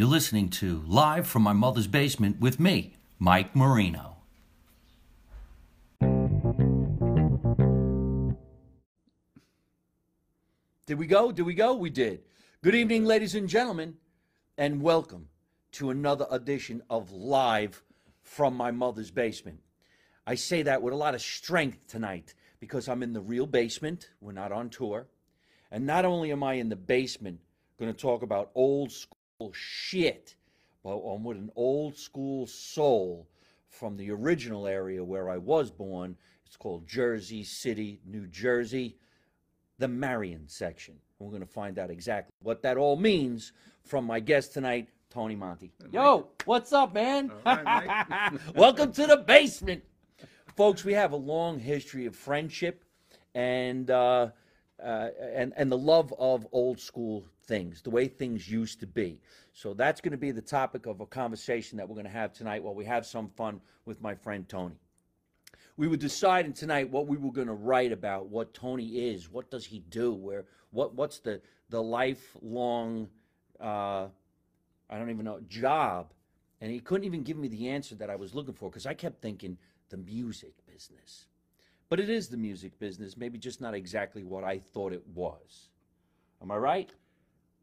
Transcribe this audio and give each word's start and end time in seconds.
You're 0.00 0.08
listening 0.08 0.48
to 0.52 0.82
Live 0.86 1.26
from 1.26 1.42
My 1.42 1.52
Mother's 1.52 1.86
Basement 1.86 2.40
with 2.40 2.58
me, 2.58 2.96
Mike 3.18 3.54
Marino. 3.54 4.16
Did 10.86 10.94
we 10.94 11.06
go? 11.06 11.32
Did 11.32 11.42
we 11.42 11.52
go? 11.52 11.74
We 11.74 11.90
did. 11.90 12.22
Good 12.62 12.74
evening, 12.74 13.04
ladies 13.04 13.34
and 13.34 13.46
gentlemen, 13.46 13.98
and 14.56 14.80
welcome 14.80 15.28
to 15.72 15.90
another 15.90 16.26
edition 16.30 16.82
of 16.88 17.12
Live 17.12 17.82
from 18.22 18.56
My 18.56 18.70
Mother's 18.70 19.10
Basement. 19.10 19.60
I 20.26 20.34
say 20.34 20.62
that 20.62 20.80
with 20.80 20.94
a 20.94 20.96
lot 20.96 21.14
of 21.14 21.20
strength 21.20 21.88
tonight 21.88 22.32
because 22.58 22.88
I'm 22.88 23.02
in 23.02 23.12
the 23.12 23.20
real 23.20 23.46
basement. 23.46 24.08
We're 24.22 24.32
not 24.32 24.50
on 24.50 24.70
tour. 24.70 25.08
And 25.70 25.84
not 25.84 26.06
only 26.06 26.32
am 26.32 26.42
I 26.42 26.54
in 26.54 26.70
the 26.70 26.74
basement 26.74 27.40
going 27.78 27.92
to 27.92 28.00
talk 28.00 28.22
about 28.22 28.50
old 28.54 28.92
school 28.92 29.19
shit, 29.52 30.34
but 30.84 30.96
I'm 30.96 31.24
with 31.24 31.38
an 31.38 31.50
old 31.56 31.96
school 31.96 32.46
soul 32.46 33.26
from 33.68 33.96
the 33.96 34.10
original 34.10 34.66
area 34.66 35.02
where 35.02 35.30
I 35.30 35.38
was 35.38 35.70
born. 35.70 36.16
It's 36.44 36.56
called 36.56 36.86
Jersey 36.86 37.44
City, 37.44 38.00
New 38.04 38.26
Jersey, 38.26 38.96
the 39.78 39.88
Marion 39.88 40.46
section. 40.46 40.96
We're 41.18 41.30
going 41.30 41.40
to 41.40 41.46
find 41.46 41.78
out 41.78 41.90
exactly 41.90 42.32
what 42.42 42.62
that 42.62 42.76
all 42.76 42.96
means 42.96 43.52
from 43.84 44.04
my 44.04 44.20
guest 44.20 44.52
tonight, 44.52 44.88
Tony 45.10 45.36
Monte. 45.36 45.72
Yo, 45.92 46.28
what's 46.44 46.72
up, 46.72 46.94
man? 46.94 47.30
Right. 47.44 48.38
Welcome 48.54 48.92
to 48.92 49.06
the 49.06 49.16
basement. 49.16 49.82
Folks, 50.56 50.84
we 50.84 50.92
have 50.92 51.12
a 51.12 51.16
long 51.16 51.58
history 51.58 52.06
of 52.06 52.14
friendship 52.16 52.84
and 53.34 53.90
uh, 53.90 54.28
uh, 54.82 55.08
and 55.34 55.52
and 55.56 55.70
the 55.70 55.78
love 55.78 56.12
of 56.18 56.46
old 56.52 56.80
school 56.80 57.24
things, 57.50 57.82
the 57.82 57.90
way 57.90 58.06
things 58.06 58.48
used 58.48 58.78
to 58.78 58.86
be. 58.86 59.18
So 59.52 59.74
that's 59.74 60.00
going 60.00 60.12
to 60.12 60.16
be 60.16 60.30
the 60.30 60.40
topic 60.40 60.86
of 60.86 61.00
a 61.00 61.06
conversation 61.06 61.76
that 61.78 61.88
we're 61.88 61.96
going 61.96 62.06
to 62.06 62.12
have 62.12 62.32
tonight 62.32 62.62
while 62.62 62.76
we 62.76 62.84
have 62.84 63.04
some 63.04 63.28
fun 63.28 63.60
with 63.84 64.00
my 64.00 64.14
friend 64.14 64.48
Tony. 64.48 64.76
We 65.76 65.88
were 65.88 65.96
deciding 65.96 66.52
tonight 66.52 66.90
what 66.90 67.08
we 67.08 67.16
were 67.16 67.32
going 67.32 67.48
to 67.48 67.52
write 67.54 67.90
about, 67.90 68.28
what 68.28 68.54
Tony 68.54 69.10
is, 69.10 69.28
what 69.28 69.50
does 69.50 69.66
he 69.66 69.80
do, 69.90 70.14
where 70.14 70.44
what 70.70 70.94
what's 70.94 71.18
the 71.18 71.42
the 71.70 71.82
lifelong 71.82 73.08
uh, 73.60 74.06
I 74.88 74.98
don't 74.98 75.10
even 75.10 75.24
know 75.24 75.40
job, 75.48 76.12
and 76.60 76.70
he 76.70 76.78
couldn't 76.78 77.04
even 77.04 77.24
give 77.24 77.36
me 77.36 77.48
the 77.48 77.68
answer 77.68 77.96
that 77.96 78.10
I 78.10 78.16
was 78.16 78.32
looking 78.32 78.54
for 78.54 78.70
because 78.70 78.86
I 78.86 78.94
kept 78.94 79.20
thinking 79.20 79.58
the 79.88 79.96
music 79.96 80.54
business. 80.72 81.26
But 81.88 81.98
it 81.98 82.08
is 82.08 82.28
the 82.28 82.36
music 82.36 82.78
business, 82.78 83.16
maybe 83.16 83.38
just 83.38 83.60
not 83.60 83.74
exactly 83.74 84.22
what 84.22 84.44
I 84.44 84.60
thought 84.72 84.92
it 84.92 85.04
was. 85.12 85.70
Am 86.40 86.52
I 86.52 86.56
right? 86.56 86.90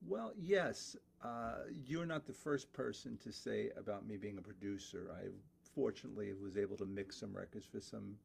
Well, 0.06 0.34
yes. 0.40 0.96
Uh, 1.24 1.64
you're 1.86 2.06
not 2.06 2.26
the 2.28 2.34
first 2.34 2.72
person 2.74 3.18
to 3.24 3.32
say 3.32 3.70
about 3.78 4.08
me 4.08 4.18
being 4.18 4.38
a 4.38 4.42
producer. 4.42 5.10
I 5.20 5.28
fortunately 5.74 6.32
was 6.42 6.58
able 6.58 6.78
to 6.78 6.86
mix 6.86 7.18
some 7.20 7.36
records 7.36 7.66
for 7.66 7.80
some 7.82 8.16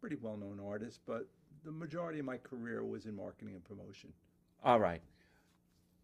pretty 0.00 0.16
well 0.20 0.36
known 0.36 0.60
artists, 0.64 0.98
but 1.06 1.26
the 1.64 1.70
majority 1.70 2.18
of 2.18 2.24
my 2.24 2.38
career 2.38 2.84
was 2.84 3.06
in 3.06 3.14
marketing 3.14 3.54
and 3.54 3.64
promotion. 3.64 4.12
All 4.64 4.80
right. 4.80 5.00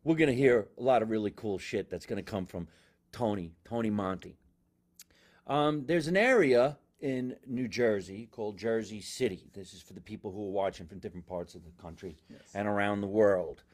We're 0.04 0.14
going 0.16 0.30
to 0.30 0.36
hear 0.36 0.68
a 0.78 0.82
lot 0.82 1.02
of 1.02 1.10
really 1.10 1.32
cool 1.34 1.58
shit 1.58 1.90
that's 1.90 2.06
going 2.06 2.22
to 2.22 2.30
come 2.30 2.46
from 2.46 2.68
Tony, 3.10 3.52
Tony 3.64 3.90
Monte. 3.90 4.36
Um, 5.48 5.84
there's 5.86 6.06
an 6.06 6.16
area 6.16 6.76
in 7.00 7.36
New 7.46 7.66
Jersey 7.68 8.28
called 8.30 8.56
Jersey 8.56 9.00
City. 9.00 9.50
This 9.52 9.74
is 9.74 9.82
for 9.82 9.94
the 9.94 10.00
people 10.00 10.30
who 10.30 10.46
are 10.48 10.52
watching 10.52 10.86
from 10.86 10.98
different 11.00 11.26
parts 11.26 11.54
of 11.54 11.62
the 11.64 11.70
country 11.82 12.16
Yes. 12.30 12.40
and 12.54 12.68
around 12.68 13.00
the 13.00 13.06
world. 13.08 13.64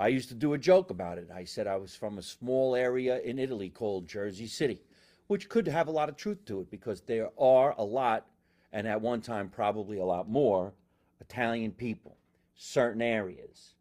I 0.00 0.08
used 0.08 0.28
to 0.28 0.34
do 0.34 0.52
a 0.52 0.58
joke 0.58 0.90
about 0.90 1.18
it. 1.18 1.28
I 1.34 1.42
said 1.42 1.66
I 1.66 1.76
was 1.76 1.96
from 1.96 2.18
a 2.18 2.22
small 2.22 2.76
area 2.76 3.20
in 3.20 3.38
Italy 3.38 3.68
called 3.68 4.06
Jersey 4.06 4.46
City, 4.46 4.80
which 5.26 5.48
could 5.48 5.66
have 5.66 5.88
a 5.88 5.92
lot 5.92 6.08
of 6.08 6.16
truth 6.16 6.44
to 6.46 6.60
it 6.60 6.70
because 6.70 7.00
there 7.00 7.30
are 7.36 7.74
a 7.76 7.82
lot, 7.82 8.26
and 8.72 8.86
at 8.86 9.00
one 9.00 9.20
time 9.20 9.48
probably 9.48 9.98
a 9.98 10.04
lot 10.04 10.28
more, 10.28 10.72
Italian 11.20 11.72
people, 11.72 12.16
certain 12.54 13.02
areas. 13.02 13.74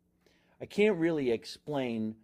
I 0.59 0.65
can't 0.65 0.97
really 0.97 1.31
explain 1.31 2.15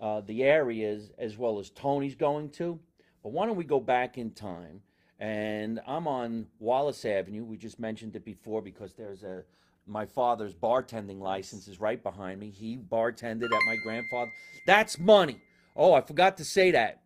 uh, 0.00 0.22
the 0.22 0.44
areas 0.44 1.10
as 1.18 1.36
well 1.36 1.58
as 1.58 1.68
Tony's 1.68 2.14
going 2.14 2.48
to, 2.52 2.80
but 3.22 3.32
why 3.32 3.44
don't 3.44 3.56
we 3.56 3.64
go 3.64 3.80
back 3.80 4.16
in 4.16 4.30
time? 4.30 4.80
And 5.20 5.78
I'm 5.86 6.08
on 6.08 6.46
Wallace 6.58 7.04
Avenue. 7.04 7.44
We 7.44 7.58
just 7.58 7.78
mentioned 7.78 8.16
it 8.16 8.24
before 8.24 8.62
because 8.62 8.94
there's 8.94 9.22
a 9.22 9.44
my 9.86 10.06
father's 10.06 10.54
bartending 10.54 11.20
license 11.20 11.68
is 11.68 11.80
right 11.80 12.02
behind 12.02 12.40
me. 12.40 12.50
He 12.50 12.76
bartended 12.76 13.44
at 13.44 13.66
my 13.66 13.76
grandfather. 13.82 14.30
That's 14.66 14.98
money. 14.98 15.40
Oh, 15.74 15.92
I 15.94 16.00
forgot 16.00 16.36
to 16.38 16.44
say 16.44 16.70
that. 16.72 17.02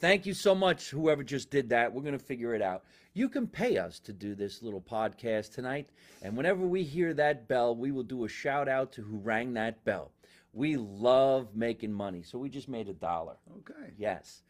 Thank 0.00 0.26
you 0.26 0.34
so 0.34 0.54
much, 0.54 0.90
whoever 0.90 1.24
just 1.24 1.50
did 1.50 1.70
that. 1.70 1.92
We're 1.92 2.02
going 2.02 2.16
to 2.16 2.24
figure 2.24 2.54
it 2.54 2.62
out. 2.62 2.84
You 3.14 3.28
can 3.28 3.48
pay 3.48 3.78
us 3.78 3.98
to 4.00 4.12
do 4.12 4.36
this 4.36 4.62
little 4.62 4.80
podcast 4.80 5.52
tonight. 5.52 5.88
And 6.22 6.36
whenever 6.36 6.64
we 6.64 6.84
hear 6.84 7.12
that 7.14 7.48
bell, 7.48 7.74
we 7.74 7.90
will 7.90 8.04
do 8.04 8.24
a 8.24 8.28
shout 8.28 8.68
out 8.68 8.92
to 8.92 9.02
who 9.02 9.18
rang 9.18 9.54
that 9.54 9.84
bell. 9.84 10.12
We 10.52 10.76
love 10.76 11.56
making 11.56 11.92
money. 11.92 12.22
So 12.22 12.38
we 12.38 12.48
just 12.48 12.68
made 12.68 12.88
a 12.88 12.92
dollar. 12.92 13.36
Okay. 13.58 13.92
Yes. 13.98 14.42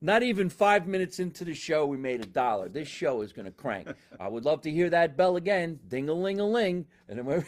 Not 0.00 0.22
even 0.22 0.48
five 0.50 0.86
minutes 0.86 1.18
into 1.18 1.44
the 1.44 1.54
show, 1.54 1.86
we 1.86 1.96
made 1.96 2.20
a 2.20 2.26
dollar. 2.26 2.68
This 2.68 2.88
show 2.88 3.22
is 3.22 3.32
going 3.32 3.46
to 3.46 3.50
crank. 3.50 3.88
I 4.20 4.28
would 4.28 4.44
love 4.44 4.60
to 4.62 4.70
hear 4.70 4.90
that 4.90 5.16
bell 5.16 5.36
again, 5.36 5.78
ding 5.88 6.08
a 6.08 6.12
ling 6.12 6.40
a 6.40 6.46
ling. 6.46 6.86
And 7.08 7.18
then 7.18 7.24
we're, 7.24 7.46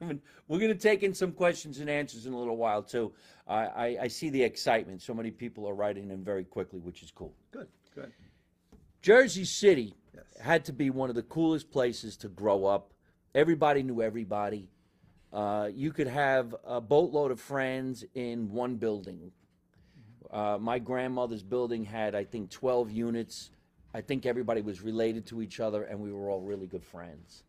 we're 0.00 0.58
going 0.58 0.72
to 0.72 0.74
take 0.74 1.02
in 1.02 1.14
some 1.14 1.32
questions 1.32 1.78
and 1.78 1.88
answers 1.88 2.26
in 2.26 2.32
a 2.32 2.38
little 2.38 2.56
while, 2.56 2.82
too. 2.82 3.12
I, 3.46 3.54
I, 3.66 3.96
I 4.02 4.08
see 4.08 4.30
the 4.30 4.42
excitement. 4.42 5.02
So 5.02 5.14
many 5.14 5.30
people 5.30 5.68
are 5.68 5.74
writing 5.74 6.10
in 6.10 6.24
very 6.24 6.44
quickly, 6.44 6.80
which 6.80 7.02
is 7.02 7.10
cool. 7.12 7.34
Good. 7.52 7.68
Good. 7.94 8.12
Jersey 9.02 9.44
City 9.44 9.94
Yes. 10.14 10.24
had 10.40 10.64
to 10.64 10.72
be 10.72 10.90
one 10.90 11.10
of 11.10 11.14
the 11.14 11.22
coolest 11.22 11.70
places 11.70 12.16
to 12.18 12.28
grow 12.28 12.64
up. 12.64 12.92
Everybody 13.34 13.82
knew 13.82 14.02
everybody. 14.02 14.70
Uh, 15.32 15.68
you 15.72 15.92
could 15.92 16.06
have 16.06 16.54
a 16.64 16.80
boatload 16.80 17.30
of 17.30 17.40
friends 17.40 18.04
in 18.14 18.50
one 18.50 18.76
building. 18.76 19.30
Uh, 20.30 20.58
my 20.60 20.78
grandmother's 20.78 21.42
building 21.42 21.84
had, 21.84 22.14
I 22.14 22.24
think, 22.24 22.50
12 22.50 22.90
units. 22.90 23.50
I 23.94 24.00
think 24.00 24.26
everybody 24.26 24.60
was 24.60 24.82
related 24.82 25.26
to 25.26 25.40
each 25.40 25.60
other, 25.60 25.84
and 25.84 26.00
we 26.00 26.12
were 26.12 26.28
all 26.30 26.40
really 26.40 26.66
good 26.66 26.84
friends. 26.84 27.44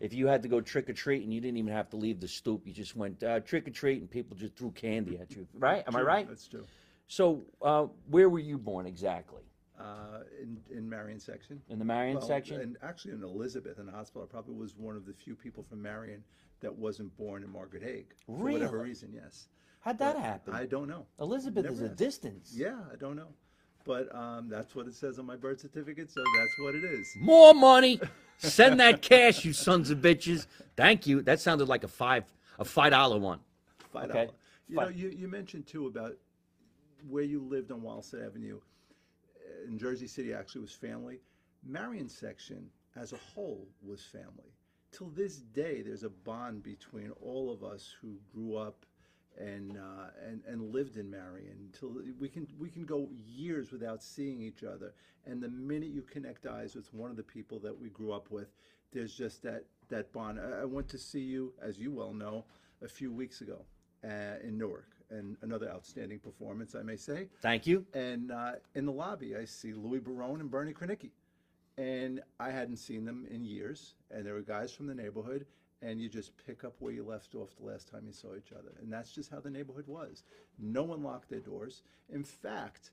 If 0.00 0.12
you 0.12 0.28
had 0.28 0.42
to 0.42 0.48
go 0.48 0.60
trick 0.60 0.88
or 0.88 0.92
treat 0.92 1.24
and 1.24 1.34
you 1.34 1.40
didn't 1.40 1.56
even 1.56 1.72
have 1.72 1.90
to 1.90 1.96
leave 1.96 2.20
the 2.20 2.28
stoop, 2.28 2.66
you 2.66 2.72
just 2.72 2.94
went 2.94 3.22
uh, 3.22 3.40
trick 3.40 3.66
or 3.66 3.72
treat, 3.72 4.00
and 4.00 4.08
people 4.08 4.36
just 4.36 4.54
threw 4.56 4.70
candy 4.70 5.18
at 5.18 5.32
you. 5.32 5.46
Right? 5.54 5.82
Am 5.88 5.96
I 5.96 6.02
right? 6.02 6.28
That's 6.28 6.46
true. 6.46 6.64
So, 7.08 7.42
uh, 7.62 7.86
where 8.08 8.28
were 8.28 8.38
you 8.38 8.58
born 8.58 8.86
exactly? 8.86 9.42
Uh, 9.80 10.20
in 10.40 10.58
in 10.70 10.88
Marion 10.88 11.18
section. 11.18 11.60
In 11.68 11.78
the 11.78 11.84
Marion 11.84 12.18
Well, 12.18 12.26
section? 12.26 12.60
And 12.60 12.76
actually 12.82 13.14
in 13.14 13.22
Elizabeth 13.22 13.78
in 13.78 13.86
the 13.86 13.92
hospital, 13.92 14.22
I 14.22 14.30
probably 14.30 14.54
was 14.54 14.76
one 14.76 14.96
of 14.96 15.06
the 15.06 15.12
few 15.12 15.34
people 15.34 15.62
from 15.62 15.82
Marion 15.82 16.22
that 16.60 16.76
wasn't 16.76 17.16
born 17.16 17.42
in 17.42 17.50
Margaret 17.50 17.82
Hague. 17.82 18.12
For 18.26 18.32
whatever 18.32 18.78
reason, 18.78 19.12
yes. 19.12 19.48
How'd 19.80 19.98
that 19.98 20.14
But 20.14 20.22
happen? 20.22 20.54
I 20.54 20.66
don't 20.66 20.88
know. 20.88 21.06
Elizabeth 21.20 21.64
is 21.66 21.72
Never 21.80 21.86
a 21.86 21.88
asked. 21.90 21.98
distance. 21.98 22.52
Yeah, 22.54 22.78
I 22.92 22.96
don't 22.96 23.16
know. 23.16 23.28
But 23.84 24.14
um, 24.14 24.48
that's 24.48 24.74
what 24.74 24.86
it 24.86 24.94
says 24.94 25.18
on 25.18 25.24
my 25.26 25.36
birth 25.36 25.60
certificate, 25.60 26.10
so 26.10 26.22
that's 26.36 26.58
what 26.60 26.74
it 26.74 26.84
is. 26.84 27.08
More 27.20 27.54
money. 27.54 28.00
Send 28.36 28.78
that 28.80 29.00
cash, 29.02 29.44
you 29.44 29.52
sons 29.52 29.90
of 29.90 29.98
bitches. 29.98 30.46
Thank 30.76 31.06
you. 31.06 31.22
That 31.22 31.40
sounded 31.40 31.68
like 31.68 31.84
a 31.84 31.88
five 31.88 32.24
a 32.58 32.64
five 32.64 32.90
dollar 32.90 33.18
one. 33.18 33.40
Five 33.92 34.10
Okay. 34.10 34.28
You 34.68 34.76
Fi- 34.76 34.82
know, 34.84 34.88
you, 34.90 35.08
you 35.08 35.28
mentioned 35.28 35.66
too 35.66 35.86
about 35.86 36.12
where 37.08 37.22
you 37.22 37.40
lived 37.40 37.70
on 37.72 37.80
Wallace 37.82 38.12
Avenue. 38.14 38.58
uh, 39.36 39.68
In 39.68 39.78
Jersey 39.78 40.06
City, 40.06 40.34
actually, 40.34 40.60
was 40.62 40.72
family. 40.72 41.20
Marion 41.66 42.08
section, 42.08 42.68
as 42.96 43.12
a 43.12 43.16
whole, 43.16 43.66
was 43.82 44.02
family. 44.02 44.52
Till 44.92 45.08
this 45.08 45.36
day, 45.38 45.80
there's 45.82 46.02
a 46.02 46.10
bond 46.10 46.62
between 46.62 47.10
all 47.22 47.50
of 47.52 47.64
us 47.64 47.94
who 48.02 48.16
grew 48.34 48.56
up 48.56 48.84
and 49.38 49.76
uh, 49.76 50.10
and 50.26 50.42
and 50.46 50.72
lived 50.72 50.96
in 50.96 51.10
Marion. 51.10 51.56
until 51.72 52.02
we 52.18 52.28
can 52.28 52.46
we 52.58 52.68
can 52.68 52.84
go 52.84 53.08
years 53.26 53.70
without 53.72 54.02
seeing 54.02 54.40
each 54.42 54.64
other, 54.64 54.94
and 55.26 55.42
the 55.42 55.48
minute 55.48 55.90
you 55.90 56.02
connect 56.02 56.46
eyes 56.46 56.74
with 56.74 56.92
one 56.92 57.10
of 57.10 57.16
the 57.16 57.22
people 57.22 57.58
that 57.60 57.78
we 57.78 57.88
grew 57.90 58.12
up 58.12 58.30
with, 58.30 58.48
there's 58.92 59.14
just 59.14 59.42
that 59.42 59.64
that 59.88 60.12
bond. 60.12 60.38
I, 60.40 60.62
I 60.62 60.64
went 60.64 60.88
to 60.88 60.98
see 60.98 61.20
you, 61.20 61.52
as 61.62 61.78
you 61.78 61.92
well 61.92 62.12
know, 62.12 62.44
a 62.82 62.88
few 62.88 63.12
weeks 63.12 63.40
ago 63.40 63.64
uh, 64.04 64.38
in 64.42 64.58
Newark, 64.58 64.90
and 65.10 65.36
another 65.42 65.68
outstanding 65.70 66.18
performance, 66.18 66.74
I 66.74 66.82
may 66.82 66.96
say. 66.96 67.28
Thank 67.40 67.66
you. 67.66 67.84
And 67.94 68.30
uh, 68.30 68.52
in 68.74 68.86
the 68.86 68.92
lobby, 68.92 69.36
I 69.36 69.44
see 69.44 69.72
Louis 69.72 70.00
Barone 70.00 70.40
and 70.40 70.50
Bernie 70.50 70.72
Krenicki. 70.72 71.10
And 71.76 72.20
I 72.40 72.50
hadn't 72.50 72.78
seen 72.78 73.04
them 73.04 73.24
in 73.30 73.44
years. 73.44 73.94
And 74.10 74.26
there 74.26 74.34
were 74.34 74.40
guys 74.40 74.72
from 74.72 74.86
the 74.86 74.94
neighborhood. 74.94 75.46
And 75.80 76.00
you 76.00 76.08
just 76.08 76.32
pick 76.44 76.64
up 76.64 76.74
where 76.80 76.92
you 76.92 77.04
left 77.04 77.34
off 77.34 77.54
the 77.56 77.64
last 77.66 77.88
time 77.88 78.02
you 78.06 78.12
saw 78.12 78.34
each 78.36 78.52
other. 78.52 78.72
And 78.80 78.92
that's 78.92 79.12
just 79.12 79.30
how 79.30 79.38
the 79.40 79.50
neighborhood 79.50 79.86
was. 79.86 80.24
No 80.58 80.82
one 80.82 81.02
locked 81.04 81.30
their 81.30 81.38
doors. 81.40 81.82
In 82.12 82.24
fact, 82.24 82.90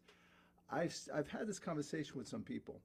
I've, 0.70 0.96
I've 1.14 1.30
had 1.30 1.48
this 1.48 1.58
conversation 1.60 2.16
with 2.18 2.28
some 2.28 2.44
people. 2.44 2.80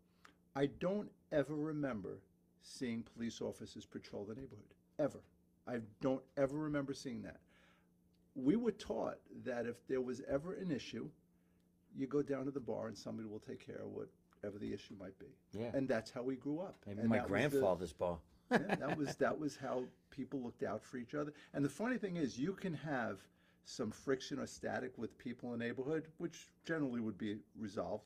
I 0.56 0.67
don't 0.67 1.11
ever 1.32 1.55
remember 1.55 2.20
seeing 2.62 3.05
police 3.14 3.41
officers 3.43 3.85
patrol 3.85 4.25
the 4.25 4.35
neighborhood. 4.35 4.75
Ever. 4.99 5.20
I 5.69 5.81
don't 6.00 6.23
ever 6.37 6.56
remember 6.56 6.94
seeing 6.94 7.23
that 7.23 7.41
we 8.35 8.56
were 8.56 8.73
taught 8.73 9.19
that 9.44 9.67
if 9.67 9.87
there 9.88 10.00
was 10.00 10.23
ever 10.29 10.55
an 10.55 10.70
issue, 10.70 11.08
you 11.96 12.06
go 12.06 12.23
down 12.23 12.44
to 12.44 12.50
the 12.50 12.61
bar 12.61 12.87
and 12.87 12.96
somebody 12.96 13.29
will 13.29 13.41
take 13.41 13.64
care 13.64 13.82
of 13.82 13.91
whatever 13.91 14.58
the 14.58 14.73
issue 14.73 14.94
might 14.99 15.19
be. 15.19 15.26
Yeah. 15.53 15.70
And 15.75 15.88
that's 15.88 16.11
how 16.11 16.23
we 16.23 16.37
grew 16.37 16.61
up. 16.61 16.76
Maybe 16.87 17.00
And 17.00 17.08
my 17.08 17.17
was 17.17 17.25
the- 17.25 17.29
grandfather's 17.29 17.93
bar. 17.93 18.19
Yeah, 18.50 18.75
that 18.76 18.97
was 18.97 19.17
that 19.17 19.38
was 19.38 19.56
how 19.56 19.85
people 20.11 20.41
looked 20.41 20.62
out 20.62 20.82
for 20.82 20.97
each 20.97 21.14
other. 21.14 21.32
And 21.55 21.64
the 21.64 21.69
funny 21.69 21.99
thing 21.99 22.17
is, 22.17 22.38
you 22.38 22.52
can 22.52 22.75
have 22.75 23.19
some 23.64 23.91
friction 23.91 24.38
or 24.38 24.47
static 24.47 24.93
with 24.97 25.17
people 25.19 25.52
in 25.52 25.58
the 25.58 25.64
neighborhood, 25.64 26.08
which 26.19 26.49
generally 26.64 27.00
would 27.00 27.19
be 27.19 27.38
resolved. 27.58 28.05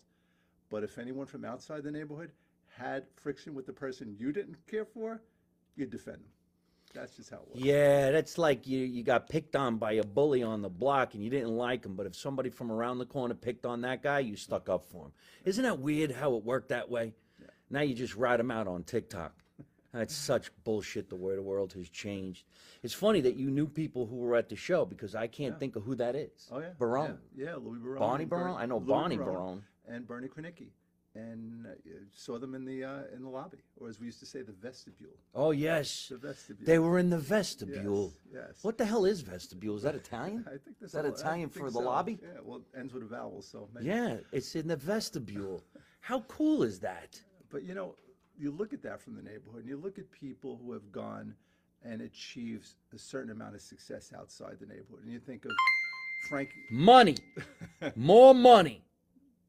But 0.70 0.82
if 0.82 0.98
anyone 0.98 1.26
from 1.26 1.44
outside 1.44 1.82
the 1.84 1.90
neighborhood 1.90 2.32
had 2.76 3.04
friction 3.14 3.54
with 3.54 3.66
the 3.66 3.72
person 3.72 4.16
you 4.18 4.32
didn't 4.32 4.56
care 4.66 4.84
for, 4.84 5.22
you'd 5.76 5.90
defend 5.90 6.16
them. 6.16 6.30
That's 6.94 7.16
just 7.16 7.30
how 7.30 7.38
it 7.38 7.48
was. 7.52 7.62
Yeah, 7.62 8.12
that's 8.12 8.38
like 8.38 8.66
you, 8.66 8.78
you 8.78 9.02
got 9.02 9.28
picked 9.28 9.56
on 9.56 9.78
by 9.78 9.92
a 9.92 10.04
bully 10.04 10.42
on 10.42 10.62
the 10.62 10.68
block 10.68 11.14
and 11.14 11.24
you 11.24 11.30
didn't 11.30 11.56
like 11.56 11.84
him, 11.84 11.96
but 11.96 12.06
if 12.06 12.14
somebody 12.14 12.50
from 12.50 12.70
around 12.70 12.98
the 12.98 13.06
corner 13.06 13.34
picked 13.34 13.66
on 13.66 13.80
that 13.80 14.02
guy, 14.02 14.20
you 14.20 14.36
stuck 14.36 14.68
up 14.68 14.86
for 14.86 15.06
him. 15.06 15.12
Isn't 15.44 15.64
that 15.64 15.80
weird 15.80 16.12
how 16.12 16.36
it 16.36 16.44
worked 16.44 16.68
that 16.68 16.88
way? 16.88 17.14
Now 17.68 17.80
you 17.80 17.94
just 17.94 18.14
write 18.14 18.38
him 18.38 18.50
out 18.52 18.68
on 18.68 18.84
TikTok. 18.84 19.34
That's 19.94 20.14
such 20.14 20.50
bullshit. 20.64 21.08
The 21.08 21.16
way 21.16 21.34
the 21.36 21.42
world 21.42 21.72
has 21.74 21.88
changed. 21.88 22.44
It's 22.82 22.92
funny 22.94 23.20
that 23.22 23.36
you 23.36 23.50
knew 23.50 23.66
people 23.66 24.06
who 24.06 24.16
were 24.16 24.34
at 24.36 24.48
the 24.48 24.56
show 24.56 24.84
because 24.84 25.14
I 25.14 25.26
can't 25.28 25.58
think 25.58 25.76
of 25.76 25.84
who 25.84 25.94
that 25.94 26.14
is. 26.16 26.48
Oh 26.50 26.58
yeah, 26.58 26.70
Barone. 26.78 27.18
Yeah, 27.34 27.46
yeah 27.46 27.54
Louis 27.54 27.78
Barone. 27.78 27.98
Bonnie 28.00 28.22
and 28.24 28.30
Bernie- 28.30 28.42
Barone? 28.44 28.56
I 28.62 28.66
know 28.66 28.78
Louis 28.78 28.86
Bonnie 28.88 29.16
Barone. 29.16 29.62
and 29.88 30.06
Bernie 30.06 30.28
Krenicki, 30.28 30.70
and 31.14 31.66
uh, 31.66 31.70
saw 32.12 32.38
them 32.38 32.54
in 32.56 32.64
the 32.64 32.82
uh, 32.84 33.02
in 33.14 33.22
the 33.22 33.28
lobby, 33.28 33.58
or 33.76 33.88
as 33.88 34.00
we 34.00 34.06
used 34.06 34.18
to 34.18 34.26
say, 34.26 34.42
the 34.42 34.52
vestibule. 34.52 35.12
Oh 35.34 35.52
yes, 35.52 36.08
The 36.10 36.16
vestibule. 36.18 36.66
they 36.66 36.80
were 36.80 36.98
in 36.98 37.08
the 37.10 37.18
vestibule. 37.18 38.12
Yes. 38.32 38.42
yes. 38.48 38.64
What 38.64 38.76
the 38.78 38.84
hell 38.84 39.04
is 39.04 39.20
vestibule? 39.20 39.76
Is 39.76 39.82
that 39.84 39.94
Italian? 39.94 40.44
I 40.48 40.58
think 40.58 40.76
Is 40.82 40.90
that's 40.90 40.92
that 40.94 41.04
all- 41.04 41.12
I 41.12 41.14
Italian 41.14 41.48
think 41.50 41.66
for 41.66 41.70
the 41.70 41.78
so. 41.78 41.84
lobby? 41.84 42.18
Yeah, 42.20 42.40
well, 42.42 42.58
it 42.58 42.78
ends 42.80 42.92
with 42.92 43.04
a 43.04 43.06
vowel, 43.06 43.42
so 43.42 43.68
maybe. 43.72 43.86
Yeah, 43.86 44.16
it's 44.32 44.56
in 44.56 44.66
the 44.66 44.76
vestibule. 44.76 45.62
How 46.00 46.20
cool 46.22 46.64
is 46.64 46.80
that? 46.80 47.20
But 47.50 47.62
you 47.62 47.74
know, 47.74 47.94
you 48.38 48.50
look 48.50 48.72
at 48.72 48.82
that 48.82 49.00
from 49.00 49.16
the 49.16 49.22
neighborhood, 49.22 49.60
and 49.60 49.68
you 49.68 49.76
look 49.76 49.98
at 49.98 50.10
people 50.10 50.58
who 50.62 50.72
have 50.72 50.90
gone 50.92 51.34
and 51.84 52.00
achieved 52.02 52.66
a 52.94 52.98
certain 52.98 53.30
amount 53.30 53.54
of 53.54 53.60
success 53.60 54.12
outside 54.16 54.56
the 54.60 54.66
neighborhood, 54.66 55.02
and 55.04 55.12
you 55.12 55.18
think 55.18 55.44
of 55.44 55.52
Frank. 56.28 56.50
Money, 56.70 57.16
more 57.96 58.34
money. 58.34 58.82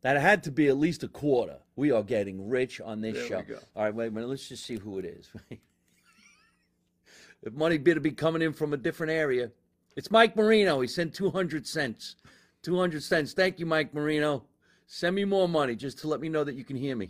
That 0.02 0.22
had 0.22 0.44
to 0.44 0.52
be 0.52 0.68
at 0.68 0.78
least 0.78 1.04
a 1.04 1.08
quarter. 1.08 1.58
We 1.76 1.90
are 1.90 2.04
getting 2.04 2.48
rich 2.48 2.80
on 2.80 3.02
this 3.02 3.16
There 3.16 3.28
show. 3.28 3.56
All 3.76 3.86
right, 3.86 3.96
wait 3.96 4.08
a 4.08 4.12
minute. 4.12 4.30
Let's 4.30 4.48
just 4.48 4.64
see 4.64 4.78
who 4.78 5.00
it 5.00 5.06
is. 5.06 5.32
if 7.42 7.54
money 7.54 7.80
better 7.80 8.00
be 8.00 8.12
coming 8.12 8.44
in 8.44 8.54
from 8.54 8.74
a 8.74 8.78
different 8.78 9.12
area, 9.12 9.50
it's 9.96 10.12
Mike 10.12 10.36
Marino. 10.36 10.80
He 10.82 10.88
sent 10.88 11.16
200 11.16 11.66
cents. 11.66 12.18
200 12.62 13.02
cents. 13.02 13.34
Thank 13.34 13.60
you, 13.60 13.66
Mike 13.66 13.96
Marino. 13.96 14.44
Send 14.86 15.16
me 15.16 15.26
more 15.26 15.50
money 15.50 15.76
just 15.76 15.98
to 16.00 16.08
let 16.08 16.20
me 16.20 16.30
know 16.30 16.44
that 16.44 16.54
you 16.54 16.64
can 16.64 16.76
hear 16.76 16.96
me. 16.96 17.10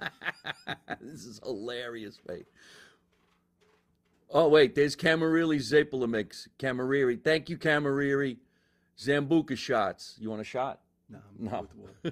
this 1.00 1.24
is 1.24 1.40
hilarious, 1.42 2.18
mate. 2.28 2.46
Oh, 4.30 4.48
wait, 4.48 4.74
there's 4.74 4.94
Camariri 4.94 5.58
Zapolamix. 5.58 6.48
Camariri. 6.58 7.22
Thank 7.22 7.48
you, 7.48 7.56
Camariri. 7.56 8.36
Zambuca 8.98 9.56
shots. 9.56 10.16
You 10.18 10.30
want 10.30 10.42
a 10.42 10.44
shot? 10.44 10.80
No, 11.08 11.18
I'm 11.38 11.68
No. 12.04 12.10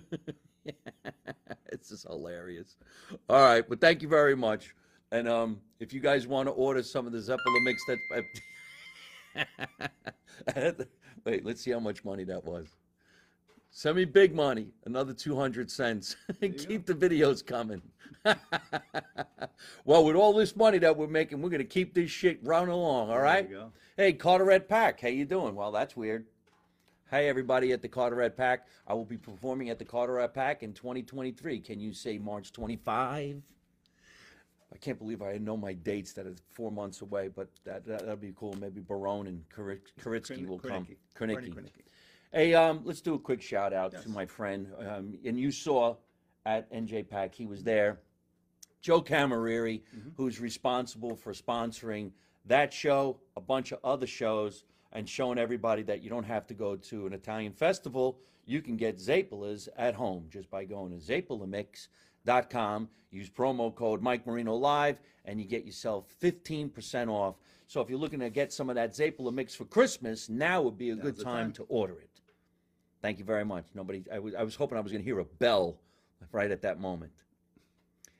this 1.70 1.90
is 1.90 2.04
hilarious. 2.08 2.76
All 3.28 3.42
right, 3.42 3.68
but 3.68 3.80
thank 3.80 4.02
you 4.02 4.08
very 4.08 4.34
much. 4.34 4.74
And 5.12 5.28
um, 5.28 5.60
if 5.78 5.92
you 5.92 6.00
guys 6.00 6.26
want 6.26 6.48
to 6.48 6.52
order 6.52 6.82
some 6.82 7.06
of 7.06 7.12
the 7.12 7.20
Zeppelin 7.20 7.64
mix, 7.64 7.82
that 7.86 7.98
wait, 11.24 11.44
let's 11.44 11.60
see 11.60 11.70
how 11.70 11.80
much 11.80 12.04
money 12.04 12.24
that 12.24 12.44
was. 12.44 12.66
Send 13.76 13.96
me 13.96 14.06
big 14.06 14.34
money, 14.34 14.68
another 14.86 15.12
two 15.12 15.36
hundred 15.36 15.70
cents, 15.70 16.16
and 16.40 16.56
keep 16.56 16.86
the 16.86 16.94
videos 16.94 17.44
coming. 17.44 17.82
well, 19.84 20.02
with 20.02 20.16
all 20.16 20.32
this 20.32 20.56
money 20.56 20.78
that 20.78 20.96
we're 20.96 21.06
making, 21.06 21.42
we're 21.42 21.50
gonna 21.50 21.62
keep 21.62 21.92
this 21.92 22.10
shit 22.10 22.40
running 22.42 22.70
along. 22.70 23.10
All 23.10 23.20
right. 23.20 23.50
Hey, 23.98 24.14
Carteret 24.14 24.66
PAC, 24.66 25.02
how 25.02 25.08
you 25.08 25.26
doing? 25.26 25.54
Well, 25.54 25.72
that's 25.72 25.94
weird. 25.94 26.24
Hey, 27.10 27.28
everybody 27.28 27.72
at 27.72 27.82
the 27.82 27.88
Carteret 27.88 28.34
PAC. 28.34 28.66
I 28.86 28.94
will 28.94 29.04
be 29.04 29.18
performing 29.18 29.68
at 29.68 29.78
the 29.78 29.84
Carteret 29.84 30.32
PAC 30.32 30.62
in 30.62 30.72
2023. 30.72 31.60
Can 31.60 31.78
you 31.78 31.92
say 31.92 32.16
March 32.16 32.54
25? 32.54 33.42
I 34.72 34.76
can't 34.78 34.98
believe 34.98 35.20
I 35.20 35.36
know 35.36 35.58
my 35.58 35.74
dates 35.74 36.14
that 36.14 36.26
are 36.26 36.34
four 36.54 36.72
months 36.72 37.02
away, 37.02 37.28
but 37.28 37.50
that, 37.64 37.84
that, 37.84 38.00
that'd 38.00 38.22
be 38.22 38.32
cool. 38.36 38.54
Maybe 38.58 38.80
Barone 38.80 39.26
and 39.26 39.44
Kari- 39.54 39.80
Karitsky 40.00 40.46
will 40.46 40.58
come. 40.58 40.86
Krenicki. 41.14 41.54
Bernie 42.32 42.44
Krenicki. 42.44 42.50
Krenicki. 42.50 42.50
Hey, 42.50 42.54
um, 42.54 42.80
let's 42.84 43.00
do 43.00 43.14
a 43.14 43.18
quick 43.18 43.42
shout 43.42 43.72
out 43.72 43.92
Yes. 43.92 44.02
to 44.04 44.08
my 44.08 44.26
friend. 44.26 44.68
Um, 44.78 45.18
and 45.24 45.38
you 45.38 45.50
saw 45.50 45.96
at 46.44 46.70
NJPAC, 46.72 47.34
he 47.34 47.46
was 47.46 47.62
there. 47.64 48.00
Joe 48.82 49.02
Camariri, 49.02 49.82
Mm-hmm. 49.96 50.10
who's 50.16 50.40
responsible 50.40 51.16
for 51.16 51.32
sponsoring 51.32 52.12
that 52.44 52.72
show, 52.72 53.18
a 53.36 53.40
bunch 53.40 53.72
of 53.72 53.80
other 53.82 54.06
shows, 54.06 54.64
and 54.92 55.08
showing 55.08 55.38
everybody 55.38 55.82
that 55.82 56.02
you 56.02 56.08
don't 56.10 56.24
have 56.24 56.46
to 56.46 56.54
go 56.54 56.76
to 56.76 57.06
an 57.06 57.12
Italian 57.12 57.52
festival. 57.52 58.18
You 58.44 58.62
can 58.62 58.76
get 58.76 58.98
Zapolas 58.98 59.68
at 59.76 59.94
home 59.94 60.26
just 60.30 60.48
by 60.50 60.64
going 60.64 60.92
to 60.92 60.98
zapolamix.com. 62.24 62.88
Use 63.10 63.28
promo 63.30 63.74
code 63.74 64.02
Mike 64.02 64.26
Marino 64.26 64.54
Live, 64.54 64.98
and 65.24 65.40
you 65.40 65.46
get 65.46 65.64
yourself 65.64 66.06
15% 66.22 67.08
off. 67.08 67.36
So 67.66 67.80
if 67.80 67.88
you're 67.90 67.98
looking 67.98 68.20
to 68.20 68.30
get 68.30 68.52
some 68.52 68.68
of 68.70 68.76
that 68.76 68.92
Zapola 68.92 69.32
mix 69.32 69.54
for 69.54 69.64
Christmas, 69.64 70.28
now 70.28 70.62
would 70.62 70.78
be 70.78 70.90
a 70.90 70.96
good 70.96 71.16
time 71.18 71.46
time. 71.46 71.52
to 71.54 71.64
order 71.64 71.98
it. 71.98 72.15
Thank 73.06 73.20
you 73.20 73.24
very 73.24 73.44
much. 73.44 73.66
Nobody, 73.72 74.02
I 74.12 74.18
was, 74.18 74.34
I 74.34 74.42
was 74.42 74.56
hoping 74.56 74.76
I 74.76 74.80
was 74.80 74.90
going 74.90 75.00
to 75.00 75.04
hear 75.04 75.20
a 75.20 75.24
bell 75.24 75.78
right 76.32 76.50
at 76.50 76.62
that 76.62 76.80
moment. 76.80 77.12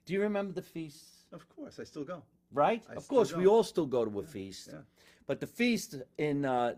Do 0.05 0.13
you 0.13 0.21
remember 0.21 0.53
the 0.53 0.63
feast? 0.63 1.03
Of 1.33 1.49
course, 1.49 1.81
I 1.81 1.83
still 1.83 2.05
go. 2.05 2.23
Right? 2.53 2.85
I 2.89 2.95
of 2.95 3.09
course, 3.09 3.33
we 3.33 3.49
all 3.49 3.65
still 3.65 3.87
go 3.87 4.05
to 4.05 4.21
a 4.21 4.23
feast. 4.23 4.69
yeah. 4.73 4.83
But 5.27 5.41
the 5.41 5.47
feast 5.49 5.97
in 6.19 6.45
uh, 6.45 6.75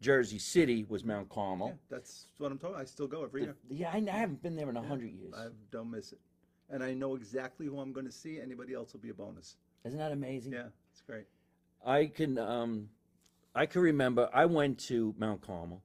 Jersey 0.00 0.40
City 0.40 0.84
was 0.88 1.04
Mount 1.04 1.28
Carmel. 1.28 1.68
Yeah, 1.68 1.74
that's 1.88 2.26
what 2.38 2.50
I'm 2.50 2.58
talking. 2.58 2.74
I 2.74 2.84
still 2.84 3.06
go 3.06 3.22
every 3.22 3.42
year. 3.42 3.54
Yeah, 3.70 3.92
I, 3.92 3.98
I 3.98 4.16
haven't 4.16 4.42
been 4.42 4.56
there 4.56 4.68
in 4.68 4.76
a 4.76 4.82
hundred 4.82 5.12
years. 5.12 5.32
I 5.38 5.46
don't 5.70 5.92
miss 5.92 6.10
it, 6.10 6.18
and 6.68 6.82
I 6.82 6.94
know 6.94 7.14
exactly 7.14 7.66
who 7.66 7.78
I'm 7.78 7.92
going 7.92 8.06
to 8.06 8.12
see. 8.12 8.40
Anybody 8.40 8.74
else 8.74 8.92
will 8.92 8.98
be 8.98 9.10
a 9.10 9.14
bonus. 9.14 9.54
Isn't 9.84 10.00
that 10.00 10.10
amazing? 10.10 10.52
Yeah, 10.52 10.66
it's 10.90 11.02
great. 11.02 11.26
I 11.86 12.06
can 12.06 12.38
um, 12.38 12.88
I 13.54 13.66
can 13.66 13.82
remember 13.82 14.28
I 14.34 14.46
went 14.46 14.80
to 14.88 15.14
Mount 15.16 15.42
Carmel. 15.42 15.80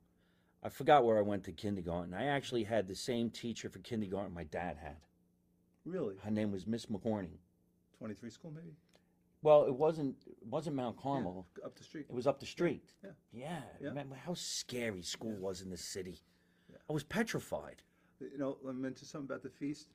I 0.67 0.69
forgot 0.69 1.05
where 1.05 1.17
I 1.17 1.21
went 1.21 1.45
to 1.45 1.53
kindergarten. 1.53 2.13
I 2.13 2.25
actually 2.25 2.65
had 2.65 2.89
the 2.89 2.95
same 2.95 3.29
teacher 3.29 3.69
for 3.69 3.79
kindergarten 3.79 4.33
my 4.33 4.43
dad 4.43 4.75
had. 4.75 4.97
Really, 5.85 6.15
Her 6.25 6.29
name 6.29 6.51
was 6.51 6.67
Miss 6.67 6.87
McCorney. 6.87 7.37
23 7.99 8.29
school 8.29 8.51
maybe. 8.53 8.75
Well, 9.41 9.63
it 9.63 9.73
wasn't 9.73 10.17
it 10.27 10.45
wasn't 10.45 10.75
Mount 10.75 10.97
Carmel. 10.97 11.47
Yeah, 11.57 11.67
up 11.67 11.77
the 11.77 11.85
street. 11.85 12.07
It 12.09 12.13
was 12.13 12.27
up 12.27 12.41
the 12.41 12.45
street. 12.45 12.83
Yeah. 13.01 13.11
Yeah. 13.31 13.59
Yeah. 13.79 13.87
Remember 13.87 14.17
how 14.17 14.33
scary 14.33 15.03
school 15.03 15.37
was 15.37 15.61
in 15.61 15.69
the 15.69 15.77
city. 15.77 16.19
I 16.89 16.91
was 16.91 17.05
petrified. 17.05 17.81
You 18.19 18.37
know, 18.37 18.57
let 18.61 18.75
me 18.75 18.81
mention 18.81 19.07
something 19.07 19.29
about 19.29 19.43
the 19.43 19.49
feast. 19.49 19.87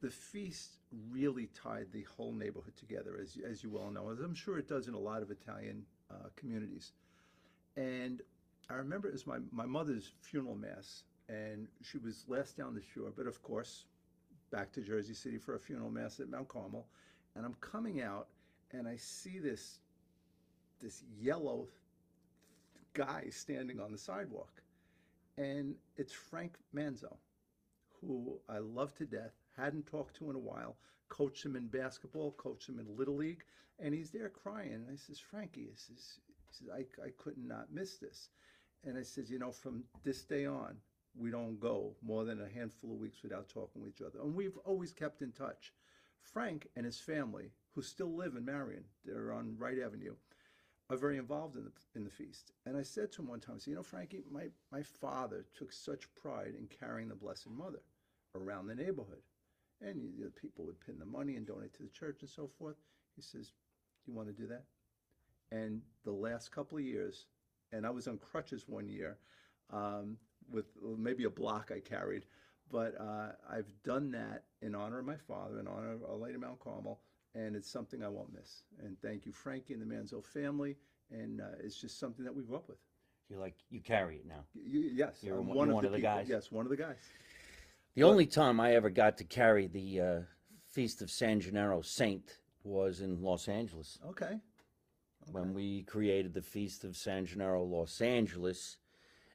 The 0.00 0.08
feast 0.08 0.70
really 1.10 1.48
tied 1.48 1.92
the 1.92 2.04
whole 2.16 2.32
neighborhood 2.32 2.78
together, 2.78 3.18
as 3.20 3.36
as 3.46 3.62
you 3.62 3.68
well 3.68 3.90
know, 3.90 4.08
as 4.08 4.20
I'm 4.20 4.34
sure 4.34 4.56
it 4.56 4.68
does 4.68 4.88
in 4.88 4.94
a 4.94 4.98
lot 4.98 5.20
of 5.20 5.30
Italian 5.30 5.84
uh, 6.10 6.30
communities. 6.34 6.92
And 7.76 8.22
I 8.72 8.76
remember 8.76 9.08
it 9.08 9.12
was 9.12 9.26
my, 9.26 9.38
my 9.50 9.66
mother's 9.66 10.12
funeral 10.20 10.56
mass, 10.56 11.04
and 11.28 11.68
she 11.82 11.98
was 11.98 12.24
last 12.28 12.56
down 12.56 12.74
the 12.74 12.82
shore, 12.94 13.12
but 13.14 13.26
of 13.26 13.42
course, 13.42 13.84
back 14.50 14.72
to 14.72 14.80
Jersey 14.80 15.14
City 15.14 15.38
for 15.38 15.54
a 15.54 15.58
funeral 15.60 15.90
mass 15.90 16.20
at 16.20 16.30
Mount 16.30 16.48
Carmel. 16.48 16.86
And 17.36 17.44
I'm 17.44 17.54
coming 17.60 18.02
out, 18.02 18.28
and 18.72 18.88
I 18.88 18.96
see 18.96 19.38
this 19.38 19.80
this 20.80 21.04
yellow 21.20 21.68
guy 22.92 23.26
standing 23.30 23.78
on 23.78 23.92
the 23.92 23.98
sidewalk 23.98 24.62
and 25.38 25.74
it's 25.96 26.12
Frank 26.12 26.54
Manzo, 26.74 27.16
who 28.00 28.38
I 28.48 28.58
love 28.58 28.94
to 28.96 29.06
death. 29.06 29.32
Hadn't 29.56 29.86
talked 29.86 30.16
to 30.16 30.30
in 30.30 30.36
a 30.36 30.40
while. 30.40 30.76
Coached 31.08 31.44
him 31.44 31.56
in 31.56 31.66
basketball, 31.66 32.32
coached 32.32 32.68
him 32.68 32.78
in 32.78 32.96
little 32.96 33.16
league, 33.16 33.44
and 33.78 33.94
he's 33.94 34.10
there 34.10 34.30
crying. 34.30 34.72
And 34.72 34.86
I 34.90 34.96
says, 34.96 35.18
Frankie, 35.18 35.68
I 35.70 35.76
says, 35.76 36.18
I, 36.74 36.80
I 37.04 37.10
could 37.18 37.36
not 37.38 37.72
miss 37.72 37.98
this. 37.98 38.28
And 38.84 38.98
I 38.98 39.02
says, 39.02 39.30
you 39.30 39.38
know, 39.38 39.52
from 39.52 39.84
this 40.04 40.22
day 40.22 40.46
on, 40.46 40.76
we 41.16 41.30
don't 41.30 41.60
go 41.60 41.94
more 42.02 42.24
than 42.24 42.40
a 42.40 42.48
handful 42.48 42.92
of 42.92 42.98
weeks 42.98 43.22
without 43.22 43.48
talking 43.48 43.82
with 43.82 43.92
each 43.92 44.02
other. 44.02 44.18
And 44.22 44.34
we've 44.34 44.56
always 44.64 44.92
kept 44.92 45.22
in 45.22 45.32
touch. 45.32 45.72
Frank 46.22 46.68
and 46.76 46.86
his 46.86 46.98
family, 46.98 47.50
who 47.74 47.82
still 47.82 48.14
live 48.16 48.34
in 48.36 48.44
Marion, 48.44 48.84
they're 49.04 49.32
on 49.32 49.56
Wright 49.58 49.78
Avenue, 49.78 50.14
are 50.90 50.96
very 50.96 51.18
involved 51.18 51.56
in 51.56 51.64
the 51.64 51.72
in 51.94 52.04
the 52.04 52.10
feast. 52.10 52.52
And 52.66 52.76
I 52.76 52.82
said 52.82 53.12
to 53.12 53.22
him 53.22 53.28
one 53.28 53.40
time, 53.40 53.56
I 53.56 53.58
said, 53.58 53.70
you 53.70 53.76
know, 53.76 53.82
Frankie, 53.82 54.24
my, 54.30 54.48
my 54.70 54.82
father 54.82 55.44
took 55.54 55.72
such 55.72 56.12
pride 56.14 56.54
in 56.58 56.66
carrying 56.66 57.08
the 57.08 57.14
Blessed 57.14 57.50
Mother 57.50 57.82
around 58.34 58.66
the 58.66 58.74
neighborhood. 58.74 59.22
And 59.80 60.12
you 60.16 60.24
know, 60.24 60.30
people 60.40 60.64
would 60.66 60.80
pin 60.80 60.98
the 60.98 61.06
money 61.06 61.36
and 61.36 61.46
donate 61.46 61.74
to 61.74 61.82
the 61.82 61.88
church 61.88 62.18
and 62.20 62.30
so 62.30 62.48
forth. 62.58 62.76
He 63.16 63.22
says, 63.22 63.52
you 64.06 64.14
want 64.14 64.28
to 64.28 64.34
do 64.34 64.46
that? 64.48 64.64
And 65.50 65.82
the 66.04 66.12
last 66.12 66.50
couple 66.50 66.78
of 66.78 66.84
years, 66.84 67.26
and 67.72 67.86
I 67.86 67.90
was 67.90 68.06
on 68.06 68.18
crutches 68.18 68.64
one 68.68 68.88
year, 68.88 69.18
um, 69.72 70.16
with 70.50 70.66
maybe 70.98 71.24
a 71.24 71.30
block 71.30 71.72
I 71.74 71.80
carried. 71.80 72.24
But 72.70 72.94
uh, 73.00 73.32
I've 73.50 73.70
done 73.84 74.10
that 74.12 74.44
in 74.62 74.74
honor 74.74 75.00
of 75.00 75.06
my 75.06 75.16
father, 75.16 75.58
in 75.58 75.66
honor 75.66 75.92
of 75.92 76.02
Our 76.04 76.16
Lady 76.16 76.38
Mount 76.38 76.60
Carmel, 76.60 77.00
and 77.34 77.54
it's 77.56 77.70
something 77.70 78.02
I 78.02 78.08
won't 78.08 78.32
miss. 78.32 78.62
And 78.82 78.96
thank 79.02 79.26
you, 79.26 79.32
Frankie 79.32 79.74
and 79.74 79.82
the 79.82 79.94
Manzo 79.94 80.24
family. 80.24 80.76
And 81.10 81.40
uh, 81.42 81.44
it's 81.62 81.76
just 81.78 81.98
something 81.98 82.24
that 82.24 82.34
we 82.34 82.42
grew 82.42 82.56
up 82.56 82.68
with. 82.68 82.78
You 83.28 83.38
like 83.38 83.54
you 83.70 83.80
carry 83.80 84.16
it 84.16 84.26
now. 84.26 84.44
Y- 84.54 84.62
y- 84.72 84.90
yes, 84.94 85.18
You're 85.22 85.38
I'm 85.38 85.46
one- 85.48 85.68
of, 85.68 85.74
one 85.74 85.82
the 85.82 85.88
of 85.88 85.94
the 85.94 86.00
guys? 86.00 86.26
Yes, 86.28 86.50
one 86.50 86.64
of 86.64 86.70
the 86.70 86.76
guys. 86.76 86.96
The 87.94 88.04
only 88.04 88.24
time 88.26 88.58
I 88.58 88.74
ever 88.74 88.88
got 88.88 89.18
to 89.18 89.24
carry 89.24 89.66
the 89.66 90.00
uh, 90.00 90.20
Feast 90.70 91.02
of 91.02 91.10
San 91.10 91.40
Gennaro 91.40 91.82
Saint 91.82 92.38
was 92.64 93.02
in 93.02 93.20
Los 93.22 93.48
Angeles 93.48 93.98
Okay. 94.08 94.38
When 95.30 95.54
we 95.54 95.82
created 95.82 96.34
the 96.34 96.42
Feast 96.42 96.84
of 96.84 96.96
San 96.96 97.26
Gennaro 97.26 97.62
Los 97.64 98.00
Angeles. 98.00 98.76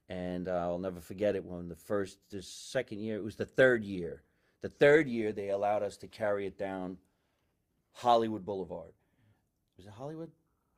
And 0.10 0.48
uh, 0.48 0.54
I'll 0.54 0.80
never 0.80 1.02
forget 1.02 1.36
it 1.36 1.44
when 1.44 1.68
the 1.68 1.76
first, 1.76 2.20
the 2.30 2.42
second 2.42 3.00
year, 3.00 3.18
it 3.18 3.24
was 3.24 3.36
the 3.36 3.46
third 3.46 3.84
year. 3.84 4.24
The 4.62 4.70
third 4.70 5.08
year, 5.08 5.32
they 5.32 5.50
allowed 5.50 5.84
us 5.84 5.98
to 5.98 6.08
carry 6.08 6.48
it 6.48 6.58
down 6.58 6.98
Hollywood 7.94 8.46
Boulevard. 8.46 8.94
Was 9.78 9.86
it 9.86 9.94
Hollywood? 9.94 10.32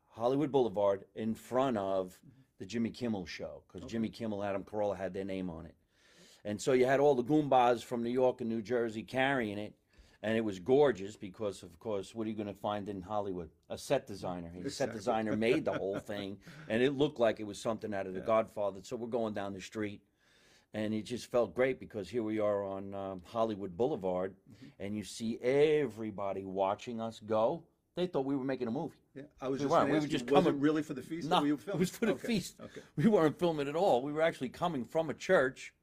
Hollywood 0.09 0.51
Boulevard 0.51 1.05
in 1.15 1.33
front 1.33 1.77
of 1.77 2.19
the 2.57 2.65
Jimmy 2.65 2.89
Kimmel 2.89 3.25
show 3.25 3.63
because 3.67 3.89
Jimmy 3.89 4.09
Kimmel, 4.09 4.43
Adam 4.43 4.63
Carolla 4.63 4.97
had 4.97 5.13
their 5.13 5.23
name 5.23 5.49
on 5.49 5.65
it. 5.65 5.75
And 6.45 6.59
so 6.59 6.73
you 6.73 6.85
had 6.85 6.99
all 6.99 7.15
the 7.15 7.23
Goombas 7.23 7.83
from 7.83 8.03
New 8.03 8.09
York 8.09 8.41
and 8.41 8.49
New 8.49 8.61
Jersey 8.61 9.03
carrying 9.03 9.57
it. 9.57 9.73
And 10.21 10.35
it 10.35 10.41
was 10.41 10.59
gorgeous 10.59 11.15
because, 11.15 11.63
of 11.63 11.79
course, 11.79 12.13
what 12.13 12.27
are 12.27 12.29
you 12.29 12.35
going 12.35 12.47
to 12.53 12.53
find 12.53 12.89
in 12.89 13.01
Hollywood? 13.01 13.49
A 13.69 13.77
set 13.77 14.05
designer. 14.05 14.51
A 14.65 14.69
set 14.69 14.91
designer 14.91 15.35
made 15.37 15.63
the 15.63 15.71
whole 15.71 15.97
thing, 15.99 16.37
and 16.67 16.83
it 16.83 16.97
looked 16.97 17.19
like 17.21 17.39
it 17.39 17.45
was 17.47 17.57
something 17.57 17.93
out 17.93 18.05
of 18.05 18.13
The 18.13 18.19
Godfather. 18.19 18.79
So 18.83 18.97
we're 18.97 19.07
going 19.07 19.33
down 19.33 19.53
the 19.53 19.61
street, 19.61 20.01
and 20.73 20.93
it 20.93 21.03
just 21.03 21.31
felt 21.31 21.55
great 21.55 21.79
because 21.79 22.09
here 22.09 22.23
we 22.23 22.39
are 22.39 22.65
on 22.65 22.93
um, 22.93 23.21
Hollywood 23.25 23.77
Boulevard, 23.77 24.33
Mm-hmm. 24.53 24.83
and 24.83 24.95
you 24.97 25.05
see 25.05 25.39
everybody 25.41 26.43
watching 26.43 26.99
us 26.99 27.21
go. 27.25 27.63
They 27.95 28.07
thought 28.07 28.25
we 28.25 28.35
were 28.35 28.43
making 28.43 28.67
a 28.67 28.71
movie. 28.71 28.95
Yeah, 29.15 29.23
I 29.41 29.47
was 29.47 29.59
We 29.59 29.65
just 29.65 29.71
weren't. 29.71 29.89
We 29.89 29.95
were 29.97 30.01
you, 30.03 30.07
just 30.09 30.29
was 30.29 30.43
coming- 30.43 30.59
really 30.59 30.83
for 30.83 30.93
the 30.95 31.01
feast? 31.01 31.29
No, 31.29 31.37
or 31.37 31.41
were 31.41 31.47
you 31.47 31.59
it 31.65 31.77
was 31.79 31.89
for 31.91 32.05
the 32.07 32.11
Okay, 32.13 32.27
feast. 32.27 32.55
Okay. 32.61 32.81
We 32.97 33.07
weren't 33.07 33.39
filming 33.39 33.69
at 33.69 33.75
all. 33.75 34.01
We 34.01 34.11
were 34.11 34.21
actually 34.21 34.49
coming 34.49 34.83
from 34.83 35.09
a 35.09 35.13
church, 35.13 35.73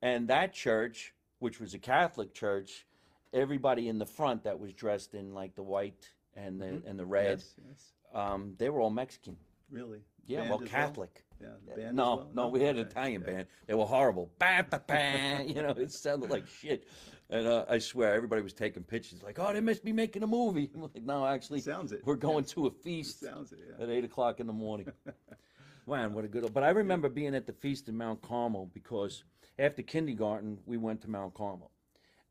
and 0.00 0.28
that 0.28 0.52
church, 0.52 1.12
which 1.40 1.58
was 1.60 1.74
a 1.74 1.78
Catholic 1.80 2.32
church, 2.34 2.86
everybody 3.32 3.88
in 3.88 3.98
the 3.98 4.06
front 4.06 4.44
that 4.44 4.58
was 4.58 4.72
dressed 4.72 5.14
in 5.14 5.34
like 5.34 5.54
the 5.54 5.62
white 5.62 6.08
and 6.34 6.60
the 6.60 6.82
and 6.86 6.98
the 6.98 7.06
red, 7.06 7.38
Yes, 7.38 7.54
yes. 7.68 7.92
um, 8.14 8.54
they 8.58 8.68
were 8.70 8.80
all 8.80 8.90
Mexican. 8.90 9.36
Really? 9.70 10.00
Yeah, 10.26 10.40
Band 10.40 10.50
well, 10.50 10.62
as 10.62 10.68
Catholic. 10.68 11.24
Yeah, 11.40 11.48
the 11.66 11.74
band 11.74 11.88
as 11.88 11.94
no, 11.94 12.16
well? 12.16 12.30
no, 12.34 12.48
we 12.48 12.60
had 12.60 12.76
an 12.76 12.82
Okay, 12.82 12.90
Italian 12.90 13.22
okay. 13.22 13.32
band. 13.32 13.46
They 13.66 13.74
were 13.74 13.86
horrible. 13.86 14.30
Ba, 14.38 14.66
ba, 14.68 14.82
ba, 14.86 15.42
you 15.46 15.62
know, 15.62 15.70
it 15.70 15.90
sounded 15.92 16.30
like 16.30 16.46
shit. 16.46 16.86
And 17.30 17.46
uh, 17.46 17.64
I 17.68 17.78
swear, 17.78 18.12
everybody 18.14 18.42
was 18.42 18.52
taking 18.52 18.82
pictures, 18.82 19.22
like, 19.22 19.38
"Oh, 19.38 19.52
they 19.52 19.60
must 19.60 19.84
be 19.84 19.92
making 19.92 20.22
a 20.24 20.26
movie." 20.26 20.68
I'm 20.74 20.82
like, 20.82 21.02
"No, 21.02 21.24
actually, 21.24 21.60
Sounds 21.60 21.92
it, 21.92 22.02
we're 22.04 22.16
going 22.16 22.44
to 22.46 22.66
a 22.66 22.70
feast 22.70 23.20
Sounds 23.20 23.52
it, 23.52 23.60
yeah. 23.78 23.82
at 23.84 23.88
eight 23.90 24.04
o'clock 24.04 24.40
in 24.40 24.46
the 24.46 24.52
morning." 24.52 24.90
Man, 25.86 26.12
what 26.12 26.24
a 26.24 26.28
good! 26.28 26.52
But 26.52 26.62
I 26.64 26.70
remember 26.70 27.08
being 27.08 27.34
at 27.34 27.46
the 27.46 27.52
feast 27.52 27.88
in 27.88 27.96
Mount 27.96 28.20
Carmel 28.22 28.70
because 28.74 29.24
after 29.58 29.82
kindergarten 29.82 30.58
we 30.66 30.76
went 30.76 31.00
to 31.02 31.10
Mount 31.10 31.34
Carmel, 31.34 31.70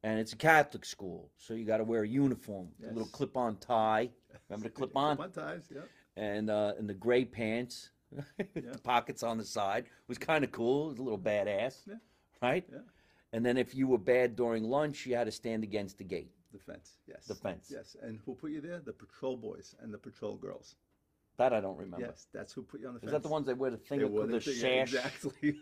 and 0.03 0.19
it's 0.19 0.33
a 0.33 0.37
Catholic 0.37 0.85
school, 0.85 1.29
so 1.37 1.53
you 1.53 1.65
got 1.65 1.77
to 1.77 1.83
wear 1.83 2.03
a 2.03 2.07
uniform, 2.07 2.69
a 2.83 2.93
little 2.93 3.07
clip-on 3.07 3.57
tie. 3.57 4.09
Remember 4.49 4.69
the 4.69 4.73
clip-on? 4.75 5.17
One 5.17 5.31
ties, 5.31 5.63
yeah. 5.73 5.81
and 6.15 6.49
uh, 6.49 6.73
and 6.77 6.89
the 6.89 6.93
gray 6.93 7.25
pants, 7.25 7.89
the 8.37 8.79
pockets 8.83 9.23
on 9.23 9.37
the 9.37 9.45
side 9.45 9.85
was 10.07 10.17
kind 10.17 10.43
of 10.43 10.51
cool. 10.51 10.87
It 10.87 10.89
was 10.91 10.99
a 10.99 11.03
little 11.03 11.19
badass, 11.19 11.87
Yeah. 11.87 11.95
right? 12.41 12.65
Yeah. 12.71 12.79
And 13.33 13.45
then 13.45 13.57
if 13.57 13.75
you 13.75 13.87
were 13.87 13.99
bad 13.99 14.35
during 14.35 14.63
lunch, 14.63 15.05
you 15.05 15.15
had 15.15 15.25
to 15.25 15.31
stand 15.31 15.63
against 15.63 15.97
the 15.97 16.03
gate. 16.03 16.31
The 16.51 16.59
fence, 16.59 16.97
yes. 17.07 17.25
The 17.27 17.35
fence. 17.35 17.67
Yes, 17.71 17.95
and 18.01 18.19
who 18.25 18.33
put 18.33 18.51
you 18.51 18.59
there? 18.61 18.79
The 18.79 18.93
patrol 18.93 19.37
boys 19.37 19.75
and 19.81 19.93
the 19.93 19.99
patrol 19.99 20.35
girls. 20.35 20.75
That 21.37 21.53
I 21.53 21.61
don't 21.61 21.77
remember. 21.77 22.07
Yes, 22.07 22.27
that's 22.33 22.51
who 22.53 22.63
put 22.63 22.81
you 22.81 22.87
on 22.87 22.95
the 22.95 22.97
Is 22.97 23.01
fence. 23.01 23.09
Is 23.09 23.13
that 23.13 23.23
the 23.23 23.29
ones 23.29 23.45
that 23.47 23.57
wear 23.57 23.69
the 23.71 23.77
thing 23.77 24.11
with 24.11 24.31
the 24.31 24.39
thing, 24.39 24.53
sash? 24.55 24.93
Exactly. 24.93 25.59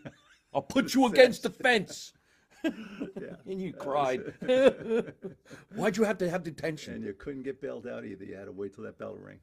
I'll 0.54 0.62
put 0.62 0.94
you 0.94 1.06
against 1.06 1.42
the 1.42 1.50
fence. 1.50 2.14
Yeah. 2.64 2.70
And 3.46 3.60
you 3.60 3.72
cried. 3.72 4.20
Why'd 5.74 5.96
you 5.96 6.04
have 6.04 6.18
to 6.18 6.30
have 6.30 6.42
detention? 6.42 6.94
and 6.94 7.04
you 7.04 7.14
couldn't 7.14 7.42
get 7.42 7.60
bailed 7.60 7.86
out 7.86 8.04
either. 8.04 8.24
You 8.24 8.36
had 8.36 8.46
to 8.46 8.52
wait 8.52 8.74
till 8.74 8.84
that 8.84 8.98
bell 8.98 9.16
rang. 9.18 9.40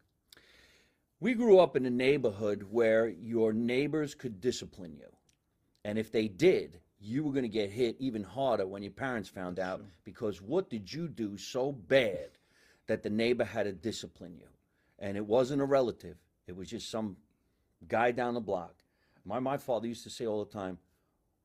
We 1.20 1.34
grew 1.34 1.60
up 1.60 1.76
in 1.76 1.86
a 1.86 1.90
neighborhood 1.90 2.68
where 2.70 3.08
your 3.08 3.54
neighbors 3.54 4.14
could 4.14 4.42
discipline 4.42 4.96
you. 4.98 5.08
And 5.84 5.98
if 5.98 6.12
they 6.12 6.28
did, 6.28 6.82
you 7.00 7.24
were 7.24 7.32
going 7.32 7.44
to 7.44 7.50
get 7.50 7.70
hit 7.70 7.96
even 8.00 8.24
harder 8.24 8.68
when 8.68 8.84
your 8.84 8.92
parents 8.92 9.30
found 9.30 9.60
out 9.60 9.82
because 10.04 10.42
what 10.42 10.70
did 10.70 10.92
you 10.92 11.08
do 11.08 11.38
so 11.38 11.72
bad 11.72 12.30
that 12.88 13.04
the 13.04 13.10
neighbor 13.10 13.44
had 13.44 13.64
to 13.64 13.72
discipline 13.72 14.36
you? 14.38 14.48
And 15.00 15.18
it 15.18 15.26
wasn't 15.26 15.62
a 15.62 15.66
relative, 15.66 16.18
it 16.48 16.56
was 16.56 16.70
just 16.70 16.90
some 16.90 17.18
guy 17.88 18.12
down 18.12 18.34
the 18.34 18.42
block. 18.42 18.76
My, 19.26 19.40
my 19.40 19.58
father 19.58 19.88
used 19.88 20.04
to 20.04 20.10
say 20.10 20.26
all 20.26 20.44
the 20.44 20.52
time, 20.52 20.78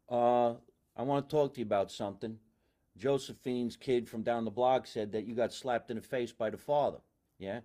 uh, 0.08 0.54
I 0.97 1.02
want 1.02 1.28
to 1.28 1.35
talk 1.35 1.54
to 1.54 1.61
you 1.61 1.66
about 1.66 1.90
something. 1.90 2.38
Josephine's 2.97 3.76
kid 3.76 4.09
from 4.09 4.23
down 4.23 4.44
the 4.44 4.50
block 4.50 4.87
said 4.87 5.12
that 5.12 5.26
you 5.26 5.35
got 5.35 5.52
slapped 5.52 5.90
in 5.90 5.97
the 5.97 6.02
face 6.02 6.32
by 6.32 6.50
the 6.50 6.59
father. 6.59 6.99
Yeah? 7.38 7.61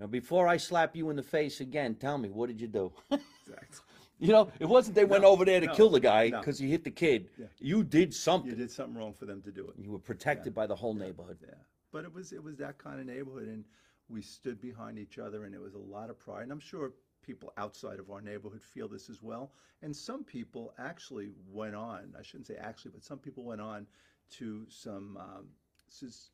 Now, 0.00 0.06
before 0.06 0.46
I 0.48 0.56
slap 0.56 0.96
you 0.96 1.10
in 1.10 1.16
the 1.16 1.22
face 1.22 1.60
again, 1.60 1.96
tell 1.96 2.18
me, 2.18 2.30
what 2.30 2.48
did 2.48 2.60
you 2.60 2.68
do? 2.68 2.92
Exactly. 3.48 3.78
you 4.18 4.28
know, 4.28 4.50
it 4.60 4.66
wasn't 4.66 4.94
they 4.94 5.06
went 5.06 5.22
No, 5.22 5.30
over 5.30 5.46
there 5.46 5.58
to 5.58 5.66
no, 5.66 5.74
kill 5.74 5.88
the 5.88 6.00
guy 6.00 6.28
no. 6.28 6.38
because 6.38 6.58
he 6.58 6.70
hit 6.70 6.84
the 6.84 6.90
kid. 6.90 7.30
Yeah. 7.38 7.46
You 7.58 7.82
did 7.82 8.12
something. 8.12 8.50
You 8.50 8.56
did 8.56 8.70
something 8.70 8.94
wrong 8.94 9.14
for 9.14 9.24
them 9.24 9.40
to 9.40 9.50
do 9.50 9.66
it. 9.68 9.82
You 9.82 9.90
were 9.90 9.98
protected 9.98 10.54
by 10.54 10.66
the 10.66 10.76
whole 10.76 10.92
neighborhood. 10.92 11.38
Yeah, 11.40 11.54
but 11.90 12.04
it 12.04 12.12
was 12.12 12.32
it 12.34 12.42
was 12.44 12.58
that 12.58 12.76
kind 12.76 13.00
of 13.00 13.06
neighborhood, 13.06 13.48
and 13.48 13.64
we 14.10 14.20
stood 14.20 14.60
behind 14.60 14.98
each 14.98 15.18
other, 15.18 15.44
and 15.44 15.54
it 15.54 15.60
was 15.62 15.72
a 15.72 15.78
lot 15.78 16.10
of 16.10 16.18
pride. 16.18 16.42
And 16.42 16.52
I'm 16.52 16.60
sure 16.60 16.92
people 17.22 17.52
outside 17.56 17.98
of 17.98 18.10
our 18.10 18.20
neighborhood 18.20 18.62
feel 18.62 18.88
this 18.88 19.08
as 19.10 19.22
well. 19.22 19.52
And 19.82 19.94
some 19.94 20.24
people 20.24 20.72
actually 20.78 21.30
went 21.50 21.74
on. 21.74 22.14
I 22.18 22.22
shouldn't 22.22 22.46
say 22.46 22.56
actually, 22.56 22.92
but 22.92 23.04
some 23.04 23.18
people 23.18 23.44
went 23.44 23.60
on 23.60 23.86
to 24.30 24.66
some 24.68 25.16
um, 25.16 25.48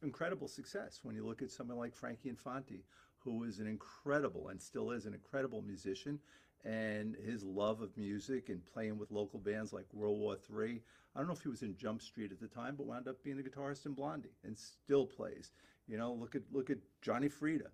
incredible 0.02 0.48
success. 0.48 1.00
When 1.02 1.14
you 1.14 1.26
look 1.26 1.42
at 1.42 1.50
someone 1.50 1.78
like 1.78 1.94
Frankie 1.94 2.28
Infante, 2.28 2.84
who 3.18 3.44
is 3.44 3.58
an 3.58 3.66
incredible 3.66 4.48
and 4.48 4.60
still 4.60 4.90
is 4.90 5.06
an 5.06 5.14
incredible 5.14 5.62
musician, 5.62 6.18
and 6.64 7.16
his 7.16 7.44
love 7.44 7.82
of 7.82 7.96
music 7.96 8.48
and 8.48 8.64
playing 8.64 8.98
with 8.98 9.10
local 9.10 9.38
bands 9.38 9.72
like 9.72 9.84
World 9.92 10.18
War 10.18 10.36
III. 10.36 10.80
I 11.14 11.18
don't 11.18 11.28
know 11.28 11.34
if 11.34 11.42
he 11.42 11.48
was 11.48 11.62
in 11.62 11.76
Jump 11.76 12.00
Street 12.00 12.32
at 12.32 12.40
the 12.40 12.48
time, 12.48 12.74
but 12.76 12.86
wound 12.86 13.06
up 13.06 13.22
being 13.22 13.36
the 13.36 13.42
guitarist 13.42 13.86
in 13.86 13.92
Blondie 13.92 14.34
and 14.44 14.56
still 14.56 15.06
plays. 15.06 15.52
You 15.86 15.98
know, 15.98 16.12
look 16.12 16.34
at 16.34 16.42
look 16.52 16.70
at 16.70 16.78
Johnny 17.02 17.28
Frieda, 17.28 17.70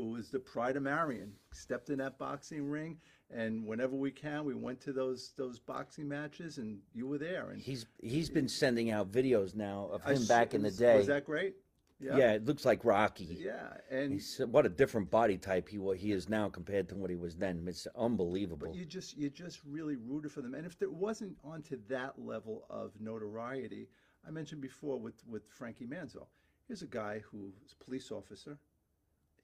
who 0.00 0.16
is 0.16 0.30
the 0.30 0.38
pride 0.38 0.76
of 0.76 0.82
Marion. 0.82 1.32
Stepped 1.52 1.90
in 1.90 1.98
that 1.98 2.18
boxing 2.18 2.68
ring, 2.68 2.98
and 3.30 3.66
whenever 3.66 3.96
we 3.96 4.10
can, 4.10 4.44
we 4.44 4.54
went 4.54 4.80
to 4.82 4.92
those 4.92 5.32
those 5.36 5.58
boxing 5.58 6.08
matches, 6.08 6.58
and 6.58 6.78
you 6.94 7.06
were 7.06 7.18
there. 7.18 7.50
And 7.50 7.60
He's 7.60 7.86
he's 8.02 8.30
been 8.30 8.48
sending 8.48 8.90
out 8.90 9.10
videos 9.10 9.54
now 9.54 9.88
of 9.92 10.02
him 10.04 10.22
s- 10.22 10.28
back 10.28 10.54
in 10.54 10.62
the 10.62 10.70
day. 10.70 10.96
Was 10.96 11.06
that 11.08 11.26
great? 11.26 11.56
yeah. 11.98 12.32
it 12.32 12.46
looks 12.46 12.64
like 12.64 12.84
Rocky. 12.84 13.36
Yeah, 13.38 13.74
and 13.90 14.14
He's, 14.14 14.40
what 14.50 14.64
a 14.64 14.70
different 14.70 15.10
body 15.10 15.36
type 15.36 15.68
he 15.68 15.78
he 15.96 16.12
is 16.12 16.28
now 16.28 16.48
compared 16.48 16.88
to 16.90 16.94
what 16.94 17.10
he 17.10 17.16
was 17.16 17.36
then. 17.36 17.64
It's 17.68 17.86
unbelievable. 17.96 18.68
But 18.68 18.76
you 18.76 18.84
just 18.86 19.16
you 19.16 19.28
just 19.28 19.60
really 19.68 19.96
rooted 19.96 20.32
for 20.32 20.40
them. 20.40 20.54
And 20.54 20.64
if 20.64 20.78
there 20.78 20.90
wasn't 20.90 21.36
onto 21.44 21.78
that 21.88 22.14
level 22.18 22.64
of 22.70 22.92
notoriety, 23.00 23.88
I 24.26 24.30
mentioned 24.30 24.60
before 24.62 24.98
with 24.98 25.22
with 25.26 25.42
Frankie 25.50 25.86
Manzo. 25.86 26.26
Here's 26.66 26.82
a 26.82 26.86
guy 26.86 27.20
who 27.30 27.52
was 27.62 27.74
a 27.78 27.84
police 27.84 28.12
officer. 28.12 28.56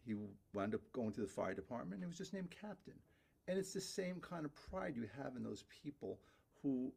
He 0.07 0.15
wound 0.55 0.75
up 0.75 0.81
going 0.93 1.13
to 1.13 1.21
the 1.21 1.27
fire 1.27 1.55
department. 1.55 2.01
He 2.01 2.07
was 2.07 2.19
just 2.19 2.33
named 2.33 2.51
captain. 2.51 2.95
And 3.49 3.59
it's 3.59 3.73
the 3.73 3.81
same 3.81 4.21
kind 4.21 4.45
of 4.45 4.55
pride 4.55 4.97
you 4.97 5.09
have 5.23 5.37
in 5.37 5.43
those 5.43 5.65
people 5.83 6.19
who 6.63 6.93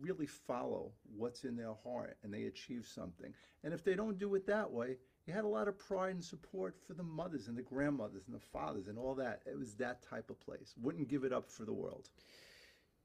really 0.00 0.26
follow 0.26 0.92
what's 1.16 1.44
in 1.44 1.56
their 1.56 1.74
heart 1.82 2.16
and 2.22 2.32
they 2.32 2.44
achieve 2.44 2.86
something. 2.86 3.32
And 3.64 3.72
if 3.72 3.82
they 3.82 3.94
don't 3.94 4.18
do 4.18 4.34
it 4.34 4.46
that 4.46 4.70
way, 4.70 4.96
you 5.26 5.32
had 5.34 5.44
a 5.44 5.48
lot 5.48 5.68
of 5.68 5.78
pride 5.78 6.14
and 6.14 6.24
support 6.24 6.76
for 6.86 6.94
the 6.94 7.02
mothers 7.02 7.48
and 7.48 7.56
the 7.56 7.62
grandmothers 7.62 8.22
and 8.26 8.34
the 8.34 8.40
fathers 8.40 8.88
and 8.88 8.98
all 8.98 9.14
that. 9.16 9.42
It 9.46 9.58
was 9.58 9.74
that 9.74 10.02
type 10.02 10.30
of 10.30 10.40
place. 10.40 10.74
Wouldn't 10.80 11.08
give 11.08 11.24
it 11.24 11.32
up 11.32 11.50
for 11.50 11.64
the 11.64 11.72
world. 11.72 12.08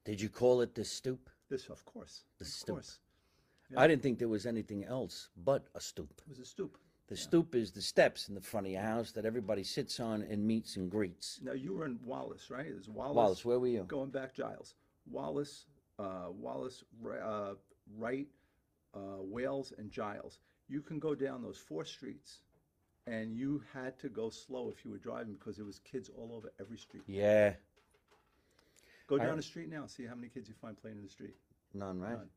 Did 0.06 0.22
you 0.22 0.30
call 0.30 0.62
it 0.62 0.76
the 0.76 0.86
stoop? 0.86 1.30
This, 1.50 1.68
of 1.70 1.84
course. 1.86 2.24
The 2.40 2.46
of 2.46 2.52
stoop. 2.52 2.76
course. 2.76 3.00
I 3.76 3.88
didn't 3.88 4.04
think 4.04 4.20
there 4.20 4.28
was 4.28 4.46
anything 4.46 4.84
else 4.84 5.30
but 5.44 5.66
a 5.74 5.82
stoop. 5.82 6.22
It 6.26 6.30
was 6.30 6.40
a 6.40 6.46
stoop. 6.46 6.78
The 7.08 7.18
stoop 7.18 7.54
is 7.54 7.72
the 7.72 7.82
steps 7.82 8.30
in 8.30 8.36
the 8.36 8.42
front 8.42 8.66
of 8.66 8.72
your 8.72 8.82
house 8.82 9.12
that 9.12 9.26
everybody 9.26 9.64
sits 9.64 10.00
on 10.00 10.22
and 10.24 10.46
meets 10.48 10.78
and 10.78 10.90
greets. 10.90 11.40
Now 11.44 11.52
you 11.52 11.74
were 11.74 11.86
in 11.86 12.00
Wallace, 12.06 12.50
right? 12.50 12.66
It 12.66 12.76
was 12.76 12.88
Wallace. 12.90 13.16
Wallace, 13.16 13.46
where 13.46 13.60
were 13.60 13.68
you? 13.68 13.84
Going 13.88 14.10
back, 14.10 14.34
Giles. 14.34 14.76
Wallace, 15.12 15.66
uh, 16.00 16.28
Wallace, 16.30 16.84
uh, 17.22 17.56
Wright, 17.98 18.28
uh, 18.96 19.18
Wales, 19.20 19.74
and 19.78 19.92
Giles. 19.92 20.40
You 20.70 20.82
can 20.82 20.98
go 20.98 21.14
down 21.14 21.42
those 21.44 21.58
four 21.58 21.84
streets, 21.84 22.40
and 23.06 23.36
you 23.36 23.62
had 23.74 24.00
to 24.00 24.08
go 24.08 24.30
slow 24.30 24.70
if 24.70 24.86
you 24.86 24.92
were 24.92 24.98
driving 24.98 25.34
because 25.34 25.58
there 25.58 25.66
was 25.66 25.80
kids 25.80 26.10
all 26.18 26.32
over 26.34 26.54
every 26.60 26.78
street. 26.78 27.04
Yeah, 27.06 27.54
Go 29.08 29.18
I- 29.20 29.26
down 29.26 29.36
the 29.36 29.44
street 29.44 29.70
now, 29.70 29.86
see 29.88 30.06
how 30.06 30.16
many 30.16 30.30
kids 30.30 30.48
you 30.48 30.56
find 30.62 30.78
playing 30.78 30.98
in 30.98 31.04
the 31.04 31.10
street. 31.10 31.36
None, 31.74 32.00
right? 32.00 32.14
None. 32.14 32.30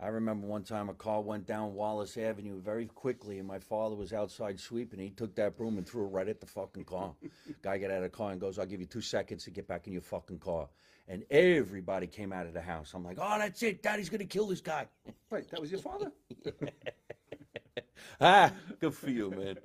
I 0.00 0.08
remember 0.08 0.46
one 0.46 0.62
time 0.62 0.88
a 0.88 0.94
car 0.94 1.20
went 1.20 1.44
down 1.44 1.74
Wallace 1.74 2.16
Avenue 2.16 2.60
very 2.60 2.86
quickly, 2.86 3.40
and 3.40 3.48
my 3.48 3.58
father 3.58 3.96
was 3.96 4.12
outside 4.12 4.60
sweeping. 4.60 5.00
He 5.00 5.10
took 5.10 5.34
that 5.34 5.56
broom 5.56 5.76
and 5.76 5.84
threw 5.84 6.04
it 6.04 6.10
right 6.10 6.28
at 6.28 6.40
the 6.40 6.46
fucking 6.46 6.84
car. 6.84 7.14
Guy 7.62 7.78
got 7.78 7.90
out 7.90 7.96
of 7.96 8.02
the 8.04 8.08
car 8.08 8.30
and 8.30 8.40
goes, 8.40 8.60
"I'll 8.60 8.66
give 8.66 8.78
you 8.78 8.86
two 8.86 9.00
seconds 9.00 9.42
to 9.44 9.50
get 9.50 9.66
back 9.66 9.88
in 9.88 9.92
your 9.92 10.02
fucking 10.02 10.38
car." 10.38 10.68
And 11.08 11.24
everybody 11.30 12.06
came 12.06 12.32
out 12.32 12.46
of 12.46 12.54
the 12.54 12.60
house. 12.60 12.92
I'm 12.94 13.04
like, 13.04 13.18
"Oh, 13.20 13.38
that's 13.38 13.60
it. 13.64 13.82
Daddy's 13.82 14.08
gonna 14.08 14.24
kill 14.24 14.46
this 14.46 14.60
guy." 14.60 14.86
Wait, 15.30 15.50
that 15.50 15.60
was 15.60 15.72
your 15.72 15.80
father? 15.80 16.12
ah, 18.20 18.52
good 18.78 18.94
for 18.94 19.10
you, 19.10 19.30
man. 19.30 19.58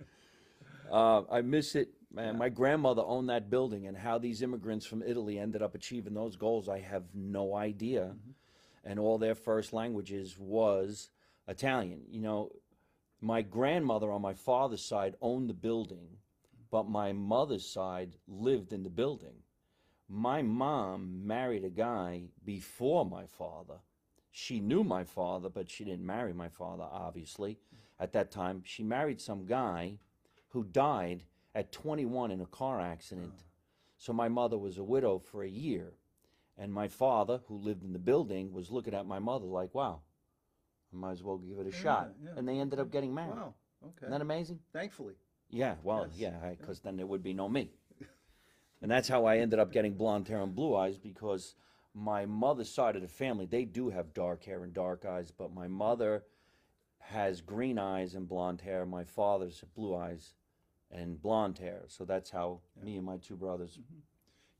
Uh, 0.91 1.21
I 1.31 1.41
miss 1.41 1.75
it, 1.75 1.89
man. 2.11 2.39
My 2.39 2.49
grandmother 2.49 3.03
owned 3.05 3.29
that 3.29 3.51
building, 3.51 3.85
and 3.85 3.95
how 3.95 4.17
these 4.17 4.41
immigrants 4.41 4.87
from 4.87 5.03
Italy 5.03 5.37
ended 5.37 5.61
up 5.61 5.75
achieving 5.75 6.15
those 6.15 6.37
goals, 6.37 6.69
I 6.69 6.79
have 6.79 7.03
no 7.13 7.55
idea. 7.55 8.15
And 8.83 8.99
all 8.99 9.17
their 9.17 9.35
first 9.35 9.73
languages 9.73 10.37
was 10.37 11.09
Italian. 11.47 12.01
You 12.09 12.21
know, 12.21 12.51
my 13.21 13.41
grandmother 13.41 14.11
on 14.11 14.21
my 14.21 14.33
father's 14.33 14.83
side 14.83 15.15
owned 15.21 15.49
the 15.49 15.53
building, 15.53 16.17
but 16.69 16.89
my 16.89 17.13
mother's 17.13 17.65
side 17.65 18.15
lived 18.27 18.73
in 18.73 18.83
the 18.83 18.89
building. 18.89 19.43
My 20.09 20.41
mom 20.41 21.25
married 21.25 21.63
a 21.63 21.69
guy 21.69 22.23
before 22.43 23.05
my 23.05 23.25
father. 23.25 23.75
She 24.31 24.59
knew 24.59 24.83
my 24.83 25.03
father, 25.03 25.49
but 25.49 25.69
she 25.69 25.85
didn't 25.85 26.05
marry 26.05 26.33
my 26.33 26.49
father, 26.49 26.83
obviously. 26.83 27.59
At 27.99 28.11
that 28.13 28.31
time, 28.31 28.63
she 28.65 28.83
married 28.83 29.21
some 29.21 29.45
guy 29.45 29.99
who 30.49 30.63
died 30.63 31.23
at 31.55 31.71
21 31.71 32.31
in 32.31 32.41
a 32.41 32.45
car 32.45 32.81
accident. 32.81 33.33
Ah. 33.37 33.43
So 33.97 34.11
my 34.11 34.27
mother 34.27 34.57
was 34.57 34.77
a 34.77 34.83
widow 34.83 35.19
for 35.19 35.43
a 35.43 35.49
year. 35.49 35.93
And 36.57 36.71
my 36.71 36.87
father, 36.87 37.41
who 37.47 37.55
lived 37.57 37.83
in 37.83 37.93
the 37.93 37.99
building, 37.99 38.51
was 38.53 38.69
looking 38.69 38.93
at 38.93 39.05
my 39.07 39.19
mother 39.19 39.45
like, 39.45 39.73
wow, 39.73 40.01
I 40.93 40.95
might 40.95 41.11
as 41.13 41.23
well 41.23 41.37
give 41.37 41.57
it 41.59 41.67
a 41.67 41.71
shot. 41.71 42.11
yeah. 42.23 42.31
And 42.37 42.47
they 42.47 42.59
ended 42.59 42.79
up 42.79 42.91
getting 42.91 43.13
married. 43.13 43.35
Wow, 43.35 43.55
okay. 43.83 43.93
Isn't 44.03 44.11
that 44.11 44.21
amazing? 44.21 44.59
Thankfully. 44.71 45.15
Yeah, 45.49 45.75
well, 45.83 46.07
Yes. 46.15 46.33
yeah, 46.33 46.49
because 46.59 46.79
then 46.81 46.95
there 46.97 47.07
would 47.07 47.23
be 47.23 47.33
no 47.33 47.49
me. 47.49 47.71
And 48.81 48.91
that's 48.91 49.07
how 49.07 49.25
I 49.25 49.37
ended 49.37 49.59
up 49.59 49.71
getting 49.71 49.93
blonde 49.93 50.27
hair 50.27 50.41
and 50.41 50.53
blue 50.53 50.75
eyes 50.75 50.97
because 50.97 51.55
my 51.93 52.25
mother's 52.25 52.69
side 52.69 52.95
of 52.97 53.01
the 53.01 53.07
family, 53.07 53.45
they 53.45 53.63
do 53.65 53.89
have 53.89 54.13
dark 54.13 54.43
hair 54.43 54.63
and 54.63 54.73
dark 54.73 55.05
eyes, 55.05 55.31
but 55.31 55.53
my 55.53 55.67
mother 55.67 56.23
has 56.99 57.39
green 57.41 57.79
eyes 57.79 58.13
and 58.13 58.27
blonde 58.27 58.61
hair. 58.61 58.85
My 58.85 59.03
father's 59.05 59.63
blue 59.75 59.95
eyes 59.95 60.33
and 60.91 61.21
blonde 61.21 61.59
hair. 61.59 61.83
So 61.87 62.03
that's 62.03 62.29
how 62.31 62.59
me 62.83 62.97
and 62.97 63.05
my 63.05 63.17
two 63.17 63.35
brothers. 63.37 63.71
Mm-hmm. 63.79 63.99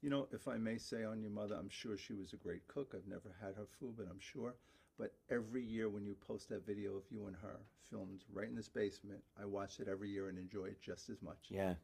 You 0.03 0.10
know, 0.10 0.27
if 0.33 0.50
I 0.50 0.57
may 0.57 0.77
say 0.77 1.05
on 1.05 1.22
your 1.22 1.31
mother, 1.31 1.55
I'm 1.57 1.69
sure 1.69 1.98
she 1.98 2.13
was 2.13 2.33
a 2.33 2.36
great 2.36 2.67
cook. 2.67 2.93
I've 2.93 3.07
never 3.07 3.33
had 3.41 3.55
her 3.55 3.65
food, 3.79 3.93
but 3.98 4.05
I'm 4.10 4.19
sure. 4.19 4.53
But 5.00 5.13
every 5.31 5.63
year 5.63 5.88
when 5.88 6.05
you 6.05 6.13
post 6.27 6.50
that 6.50 6.67
video 6.67 6.98
of 6.98 7.03
you 7.10 7.25
and 7.27 7.38
her 7.41 7.55
filmed 7.89 8.25
right 8.33 8.50
in 8.50 8.55
this 8.55 8.67
basement, 8.67 9.22
I 9.41 9.45
watch 9.45 9.79
it 9.79 9.88
every 9.88 10.10
year 10.10 10.27
and 10.27 10.38
enjoy 10.38 10.65
it 10.65 10.81
just 10.81 11.10
as 11.10 11.22
much. 11.22 11.48
Yeah. 11.48 11.75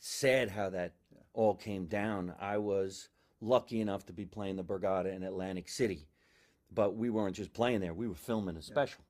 Sad 0.00 0.50
how 0.50 0.68
that 0.70 0.94
all 1.32 1.54
came 1.54 1.86
down. 1.86 2.34
I 2.40 2.58
was 2.58 3.08
lucky 3.40 3.80
enough 3.80 4.04
to 4.06 4.12
be 4.12 4.26
playing 4.26 4.56
the 4.56 4.64
Borgata 4.64 5.14
in 5.14 5.22
Atlantic 5.22 5.68
City, 5.68 6.08
but 6.74 6.96
we 6.96 7.08
weren't 7.08 7.36
just 7.36 7.52
playing 7.52 7.80
there, 7.80 7.94
we 7.94 8.08
were 8.08 8.16
filming 8.16 8.56
a 8.56 8.62
special. 8.62 9.04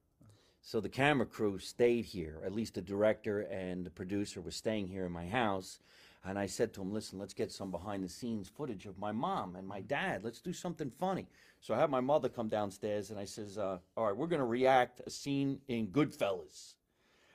So 0.61 0.81
the 0.81 0.89
camera 0.89 1.27
crew 1.27 1.59
stayed 1.59 2.05
here, 2.05 2.43
at 2.45 2.55
least 2.55 2.75
the 2.75 2.83
director 2.83 3.41
and 3.41 3.87
the 3.87 3.91
producer 3.91 4.43
was 4.43 4.55
staying 4.55 4.89
here 4.89 5.07
in 5.07 5.13
my 5.13 5.27
house. 5.27 5.81
And 6.25 6.39
I 6.39 6.47
said 6.47 6.73
to 6.75 6.83
him, 6.83 6.93
listen, 6.93 7.19
let's 7.19 7.35
get 7.35 7.51
some 7.51 7.71
behind 7.71 8.05
the 8.05 8.09
scenes 8.09 8.49
footage 8.49 8.87
of 8.87 8.97
my 8.99 9.11
mom 9.11 9.57
and 9.57 9.67
my 9.67 9.81
dad. 9.81 10.23
Let's 10.23 10.41
do 10.41 10.53
something 10.53 10.91
funny. 10.91 11.27
So 11.61 11.75
I 11.75 11.79
had 11.79 11.91
my 11.91 12.01
mother 12.01 12.29
come 12.29 12.49
downstairs 12.49 13.11
and 13.11 13.19
I 13.19 13.25
says, 13.25 13.59
uh, 13.59 13.79
all 13.97 14.07
right, 14.07 14.17
we're 14.17 14.29
going 14.29 14.41
to 14.41 14.47
react 14.47 15.01
a 15.05 15.11
scene 15.11 15.61
in 15.67 15.89
Goodfellas. 15.89 16.75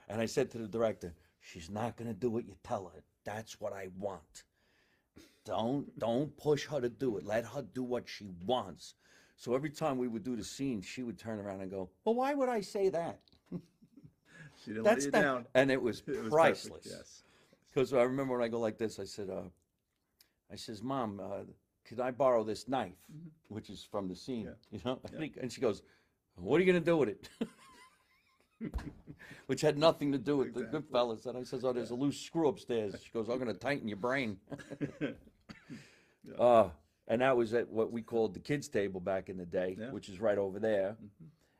And 0.07 0.21
I 0.21 0.25
said 0.25 0.49
to 0.51 0.57
the 0.57 0.67
director, 0.67 1.13
she's 1.41 1.69
not 1.69 1.97
going 1.97 2.07
to 2.07 2.13
do 2.13 2.29
what 2.29 2.45
you 2.45 2.55
tell 2.63 2.91
her. 2.93 3.03
That's 3.25 3.59
what 3.59 3.73
I 3.73 3.89
want. 3.97 4.43
Don't 5.43 5.97
don't 5.97 6.35
push 6.37 6.65
her 6.67 6.81
to 6.81 6.89
do 6.89 7.17
it. 7.17 7.25
Let 7.25 7.45
her 7.45 7.61
do 7.61 7.83
what 7.83 8.07
she 8.07 8.29
wants. 8.45 8.95
So 9.37 9.53
every 9.55 9.69
time 9.69 9.97
we 9.97 10.07
would 10.09 10.23
do 10.23 10.35
the 10.35 10.43
scene, 10.43 10.81
she 10.81 11.03
would 11.03 11.17
turn 11.17 11.39
around 11.39 11.61
and 11.61 11.71
go, 11.71 11.89
"Well, 12.03 12.15
why 12.15 12.33
would 12.33 12.49
I 12.49 12.59
say 12.61 12.89
that?" 12.89 13.19
She 14.63 14.71
didn't 14.71 14.83
That's 14.83 14.97
let 14.97 15.05
you 15.05 15.11
that, 15.11 15.21
down. 15.21 15.45
and 15.53 15.71
it 15.71 15.81
was 15.81 15.99
It 16.07 16.07
was 16.07 16.17
perfect, 16.17 16.31
priceless. 16.31 16.87
Yes. 16.89 17.23
Because 17.73 17.93
I 17.93 18.03
remember 18.03 18.33
when 18.37 18.43
I 18.43 18.47
go 18.47 18.59
like 18.59 18.77
this, 18.77 18.99
I 18.99 19.03
said, 19.05 19.29
uh, 19.29 19.43
"I 20.51 20.55
says, 20.55 20.81
Mom, 20.81 21.19
uh, 21.19 21.43
could 21.85 21.99
I 21.99 22.11
borrow 22.11 22.43
this 22.43 22.67
knife, 22.67 22.97
which 23.49 23.69
is 23.69 23.83
from 23.83 24.07
the 24.07 24.15
scene?" 24.15 24.49
You 24.71 24.79
know, 24.83 24.99
and, 25.13 25.23
he- 25.23 25.33
and 25.39 25.51
she 25.51 25.61
goes, 25.61 25.81
"What 26.35 26.57
are 26.59 26.63
you 26.63 26.71
gonna 26.71 26.83
do 26.83 26.97
with 26.97 27.09
it?" 27.09 27.29
which 29.45 29.61
had 29.61 29.77
nothing 29.77 30.11
to 30.11 30.17
do 30.17 30.37
with 30.37 30.53
the 30.53 30.63
good 30.63 30.85
fellas. 30.91 31.25
And 31.27 31.37
I 31.37 31.43
says, 31.43 31.63
"Oh, 31.63 31.71
there's 31.73 31.91
a 31.91 31.95
loose 31.95 32.19
screw 32.19 32.47
upstairs." 32.47 32.95
She 33.03 33.11
goes, 33.11 33.29
"I'm 33.29 33.37
gonna 33.39 33.53
tighten 33.67 33.87
your 33.87 33.97
brain." 33.97 34.39
Uh, 36.37 36.69
and 37.07 37.21
that 37.21 37.37
was 37.37 37.53
at 37.53 37.69
what 37.69 37.89
we 37.89 38.01
called 38.01 38.33
the 38.33 38.39
kids' 38.41 38.67
table 38.67 38.99
back 38.99 39.29
in 39.29 39.37
the 39.37 39.45
day, 39.45 39.77
Yeah. 39.79 39.85
Mm-hmm. 39.85 39.93
which 39.95 40.09
is 40.09 40.19
right 40.19 40.37
over 40.37 40.59
there. 40.59 40.97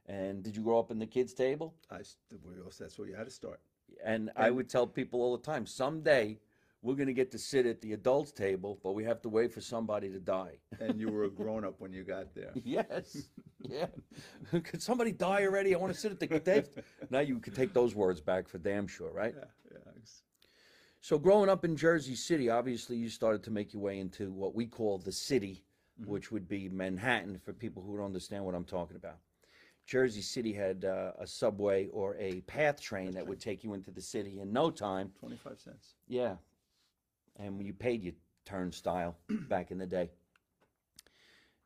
And 0.05 0.43
did 0.43 0.57
you 0.57 0.61
grow 0.61 0.77
up 0.77 0.91
in 0.91 0.99
the 0.99 1.05
kids' 1.07 1.33
table? 1.33 1.73
I, 1.89 2.01
st- 2.01 2.17
we 2.45 2.53
that's 2.77 2.99
where 2.99 3.07
you 3.07 3.15
had 3.15 3.27
to 3.27 3.31
start. 3.31 3.61
And 4.03 4.31
I 4.35 4.49
would 4.49 4.69
tell 4.69 4.87
people 4.87 5.21
all 5.21 5.37
the 5.37 5.43
time, 5.43 5.65
someday 5.65 6.39
we're 6.81 6.95
going 6.95 7.07
to 7.07 7.13
get 7.13 7.31
to 7.31 7.39
sit 7.39 7.65
at 7.65 7.81
the 7.81 7.93
adults' 7.93 8.31
table, 8.31 8.79
but 8.83 8.93
we 8.93 9.03
have 9.03 9.21
to 9.23 9.29
wait 9.29 9.51
for 9.51 9.61
somebody 9.61 10.09
to 10.09 10.19
die. 10.19 10.57
And 10.79 10.99
you 10.99 11.09
were 11.09 11.23
a 11.23 11.29
grown 11.41 11.65
up 11.65 11.75
when 11.79 11.91
you 11.91 12.03
got 12.03 12.33
there. 12.35 12.51
yes. 12.63 13.29
Yeah. 13.61 13.87
Could 14.51 14.81
somebody 14.81 15.11
die 15.11 15.43
already? 15.43 15.73
I 15.73 15.77
want 15.77 15.93
to 15.93 15.99
sit 15.99 16.11
at 16.11 16.19
the 16.19 16.27
table. 16.39 16.69
Now 17.09 17.19
you 17.19 17.39
can 17.39 17.53
take 17.53 17.73
those 17.73 17.95
words 17.95 18.21
back 18.21 18.47
for 18.47 18.57
damn 18.57 18.87
sure, 18.87 19.11
right? 19.11 19.33
Yeah, 19.37 19.45
yeah. 19.71 19.77
So 21.01 21.17
growing 21.17 21.49
up 21.49 21.63
in 21.63 21.77
Jersey 21.77 22.15
City, 22.15 22.49
obviously 22.49 22.97
you 22.97 23.09
started 23.09 23.43
to 23.43 23.51
make 23.51 23.71
your 23.73 23.81
way 23.81 23.99
into 23.99 24.31
what 24.31 24.55
we 24.55 24.65
call 24.65 24.97
the 24.97 25.11
city, 25.11 25.63
mm-hmm. 25.99 26.11
which 26.11 26.31
would 26.31 26.47
be 26.47 26.69
Manhattan 26.69 27.39
for 27.39 27.53
people 27.53 27.81
who 27.81 27.97
don't 27.97 28.07
understand 28.07 28.43
what 28.43 28.55
I'm 28.55 28.65
talking 28.65 28.97
about. 28.97 29.17
Jersey 29.87 30.21
City 30.21 30.51
had 30.51 30.83
uh, 30.83 31.13
a 31.17 31.25
subway 31.25 31.87
or 31.87 32.15
a 32.17 32.41
path 32.41 32.79
train 32.79 33.13
that 33.13 33.25
would 33.25 33.39
take 33.39 33.63
you 33.63 33.73
into 33.73 33.89
the 33.89 34.01
city 34.01 34.41
in 34.41 34.51
no 34.51 34.69
time. 34.69 35.11
25 35.19 35.59
cents. 35.59 35.95
Yeah. 36.09 36.35
And 37.37 37.65
you 37.65 37.73
paid 37.73 38.03
your 38.03 38.13
turnstile 38.45 39.15
back 39.49 39.71
in 39.71 39.77
the 39.77 39.85
day. 39.85 40.11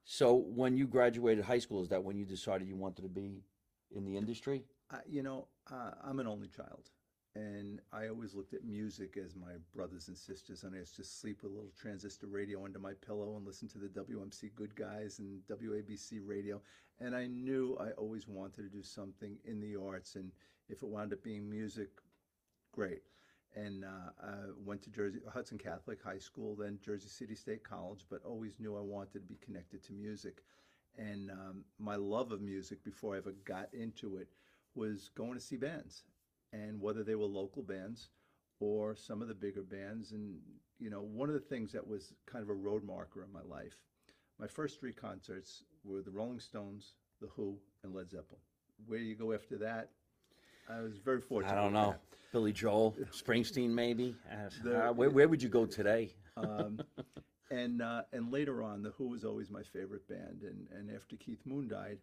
So 0.03 0.36
when 0.36 0.77
you 0.77 0.86
graduated 0.86 1.43
high 1.43 1.60
school, 1.60 1.81
is 1.81 1.89
that 1.89 2.03
when 2.03 2.15
you 2.15 2.25
decided 2.25 2.67
you 2.67 2.75
wanted 2.75 3.01
to 3.01 3.10
be 3.10 3.43
in 3.89 4.05
the 4.05 4.15
industry? 4.15 4.65
I, 4.91 4.97
you 5.07 5.23
know, 5.23 5.47
uh, 5.71 5.91
I'm 6.03 6.19
an 6.19 6.27
only 6.27 6.47
child, 6.47 6.89
and 7.35 7.79
I 7.93 8.07
always 8.07 8.33
looked 8.33 8.53
at 8.53 8.65
music 8.65 9.17
as 9.17 9.35
my 9.35 9.53
brothers 9.73 10.09
and 10.09 10.17
sisters, 10.17 10.63
and 10.63 10.75
I 10.75 10.79
used 10.79 10.97
to 10.97 11.03
sleep 11.03 11.43
with 11.43 11.51
a 11.51 11.55
little 11.55 11.71
transistor 11.79 12.27
radio 12.27 12.65
under 12.65 12.79
my 12.79 12.93
pillow 13.05 13.37
and 13.37 13.45
listen 13.45 13.69
to 13.69 13.77
the 13.77 13.87
WMCA 13.87 14.53
Good 14.55 14.75
Guys 14.75 15.19
and 15.19 15.39
WABC 15.47 16.19
radio. 16.25 16.61
And 16.99 17.15
I 17.15 17.27
knew 17.27 17.77
I 17.79 17.91
always 17.91 18.27
wanted 18.27 18.63
to 18.63 18.69
do 18.69 18.83
something 18.83 19.37
in 19.45 19.61
the 19.61 19.77
arts, 19.77 20.15
and 20.15 20.31
if 20.67 20.83
it 20.83 20.89
wound 20.89 21.13
up 21.13 21.23
being 21.23 21.49
music, 21.49 21.89
great. 22.73 23.03
And 23.55 23.85
uh, 23.85 24.11
I 24.21 24.33
went 24.65 24.81
to 24.83 24.89
Jersey 24.89 25.19
Hudson 25.31 25.57
Catholic 25.57 26.03
High 26.03 26.19
School, 26.19 26.55
then 26.55 26.79
Jersey 26.83 27.09
City 27.09 27.35
State 27.35 27.63
College, 27.63 28.05
but 28.09 28.21
always 28.25 28.59
knew 28.59 28.77
I 28.77 28.81
wanted 28.81 29.13
to 29.13 29.19
be 29.19 29.37
connected 29.43 29.83
to 29.83 29.93
music. 29.93 30.43
And 30.97 31.31
um, 31.31 31.63
my 31.79 31.95
love 31.95 32.31
of 32.31 32.41
music 32.41 32.83
before 32.83 33.15
I 33.15 33.19
ever 33.19 33.33
got 33.45 33.69
into 33.73 34.17
it 34.17 34.27
was 34.75 35.09
going 35.15 35.33
to 35.33 35.39
see 35.39 35.57
bands, 35.57 36.03
and 36.53 36.79
whether 36.81 37.03
they 37.03 37.15
were 37.15 37.25
local 37.25 37.63
bands 37.63 38.09
or 38.59 38.95
some 38.95 39.21
of 39.21 39.27
the 39.27 39.33
bigger 39.33 39.63
bands. 39.63 40.11
And 40.11 40.37
you 40.79 40.89
know, 40.89 41.01
one 41.01 41.29
of 41.29 41.33
the 41.33 41.39
things 41.39 41.71
that 41.73 41.85
was 41.85 42.13
kind 42.25 42.43
of 42.43 42.49
a 42.49 42.53
road 42.53 42.83
marker 42.83 43.23
in 43.23 43.31
my 43.31 43.41
life, 43.43 43.75
my 44.39 44.47
first 44.47 44.79
three 44.79 44.93
concerts 44.93 45.63
were 45.83 46.01
the 46.01 46.11
Rolling 46.11 46.39
Stones, 46.39 46.93
the 47.21 47.27
Who, 47.35 47.57
and 47.83 47.93
Led 47.93 48.09
Zeppelin. 48.09 48.41
Where 48.87 48.99
do 48.99 49.05
you 49.05 49.15
go 49.15 49.33
after 49.33 49.57
that? 49.59 49.89
I 50.69 50.81
was 50.81 50.97
very 50.97 51.21
fortunate. 51.21 51.53
I 51.53 51.55
don't 51.55 51.73
know. 51.73 51.95
Billy 52.31 52.53
Joel, 52.53 52.95
Springsteen, 53.11 53.69
maybe. 53.69 54.15
There- 54.63 54.87
uh, 54.87 54.93
where, 54.93 55.09
where 55.09 55.27
would 55.27 55.43
you 55.43 55.49
go 55.49 55.65
today? 55.65 56.13
um, 56.37 56.79
and 57.51 57.81
uh, 57.81 58.03
and 58.13 58.31
later 58.31 58.63
on, 58.63 58.81
the 58.81 58.91
Who 58.91 59.07
was 59.09 59.25
always 59.25 59.49
my 59.51 59.63
favorite 59.63 60.07
band. 60.07 60.43
And 60.43 60.67
and 60.71 60.95
after 60.95 61.17
Keith 61.17 61.41
Moon 61.45 61.67
died, 61.67 61.97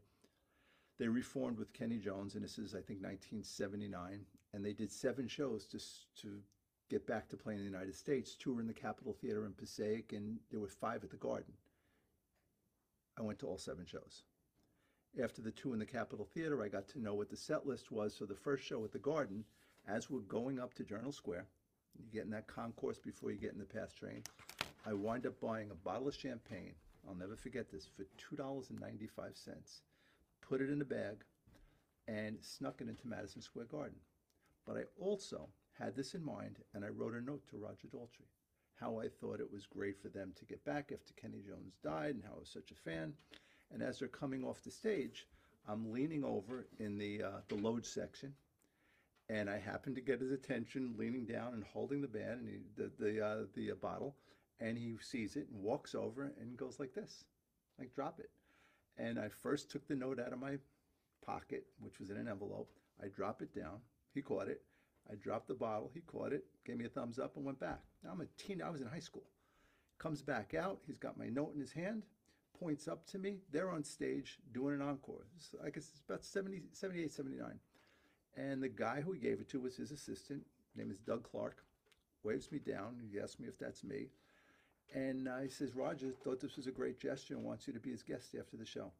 they 0.98 1.08
reformed 1.08 1.58
with 1.58 1.72
Kenny 1.72 1.98
Jones, 1.98 2.34
and 2.34 2.42
this 2.42 2.58
is 2.58 2.74
I 2.74 2.80
think 2.82 3.02
1979, 3.02 4.20
and 4.52 4.64
they 4.64 4.72
did 4.72 4.90
seven 4.90 5.28
shows 5.28 5.66
to 5.66 5.78
to 6.22 6.40
get 6.88 7.06
back 7.06 7.28
to 7.28 7.36
playing 7.36 7.60
in 7.60 7.64
the 7.64 7.70
United 7.70 7.94
States. 7.94 8.34
Two 8.34 8.54
were 8.54 8.60
in 8.60 8.66
the 8.66 8.72
Capitol 8.72 9.12
Theater 9.12 9.44
in 9.46 9.52
Passaic, 9.52 10.12
and 10.12 10.38
there 10.50 10.60
were 10.60 10.68
five 10.68 11.04
at 11.04 11.10
the 11.10 11.16
Garden. 11.16 11.52
I 13.18 13.22
went 13.22 13.38
to 13.40 13.46
all 13.46 13.58
seven 13.58 13.84
shows. 13.84 14.22
After 15.22 15.42
the 15.42 15.50
two 15.50 15.72
in 15.72 15.78
the 15.78 15.86
Capitol 15.86 16.24
Theater, 16.24 16.62
I 16.62 16.68
got 16.68 16.88
to 16.88 17.00
know 17.00 17.14
what 17.14 17.30
the 17.30 17.36
set 17.36 17.66
list 17.66 17.90
was. 17.90 18.14
So 18.14 18.24
the 18.24 18.34
first 18.34 18.64
show 18.64 18.84
at 18.84 18.92
the 18.92 18.98
Garden, 18.98 19.44
as 19.86 20.08
we're 20.08 20.20
going 20.20 20.60
up 20.60 20.74
to 20.74 20.84
Journal 20.84 21.12
Square, 21.12 21.46
you 21.98 22.06
get 22.12 22.24
in 22.24 22.30
that 22.30 22.46
concourse 22.46 22.98
before 22.98 23.30
you 23.30 23.38
get 23.38 23.52
in 23.52 23.58
the 23.58 23.64
pass 23.64 23.92
train. 23.92 24.22
I 24.86 24.92
wind 24.92 25.26
up 25.26 25.40
buying 25.40 25.70
a 25.70 25.74
bottle 25.74 26.08
of 26.08 26.14
champagne, 26.14 26.74
I'll 27.06 27.14
never 27.14 27.36
forget 27.36 27.70
this, 27.70 27.86
for 27.86 28.04
$2.95. 28.36 29.80
Put 30.48 30.60
it 30.60 30.70
in 30.70 30.80
a 30.80 30.84
bag 30.84 31.24
and 32.06 32.38
snuck 32.40 32.80
it 32.80 32.88
into 32.88 33.06
Madison 33.06 33.42
Square 33.42 33.66
Garden. 33.66 33.98
But 34.66 34.76
I 34.76 34.82
also 34.98 35.48
had 35.78 35.94
this 35.94 36.14
in 36.14 36.24
mind 36.24 36.56
and 36.74 36.84
I 36.84 36.88
wrote 36.88 37.14
a 37.14 37.20
note 37.20 37.46
to 37.50 37.56
Roger 37.56 37.88
Daltrey 37.88 38.28
how 38.80 39.00
I 39.00 39.08
thought 39.08 39.40
it 39.40 39.52
was 39.52 39.66
great 39.66 40.00
for 40.00 40.08
them 40.08 40.32
to 40.36 40.44
get 40.44 40.64
back 40.64 40.92
after 40.92 41.12
Kenny 41.14 41.42
Jones 41.46 41.74
died 41.82 42.14
and 42.14 42.22
how 42.24 42.36
I 42.36 42.40
was 42.40 42.48
such 42.48 42.70
a 42.70 42.88
fan. 42.88 43.12
And 43.72 43.82
as 43.82 43.98
they're 43.98 44.08
coming 44.08 44.44
off 44.44 44.62
the 44.62 44.70
stage, 44.70 45.26
I'm 45.68 45.92
leaning 45.92 46.24
over 46.24 46.66
in 46.78 46.96
the 46.96 47.22
uh, 47.22 47.40
the 47.48 47.56
load 47.56 47.84
section, 47.84 48.32
and 49.28 49.50
I 49.50 49.58
happen 49.58 49.94
to 49.94 50.00
get 50.00 50.20
his 50.20 50.32
attention, 50.32 50.94
leaning 50.96 51.26
down 51.26 51.52
and 51.52 51.64
holding 51.64 52.00
the 52.00 52.08
band 52.08 52.40
and 52.40 52.48
he, 52.48 52.58
the 52.76 52.90
the 52.98 53.24
uh, 53.24 53.36
the 53.54 53.72
uh, 53.72 53.74
bottle, 53.74 54.16
and 54.60 54.78
he 54.78 54.94
sees 55.02 55.36
it 55.36 55.48
and 55.52 55.62
walks 55.62 55.94
over 55.94 56.32
and 56.40 56.56
goes 56.56 56.80
like 56.80 56.94
this, 56.94 57.24
like 57.78 57.94
drop 57.94 58.20
it. 58.20 58.30
And 58.98 59.18
I 59.18 59.28
first 59.28 59.70
took 59.70 59.86
the 59.86 59.94
note 59.94 60.18
out 60.18 60.32
of 60.32 60.40
my 60.40 60.58
pocket, 61.24 61.64
which 61.80 62.00
was 62.00 62.10
in 62.10 62.16
an 62.16 62.28
envelope. 62.28 62.70
I 63.02 63.08
dropped 63.08 63.42
it 63.42 63.54
down. 63.54 63.78
He 64.12 64.22
caught 64.22 64.48
it. 64.48 64.62
I 65.10 65.14
dropped 65.14 65.48
the 65.48 65.54
bottle. 65.54 65.90
He 65.94 66.00
caught 66.00 66.32
it, 66.32 66.44
gave 66.66 66.76
me 66.76 66.84
a 66.84 66.88
thumbs 66.88 67.18
up, 67.18 67.36
and 67.36 67.44
went 67.44 67.60
back. 67.60 67.80
Now 68.04 68.10
I'm 68.12 68.20
a 68.20 68.26
teen. 68.36 68.60
I 68.60 68.70
was 68.70 68.80
in 68.80 68.88
high 68.88 68.98
school. 68.98 69.24
Comes 69.98 70.22
back 70.22 70.54
out. 70.54 70.80
He's 70.86 70.98
got 70.98 71.18
my 71.18 71.28
note 71.28 71.54
in 71.54 71.60
his 71.60 71.72
hand. 71.72 72.02
Points 72.58 72.88
up 72.88 73.06
to 73.08 73.18
me. 73.18 73.38
They're 73.52 73.70
on 73.70 73.84
stage 73.84 74.38
doing 74.52 74.74
an 74.74 74.82
encore. 74.82 75.26
It's, 75.36 75.54
I 75.64 75.70
guess 75.70 75.88
it's 75.88 76.02
about 76.06 76.24
70, 76.24 76.62
78, 76.72 77.12
79. 77.12 77.58
And 78.36 78.62
the 78.62 78.68
guy 78.68 79.00
who 79.00 79.12
he 79.12 79.20
gave 79.20 79.40
it 79.40 79.48
to 79.50 79.60
was 79.60 79.76
his 79.76 79.90
assistant. 79.92 80.42
Name 80.76 80.90
is 80.90 80.98
Doug 80.98 81.22
Clark. 81.22 81.64
Waves 82.22 82.52
me 82.52 82.58
down. 82.58 82.96
He 83.10 83.18
asks 83.18 83.40
me 83.40 83.48
if 83.48 83.58
that's 83.58 83.82
me. 83.82 84.08
And 84.94 85.28
uh, 85.28 85.38
he 85.42 85.48
says, 85.48 85.74
Roger 85.74 86.10
thought 86.24 86.40
this 86.40 86.56
was 86.56 86.66
a 86.66 86.72
great 86.72 86.98
gesture 86.98 87.34
and 87.34 87.44
wants 87.44 87.66
you 87.66 87.74
to 87.74 87.80
be 87.80 87.90
his 87.90 88.02
guest 88.02 88.34
after 88.38 88.56
the 88.56 88.64
show. 88.64 88.90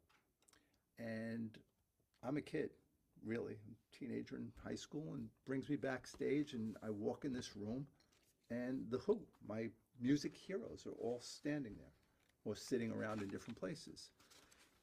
And 0.98 1.50
I'm 2.22 2.36
a 2.36 2.42
kid, 2.42 2.70
really, 3.24 3.54
a 3.54 3.96
teenager 3.96 4.36
in 4.36 4.52
high 4.64 4.74
school, 4.74 5.14
and 5.14 5.28
brings 5.46 5.68
me 5.68 5.76
backstage. 5.76 6.52
And 6.52 6.76
I 6.82 6.90
walk 6.90 7.24
in 7.24 7.32
this 7.32 7.56
room, 7.56 7.86
and 8.50 8.84
The 8.90 8.98
Who, 8.98 9.20
my 9.48 9.68
music 10.00 10.36
heroes, 10.36 10.86
are 10.86 11.02
all 11.02 11.20
standing 11.22 11.74
there 11.78 11.94
or 12.44 12.54
sitting 12.54 12.92
around 12.92 13.22
in 13.22 13.28
different 13.28 13.58
places. 13.58 14.10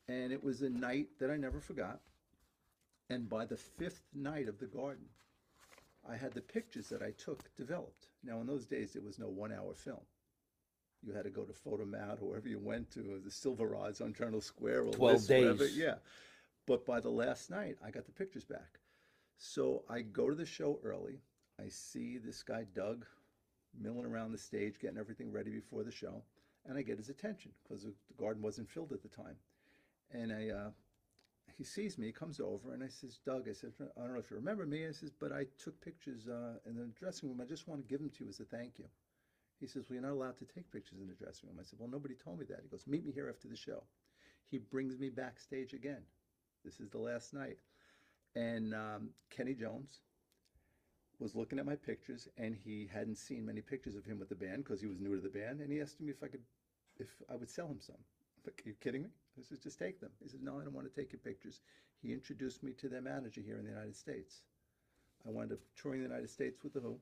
And 0.08 0.32
it 0.32 0.44
was 0.44 0.62
a 0.62 0.70
night 0.70 1.08
that 1.20 1.30
I 1.30 1.38
never 1.38 1.60
forgot. 1.60 2.00
And 3.10 3.30
by 3.30 3.46
the 3.46 3.58
fifth 3.58 4.02
night 4.14 4.48
of 4.48 4.60
the 4.60 4.66
garden, 4.66 5.06
I 6.10 6.16
had 6.16 6.34
the 6.34 6.42
pictures 6.42 6.90
that 6.90 7.02
I 7.02 7.12
took 7.12 7.56
developed. 7.56 8.08
Now, 8.24 8.40
in 8.42 8.48
those 8.48 8.66
days, 8.66 8.94
there 8.94 9.02
was 9.02 9.20
no 9.20 9.28
one 9.28 9.52
hour 9.52 9.74
film. 9.74 10.02
You 11.06 11.14
had 11.14 11.26
to 11.26 11.30
go 11.30 11.44
to 11.44 11.54
Fotomat 11.54 12.22
or 12.22 12.30
wherever 12.30 12.48
you 12.48 12.60
went 12.60 12.90
to, 12.92 13.22
the 13.24 13.30
Silver 13.32 13.68
Rods 13.68 14.02
on 14.02 14.14
Journal 14.14 14.42
Square 14.42 14.86
or 14.86 14.94
12 14.94 15.00
List, 15.14 15.30
wherever- 15.30 15.58
days. 15.66 15.78
Yeah. 15.78 15.96
But 16.66 16.86
by 16.86 17.00
the 17.00 17.12
last 17.12 17.52
night, 17.52 17.78
I 17.86 17.92
got 17.92 18.06
the 18.06 18.12
pictures 18.12 18.44
back. 18.44 18.80
So 19.38 19.84
I 19.88 20.02
go 20.02 20.30
to 20.30 20.36
the 20.36 20.46
show 20.46 20.80
early. 20.84 21.22
I 21.60 21.70
see 21.70 22.18
this 22.18 22.42
guy, 22.42 22.66
Doug, 22.74 23.06
milling 23.80 24.06
around 24.06 24.32
the 24.32 24.38
stage, 24.38 24.80
getting 24.80 24.98
everything 24.98 25.32
ready 25.32 25.52
before 25.52 25.84
the 25.84 25.92
show. 25.92 26.24
And 26.66 26.78
I 26.78 26.82
get 26.82 26.98
his 26.98 27.10
attention 27.10 27.52
because 27.64 27.84
the 27.84 27.94
the 28.08 28.14
garden 28.18 28.42
wasn't 28.42 28.70
filled 28.70 28.92
at 28.94 29.04
the 29.04 29.10
time. 29.10 29.36
And 30.12 30.32
I, 30.34 30.50
uh, 30.50 30.70
he 31.56 31.64
sees 31.64 31.98
me, 32.00 32.08
he 32.08 32.12
comes 32.12 32.40
over, 32.40 32.74
and 32.74 32.84
I 32.84 32.88
says, 32.88 33.20
Doug, 33.24 33.48
I 33.48 33.54
said, 33.54 33.74
I 33.80 34.02
don't 34.02 34.14
know 34.14 34.20
if 34.20 34.32
you 34.32 34.38
remember 34.38 34.66
me. 34.66 34.88
I 34.88 34.92
says, 34.92 35.12
but 35.12 35.32
I 35.32 35.46
took 35.64 35.80
pictures 35.82 36.28
uh, 36.28 36.54
in 36.66 36.76
the 36.76 36.86
dressing 37.00 37.30
room. 37.30 37.42
I 37.42 37.46
just 37.46 37.68
want 37.68 37.82
to 37.82 37.88
give 37.88 38.00
them 38.00 38.10
to 38.18 38.24
you 38.24 38.30
as 38.30 38.40
a 38.40 38.46
thank 38.46 38.80
you. 38.80 38.86
He 39.60 39.68
says, 39.68 39.86
Well, 39.88 39.96
you're 39.96 40.08
not 40.08 40.14
allowed 40.14 40.38
to 40.40 40.46
take 40.46 40.72
pictures 40.72 41.00
in 41.00 41.08
the 41.08 41.14
dressing 41.14 41.50
room. 41.50 41.58
I 41.60 41.64
said, 41.64 41.80
Well, 41.80 41.90
nobody 41.90 42.16
told 42.16 42.40
me 42.40 42.46
that. 42.50 42.60
He 42.64 42.70
goes, 42.70 42.88
Meet 42.88 43.06
me 43.06 43.12
here 43.12 43.30
after 43.30 43.48
the 43.48 43.56
show. 43.56 43.84
He 44.50 44.58
brings 44.58 44.98
me 45.00 45.10
backstage 45.10 45.74
again. 45.74 46.04
This 46.64 46.80
is 46.80 46.90
the 46.90 46.98
last 46.98 47.34
night. 47.34 47.58
And 48.36 48.74
um, 48.74 49.10
Kenny 49.30 49.54
Jones 49.54 50.00
was 51.20 51.36
looking 51.36 51.60
at 51.60 51.66
my 51.66 51.76
pictures, 51.76 52.28
and 52.38 52.56
he 52.56 52.90
hadn't 52.92 53.18
seen 53.18 53.46
many 53.46 53.62
pictures 53.62 53.96
of 53.96 54.06
him 54.06 54.20
with 54.20 54.30
the 54.30 54.36
band 54.36 54.64
because 54.64 54.82
he 54.82 54.88
was 54.88 55.00
new 55.00 55.16
to 55.16 55.22
the 55.22 55.30
band. 55.30 55.62
And 55.62 55.72
he 55.72 55.80
asked 55.80 56.02
me 56.02 56.10
if 56.10 56.22
I 56.22 56.28
could, 56.28 56.44
if 57.00 57.08
I 57.32 57.36
would 57.36 57.50
sell 57.50 57.68
him 57.68 57.80
some. 57.80 57.96
Like, 58.46 58.62
are 58.66 58.70
you 58.70 58.76
kidding 58.82 59.04
me? 59.04 59.10
I 59.40 59.44
said, 59.44 59.62
just 59.62 59.80
take 59.80 60.00
them. 60.00 60.12
He 60.22 60.30
said, 60.30 60.44
no, 60.44 60.60
I 60.60 60.64
don't 60.64 60.74
want 60.74 60.94
to 60.94 61.02
take 61.02 61.12
your 61.12 61.20
pictures. 61.20 61.62
He 62.02 62.14
introduced 62.14 62.64
me 62.64 62.74
to 62.74 62.90
their 62.90 63.02
manager 63.02 63.42
here 63.42 63.58
in 63.58 63.64
the 63.64 63.72
United 63.72 63.96
States. 63.96 64.42
I 65.28 65.32
wound 65.32 65.52
up 65.52 65.60
touring 65.82 66.02
the 66.02 66.08
United 66.08 66.30
States 66.30 66.64
with 66.64 66.74
The 66.74 66.80
Who, 66.80 66.98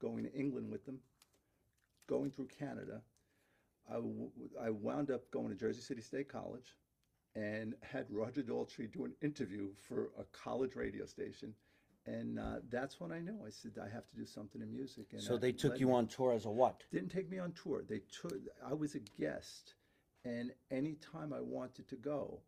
going 0.00 0.24
to 0.24 0.34
England 0.34 0.70
with 0.70 0.84
them, 0.84 0.98
going 2.08 2.30
through 2.32 2.48
Canada. 2.58 3.00
I, 3.88 3.94
w- 3.94 4.30
I 4.60 4.70
wound 4.70 5.10
up 5.10 5.30
going 5.30 5.48
to 5.50 5.54
Jersey 5.54 5.80
City 5.80 6.02
State 6.02 6.28
College 6.30 6.74
and 7.36 7.74
had 7.82 8.06
Roger 8.10 8.42
Daltrey 8.42 8.92
do 8.92 9.04
an 9.04 9.12
interview 9.22 9.68
for 9.88 10.10
a 10.18 10.24
college 10.32 10.74
radio 10.74 11.06
station. 11.06 11.54
And 12.06 12.38
uh, 12.38 12.56
that's 12.70 13.00
when 13.00 13.12
I 13.12 13.20
knew. 13.20 13.36
I 13.46 13.50
said, 13.50 13.72
I 13.82 13.88
have 13.92 14.08
to 14.08 14.16
do 14.16 14.24
something 14.24 14.60
in 14.62 14.72
music. 14.72 15.06
And 15.12 15.22
So 15.22 15.34
that 15.34 15.42
they 15.42 15.52
took 15.52 15.78
you 15.78 15.88
me- 15.88 15.92
on 15.92 16.06
tour 16.08 16.32
as 16.32 16.46
a 16.46 16.50
what? 16.50 16.82
didn't 16.90 17.10
take 17.10 17.30
me 17.30 17.38
on 17.38 17.52
tour. 17.52 17.82
They 17.86 18.00
took. 18.20 18.32
I 18.66 18.72
was 18.72 18.94
a 18.94 19.00
guest, 19.20 19.74
and 20.24 20.50
anytime 20.70 21.34
I 21.34 21.40
wanted 21.40 21.86
to 21.88 21.96
go, 21.96 22.40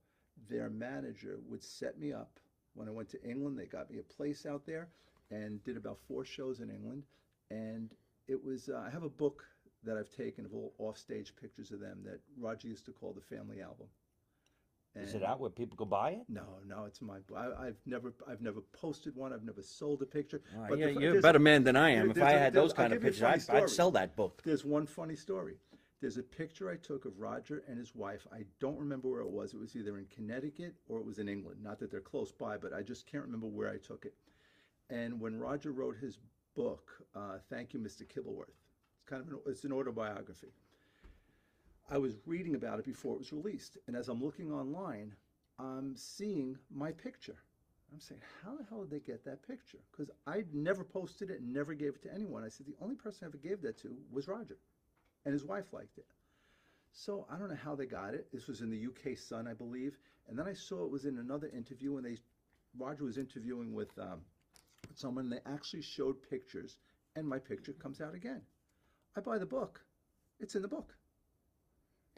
their 0.49 0.71
manager 0.71 1.39
would 1.47 1.63
set 1.63 1.99
me 1.99 2.11
up. 2.13 2.41
When 2.75 2.89
I 2.89 2.91
went 2.91 3.11
to 3.11 3.23
England, 3.23 3.59
they 3.59 3.67
got 3.67 3.91
me 3.91 3.99
a 3.99 4.03
place 4.15 4.47
out 4.47 4.65
there, 4.65 4.89
and 5.31 5.63
did 5.63 5.77
about 5.77 5.99
four 6.09 6.25
shows 6.25 6.61
in 6.61 6.71
England. 6.71 7.03
And 7.51 7.91
it 8.29 8.43
was. 8.43 8.71
Uh, 8.71 8.83
I 8.87 8.89
have 8.89 9.03
a 9.03 9.11
book 9.11 9.45
that 9.85 9.97
I've 9.97 10.11
taken 10.11 10.45
of 10.45 10.55
all 10.55 10.75
offstage 10.79 11.35
pictures 11.41 11.73
of 11.73 11.81
them 11.81 11.99
that 12.05 12.21
Roger 12.39 12.69
used 12.69 12.85
to 12.87 12.93
call 12.93 13.13
the 13.13 13.37
family 13.37 13.61
album. 13.61 13.87
Is 14.97 15.15
it 15.15 15.23
out 15.23 15.39
where 15.39 15.51
people 15.51 15.77
could 15.77 15.89
buy 15.89 16.11
it? 16.11 16.23
No, 16.29 16.43
no, 16.67 16.85
it's 16.85 17.01
my. 17.01 17.19
I, 17.37 17.67
I've 17.67 17.79
never, 17.87 18.13
I've 18.29 18.41
never 18.41 18.61
posted 18.73 19.15
one. 19.15 19.33
I've 19.33 19.45
never 19.45 19.63
sold 19.63 20.03
a 20.03 20.07
picture. 20.07 20.43
But 20.69 20.79
yeah, 20.81 20.87
the 20.87 21.01
you're 21.01 21.19
a 21.19 21.23
better 21.23 21.39
man 21.39 21.63
than 21.63 21.77
I 21.77 21.91
am. 21.91 22.11
If 22.11 22.21
I 22.21 22.33
had 22.33 22.53
those 22.53 22.73
I'll 22.73 22.77
kind 22.77 22.93
of 22.93 23.01
give 23.01 23.17
you 23.17 23.25
a 23.25 23.31
pictures, 23.31 23.49
I'd. 23.51 23.63
I'd 23.63 23.71
sell 23.71 23.93
that 23.93 24.17
book. 24.17 24.43
There's 24.45 24.65
one 24.65 24.87
funny 24.87 25.15
story. 25.15 25.59
There's 26.01 26.17
a 26.17 26.23
picture 26.23 26.71
I 26.71 26.77
took 26.77 27.05
of 27.05 27.21
Roger 27.21 27.63
and 27.69 27.79
his 27.79 27.95
wife. 27.95 28.27
I 28.33 28.45
don't 28.59 28.79
remember 28.79 29.09
where 29.09 29.21
it 29.21 29.31
was. 29.31 29.53
It 29.53 29.61
was 29.61 29.77
either 29.77 29.99
in 29.99 30.07
Connecticut 30.07 30.75
or 30.89 30.99
it 30.99 31.07
was 31.07 31.19
in 31.19 31.29
England. 31.29 31.63
Not 31.63 31.79
that 31.79 31.91
they're 31.91 32.01
close 32.01 32.33
by, 32.33 32.57
but 32.57 32.73
I 32.73 32.83
just 32.83 33.07
can't 33.07 33.25
remember 33.25 33.47
where 33.47 33.71
I 33.71 33.77
took 33.77 34.07
it. 34.07 34.15
And 34.89 35.21
when 35.21 35.39
Roger 35.39 35.73
wrote 35.73 35.97
his 35.99 36.19
book, 36.57 36.91
uh, 37.15 37.37
Thank 37.51 37.75
You, 37.75 37.81
Mr. 37.81 38.03
Kibblewhite, 38.03 38.49
it's 38.49 38.60
kind 39.11 39.23
of 39.23 39.29
an, 39.29 39.39
it's 39.47 39.65
an 39.65 39.73
autobiography. 39.73 40.53
I 41.91 41.99
was 41.99 42.15
reading 42.25 42.55
about 42.55 42.79
it 42.79 42.85
before 42.85 43.15
it 43.15 43.19
was 43.19 43.33
released, 43.33 43.77
and 43.87 43.97
as 43.97 44.09
I'm 44.09 44.23
looking 44.23 44.53
online, 44.53 45.13
I'm 45.59 45.97
seeing 45.97 46.57
my 46.73 46.93
picture. 46.93 47.37
I'm 47.93 47.99
saying, 47.99 48.21
how 48.45 48.57
the 48.57 48.65
hell 48.71 48.85
did 48.85 48.91
they 48.91 49.05
get 49.05 49.25
that 49.25 49.47
picture? 49.47 49.79
Because 49.91 50.11
I 50.25 50.45
never 50.53 50.85
posted 50.85 51.31
it 51.31 51.41
and 51.41 51.53
never 51.53 51.75
gave 51.75 51.97
it 51.97 52.03
to 52.03 52.15
anyone. 52.15 52.45
I 52.45 52.49
said, 52.49 52.67
the 52.67 52.77
only 52.81 52.95
person 52.95 53.25
I 53.25 53.27
ever 53.27 53.37
gave 53.37 53.61
that 53.63 53.79
to 53.79 53.97
was 54.13 54.29
Roger, 54.29 54.59
and 55.25 55.33
his 55.33 55.45
wife 55.45 55.73
liked 55.73 55.99
it. 55.99 56.07
So 56.93 57.27
I 57.31 57.37
don't 57.37 57.51
know 57.51 57.59
how 57.63 57.75
they 57.75 57.87
got 57.87 58.15
it. 58.15 58.29
This 58.33 58.47
was 58.47 58.61
in 58.61 58.71
the 58.71 58.87
UK 58.87 59.17
Sun, 59.17 59.47
I 59.47 59.55
believe. 59.55 59.97
And 60.29 60.39
then 60.39 60.47
I 60.47 60.53
saw 60.53 60.85
it 60.85 60.91
was 60.91 61.05
in 61.05 61.19
another 61.19 61.49
interview, 61.49 61.97
and 61.97 62.07
they 62.07 62.19
Roger 62.79 63.05
was 63.05 63.19
interviewing 63.19 63.73
with 63.73 63.91
um, 63.99 64.21
someone. 64.95 65.25
And 65.25 65.33
they 65.33 65.51
actually 65.53 65.83
showed 65.83 66.17
pictures, 66.29 66.79
and 67.17 67.27
my 67.27 67.39
picture 67.39 67.73
comes 67.73 68.01
out 68.01 68.15
again. 68.15 68.43
I 69.17 69.21
buy 69.21 69.39
the 69.39 69.47
book. 69.47 69.83
It's 70.39 70.55
in 70.55 70.63
the 70.63 70.69
book. 70.69 70.95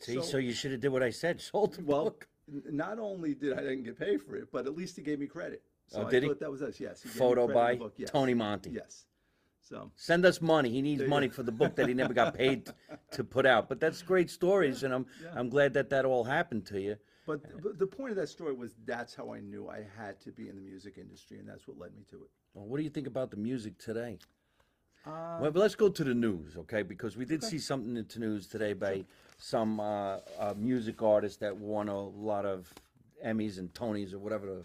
See, 0.00 0.14
So- 0.14 0.22
so, 0.22 0.38
you 0.38 0.52
should 0.52 0.72
have 0.72 0.81
did 0.81 0.88
what 0.90 1.02
I 1.02 1.11
said. 1.11 1.40
Sold 1.52 1.74
the 1.74 1.85
Well, 1.85 2.05
book. 2.05 2.28
not 2.48 2.98
only 2.98 3.35
did 3.35 3.52
I 3.52 3.61
didn't 3.62 3.85
get 3.85 3.98
paid 3.98 4.22
for 4.22 4.37
it, 4.37 4.48
but 4.52 4.66
at 4.66 4.76
least 4.76 4.96
he 4.96 5.02
gave 5.02 5.18
me 5.18 5.26
credit. 5.26 5.62
So 5.87 6.02
Oh, 6.02 6.07
I 6.07 6.11
did 6.11 6.22
he? 6.22 6.33
that 6.33 6.50
was 6.50 6.62
us. 6.62 6.81
Yes. 6.81 7.02
Photo 7.02 7.46
by 7.46 7.78
yes. 7.96 8.11
Tony 8.11 8.35
Monte. 8.35 8.70
Yes. 8.70 9.07
So 9.61 9.90
Send 9.94 10.24
us 10.26 10.40
money. 10.40 10.70
He 10.70 10.83
needs 10.83 11.02
money 11.05 11.28
for 11.28 11.42
the 11.42 11.52
book 11.52 11.76
that 11.76 11.87
he 11.88 11.94
never 11.94 12.12
got 12.12 12.35
paid 12.42 12.68
to 13.12 13.24
put 13.24 13.46
out. 13.46 13.68
But 13.68 13.78
that's 13.81 14.02
great 14.02 14.28
stories, 14.31 14.83
and 14.83 14.92
I'm 14.92 15.07
yeah. 15.22 15.33
I'm 15.37 15.48
glad 15.48 15.72
that 15.74 15.88
that 15.90 16.05
all 16.05 16.24
happened 16.24 16.66
to 16.66 16.81
you. 16.81 16.96
But 17.26 17.62
but 17.62 17.78
the 17.78 17.87
point 17.87 18.11
of 18.11 18.16
that 18.16 18.28
story 18.28 18.52
was 18.55 18.74
that's 18.85 19.14
how 19.14 19.33
I 19.33 19.40
knew 19.40 19.68
I 19.68 19.87
had 19.96 20.20
to 20.22 20.33
be 20.33 20.48
in 20.48 20.57
the 20.57 20.61
music 20.62 20.98
industry, 20.98 21.38
and 21.38 21.48
that's 21.48 21.68
what 21.68 21.78
led 21.78 21.94
me 21.94 22.02
to 22.11 22.16
it. 22.16 22.31
Well, 22.55 22.66
what 22.66 22.78
do 22.78 22.83
you 22.83 22.90
think 22.90 23.07
about 23.07 23.31
the 23.31 23.37
music 23.37 23.78
today? 23.78 24.18
Uh, 25.04 25.38
Well, 25.40 25.50
but 25.50 25.60
let's 25.60 25.74
go 25.74 25.88
to 25.88 26.04
the 26.04 26.14
news, 26.14 26.56
okay? 26.56 26.82
Because 26.82 27.16
we 27.16 27.24
did 27.24 27.42
see 27.42 27.58
something 27.58 27.96
in 27.96 28.06
the 28.06 28.18
news 28.20 28.46
today 28.46 28.72
by 28.72 29.04
some 29.36 29.80
uh, 29.80 30.18
uh, 30.38 30.54
music 30.56 31.02
artist 31.02 31.40
that 31.40 31.56
won 31.56 31.88
a 31.88 32.00
lot 32.00 32.46
of 32.46 32.72
Emmys 33.24 33.58
and 33.58 33.72
Tonys 33.74 34.12
or 34.12 34.18
whatever 34.18 34.46
the 34.46 34.64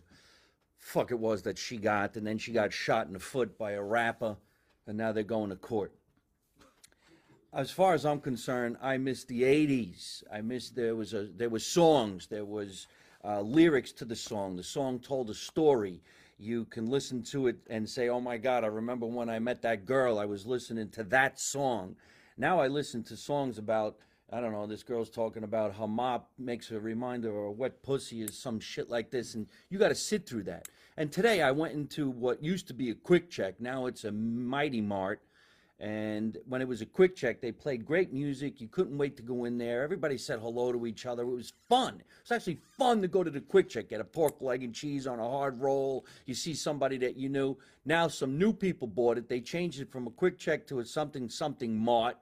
fuck 0.77 1.11
it 1.11 1.19
was 1.19 1.41
that 1.41 1.57
she 1.57 1.77
got, 1.77 2.15
and 2.15 2.25
then 2.25 2.37
she 2.37 2.51
got 2.51 2.71
shot 2.71 3.07
in 3.07 3.13
the 3.13 3.19
foot 3.19 3.57
by 3.57 3.71
a 3.71 3.81
rapper, 3.81 4.37
and 4.85 4.97
now 4.97 5.11
they're 5.11 5.23
going 5.23 5.49
to 5.49 5.55
court. 5.55 5.91
As 7.53 7.71
far 7.71 7.93
as 7.95 8.05
I'm 8.05 8.19
concerned, 8.19 8.77
I 8.81 8.97
miss 8.97 9.23
the 9.23 9.41
'80s. 9.41 10.23
I 10.31 10.41
miss 10.41 10.69
there 10.69 10.95
was 10.95 11.13
a 11.13 11.23
there 11.23 11.49
was 11.49 11.65
songs, 11.65 12.27
there 12.27 12.45
was 12.45 12.87
uh, 13.23 13.41
lyrics 13.41 13.91
to 13.93 14.05
the 14.05 14.15
song. 14.15 14.55
The 14.55 14.63
song 14.63 14.99
told 14.99 15.29
a 15.29 15.33
story. 15.33 16.01
You 16.37 16.65
can 16.65 16.85
listen 16.85 17.23
to 17.23 17.47
it 17.47 17.57
and 17.69 17.89
say, 17.89 18.09
"Oh 18.09 18.21
my 18.21 18.37
God, 18.37 18.63
I 18.63 18.67
remember 18.67 19.05
when 19.05 19.29
I 19.29 19.39
met 19.39 19.61
that 19.63 19.85
girl. 19.85 20.19
I 20.19 20.25
was 20.25 20.45
listening 20.45 20.89
to 20.91 21.03
that 21.05 21.39
song." 21.39 21.95
Now 22.37 22.59
I 22.59 22.67
listen 22.67 23.03
to 23.05 23.17
songs 23.17 23.57
about 23.57 23.97
I 24.29 24.41
don't 24.41 24.51
know, 24.51 24.67
this 24.67 24.83
girl's 24.83 25.09
talking 25.09 25.43
about 25.43 25.73
how 25.73 25.87
mop 25.87 26.29
makes 26.37 26.69
a 26.71 26.79
reminder 26.79 27.31
or 27.31 27.49
wet 27.51 27.81
pussy 27.81 28.21
is 28.21 28.37
some 28.37 28.59
shit 28.59 28.89
like 28.89 29.09
this, 29.09 29.35
and 29.35 29.47
you 29.69 29.79
got 29.79 29.87
to 29.87 29.95
sit 29.95 30.27
through 30.27 30.43
that. 30.43 30.67
And 30.97 31.09
today 31.11 31.41
I 31.41 31.51
went 31.51 31.75
into 31.75 32.09
what 32.09 32.43
used 32.43 32.67
to 32.67 32.73
be 32.73 32.89
a 32.89 32.95
QuickChek, 32.95 33.61
now 33.61 33.85
it's 33.85 34.03
a 34.03 34.11
mighty 34.11 34.81
mart. 34.81 35.21
And 35.79 36.39
when 36.47 36.61
it 36.61 36.67
was 36.67 36.81
a 36.81 36.87
QuickChek, 36.87 37.39
they 37.39 37.51
played 37.51 37.85
great 37.85 38.11
music. 38.11 38.59
You 38.59 38.67
couldn't 38.67 38.97
wait 38.97 39.15
to 39.17 39.23
go 39.23 39.45
in 39.45 39.59
there. 39.59 39.83
Everybody 39.83 40.17
said 40.17 40.39
hello 40.39 40.71
to 40.71 40.87
each 40.87 41.05
other. 41.05 41.21
It 41.21 41.35
was 41.35 41.53
fun. 41.69 41.95
It 41.99 42.05
was 42.23 42.31
actually 42.31 42.57
fun 42.77 43.01
to 43.03 43.07
go 43.07 43.23
to 43.23 43.29
the 43.29 43.41
QuickChek, 43.41 43.89
get 43.89 44.01
a 44.01 44.03
pork 44.03 44.41
leg 44.41 44.63
and 44.63 44.73
cheese 44.73 45.05
on 45.05 45.19
a 45.19 45.29
hard 45.29 45.61
roll. 45.61 46.07
You 46.25 46.33
see 46.33 46.55
somebody 46.55 46.97
that 46.97 47.15
you 47.15 47.29
knew. 47.29 47.57
Now 47.85 48.07
some 48.07 48.39
new 48.39 48.53
people 48.53 48.87
bought 48.87 49.19
it. 49.19 49.29
They 49.29 49.39
changed 49.39 49.79
it 49.79 49.91
from 49.91 50.07
a 50.07 50.11
QuickChek 50.11 50.65
to 50.67 50.79
a 50.79 50.85
something 50.85 51.29
something 51.29 51.77
mart 51.77 52.17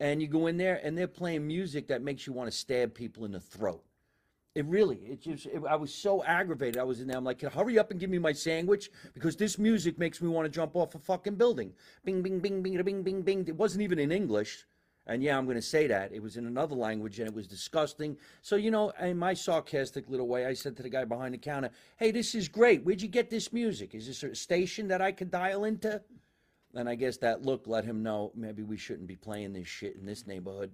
and 0.00 0.22
you 0.22 0.26
go 0.26 0.46
in 0.46 0.56
there 0.56 0.80
and 0.82 0.96
they're 0.96 1.06
playing 1.06 1.46
music 1.46 1.86
that 1.88 2.02
makes 2.02 2.26
you 2.26 2.32
want 2.32 2.50
to 2.50 2.56
stab 2.56 2.94
people 2.94 3.26
in 3.26 3.32
the 3.32 3.40
throat. 3.40 3.84
It 4.56 4.64
really, 4.66 4.96
it 4.96 5.20
just, 5.20 5.46
it, 5.46 5.62
I 5.68 5.76
was 5.76 5.94
so 5.94 6.24
aggravated. 6.24 6.76
I 6.76 6.82
was 6.82 7.00
in 7.00 7.06
there. 7.06 7.16
I'm 7.16 7.24
like, 7.24 7.38
Can 7.38 7.50
hurry 7.50 7.78
up 7.78 7.92
and 7.92 8.00
give 8.00 8.10
me 8.10 8.18
my 8.18 8.32
sandwich 8.32 8.90
because 9.14 9.36
this 9.36 9.58
music 9.58 9.96
makes 9.96 10.20
me 10.20 10.28
want 10.28 10.44
to 10.44 10.50
jump 10.50 10.74
off 10.74 10.96
a 10.96 10.98
fucking 10.98 11.36
building. 11.36 11.72
Bing, 12.04 12.20
bing, 12.20 12.40
bing, 12.40 12.60
bing, 12.60 12.82
bing, 12.82 13.02
bing, 13.02 13.22
bing. 13.22 13.44
It 13.46 13.54
wasn't 13.54 13.82
even 13.82 14.00
in 14.00 14.10
English. 14.10 14.66
And 15.06 15.22
yeah, 15.22 15.38
I'm 15.38 15.44
going 15.44 15.56
to 15.56 15.62
say 15.62 15.86
that. 15.86 16.12
It 16.12 16.20
was 16.20 16.36
in 16.36 16.46
another 16.46 16.74
language 16.74 17.20
and 17.20 17.28
it 17.28 17.34
was 17.34 17.46
disgusting. 17.46 18.16
So, 18.42 18.56
you 18.56 18.72
know, 18.72 18.90
in 19.00 19.16
my 19.16 19.34
sarcastic 19.34 20.08
little 20.08 20.26
way, 20.26 20.46
I 20.46 20.54
said 20.54 20.76
to 20.76 20.82
the 20.82 20.90
guy 20.90 21.04
behind 21.04 21.34
the 21.34 21.38
counter, 21.38 21.70
hey, 21.96 22.10
this 22.10 22.34
is 22.34 22.48
great. 22.48 22.84
Where'd 22.84 23.02
you 23.02 23.08
get 23.08 23.30
this 23.30 23.52
music? 23.52 23.94
Is 23.94 24.08
this 24.08 24.22
a 24.24 24.34
station 24.34 24.88
that 24.88 25.00
I 25.00 25.12
could 25.12 25.30
dial 25.30 25.64
into? 25.64 26.02
And 26.74 26.88
I 26.88 26.96
guess 26.96 27.16
that 27.18 27.42
look 27.42 27.66
let 27.66 27.84
him 27.84 28.02
know 28.02 28.32
maybe 28.34 28.62
we 28.62 28.76
shouldn't 28.76 29.08
be 29.08 29.16
playing 29.16 29.52
this 29.52 29.68
shit 29.68 29.96
in 29.96 30.06
this 30.06 30.26
neighborhood 30.26 30.72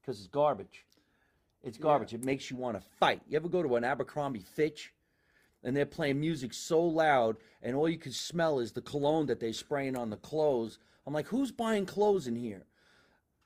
because 0.00 0.18
it's 0.18 0.28
garbage. 0.28 0.84
It's 1.66 1.78
garbage. 1.78 2.14
It 2.14 2.24
makes 2.24 2.48
you 2.48 2.56
want 2.56 2.80
to 2.80 2.88
fight. 3.00 3.20
You 3.28 3.36
ever 3.36 3.48
go 3.48 3.60
to 3.60 3.74
an 3.74 3.82
Abercrombie 3.82 4.44
Fitch 4.54 4.94
and 5.64 5.76
they're 5.76 5.84
playing 5.84 6.20
music 6.20 6.54
so 6.54 6.80
loud 6.80 7.38
and 7.60 7.74
all 7.74 7.88
you 7.88 7.98
can 7.98 8.12
smell 8.12 8.60
is 8.60 8.70
the 8.70 8.80
cologne 8.80 9.26
that 9.26 9.40
they're 9.40 9.52
spraying 9.52 9.96
on 9.96 10.08
the 10.08 10.16
clothes? 10.16 10.78
I'm 11.06 11.12
like, 11.12 11.26
who's 11.26 11.50
buying 11.50 11.84
clothes 11.84 12.28
in 12.28 12.36
here? 12.36 12.66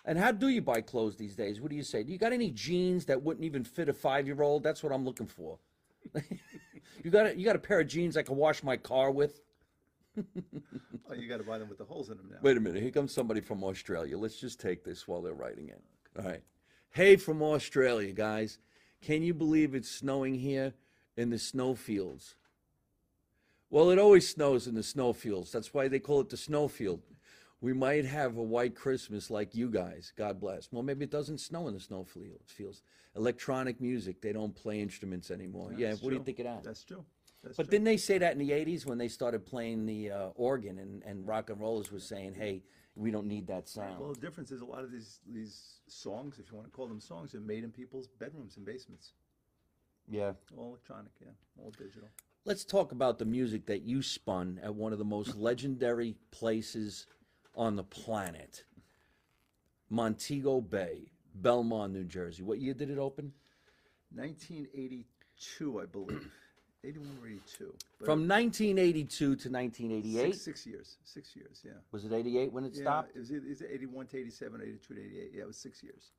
And 0.04 0.18
how 0.18 0.33
do 0.33 0.48
you 0.48 0.61
buy 0.61 0.83
clothes 0.83 1.16
these 1.16 1.35
days? 1.35 1.62
What 1.62 1.70
do 1.70 1.76
you 1.76 1.83
say? 1.83 2.02
Do 2.02 2.12
you 2.12 2.18
got 2.18 2.35
any 2.35 2.50
jeans 2.50 3.06
that 3.06 3.22
wouldn't 3.22 3.44
even 3.44 3.64
fit 3.64 3.88
a 3.88 3.94
five 3.94 4.26
year 4.26 4.42
old? 4.42 4.62
That's 4.62 4.83
what 4.83 4.92
I'm 4.92 5.04
looking 5.04 5.26
for. 5.26 5.59
you 7.02 7.11
got 7.11 7.26
a, 7.26 7.38
you 7.38 7.46
got 7.46 7.56
a 7.56 7.61
pair 7.61 7.80
of 7.80 7.88
jeans 7.88 8.18
I 8.18 8.22
can 8.22 8.37
wash 8.37 8.62
my 8.62 8.76
car 8.76 9.11
with? 9.11 9.40
Oh, 11.09 11.14
you 11.14 11.28
got 11.28 11.38
to 11.38 11.42
buy 11.42 11.59
them 11.59 11.68
with 11.68 11.78
the 11.78 11.85
holes 11.85 12.09
in 12.09 12.16
them 12.18 12.28
now. 12.30 12.37
Wait 12.40 12.56
a 12.56 12.61
minute. 12.61 12.80
Here 12.80 12.92
comes 12.92 13.12
somebody 13.12 13.40
from 13.40 13.64
Australia. 13.64 14.16
Let's 14.16 14.38
just 14.38 14.61
take 14.61 14.85
this 14.85 15.09
while 15.09 15.20
they're 15.20 15.35
writing 15.35 15.68
it. 15.68 15.83
All 16.16 16.24
right. 16.24 16.40
Hey, 16.92 17.16
from 17.16 17.42
Australia, 17.42 18.12
guys. 18.12 18.59
Can 19.00 19.22
you 19.22 19.33
believe 19.33 19.74
it's 19.74 19.90
snowing 19.90 20.35
here 20.35 20.74
in 21.16 21.31
the 21.31 21.38
snowfields? 21.38 22.35
Well, 23.70 23.90
it 23.90 23.98
always 23.98 24.29
snows 24.29 24.66
in 24.66 24.74
the 24.74 24.83
snowfields. 24.83 25.53
That's 25.53 25.72
why 25.72 25.87
they 25.88 26.00
call 26.00 26.20
it 26.20 26.29
the 26.29 26.37
snowfield. 26.37 27.03
We 27.61 27.72
might 27.72 28.05
have 28.07 28.37
a 28.37 28.42
white 28.42 28.74
Christmas 28.74 29.31
like 29.31 29.55
you 29.55 29.70
guys. 29.70 30.12
God 30.16 30.40
bless. 30.40 30.68
Well, 30.72 30.83
maybe 30.83 31.05
it 31.05 31.11
doesn't 31.11 31.38
snow 31.38 31.68
in 31.68 31.74
the 31.74 31.81
snowfields. 31.81 32.50
Fields. 32.50 32.83
Electronic 33.14 33.81
music. 33.81 34.20
They 34.20 34.33
don't 34.33 34.55
play 34.55 34.81
instruments 34.81 35.31
anymore. 35.31 35.72
yeah. 35.76 35.90
That's 35.90 36.03
What 36.03 36.11
do 36.11 36.16
you 36.16 36.24
think 36.24 36.40
of 36.40 36.46
that? 36.46 36.64
That's 36.64 36.83
true. 36.83 37.05
That's 37.42 37.57
But 37.57 37.64
true. 37.64 37.70
didn't 37.70 37.85
they 37.85 37.96
say 37.98 38.18
that 38.18 38.33
in 38.33 38.38
the 38.38 38.50
'80s 38.50 38.85
when 38.87 38.98
they 38.98 39.09
started 39.09 39.46
playing 39.46 39.87
the 39.87 40.11
uh, 40.11 40.29
organ 40.35 40.79
and, 40.79 41.03
and 41.05 41.26
rock 41.26 41.50
and 41.50 41.61
rollers 41.61 41.92
was 41.92 42.03
saying, 42.05 42.35
"Hey, 42.35 42.62
we 43.00 43.10
don't 43.10 43.26
need 43.26 43.46
that 43.48 43.68
sound." 43.68 43.98
Well, 44.00 44.12
the 44.12 44.20
difference 44.20 44.50
is 44.50 44.60
a 44.60 44.64
lot 44.64 44.84
of 44.84 44.90
these 44.92 45.20
these 45.26 45.80
songs, 45.88 46.38
if 46.38 46.50
you 46.50 46.56
want 46.56 46.68
to 46.70 46.76
call 46.76 46.86
them 46.86 47.00
songs, 47.00 47.34
are 47.34 47.40
made 47.40 47.64
in 47.64 47.70
people's 47.70 48.08
bedrooms 48.08 48.56
and 48.56 48.64
basements. 48.66 49.12
yeah. 50.08 50.32
All 50.56 50.68
electronic, 50.68 51.12
yeah, 51.20 51.32
all 51.62 51.70
digital. 51.70 52.08
Let's 52.44 52.64
talk 52.64 52.92
about 52.92 53.18
the 53.18 53.24
music 53.26 53.66
that 53.66 53.82
you 53.82 54.02
spun 54.02 54.60
at 54.62 54.74
one 54.74 54.92
of 54.92 54.98
the 54.98 55.04
most 55.04 55.36
legendary 55.48 56.16
places 56.30 57.06
on 57.54 57.76
the 57.76 57.84
planet, 57.84 58.64
Montego 59.90 60.60
Bay, 60.60 61.10
Belmar, 61.40 61.90
New 61.90 62.04
Jersey. 62.04 62.42
What 62.42 62.58
year 62.60 62.74
did 62.74 62.90
it 62.90 62.98
open? 62.98 63.32
1982, 64.14 65.80
I 65.80 65.86
believe. 65.86 66.32
81 66.84 67.18
or 67.22 67.26
82. 67.28 67.74
But 67.98 68.04
From 68.06 68.26
1982 68.28 69.16
to 69.16 69.30
1988. 69.50 70.32
six, 70.32 70.40
six 70.42 70.66
years. 70.66 70.96
Six 71.04 71.36
years, 71.36 71.60
yeah. 71.64 71.72
Was 71.92 72.04
it 72.04 72.12
88 72.12 72.52
when 72.52 72.64
it 72.64 72.72
Yeah, 72.74 72.82
stopped? 72.82 73.16
It 73.16 73.18
was, 73.18 73.30
it 73.30 73.42
was 73.46 73.62
81 73.62 74.06
to 74.08 74.18
87, 74.18 74.60
82 74.62 74.94
to 74.94 75.00
88. 75.00 75.30
Yeah, 75.34 75.42
it 75.42 75.46
was 75.46 75.56
six 75.56 75.82
years. 75.82 76.12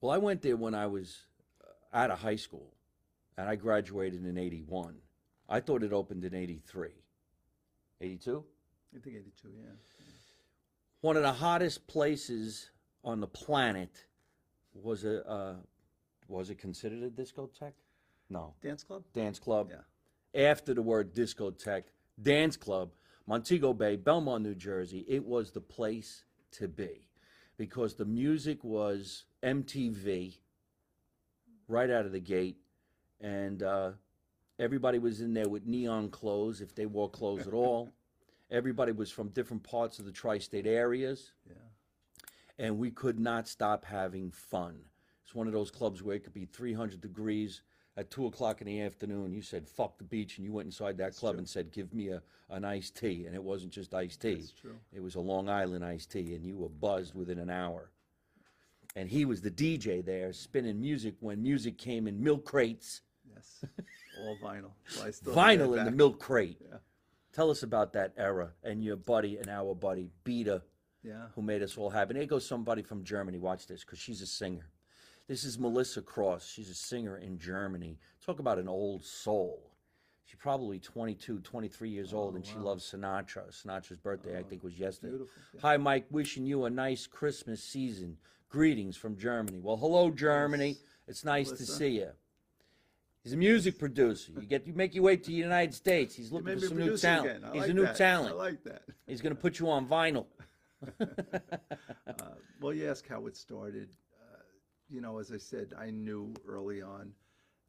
Well, 0.00 0.12
I 0.12 0.18
went 0.18 0.42
there 0.42 0.56
when 0.56 0.74
I 0.74 0.86
was 0.86 1.16
uh, 1.62 1.96
out 1.96 2.10
of 2.10 2.18
high 2.20 2.36
school, 2.36 2.72
and 3.36 3.48
I 3.48 3.56
graduated 3.56 4.24
in 4.24 4.38
81. 4.38 4.94
I 5.48 5.60
thought 5.60 5.82
it 5.82 5.92
opened 5.92 6.24
in 6.24 6.34
83. 6.34 6.88
82? 8.00 8.44
I 8.96 8.98
think 9.00 9.16
82, 9.16 9.48
yeah. 9.56 9.64
One 11.02 11.16
of 11.16 11.22
the 11.22 11.32
hottest 11.32 11.86
places 11.86 12.70
on 13.04 13.20
the 13.20 13.26
planet 13.26 14.06
was 14.72 15.04
a 15.04 15.26
uh, 15.28 15.54
was 16.28 16.48
it 16.48 16.58
considered 16.58 17.02
a 17.02 17.10
discotheque? 17.10 17.72
No, 18.34 18.54
Dance 18.62 18.82
club? 18.82 19.04
dance 19.14 19.38
club. 19.38 19.70
Yeah. 19.70 20.50
After 20.50 20.74
the 20.74 20.82
word 20.82 21.14
discotheque, 21.14 21.84
dance 22.20 22.56
club, 22.56 22.90
Montego 23.28 23.72
Bay, 23.72 23.96
Belmar, 23.96 24.42
New 24.42 24.54
Jersey. 24.56 25.04
It 25.08 25.24
was 25.24 25.52
the 25.52 25.60
place 25.60 26.24
to 26.52 26.66
be 26.66 27.08
because 27.56 27.94
the 27.94 28.04
music 28.04 28.64
was 28.64 29.24
MTV 29.44 30.38
right 31.68 31.88
out 31.90 32.04
of 32.06 32.12
the 32.12 32.20
gate, 32.20 32.56
and 33.20 33.62
uh, 33.62 33.92
everybody 34.58 34.98
was 34.98 35.20
in 35.20 35.32
there 35.32 35.48
with 35.48 35.64
neon 35.66 36.08
clothes 36.10 36.60
if 36.60 36.74
they 36.74 36.86
wore 36.86 37.08
clothes 37.08 37.46
at 37.46 37.54
all. 37.54 37.92
Everybody 38.50 38.92
was 38.92 39.10
from 39.10 39.28
different 39.30 39.62
parts 39.62 39.98
of 39.98 40.04
the 40.04 40.12
tri-state 40.12 40.66
areas 40.66 41.32
Yeah. 41.48 41.54
and 42.58 42.78
we 42.78 42.90
could 42.90 43.18
not 43.18 43.48
stop 43.48 43.84
having 43.86 44.30
fun. 44.30 44.76
It's 45.24 45.34
one 45.34 45.46
of 45.46 45.52
those 45.54 45.70
clubs 45.70 46.02
where 46.02 46.14
it 46.16 46.24
could 46.24 46.34
be 46.34 46.44
300 46.44 47.00
degrees 47.00 47.62
at 47.96 48.10
two 48.10 48.26
o'clock 48.26 48.60
in 48.60 48.66
the 48.66 48.80
afternoon. 48.80 49.32
You 49.32 49.42
said 49.42 49.68
"fuck 49.68 49.98
the 49.98 50.04
beach," 50.04 50.36
and 50.38 50.44
you 50.44 50.52
went 50.52 50.66
inside 50.66 50.96
that 50.98 51.14
club 51.16 51.34
true. 51.34 51.38
and 51.38 51.48
said, 51.48 51.70
"Give 51.72 51.92
me 51.94 52.08
a 52.08 52.22
an 52.50 52.64
iced 52.64 52.96
tea," 52.96 53.26
and 53.26 53.34
it 53.34 53.42
wasn't 53.42 53.72
just 53.72 53.94
iced 53.94 54.20
tea. 54.20 54.34
That's 54.36 54.52
true. 54.52 54.78
It 54.92 55.00
was 55.00 55.14
a 55.14 55.20
Long 55.20 55.48
Island 55.48 55.84
iced 55.84 56.10
tea, 56.12 56.34
and 56.34 56.44
you 56.44 56.56
were 56.56 56.68
buzzed 56.68 57.14
within 57.14 57.38
an 57.38 57.50
hour. 57.50 57.90
And 58.96 59.08
he 59.08 59.24
was 59.24 59.40
the 59.40 59.50
DJ 59.50 60.04
there, 60.04 60.32
spinning 60.32 60.80
music 60.80 61.14
when 61.20 61.42
music 61.42 61.78
came 61.78 62.06
in 62.06 62.22
milk 62.22 62.44
crates, 62.44 63.00
Yes. 63.34 63.64
All 64.20 64.36
vinyl. 64.42 64.70
Still 65.12 65.34
vinyl 65.34 65.76
in 65.78 65.84
the 65.84 65.90
milk 65.90 66.20
crate. 66.20 66.58
Yeah. 66.60 66.76
Tell 67.32 67.50
us 67.50 67.64
about 67.64 67.92
that 67.94 68.12
era 68.16 68.52
and 68.62 68.84
your 68.84 68.94
buddy 68.96 69.38
and 69.38 69.48
our 69.48 69.74
buddy 69.74 70.10
Beta 70.22 70.62
Yeah. 71.02 71.28
who 71.34 71.42
made 71.42 71.62
us 71.62 71.76
all 71.76 71.90
happy. 71.90 72.14
There 72.14 72.26
goes 72.26 72.46
somebody 72.46 72.82
from 72.82 73.02
Germany. 73.02 73.38
Watch 73.38 73.66
this, 73.66 73.80
because 73.82 73.98
she's 73.98 74.22
a 74.22 74.26
singer. 74.26 74.70
This 75.26 75.44
is 75.44 75.58
Melissa 75.58 76.02
Cross. 76.02 76.46
She's 76.46 76.68
a 76.68 76.74
singer 76.74 77.16
in 77.16 77.38
Germany. 77.38 77.98
Talk 78.24 78.40
about 78.40 78.58
an 78.58 78.68
old 78.68 79.04
soul. 79.04 79.70
She's 80.26 80.38
probably 80.38 80.78
22, 80.78 81.40
23 81.40 81.88
years 81.88 82.12
old, 82.12 82.34
and 82.34 82.44
she 82.44 82.56
loves 82.56 82.84
Sinatra. 82.92 83.48
Sinatra's 83.50 83.98
birthday, 83.98 84.38
I 84.38 84.42
think, 84.42 84.62
was 84.62 84.78
yesterday. 84.78 85.24
yeah. 85.54 85.60
Hi, 85.62 85.76
Mike. 85.76 86.06
Wishing 86.10 86.44
you 86.44 86.64
a 86.64 86.70
nice 86.70 87.06
Christmas 87.06 87.62
season. 87.62 88.18
Greetings 88.50 88.96
from 88.96 89.16
Germany. 89.16 89.60
Well, 89.60 89.76
hello, 89.76 90.10
Germany. 90.10 90.76
It's 91.08 91.24
nice 91.24 91.50
to 91.50 91.64
see 91.64 91.88
you. 92.00 92.10
He's 93.22 93.32
a 93.32 93.38
music 93.38 93.78
producer. 93.78 94.32
You 94.38 94.46
get 94.46 94.66
you 94.66 94.74
make 94.74 94.94
your 94.94 95.04
way 95.04 95.16
to 95.16 95.26
the 95.26 95.32
United 95.32 95.74
States. 95.74 96.14
He's 96.14 96.30
looking 96.30 96.58
for 96.58 96.66
some 96.66 96.76
new 96.76 96.96
talent. 96.96 97.42
He's 97.52 97.62
like 97.62 97.70
a 97.70 97.74
new 97.74 97.82
that. 97.82 97.96
talent. 97.96 98.34
I 98.34 98.36
like 98.36 98.62
that. 98.64 98.82
He's 99.06 99.22
going 99.22 99.34
to 99.34 99.40
put 99.40 99.58
you 99.58 99.70
on 99.70 99.86
vinyl. 99.88 100.26
Uh, 102.06 102.34
well, 102.60 102.74
you 102.74 102.88
ask 102.88 103.08
how 103.08 103.26
it 103.26 103.36
started. 103.36 103.88
You 104.88 105.00
know, 105.00 105.18
as 105.18 105.32
I 105.32 105.38
said, 105.38 105.72
I 105.78 105.90
knew 105.90 106.34
early 106.46 106.82
on 106.82 107.12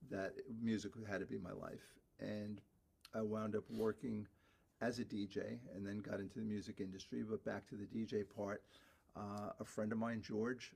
that 0.10 0.34
music 0.62 0.91
had 1.10 1.21
to 1.21 1.25
be 1.25 1.38
my 1.38 1.51
life, 1.51 1.95
and 2.19 2.62
I 3.13 3.21
wound 3.21 3.56
up 3.56 3.63
working 3.69 4.28
as 4.82 4.99
a 4.99 5.06
DJ, 5.06 5.60
and 5.73 5.86
then 5.86 5.99
got 5.99 6.19
into 6.19 6.39
the 6.39 6.45
music 6.45 6.80
industry. 6.80 7.23
But 7.23 7.43
back 7.45 7.67
to 7.67 7.75
the 7.75 7.86
DJ 7.86 8.23
part, 8.23 8.63
uh, 9.15 9.51
a 9.60 9.65
friend 9.65 9.91
of 9.91 9.97
mine, 9.97 10.21
George, 10.21 10.73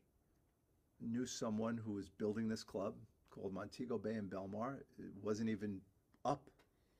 knew 1.01 1.25
someone 1.25 1.77
who 1.77 1.93
was 1.93 2.09
building 2.09 2.47
this 2.47 2.63
club 2.63 2.95
called 3.29 3.53
Montego 3.53 3.97
Bay 3.97 4.15
in 4.15 4.27
Belmar. 4.27 4.79
It 4.97 5.11
wasn't 5.21 5.49
even 5.49 5.81
up 6.25 6.49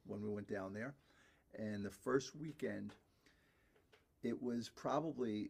when 0.06 0.22
we 0.22 0.30
went 0.30 0.50
down 0.50 0.74
there, 0.74 0.96
and 1.58 1.84
the 1.86 1.90
first 1.90 2.36
weekend 2.36 2.94
it 4.22 4.42
was 4.42 4.70
probably 4.70 5.50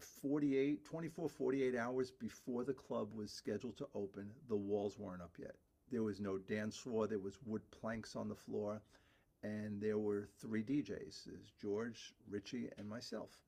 48 0.00 0.84
24 0.84 1.28
48 1.28 1.76
hours 1.76 2.10
before 2.10 2.64
the 2.64 2.72
club 2.72 3.12
was 3.14 3.30
scheduled 3.30 3.76
to 3.76 3.88
open 3.94 4.30
the 4.48 4.56
walls 4.56 4.98
weren't 4.98 5.22
up 5.22 5.32
yet 5.38 5.56
there 5.90 6.02
was 6.02 6.20
no 6.20 6.38
dance 6.38 6.76
floor 6.76 7.06
there 7.06 7.18
was 7.18 7.38
wood 7.46 7.62
planks 7.70 8.14
on 8.14 8.28
the 8.28 8.34
floor 8.34 8.80
and 9.42 9.80
there 9.80 9.98
were 9.98 10.28
three 10.40 10.62
djs 10.62 11.24
there's 11.24 11.52
george 11.60 12.12
richie 12.28 12.68
and 12.78 12.88
myself 12.88 13.42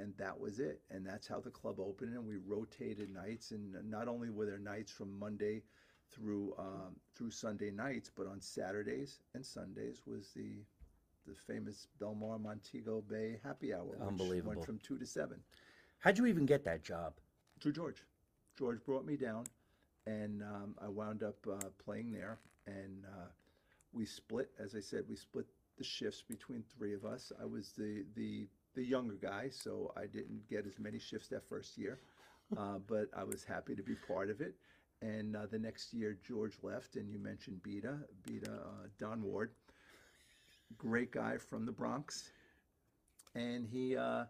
and 0.00 0.12
that 0.18 0.38
was 0.38 0.58
it. 0.58 0.80
And 0.90 1.06
that's 1.06 1.26
how 1.26 1.40
the 1.40 1.50
club 1.50 1.78
opened, 1.80 2.14
and 2.14 2.26
we 2.26 2.36
rotated 2.36 3.10
nights. 3.10 3.50
And 3.50 3.74
not 3.88 4.08
only 4.08 4.30
were 4.30 4.46
there 4.46 4.58
nights 4.58 4.92
from 4.92 5.18
Monday 5.18 5.62
through 6.10 6.54
um, 6.58 6.96
through 7.14 7.30
Sunday 7.30 7.70
nights, 7.70 8.10
but 8.14 8.26
on 8.26 8.40
Saturdays 8.40 9.20
and 9.34 9.44
Sundays 9.44 10.02
was 10.06 10.30
the 10.34 10.64
the 11.26 11.34
famous 11.34 11.88
Belmar 12.00 12.40
Montego 12.40 13.02
Bay 13.08 13.40
Happy 13.42 13.74
Hour, 13.74 13.84
which 13.84 14.00
Unbelievable. 14.00 14.50
went 14.50 14.64
from 14.64 14.78
two 14.78 14.98
to 14.98 15.06
seven. 15.06 15.40
How'd 16.00 16.18
you 16.18 16.26
even 16.26 16.46
get 16.46 16.64
that 16.64 16.82
job? 16.82 17.14
Through 17.60 17.72
George. 17.72 18.02
George 18.58 18.84
brought 18.84 19.04
me 19.04 19.16
down, 19.16 19.44
and 20.06 20.42
um, 20.42 20.74
I 20.82 20.88
wound 20.88 21.22
up 21.22 21.36
uh, 21.50 21.68
playing 21.84 22.12
there. 22.12 22.38
And 22.66 23.04
uh, 23.04 23.28
we 23.92 24.04
split, 24.06 24.50
as 24.58 24.74
I 24.74 24.80
said, 24.80 25.04
we 25.08 25.16
split 25.16 25.46
the 25.78 25.84
shifts 25.84 26.22
between 26.28 26.64
three 26.76 26.94
of 26.94 27.04
us. 27.04 27.32
I 27.40 27.44
was 27.44 27.72
the 27.76 28.04
the 28.14 28.48
the 28.74 28.84
younger 28.84 29.14
guy, 29.14 29.48
so 29.50 29.92
I 29.96 30.06
didn't 30.06 30.48
get 30.48 30.66
as 30.66 30.78
many 30.78 30.98
shifts 30.98 31.28
that 31.28 31.48
first 31.48 31.78
year, 31.78 32.00
uh, 32.56 32.78
but 32.86 33.08
I 33.16 33.24
was 33.24 33.44
happy 33.44 33.74
to 33.74 33.82
be 33.82 33.94
part 33.94 34.30
of 34.30 34.40
it. 34.40 34.54
And 35.02 35.36
uh, 35.36 35.46
the 35.50 35.58
next 35.58 35.92
year, 35.92 36.18
George 36.26 36.56
left, 36.62 36.96
and 36.96 37.10
you 37.10 37.18
mentioned 37.18 37.62
Beta, 37.62 37.98
Beta 38.22 38.52
uh, 38.52 38.86
Don 38.98 39.22
Ward, 39.22 39.50
great 40.78 41.10
guy 41.12 41.36
from 41.36 41.66
the 41.66 41.72
Bronx, 41.72 42.30
and 43.34 43.66
he 43.66 43.96
uh, 43.96 44.24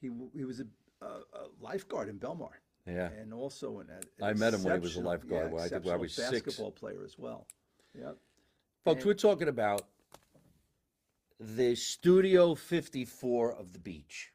he 0.00 0.10
he 0.34 0.44
was 0.44 0.60
a, 0.60 0.66
a, 1.04 1.06
a 1.06 1.42
lifeguard 1.60 2.08
in 2.08 2.18
Belmar 2.18 2.50
Yeah. 2.86 3.08
and 3.20 3.32
also 3.32 3.80
an, 3.80 3.88
an 3.90 4.24
I 4.24 4.32
met 4.34 4.54
him 4.54 4.62
when 4.62 4.74
he 4.74 4.80
was 4.80 4.96
a 4.96 5.00
lifeguard, 5.00 5.52
when 5.52 5.62
I 5.62 5.68
think 5.68 5.84
when 5.84 5.94
I 5.94 5.98
was 5.98 6.14
six. 6.14 6.30
basketball 6.30 6.70
player 6.72 7.02
as 7.04 7.18
well. 7.18 7.46
Yep. 7.98 8.16
Folks, 8.84 9.04
we're 9.04 9.14
talking 9.14 9.48
about 9.48 9.82
the 11.40 11.74
Studio 11.74 12.54
54 12.54 13.52
of 13.54 13.72
the 13.72 13.78
beach. 13.78 14.32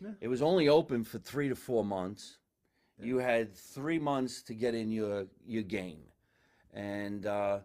Yeah. 0.00 0.10
It 0.20 0.28
was 0.28 0.42
only 0.42 0.68
open 0.68 1.04
for 1.04 1.18
three 1.18 1.48
to 1.48 1.54
four 1.54 1.84
months. 1.84 2.38
You 2.98 3.18
had 3.18 3.54
three 3.56 3.98
months 3.98 4.42
to 4.44 4.54
get 4.54 4.74
in 4.74 4.90
your 4.90 5.26
your 5.44 5.62
game, 5.64 6.02
and 6.72 7.26
uh, 7.26 7.60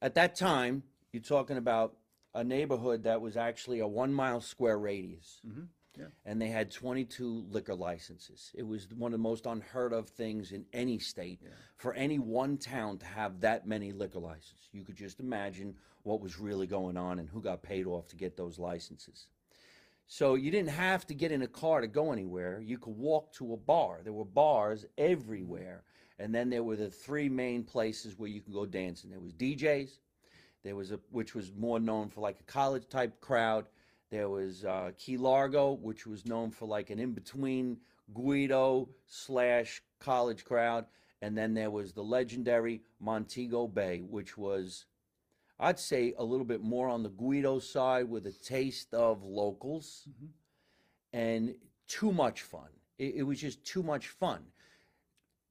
at 0.00 0.14
that 0.14 0.34
time, 0.34 0.82
you're 1.12 1.22
talking 1.22 1.56
about 1.58 1.96
a 2.34 2.42
neighborhood 2.42 3.04
that 3.04 3.20
was 3.20 3.36
actually 3.36 3.78
a 3.80 3.86
one 3.86 4.12
mile 4.12 4.40
square 4.40 4.78
radius, 4.78 5.40
Mhm. 5.46 5.68
Yeah. 5.98 6.06
and 6.24 6.40
they 6.40 6.48
had 6.48 6.70
22 6.70 7.44
liquor 7.50 7.74
licenses. 7.74 8.50
It 8.54 8.66
was 8.66 8.88
one 8.96 9.12
of 9.12 9.18
the 9.18 9.22
most 9.22 9.44
unheard 9.44 9.92
of 9.92 10.08
things 10.08 10.52
in 10.52 10.64
any 10.72 10.98
state 10.98 11.40
for 11.76 11.92
any 11.92 12.18
one 12.18 12.56
town 12.56 12.96
to 12.98 13.06
have 13.06 13.40
that 13.40 13.66
many 13.66 13.92
liquor 13.92 14.18
licenses. 14.18 14.68
You 14.72 14.84
could 14.84 14.96
just 14.96 15.20
imagine 15.20 15.74
what 16.02 16.20
was 16.20 16.38
really 16.38 16.66
going 16.66 16.96
on 16.96 17.18
and 17.18 17.28
who 17.28 17.42
got 17.42 17.62
paid 17.62 17.86
off 17.86 18.08
to 18.08 18.16
get 18.16 18.36
those 18.36 18.58
licenses. 18.58 19.26
So 20.06 20.34
you 20.34 20.50
didn't 20.50 20.70
have 20.70 21.06
to 21.06 21.14
get 21.14 21.32
in 21.32 21.42
a 21.42 21.46
car 21.48 21.80
to 21.80 21.86
go 21.86 22.12
anywhere. 22.12 22.60
You 22.60 22.78
could 22.78 22.96
walk 22.96 23.32
to 23.34 23.54
a 23.54 23.56
bar. 23.56 24.00
There 24.02 24.12
were 24.12 24.24
bars 24.24 24.84
everywhere. 24.98 25.84
And 26.18 26.34
then 26.34 26.50
there 26.50 26.62
were 26.62 26.76
the 26.76 26.90
three 26.90 27.28
main 27.28 27.64
places 27.64 28.18
where 28.18 28.28
you 28.28 28.40
could 28.40 28.52
go 28.52 28.66
dancing. 28.66 29.10
There 29.10 29.20
was 29.20 29.32
DJs. 29.32 29.90
There 30.62 30.76
was 30.76 30.92
a 30.92 31.00
which 31.10 31.34
was 31.34 31.50
more 31.56 31.80
known 31.80 32.08
for 32.08 32.20
like 32.20 32.38
a 32.40 32.44
college 32.44 32.88
type 32.88 33.20
crowd. 33.20 33.66
There 34.12 34.28
was 34.28 34.66
uh, 34.66 34.90
Key 34.98 35.16
Largo, 35.16 35.72
which 35.72 36.06
was 36.06 36.26
known 36.26 36.50
for 36.50 36.68
like 36.68 36.90
an 36.90 36.98
in 36.98 37.12
between 37.12 37.78
Guido 38.12 38.90
slash 39.06 39.82
college 40.00 40.44
crowd, 40.44 40.84
and 41.22 41.36
then 41.36 41.54
there 41.54 41.70
was 41.70 41.94
the 41.94 42.04
legendary 42.04 42.82
Montego 43.00 43.66
Bay, 43.66 44.02
which 44.06 44.36
was, 44.36 44.84
I'd 45.58 45.78
say, 45.78 46.12
a 46.18 46.24
little 46.24 46.44
bit 46.44 46.60
more 46.60 46.90
on 46.90 47.02
the 47.02 47.08
Guido 47.08 47.58
side 47.58 48.06
with 48.06 48.26
a 48.26 48.32
taste 48.32 48.92
of 48.92 49.22
locals, 49.22 50.06
and 51.14 51.54
too 51.88 52.12
much 52.12 52.42
fun. 52.42 52.68
It, 52.98 53.14
it 53.14 53.22
was 53.22 53.40
just 53.40 53.64
too 53.64 53.82
much 53.82 54.08
fun. 54.08 54.40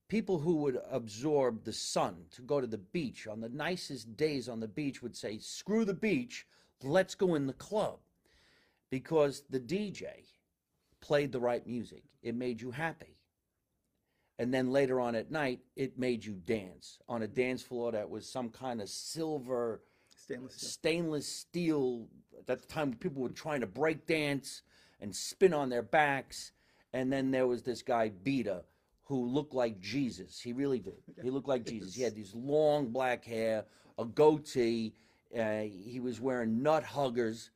People 0.08 0.38
who 0.38 0.58
would 0.58 0.80
absorb 0.91 1.63
the 1.63 1.74
sun 1.74 2.15
to 2.36 2.43
go 2.43 2.62
to 2.62 2.67
the 2.67 2.78
beach 2.78 3.26
on 3.26 3.41
the 3.41 3.50
nicest 3.50 4.15
days 4.15 4.47
on 4.47 4.60
the 4.60 4.67
beach 4.67 5.02
would 5.02 5.15
say, 5.15 5.39
screw 5.39 5.84
the 5.84 5.95
beach, 5.95 6.45
let's 6.84 7.15
go 7.15 7.34
in 7.34 7.47
the 7.47 7.54
club. 7.54 7.97
Because 8.91 9.43
the 9.49 9.60
DJ 9.60 10.06
played 10.99 11.32
the 11.32 11.39
right 11.39 11.65
music, 11.65 12.04
it 12.21 12.36
made 12.36 12.62
you 12.62 12.69
happy. 12.71 13.17
And 14.38 14.54
then 14.54 14.71
later 14.71 14.99
on 14.99 15.15
at 15.15 15.32
night, 15.32 15.60
it 15.75 15.97
made 15.97 16.25
you 16.25 16.34
dance 16.34 16.99
on 17.08 17.21
a 17.21 17.27
dance 17.27 17.62
floor 17.62 17.91
that 17.91 18.10
was 18.10 18.27
some 18.27 18.49
kind 18.49 18.82
of 18.82 18.89
silver 18.89 19.82
Stainless 20.15 20.56
steel. 20.56 20.69
stainless 20.69 21.27
steel. 21.27 22.08
At 22.47 22.62
the 22.62 22.67
time, 22.67 22.93
people 22.93 23.21
were 23.21 23.30
trying 23.30 23.62
to 23.62 23.67
break 23.67 24.06
dance 24.08 24.62
and 24.99 25.15
spin 25.15 25.54
on 25.54 25.69
their 25.69 25.84
backs. 25.84 26.51
And 26.93 27.12
then 27.12 27.32
there 27.32 27.47
was 27.47 27.63
this 27.63 27.82
guy, 27.82 28.10
Beta, 28.10 28.63
who 29.04 29.25
looked 29.25 29.54
like 29.54 29.80
Jesus. 29.80 30.39
He 30.39 30.54
really 30.54 30.80
did. 30.80 31.01
He 31.23 31.30
looked 31.30 31.47
like 31.47 31.65
Jesus. 31.65 31.93
He 31.95 32.01
had 32.01 32.15
these 32.15 32.34
long 32.34 32.88
black 32.88 33.23
hair, 33.23 33.65
a 33.97 34.06
goatee. 34.06 34.93
Uh, 35.38 35.62
he 35.62 35.99
was 36.01 36.19
wearing 36.19 36.62
nut 36.63 36.84
huggers. 36.84 37.51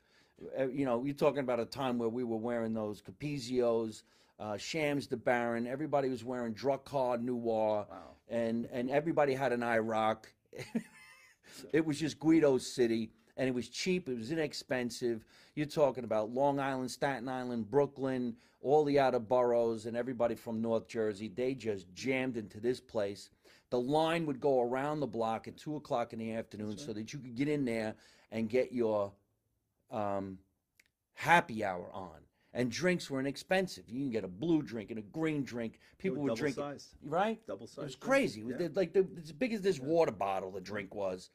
Uh, 0.58 0.67
you 0.67 0.86
know, 0.86 1.04
you're 1.04 1.15
talking 1.15 1.39
about 1.39 1.60
a 1.60 1.65
time 1.65 1.98
where 1.98 2.10
we 2.10 2.24
were 2.24 2.38
wearing 2.38 2.74
those 2.74 3.02
Capezios, 3.02 4.04
uh, 4.39 4.58
Shams 4.58 5.08
the 5.08 5.17
Baron. 5.17 5.65
Everybody 5.65 6.10
was 6.10 6.24
wearing 6.24 6.54
Drakkar 6.54 7.21
Noir, 7.21 7.88
and 8.30 8.67
and 8.71 8.89
everybody 8.89 9.34
had 9.34 9.52
an 9.52 9.62
IROC. 9.62 10.26
It 11.71 11.86
was 11.86 12.00
just 12.00 12.19
Guido 12.19 12.58
City, 12.58 13.12
and 13.38 13.48
it 13.48 13.54
was 13.54 13.69
cheap. 13.69 14.10
It 14.10 14.17
was 14.17 14.32
inexpensive. 14.32 15.24
You're 15.56 15.67
talking 15.67 16.04
about 16.04 16.32
Long 16.32 16.60
Island, 16.60 16.91
Staten 16.91 17.30
Island, 17.30 17.69
Brooklyn, 17.69 18.36
all 18.62 18.84
the 18.84 19.00
outer 19.00 19.19
boroughs, 19.19 19.86
and 19.86 19.95
everybody 19.95 20.36
from 20.36 20.62
North 20.62 20.88
Jersey. 20.88 21.28
They 21.28 21.54
just 21.54 21.86
jammed 21.93 22.36
into 22.36 22.60
this 22.60 22.80
place. 22.80 23.30
The 23.69 23.80
line 23.80 24.26
would 24.26 24.39
go 24.39 24.62
around 24.62 25.00
the 25.00 25.08
block 25.08 25.48
at 25.48 25.58
two 25.58 25.76
o'clock 25.76 26.13
in 26.13 26.19
the 26.19 26.34
afternoon, 26.34 26.78
so 26.78 26.93
that 26.93 27.13
you 27.13 27.19
could 27.19 27.36
get 27.36 27.48
in 27.48 27.65
there 27.65 27.95
and 28.32 28.50
get 28.50 28.74
your 28.74 29.12
um, 29.95 30.38
happy 31.13 31.63
hour 31.63 31.89
on. 31.93 32.10
And 32.53 32.71
drinks 32.71 33.10
were 33.10 33.19
inexpensive. 33.19 33.84
You 33.89 33.99
can 33.99 34.12
get 34.12 34.23
a 34.23 34.29
blue 34.29 34.62
drink 34.62 34.89
and 34.89 34.97
a 34.97 35.01
green 35.01 35.43
drink. 35.43 35.77
People 35.97 36.23
would 36.23 36.36
drink, 36.36 36.55
right? 37.03 37.45
Double-sized 37.47 37.79
It 37.79 37.84
was 37.84 37.95
crazy. 37.95 38.41
It 38.41 38.58
was 38.60 38.75
like 38.77 38.93
the, 38.93 39.05
as 39.21 39.34
big 39.34 39.51
as 39.51 39.60
this 39.60 39.77
water 39.79 40.13
bottle. 40.13 40.51
The 40.51 40.62
drink 40.62 40.95
was, 40.95 41.31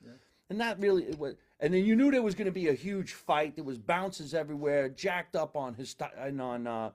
and 0.49 0.59
that 0.63 0.81
really 0.81 1.05
it 1.05 1.19
was. 1.19 1.35
And 1.61 1.75
then 1.75 1.85
you 1.85 1.95
knew 1.95 2.11
there 2.11 2.23
was 2.23 2.35
going 2.35 2.47
to 2.47 2.53
be 2.53 2.69
a 2.69 2.73
huge 2.73 3.13
fight. 3.13 3.55
There 3.55 3.65
was 3.65 3.77
bounces 3.77 4.33
everywhere, 4.33 4.89
jacked 4.89 5.37
up 5.37 5.57
on 5.57 5.75
his 5.75 5.95
and 6.17 6.41
on 6.41 6.67
uh, 6.67 6.91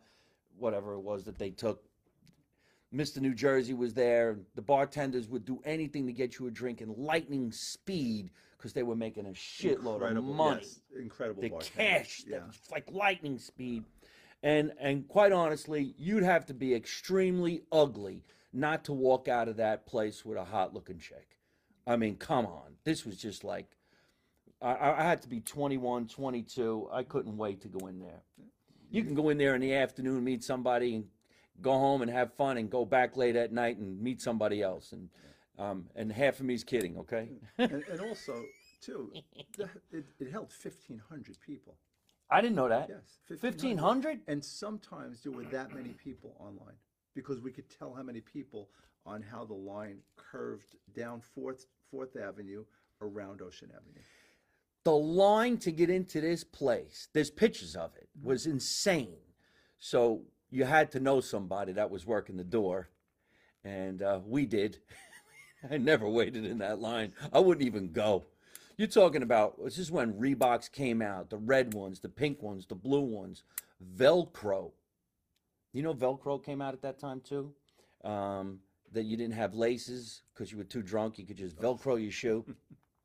whatever 0.58 0.93
it 0.93 1.01
was 1.01 1.23
that 1.25 1.38
they 1.38 1.51
took. 1.51 1.84
Mr. 2.95 3.17
New 3.19 3.34
Jersey 3.34 3.73
was 3.73 3.93
there. 3.93 4.38
The 4.55 4.62
bartenders 4.62 5.27
would 5.27 5.43
do 5.45 5.60
anything 5.65 6.05
to 6.08 6.13
get 6.13 6.39
you 6.39 6.47
a 6.47 6.51
drink 6.51 6.81
in 6.81 6.93
lightning 6.97 7.51
speed 7.51 8.29
because 8.58 8.73
they 8.73 8.84
were 8.84 8.95
making 8.95 9.25
a 9.25 9.29
shitload 9.31 9.95
of 9.97 10.01
Incredible, 10.01 10.34
money 10.34 10.62
yes, 10.62 10.79
incredible. 10.99 11.41
the 11.41 11.49
cash 11.49 12.23
Yeah. 12.27 12.39
that 12.39 12.47
was 12.47 12.60
like 12.71 12.89
lightning 12.91 13.38
speed 13.38 13.84
and 14.41 14.71
and 14.79 15.08
quite 15.08 15.31
honestly 15.31 15.93
you'd 15.97 16.23
have 16.23 16.45
to 16.47 16.53
be 16.53 16.73
extremely 16.73 17.62
ugly 17.71 18.23
not 18.53 18.84
to 18.86 18.93
walk 18.93 19.27
out 19.27 19.47
of 19.47 19.58
that 19.58 19.86
place 19.86 20.25
with 20.25 20.38
a 20.38 20.43
hot 20.43 20.73
looking 20.73 20.97
chick 20.97 21.38
i 21.86 21.95
mean 21.95 22.15
come 22.15 22.45
on 22.47 22.73
this 22.86 23.05
was 23.05 23.17
just 23.17 23.43
like 23.43 23.67
I- 24.62 24.73
I, 24.73 24.99
I 24.99 25.03
had 25.03 25.21
to 25.21 25.29
be 25.29 25.41
21 25.41 26.08
22 26.08 26.89
i 26.91 27.03
couldn't 27.03 27.38
wait 27.38 27.62
to 27.62 27.67
go 27.67 27.86
in 27.88 27.99
there 27.99 28.23
you 28.89 29.03
can 29.03 29.13
go 29.13 29.29
in 29.29 29.38
there 29.38 29.53
in 29.55 29.62
the 29.62 29.73
afternoon 29.75 30.23
meet 30.23 30.43
somebody 30.43 30.95
and 30.95 31.05
go 31.62 31.72
home 31.74 32.02
and 32.02 32.12
have 32.12 32.34
fun 32.34 32.58
and 32.58 32.70
go 32.70 32.86
back 32.86 33.15
late 33.18 33.36
at 33.36 33.52
night 33.52 33.78
and 33.78 34.00
meet 34.02 34.22
somebody 34.22 34.62
else 34.62 34.91
and 34.91 35.10
um, 35.58 35.86
and 35.96 36.12
half 36.12 36.39
of 36.39 36.46
me's 36.46 36.63
kidding 36.63 36.98
okay 36.98 37.30
and, 37.58 37.84
and 37.89 38.02
also, 38.02 38.44
too, 38.82 39.12
it, 39.91 40.06
it 40.20 40.32
held 40.32 40.52
1,500 40.62 41.38
people. 41.39 41.78
i 42.30 42.41
didn't 42.41 42.56
know 42.56 42.68
that 42.70 42.90
Yes. 42.90 43.40
1500 43.42 44.19
And 44.27 44.44
sometimes 44.44 45.23
there 45.23 45.32
were 45.32 45.46
that 45.46 45.73
many 45.73 45.90
people 46.04 46.36
online 46.40 46.75
because 47.13 47.40
we 47.42 47.52
could 47.52 47.69
tell 47.69 47.94
how 47.94 48.04
many 48.04 48.19
people 48.21 48.69
on 49.06 49.21
how 49.21 49.46
the 49.46 49.54
line 49.54 50.00
curved 50.17 50.75
down 50.94 51.21
Fourth 51.21 51.65
Fourth 51.90 52.15
Avenue 52.17 52.65
around 53.02 53.42
Ocean 53.42 53.69
Avenue. 53.71 54.04
the 54.84 54.92
line 54.92 55.58
to 55.60 55.71
get 55.71 55.90
into 55.90 56.19
this 56.21 56.44
place, 56.44 57.08
there's 57.13 57.32
pictures 57.32 57.75
of 57.75 57.92
it, 57.96 58.10
was 58.21 58.46
insane. 58.46 59.17
So 59.77 60.21
you 60.56 60.63
had 60.63 60.89
to 60.93 61.01
know 61.01 61.19
somebody 61.19 61.73
that 61.73 61.91
was 61.91 62.06
working 62.06 62.37
the 62.37 62.43
door, 62.43 62.87
and 63.65 64.01
uh, 64.01 64.19
we 64.25 64.45
did. 64.45 64.77
I 65.69 65.77
never 65.77 66.08
waited 66.08 66.45
in 66.45 66.60
that 66.60 66.79
line. 66.79 67.12
I 67.33 67.39
wouldn't 67.39 67.65
even 67.65 67.91
go. 67.91 68.23
You're 68.77 68.87
talking 68.87 69.21
about 69.21 69.62
this 69.63 69.77
is 69.77 69.91
when 69.91 70.13
Reeboks 70.13 70.71
came 70.71 71.01
out, 71.01 71.29
the 71.29 71.37
red 71.37 71.73
ones, 71.73 71.99
the 71.99 72.10
pink 72.10 72.41
ones, 72.41 72.67
the 72.67 72.75
blue 72.75 73.01
ones, 73.01 73.43
Velcro. 73.97 74.71
You 75.73 75.83
know, 75.83 75.93
Velcro 75.93 76.41
came 76.41 76.62
out 76.62 76.73
at 76.73 76.81
that 76.83 76.99
time 76.99 77.21
too. 77.21 77.51
Um, 78.06 78.60
that 78.93 79.03
you 79.03 79.17
didn't 79.17 79.33
have 79.33 79.56
laces 79.56 80.21
because 80.33 80.51
you 80.53 80.58
were 80.58 80.63
too 80.63 80.81
drunk. 80.81 81.19
You 81.19 81.25
could 81.25 81.37
just 81.37 81.58
Velcro 81.58 82.01
your 82.01 82.12
shoe, 82.12 82.45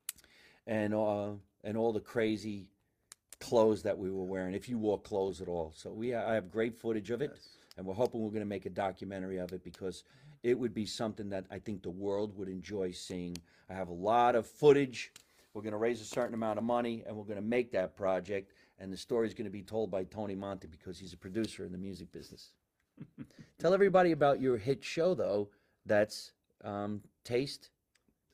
and 0.69 0.95
uh, 0.95 1.31
and 1.65 1.77
all 1.77 1.93
the 1.93 2.01
crazy 2.01 2.69
clothes 3.41 3.83
that 3.83 3.99
we 3.99 4.11
were 4.11 4.25
wearing, 4.25 4.55
if 4.55 4.69
you 4.69 4.79
wore 4.79 5.01
clothes 5.01 5.41
at 5.41 5.49
all. 5.49 5.73
So 5.75 5.91
we, 5.91 6.15
I 6.15 6.35
have 6.35 6.51
great 6.51 6.77
footage 6.79 7.11
of 7.11 7.23
it, 7.23 7.31
Yes. 7.35 7.49
and 7.77 7.87
we're 7.87 7.95
hoping 7.95 8.21
we're 8.21 8.31
going 8.31 8.41
to 8.41 8.47
make 8.47 8.67
a 8.67 8.71
documentary 8.71 9.39
of 9.39 9.53
it 9.53 9.65
because 9.65 10.05
it 10.43 10.59
would 10.59 10.75
be 10.75 10.87
something 10.87 11.29
that 11.31 11.47
I 11.51 11.59
think 11.59 11.83
the 11.83 11.91
world 11.91 12.37
would 12.37 12.49
enjoy 12.49 12.93
seeing. 12.93 13.37
I 13.69 13.75
have 13.75 13.89
a 13.89 13.95
lot 13.95 14.35
of 14.37 14.47
footage. 14.47 15.13
We're 15.53 15.63
going 15.63 15.73
to 15.73 15.79
raise 15.79 16.01
a 16.01 16.05
certain 16.05 16.35
amount 16.35 16.59
of 16.59 16.65
money, 16.65 17.03
and 17.07 17.17
we're 17.17 17.25
going 17.25 17.37
to 17.37 17.43
make 17.43 17.73
that 17.73 17.97
project. 17.97 18.53
And 18.79 18.93
the 18.93 18.97
story 18.97 19.27
is 19.27 19.35
going 19.35 19.47
to 19.47 19.51
be 19.51 19.63
told 19.63 19.91
by 19.91 20.05
Tony 20.05 20.35
Monte 20.35 20.69
because 20.69 20.99
he's 20.99 21.13
a 21.13 21.17
producer 21.17 21.65
in 21.65 21.73
the 21.73 21.79
music 21.79 22.13
business. 22.13 22.53
Tell 23.59 23.75
everybody 23.75 24.13
about 24.13 24.41
your 24.41 24.57
hit 24.57 24.83
show, 24.85 25.15
though. 25.15 25.49
That's 25.87 26.33
um, 26.65 27.03
Taste 27.25 27.71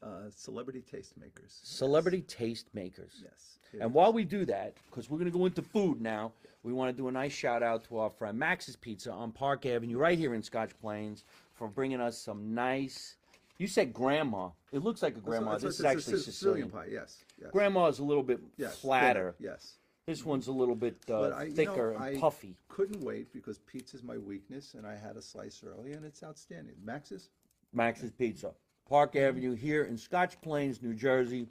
Uh, 0.02 0.30
celebrity 0.34 0.82
tastemakers. 0.92 1.58
Celebrity 1.62 2.20
Taste 2.22 2.66
Makers. 2.74 3.22
Yes. 3.22 3.58
And 3.80 3.92
while 3.92 4.12
we 4.12 4.24
do 4.24 4.44
that, 4.44 4.74
because 4.88 5.10
we're 5.10 5.18
going 5.18 5.30
to 5.30 5.36
go 5.36 5.46
into 5.46 5.62
food 5.62 6.00
now, 6.00 6.32
we 6.62 6.72
want 6.72 6.94
to 6.94 6.96
do 6.96 7.08
a 7.08 7.12
nice 7.12 7.32
shout 7.32 7.62
out 7.62 7.84
to 7.84 7.98
our 7.98 8.10
friend 8.10 8.38
Max's 8.38 8.76
Pizza 8.76 9.12
on 9.12 9.32
Park 9.32 9.66
Avenue, 9.66 9.98
right 9.98 10.18
here 10.18 10.34
in 10.34 10.42
Scotch 10.42 10.70
Plains, 10.80 11.24
for 11.54 11.68
bringing 11.68 12.00
us 12.00 12.18
some 12.18 12.54
nice. 12.54 13.16
You 13.58 13.66
said 13.66 13.92
grandma. 13.92 14.50
It 14.72 14.82
looks 14.82 15.02
like 15.02 15.16
a 15.16 15.20
grandma. 15.20 15.58
This 15.58 15.78
is 15.78 15.84
actually 15.84 16.14
a 16.14 16.18
Sicilian. 16.18 16.70
pie. 16.70 16.88
Yes. 16.90 17.24
yes. 17.40 17.50
Grandma 17.52 17.86
is 17.86 17.98
a 17.98 18.04
little 18.04 18.22
bit 18.22 18.40
yes. 18.56 18.78
flatter. 18.78 19.34
thinner, 19.38 19.52
Yes. 19.54 19.74
This 20.06 20.24
one's 20.24 20.46
a 20.46 20.52
little 20.52 20.76
bit 20.76 20.96
uh, 21.10 21.30
I, 21.30 21.42
you 21.44 21.48
know, 21.48 21.56
thicker 21.56 21.92
and 21.92 22.02
I 22.02 22.16
puffy. 22.16 22.56
Couldn't 22.68 23.02
wait 23.02 23.32
because 23.32 23.58
pizza's 23.58 24.04
my 24.04 24.16
weakness, 24.16 24.74
and 24.74 24.86
I 24.86 24.94
had 24.94 25.16
a 25.16 25.22
slice 25.22 25.64
early, 25.66 25.94
and 25.94 26.04
it's 26.04 26.22
outstanding. 26.22 26.74
Max's. 26.84 27.30
Max's 27.72 28.12
Pizza, 28.12 28.52
Park 28.88 29.16
Avenue 29.16 29.54
here 29.54 29.84
in 29.84 29.96
Scotch 29.96 30.40
Plains, 30.40 30.80
New 30.82 30.94
Jersey. 30.94 31.48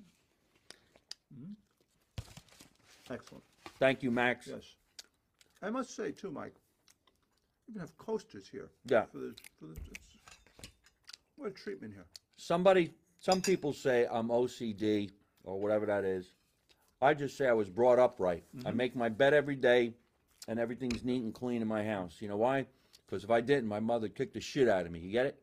Excellent. 3.10 3.44
Thank 3.78 4.02
you, 4.04 4.10
Max. 4.10 4.48
Yes. 4.48 4.64
I 5.62 5.70
must 5.70 5.96
say 5.96 6.12
too, 6.12 6.32
Mike. 6.32 6.54
You 7.68 7.74
even 7.74 7.82
have 7.82 7.98
coasters 7.98 8.48
here. 8.48 8.70
Yeah. 8.86 9.04
For 9.12 9.18
the, 9.18 9.36
for 9.60 9.66
the, 9.66 9.74
it's, 9.92 10.70
what 11.36 11.50
a 11.50 11.52
treatment 11.52 11.94
here. 11.94 12.06
Somebody, 12.38 12.92
some 13.20 13.42
people 13.42 13.74
say 13.74 14.08
I'm 14.10 14.30
OCD 14.30 15.12
or 15.44 15.60
whatever 15.60 15.86
that 15.88 16.06
is. 16.06 16.32
I 17.02 17.14
just 17.14 17.38
say 17.38 17.48
I 17.48 17.54
was 17.54 17.70
brought 17.70 18.00
up 18.00 18.16
right. 18.20 18.44
I 18.54 18.70
mm-hmm. 18.70 18.78
make 18.78 18.96
my 18.96 19.10
bed 19.10 19.34
every 19.34 19.56
day, 19.56 19.94
and 20.48 20.60
everything's 20.60 21.04
neat 21.04 21.24
and 21.24 21.34
clean 21.34 21.62
in 21.62 21.68
my 21.68 21.84
house. 21.84 22.18
You 22.20 22.30
know 22.30 22.38
why? 22.38 22.66
Because 23.06 23.24
if 23.24 23.30
I 23.30 23.42
didn't, 23.42 23.68
my 23.68 23.80
mother 23.80 24.08
kicked 24.08 24.34
the 24.34 24.42
shit 24.42 24.68
out 24.68 24.86
of 24.86 24.92
me. 24.92 25.00
You 25.00 25.12
get 25.12 25.26
it? 25.26 25.40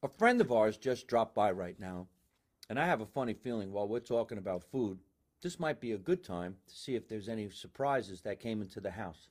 A 0.00 0.08
friend 0.08 0.40
of 0.40 0.52
ours 0.52 0.76
just 0.76 1.08
dropped 1.08 1.34
by 1.34 1.50
right 1.50 1.78
now, 1.80 2.06
and 2.70 2.78
I 2.78 2.86
have 2.86 3.00
a 3.00 3.06
funny 3.06 3.34
feeling 3.34 3.72
while 3.72 3.88
we're 3.88 3.98
talking 3.98 4.38
about 4.38 4.62
food, 4.70 4.98
this 5.42 5.58
might 5.58 5.80
be 5.80 5.90
a 5.90 5.98
good 5.98 6.22
time 6.22 6.56
to 6.68 6.76
see 6.76 6.94
if 6.94 7.08
there's 7.08 7.28
any 7.28 7.50
surprises 7.50 8.20
that 8.20 8.38
came 8.38 8.62
into 8.62 8.80
the 8.80 8.92
house. 8.92 9.28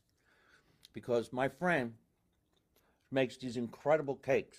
Because 0.93 1.31
my 1.31 1.47
friend 1.47 1.93
makes 3.11 3.37
these 3.37 3.55
incredible 3.55 4.15
cakes. 4.15 4.57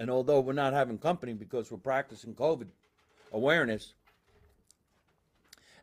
And 0.00 0.10
although 0.10 0.40
we're 0.40 0.52
not 0.52 0.72
having 0.72 0.98
company 0.98 1.32
because 1.32 1.70
we're 1.70 1.78
practicing 1.78 2.34
COVID 2.34 2.66
awareness, 3.32 3.94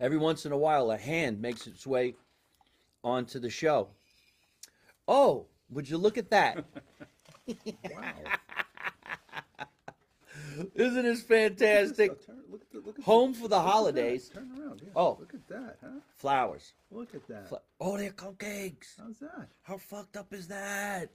every 0.01 0.17
once 0.17 0.45
in 0.45 0.51
a 0.51 0.57
while 0.57 0.91
a 0.91 0.97
hand 0.97 1.41
makes 1.41 1.65
its 1.65 1.87
way 1.87 2.15
onto 3.05 3.39
the 3.39 3.49
show. 3.49 3.87
Oh, 5.07 5.45
would 5.69 5.89
you 5.89 5.97
look 5.97 6.17
at 6.17 6.29
that? 6.31 6.65
wow. 7.47 8.13
Isn't 10.75 11.03
this 11.03 11.21
fantastic? 11.21 12.25
Turn- 12.25 12.41
look 12.49 12.61
at 12.61 12.71
the, 12.71 12.79
look 12.79 12.97
at 12.99 13.05
Home 13.05 13.33
the, 13.33 13.39
for 13.39 13.47
the 13.47 13.59
holidays. 13.59 14.29
Turn 14.29 14.49
around. 14.59 14.81
Yeah. 14.83 14.89
Oh. 14.95 15.17
Look 15.19 15.33
at 15.33 15.47
that, 15.49 15.77
huh? 15.83 15.99
Flowers. 16.15 16.73
Look 16.91 17.13
at 17.13 17.27
that. 17.27 17.49
Fla- 17.49 17.61
Oh, 17.79 17.97
they're 17.97 18.09
cupcakes. 18.11 18.95
How's 18.97 19.17
that? 19.19 19.49
How 19.63 19.77
fucked 19.77 20.17
up 20.17 20.33
is 20.33 20.47
that? 20.47 21.09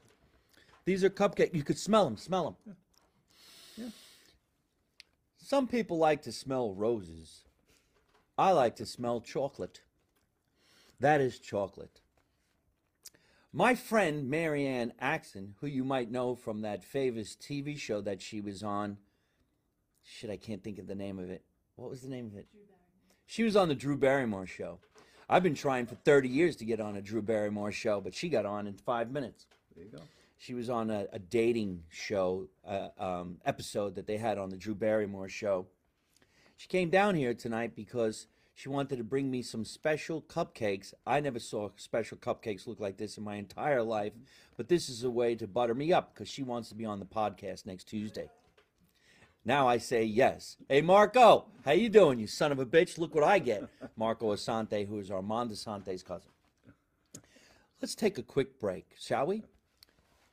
These 0.85 1.03
are 1.05 1.11
cupcakes. 1.11 1.55
You 1.55 1.63
could 1.65 1.79
smell 1.79 2.05
them. 2.05 2.17
Smell 2.17 2.45
them. 2.45 2.77
Yeah. 3.77 3.91
Some 5.39 5.67
people 5.67 5.99
like 5.99 6.23
to 6.23 6.33
smell 6.33 6.73
roses. 6.75 7.43
I 8.39 8.53
like 8.53 8.77
to 8.77 8.87
smell 8.87 9.21
chocolate. 9.21 9.81
That 11.01 11.21
is 11.21 11.39
chocolate. 11.41 12.02
My 13.55 13.75
friend 13.75 14.31
Marianne 14.31 14.95
Axon, 14.99 15.55
who 15.61 15.67
you 15.67 15.85
might 15.85 16.11
know 16.11 16.35
from 16.35 16.63
that 16.63 16.83
famous 16.83 17.37
TV 17.37 17.77
show 17.77 18.01
that 18.01 18.23
she 18.23 18.41
was 18.41 18.63
on. 18.63 18.97
Shit, 20.03 20.31
I 20.31 20.39
can't 20.39 20.65
think 20.65 20.79
of 20.79 20.87
the 20.87 20.95
name 20.95 21.19
of 21.19 21.29
it. 21.29 21.45
What 21.77 21.91
was 21.91 22.01
the 22.01 22.09
name 22.09 22.27
of 22.27 22.37
it? 22.37 22.47
She 23.27 23.43
was 23.43 23.55
on 23.55 23.69
the 23.69 23.75
Drew 23.75 23.99
Barrymore 23.99 24.47
show. 24.47 24.79
I've 25.29 25.43
been 25.43 25.55
trying 25.55 25.85
for 25.85 25.97
30 25.97 26.31
years 26.31 26.57
to 26.57 26.65
get 26.65 26.81
on 26.81 26.97
a 26.97 27.03
Drew 27.03 27.21
Barrymore 27.21 27.73
show, 27.73 28.01
but 28.01 28.15
she 28.15 28.31
got 28.31 28.47
on 28.47 28.67
in 28.67 28.75
five 28.75 29.11
minutes. 29.11 29.47
There 29.77 29.85
you 29.85 29.91
go. 29.91 30.03
She 30.39 30.55
was 30.55 30.71
on 30.71 30.91
a, 30.91 31.07
a 31.13 31.19
dating 31.19 31.83
show 31.91 32.49
uh, 32.67 32.89
um, 32.99 33.37
episode 33.45 33.97
that 33.97 34.07
they 34.07 34.17
had 34.17 34.39
on 34.39 34.49
the 34.49 34.57
Drew 34.57 34.75
Barrymore 34.75 35.29
show. 35.29 35.67
She 36.57 36.69
came 36.69 36.89
down 36.89 37.17
here 37.17 37.35
tonight 37.35 37.77
because 37.77 38.29
she 38.55 38.69
wanted 38.69 38.97
to 38.97 39.05
bring 39.05 39.31
me 39.31 39.43
some 39.43 39.65
special 39.65 40.23
cupcakes. 40.23 40.93
I 41.07 41.21
never 41.21 41.39
saw 41.39 41.71
special 41.77 42.19
cupcakes 42.19 42.67
look 42.67 42.81
like 42.81 42.97
this 42.97 43.17
in 43.17 43.25
my 43.25 43.37
entire 43.37 43.83
life, 43.83 44.13
but 44.57 44.69
this 44.69 44.89
is 44.89 45.05
a 45.05 45.11
way 45.11 45.35
to 45.37 45.47
butter 45.47 45.75
me 45.75 45.93
up 45.93 46.15
because 46.15 46.29
she 46.29 46.43
wants 46.43 46.69
to 46.69 46.75
be 46.75 46.85
on 46.85 46.99
the 46.99 47.07
podcast 47.07 47.67
next 47.67 47.85
Tuesday. 47.85 48.29
Now 49.45 49.67
I 49.67 49.79
say 49.79 50.05
yes. 50.05 50.57
Hey 50.69 50.83
Marco, 50.83 51.47
how 51.65 51.73
you 51.73 51.89
doing, 51.89 52.21
you 52.21 52.27
son 52.27 52.53
of 52.53 52.61
a 52.61 52.67
bitch? 52.67 52.99
Look 52.99 53.15
what 53.15 53.25
I 53.25 53.39
get. 53.39 53.69
Marco 53.97 54.33
Asante, 54.35 54.87
who 54.87 54.99
is 54.99 55.11
Armand 55.11 55.51
Assante's 55.51 56.03
cousin. 56.03 56.31
Let's 57.81 57.97
take 57.97 58.19
a 58.19 58.23
quick 58.23 58.61
break, 58.61 58.95
shall 59.01 59.27
we? 59.27 59.43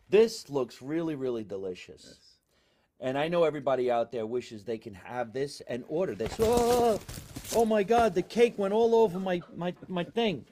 This 0.09 0.49
looks 0.49 0.82
really, 0.82 1.15
really 1.15 1.43
delicious. 1.43 2.17
And 2.99 3.17
I 3.17 3.30
know 3.30 3.45
everybody 3.45 3.89
out 3.89 4.11
there 4.11 4.28
wishes 4.28 4.63
they 4.63 4.78
can 4.78 4.93
have 4.93 5.34
this 5.34 5.61
and 5.67 5.84
order 5.88 6.13
this. 6.13 6.36
Oh, 6.39 6.99
oh 7.56 7.66
my 7.66 7.84
God, 7.84 8.16
the 8.16 8.22
cake 8.22 8.58
went 8.58 8.74
all 8.74 8.95
over 8.95 9.20
my, 9.20 9.41
my, 9.56 9.74
my 9.88 10.04
thing. 10.04 10.45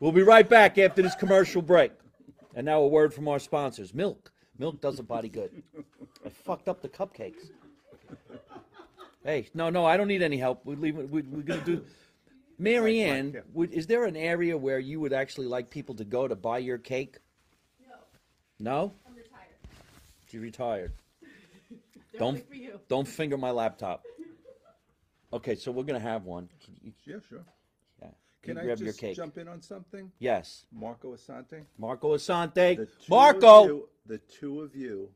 we'll 0.00 0.12
be 0.12 0.22
right 0.22 0.48
back 0.48 0.78
after 0.78 1.02
this 1.02 1.14
commercial 1.14 1.62
break. 1.62 1.92
And 2.54 2.66
now 2.66 2.80
a 2.80 2.88
word 2.88 3.14
from 3.14 3.28
our 3.28 3.38
sponsors 3.38 3.94
Milk. 3.94 4.30
Milk 4.58 4.80
does 4.80 4.98
a 4.98 5.02
body 5.02 5.28
good. 5.28 5.62
I 6.24 6.28
fucked 6.28 6.68
up 6.68 6.82
the 6.82 6.88
cupcakes. 6.88 7.50
Hey, 9.24 9.48
no, 9.54 9.70
no, 9.70 9.84
I 9.84 9.96
don't 9.96 10.08
need 10.08 10.22
any 10.22 10.36
help. 10.36 10.60
We're 10.64 10.76
leaving. 10.76 11.10
We, 11.10 11.22
we're 11.22 11.42
gonna 11.42 11.64
do. 11.64 11.84
Marianne, 12.58 13.32
yeah. 13.34 13.40
would, 13.54 13.72
is 13.72 13.86
there 13.86 14.04
an 14.04 14.16
area 14.16 14.56
where 14.56 14.78
you 14.78 15.00
would 15.00 15.12
actually 15.12 15.46
like 15.46 15.70
people 15.70 15.94
to 15.96 16.04
go 16.04 16.28
to 16.28 16.36
buy 16.36 16.58
your 16.58 16.78
cake? 16.78 17.18
No, 17.80 17.94
No, 18.58 18.92
I'm 19.06 19.14
retired. 19.14 19.56
you 20.30 20.40
retired. 20.40 20.92
They're 22.12 22.18
Don't 22.20 22.48
for 22.48 22.54
you. 22.54 22.80
don't 22.88 23.08
finger 23.08 23.36
my 23.36 23.50
laptop. 23.50 24.04
Okay, 25.32 25.54
so 25.54 25.72
we're 25.72 25.84
gonna 25.84 25.98
have 25.98 26.24
one. 26.24 26.48
Can 26.62 26.76
you, 26.82 26.92
Yeah, 27.06 27.16
sure. 27.28 27.44
yeah, 28.02 28.08
Can 28.42 28.56
you 28.56 28.60
I 28.62 28.64
grab 28.66 28.78
your 28.78 28.88
just 28.88 28.98
cake? 29.00 29.16
jump 29.16 29.38
in 29.38 29.48
on 29.48 29.62
something? 29.62 30.12
Yes, 30.18 30.66
Marco 30.72 31.14
Asante. 31.14 31.64
Marco 31.78 32.14
Asante. 32.14 32.76
The 32.76 32.86
two 32.86 32.92
Marco. 33.08 33.64
You, 33.64 33.88
the 34.06 34.18
two 34.18 34.60
of 34.60 34.74
you 34.76 35.08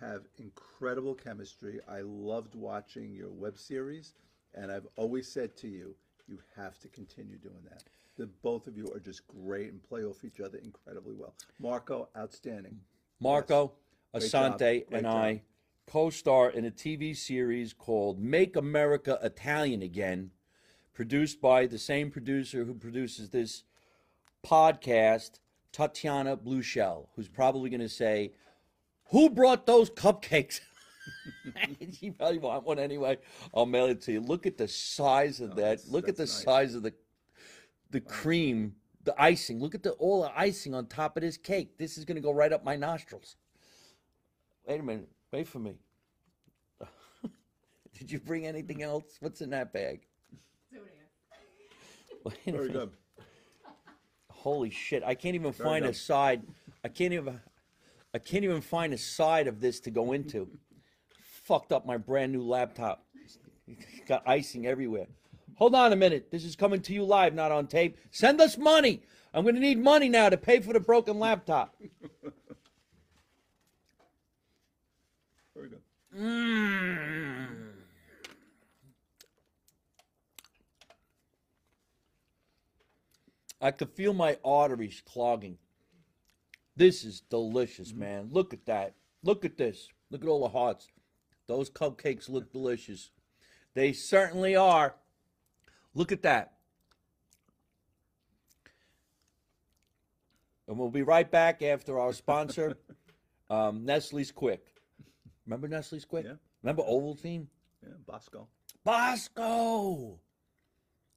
have 0.00 0.22
incredible 0.38 1.14
chemistry. 1.14 1.80
I 1.88 2.00
loved 2.00 2.54
watching 2.56 3.14
your 3.14 3.30
web 3.30 3.56
series, 3.56 4.14
and 4.54 4.72
I've 4.72 4.86
always 4.96 5.28
said 5.30 5.56
to 5.58 5.68
you, 5.68 5.94
you 6.26 6.40
have 6.56 6.78
to 6.80 6.88
continue 6.88 7.36
doing 7.38 7.62
that. 7.70 7.84
The 8.18 8.26
both 8.42 8.66
of 8.66 8.76
you 8.76 8.90
are 8.94 8.98
just 8.98 9.26
great 9.28 9.70
and 9.70 9.80
play 9.82 10.02
off 10.02 10.24
each 10.24 10.40
other 10.40 10.58
incredibly 10.58 11.14
well. 11.14 11.34
Marco, 11.60 12.08
outstanding. 12.16 12.80
Marco 13.20 13.72
Great 14.12 14.30
job. 14.32 14.54
Asante 14.54 14.58
Great 14.58 14.86
and 14.92 15.02
job. 15.02 15.16
I 15.16 15.42
co-star 15.86 16.50
in 16.50 16.64
a 16.64 16.70
TV 16.70 17.16
series 17.16 17.72
called 17.72 18.20
Make 18.20 18.56
America 18.56 19.18
Italian 19.22 19.82
Again, 19.82 20.30
produced 20.92 21.40
by 21.40 21.66
the 21.66 21.78
same 21.78 22.10
producer 22.10 22.64
who 22.64 22.74
produces 22.74 23.30
this 23.30 23.64
podcast, 24.44 25.38
Tatiana 25.72 26.36
Blueshell, 26.36 27.08
who's 27.14 27.28
probably 27.28 27.70
going 27.70 27.80
to 27.80 27.88
say, 27.88 28.32
"Who 29.10 29.30
brought 29.30 29.66
those 29.66 29.90
cupcakes?" 29.90 30.60
you 32.00 32.12
probably 32.12 32.38
want 32.38 32.64
one 32.64 32.78
anyway. 32.78 33.18
I'll 33.54 33.66
mail 33.66 33.86
it 33.86 34.00
to 34.02 34.12
you. 34.12 34.20
Look 34.20 34.46
at 34.46 34.58
the 34.58 34.68
size 34.68 35.40
of 35.40 35.52
oh, 35.52 35.54
that. 35.54 35.62
Oh, 35.62 35.68
that's- 35.68 35.88
Look 35.88 36.08
at 36.08 36.16
the 36.16 36.24
nice. 36.24 36.42
size 36.42 36.74
of 36.74 36.82
the 36.82 36.94
the 37.90 38.00
cream, 38.00 38.74
the 39.04 39.14
icing. 39.20 39.60
Look 39.60 39.74
at 39.76 39.84
the 39.84 39.92
all 39.92 40.22
the 40.22 40.38
icing 40.38 40.74
on 40.74 40.86
top 40.86 41.16
of 41.16 41.22
this 41.22 41.36
cake. 41.36 41.78
This 41.78 41.96
is 41.96 42.04
gonna 42.04 42.20
go 42.20 42.32
right 42.32 42.52
up 42.52 42.64
my 42.64 42.74
nostrils. 42.74 43.36
Wait 44.66 44.80
a 44.80 44.82
minute. 44.82 45.08
Wait 45.32 45.46
for 45.48 45.58
me. 45.58 45.74
Did 47.98 48.10
you 48.10 48.18
bring 48.20 48.46
anything 48.46 48.82
else? 48.82 49.16
What's 49.20 49.40
in 49.40 49.50
that 49.50 49.72
bag? 49.72 50.06
Zodiac. 50.72 50.92
Wait 52.24 52.34
a 52.46 52.52
Very 52.52 52.68
minute. 52.68 52.72
good. 52.72 52.90
Holy 54.30 54.70
shit! 54.70 55.02
I 55.04 55.14
can't 55.14 55.34
even 55.34 55.52
Very 55.52 55.68
find 55.68 55.84
a 55.84 55.88
good. 55.88 55.96
side. 55.96 56.42
I 56.84 56.88
can't 56.88 57.12
even. 57.12 57.40
I 58.14 58.18
can't 58.18 58.44
even 58.44 58.60
find 58.60 58.94
a 58.94 58.98
side 58.98 59.46
of 59.48 59.60
this 59.60 59.80
to 59.80 59.90
go 59.90 60.12
into. 60.12 60.48
fucked 61.44 61.72
up 61.72 61.84
my 61.84 61.96
brand 61.96 62.32
new 62.32 62.42
laptop. 62.42 63.04
Got 64.06 64.22
icing 64.26 64.66
everywhere. 64.66 65.06
Hold 65.56 65.74
on 65.74 65.92
a 65.92 65.96
minute. 65.96 66.30
This 66.30 66.44
is 66.44 66.54
coming 66.56 66.80
to 66.82 66.92
you 66.94 67.04
live, 67.04 67.34
not 67.34 67.50
on 67.52 67.66
tape. 67.66 67.98
Send 68.10 68.40
us 68.40 68.56
money. 68.56 69.02
I'm 69.34 69.42
going 69.42 69.54
to 69.54 69.60
need 69.60 69.78
money 69.78 70.08
now 70.08 70.28
to 70.28 70.36
pay 70.36 70.60
for 70.60 70.72
the 70.72 70.80
broken 70.80 71.18
laptop. 71.18 71.74
Very 75.54 75.68
good. 75.68 75.80
Mm. 76.16 77.66
I 83.60 83.70
could 83.70 83.90
feel 83.90 84.12
my 84.12 84.38
arteries 84.44 85.02
clogging. 85.04 85.58
This 86.76 87.04
is 87.04 87.20
delicious, 87.20 87.92
man. 87.92 88.28
Look 88.30 88.52
at 88.52 88.66
that. 88.66 88.94
Look 89.22 89.44
at 89.44 89.56
this. 89.56 89.88
Look 90.10 90.22
at 90.22 90.28
all 90.28 90.42
the 90.42 90.48
hearts. 90.48 90.88
Those 91.46 91.70
cupcakes 91.70 92.28
look 92.28 92.52
delicious. 92.52 93.10
They 93.74 93.92
certainly 93.92 94.56
are. 94.56 94.94
Look 95.94 96.12
at 96.12 96.22
that. 96.22 96.52
And 100.68 100.78
we'll 100.78 100.90
be 100.90 101.02
right 101.02 101.30
back 101.30 101.62
after 101.62 101.98
our 101.98 102.12
sponsor, 102.12 102.76
um, 103.50 103.84
Nestle's 103.84 104.32
Quik. 104.32 104.58
Remember 105.46 105.68
Nestle's 105.68 106.04
Quik? 106.04 106.24
Yeah. 106.24 106.32
Remember 106.62 106.82
Ovaltine? 106.82 107.46
Yeah, 107.82 107.94
Bosco. 108.06 108.48
Bosco. 108.84 110.18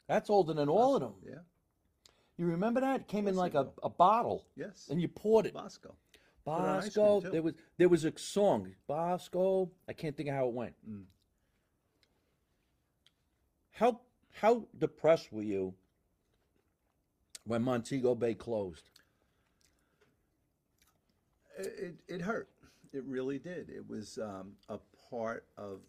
That's 0.08 0.30
older 0.30 0.54
than 0.54 0.70
all 0.70 0.96
of 0.96 1.02
them. 1.02 1.14
Yeah. 1.26 1.40
You 2.38 2.46
remember 2.46 2.82
that? 2.82 3.02
It 3.02 3.08
came 3.08 3.28
in 3.28 3.34
Yes, 3.34 3.40
I 3.40 3.42
like 3.42 3.54
a, 3.56 3.68
a 3.84 3.90
bottle, 3.90 4.46
Yes. 4.56 4.88
and 4.90 5.02
you 5.02 5.08
poured 5.08 5.46
it. 5.46 5.54
Bosco. 5.54 5.96
Put 6.46 6.52
it 6.52 6.60
on 6.62 6.78
ice 6.78 6.84
Bosco. 6.86 7.20
There 7.32 7.42
was 7.42 7.54
there 7.78 7.90
was 7.90 8.06
a 8.06 8.14
song. 8.18 8.74
Bosco. 8.88 9.72
I 9.88 9.94
can't 9.94 10.16
think 10.16 10.30
of 10.30 10.36
how 10.36 10.48
it 10.48 10.54
went. 10.54 10.74
Mm. 10.90 11.04
How 13.72 14.00
how 14.32 14.66
depressed 14.78 15.32
were 15.34 15.44
you 15.44 15.74
when 17.46 17.62
Montego 17.64 18.16
Bay 18.16 18.36
closed? 18.36 18.90
It, 21.58 21.96
it 22.08 22.22
hurt. 22.22 22.48
It 22.92 23.04
really 23.06 23.38
did. 23.38 23.70
It 23.70 23.88
was 23.88 24.18
um, 24.18 24.54
a 24.68 24.80
part 25.10 25.46
of 25.58 25.82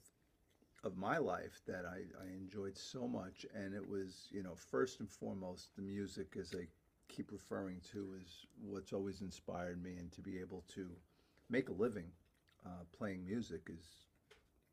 of 0.82 0.96
my 0.96 1.18
life 1.18 1.60
that 1.66 1.84
I, 1.84 1.98
I 2.24 2.26
enjoyed 2.34 2.76
so 2.76 3.06
much, 3.06 3.44
and 3.54 3.74
it 3.74 3.86
was, 3.86 4.28
you 4.30 4.42
know, 4.42 4.54
first 4.54 5.00
and 5.00 5.10
foremost, 5.10 5.76
the 5.76 5.82
music, 5.82 6.36
as 6.40 6.54
I 6.54 6.66
keep 7.06 7.32
referring 7.32 7.82
to, 7.92 8.14
is 8.18 8.46
what's 8.64 8.94
always 8.94 9.20
inspired 9.20 9.82
me, 9.82 9.96
and 9.98 10.10
to 10.12 10.22
be 10.22 10.38
able 10.38 10.64
to 10.74 10.88
make 11.50 11.68
a 11.68 11.72
living 11.72 12.10
uh, 12.64 12.84
playing 12.96 13.26
music 13.26 13.68
is 13.68 13.84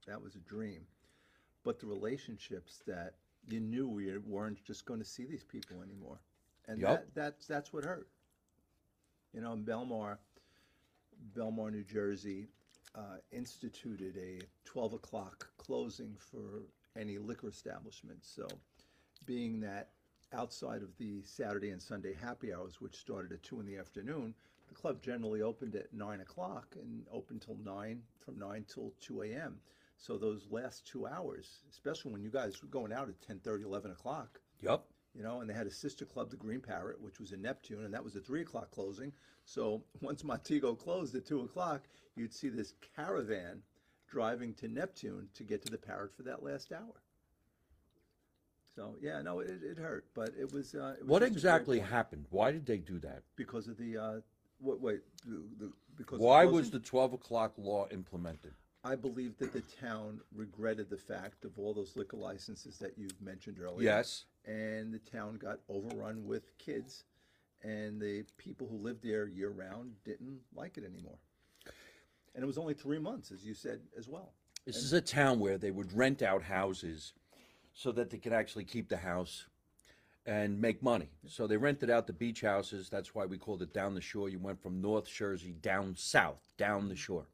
that 0.07 0.21
was 0.21 0.35
a 0.35 0.39
dream. 0.39 0.81
But 1.63 1.79
the 1.79 1.87
relationships 1.87 2.81
that 2.87 3.15
you 3.49 3.59
knew 3.59 3.87
we 3.87 4.17
weren't 4.17 4.63
just 4.63 4.85
going 4.85 4.99
to 5.01 5.05
see 5.05 5.25
these 5.25 5.43
people 5.43 5.81
anymore, 5.81 6.19
and 6.67 6.79
Yup. 6.79 6.89
that 6.89 7.15
that's 7.15 7.47
that's 7.47 7.73
what 7.73 7.83
hurt. 7.83 8.07
You 9.33 9.41
know, 9.41 9.53
in 9.53 9.63
Belmar, 9.65 10.17
Belmar, 11.35 11.71
New 11.71 11.83
Jersey, 11.83 12.47
uh, 12.95 13.17
instituted 13.31 14.17
a 14.17 14.39
12 14.65 14.93
o'clock 14.93 15.47
closing 15.57 16.15
for 16.17 16.63
any 16.99 17.17
liquor 17.17 17.49
establishment. 17.49 18.19
So, 18.21 18.47
being 19.25 19.59
that 19.61 19.89
outside 20.33 20.81
of 20.81 20.97
the 20.97 21.21
Saturday 21.23 21.69
and 21.69 21.81
Sunday 21.81 22.13
happy 22.13 22.53
hours, 22.53 22.81
which 22.81 22.95
started 22.95 23.31
at 23.31 23.43
2 23.43 23.59
in 23.59 23.65
the 23.65 23.77
afternoon, 23.77 24.33
the 24.67 24.75
club 24.75 25.01
generally 25.01 25.41
opened 25.41 25.75
at 25.75 25.93
9 25.93 26.21
o'clock 26.21 26.75
and 26.81 27.05
opened 27.11 27.41
till 27.41 27.57
9, 27.63 28.01
from 28.19 28.39
9 28.39 28.65
till 28.67 28.93
2 29.01 29.23
a.m. 29.23 29.59
So, 29.97 30.17
those 30.17 30.47
last 30.49 30.85
two 30.85 31.07
hours, 31.07 31.59
especially 31.69 32.11
when 32.11 32.21
you 32.21 32.29
guys 32.29 32.61
were 32.61 32.69
going 32.69 32.93
out 32.93 33.09
at 33.09 33.21
10 33.21 33.41
11 33.45 33.91
o'clock, 33.91 34.39
Yup. 34.61 34.87
You 35.15 35.23
know, 35.23 35.41
and 35.41 35.49
they 35.49 35.53
had 35.53 35.67
a 35.67 35.71
sister 35.71 36.05
club, 36.05 36.29
the 36.29 36.35
Green 36.37 36.61
Parrot, 36.61 37.01
which 37.01 37.19
was 37.19 37.31
in 37.31 37.41
Neptune, 37.41 37.83
and 37.85 37.93
that 37.93 38.03
was 38.03 38.15
a 38.15 38.19
three 38.21 38.41
o'clock 38.41 38.71
closing. 38.71 39.11
So 39.45 39.83
once 40.01 40.23
Montego 40.23 40.75
closed 40.75 41.15
at 41.15 41.25
two 41.25 41.41
o'clock, 41.41 41.83
you'd 42.15 42.33
see 42.33 42.49
this 42.49 42.73
caravan 42.95 43.61
driving 44.09 44.53
to 44.55 44.67
Neptune 44.67 45.27
to 45.33 45.43
get 45.43 45.65
to 45.65 45.71
the 45.71 45.77
Parrot 45.77 46.15
for 46.15 46.23
that 46.23 46.43
last 46.43 46.71
hour. 46.71 47.01
So 48.75 48.95
yeah, 49.01 49.21
no, 49.23 49.39
it, 49.39 49.59
it 49.63 49.77
hurt, 49.79 50.05
but 50.13 50.29
it 50.39 50.53
was. 50.53 50.75
Uh, 50.75 50.95
it 50.99 51.01
was 51.01 51.09
What 51.09 51.19
just 51.19 51.29
a 51.29 51.31
great 51.31 51.31
exactly 51.33 51.79
happened? 51.79 52.25
Why 52.29 52.51
did 52.51 52.65
they 52.65 52.77
do 52.77 52.99
that? 52.99 53.23
Because 53.35 53.67
of 53.67 53.77
the 53.77 53.97
uh, 53.97 54.13
what? 54.59 54.79
Wait, 54.79 54.99
the, 55.25 55.41
the, 55.59 55.71
because 55.97 56.19
Why 56.19 56.43
closing? 56.43 56.55
was 56.55 56.69
the 56.69 56.79
twelve 56.79 57.13
o'clock 57.13 57.53
law 57.57 57.87
implemented? 57.89 58.53
I 58.83 58.95
believe 58.95 59.37
that 59.39 59.51
the 59.51 59.63
town 59.81 60.21
regretted 60.33 60.89
the 60.89 60.97
fact 60.97 61.43
of 61.43 61.57
all 61.57 61.73
those 61.73 61.95
liquor 61.95 62.17
licenses 62.17 62.77
that 62.77 62.93
you've 62.97 63.19
mentioned 63.19 63.57
earlier. 63.59 63.83
Yes. 63.83 64.25
And 64.47 64.93
the 64.93 64.99
town 64.99 65.37
got 65.37 65.59
overrun 65.69 66.25
with 66.25 66.57
kids, 66.57 67.03
and 67.61 68.01
the 68.01 68.23
people 68.37 68.67
who 68.67 68.77
lived 68.77 69.03
there 69.03 69.27
year 69.27 69.49
round 69.49 69.91
didn't 70.03 70.39
like 70.55 70.77
it 70.77 70.83
anymore. 70.83 71.17
And 72.33 72.43
it 72.43 72.47
was 72.47 72.57
only 72.57 72.73
three 72.73 72.99
months, 72.99 73.31
as 73.31 73.45
you 73.45 73.53
said 73.53 73.81
as 73.97 74.07
well. 74.07 74.31
This 74.65 74.77
is 74.77 74.93
a 74.93 75.01
town 75.01 75.39
where 75.39 75.57
they 75.57 75.71
would 75.71 75.95
rent 75.95 76.21
out 76.21 76.43
houses 76.43 77.13
so 77.73 77.91
that 77.91 78.09
they 78.09 78.17
could 78.17 78.33
actually 78.33 78.65
keep 78.65 78.89
the 78.89 78.97
house 78.97 79.45
and 80.25 80.59
make 80.59 80.83
money. 80.83 81.09
So 81.27 81.47
they 81.47 81.57
rented 81.57 81.89
out 81.89 82.05
the 82.05 82.13
beach 82.13 82.41
houses. 82.41 82.89
That's 82.89 83.15
why 83.15 83.25
we 83.25 83.37
called 83.37 83.61
it 83.61 83.73
down 83.73 83.95
the 83.95 84.01
shore. 84.01 84.29
You 84.29 84.39
went 84.39 84.61
from 84.61 84.81
North 84.81 85.07
Jersey 85.07 85.55
down 85.61 85.95
south, 85.95 86.53
down 86.57 86.89
the 86.89 86.95
mm-hmm. 86.95 87.01
shore. 87.01 87.25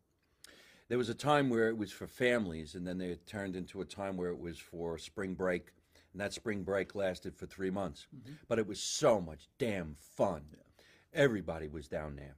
There 0.89 0.97
was 0.97 1.09
a 1.09 1.15
time 1.15 1.49
where 1.49 1.69
it 1.69 1.77
was 1.77 1.91
for 1.91 2.05
families, 2.05 2.75
and 2.75 2.85
then 2.85 2.99
they 2.99 3.15
turned 3.25 3.55
into 3.55 3.81
a 3.81 3.85
time 3.85 4.15
where 4.15 4.29
it 4.29 4.39
was 4.39 4.59
for 4.59 4.97
spring 4.97 5.33
break. 5.33 5.69
And 6.13 6.21
that 6.21 6.33
spring 6.33 6.63
break 6.63 6.95
lasted 6.95 7.35
for 7.35 7.47
three 7.47 7.71
months. 7.71 8.07
Mm-hmm. 8.15 8.33
But 8.47 8.59
it 8.59 8.67
was 8.67 8.79
so 8.79 9.19
much 9.19 9.49
damn 9.57 9.95
fun. 9.99 10.43
Everybody 11.13 11.67
was 11.67 11.87
down 11.87 12.15
there. 12.15 12.35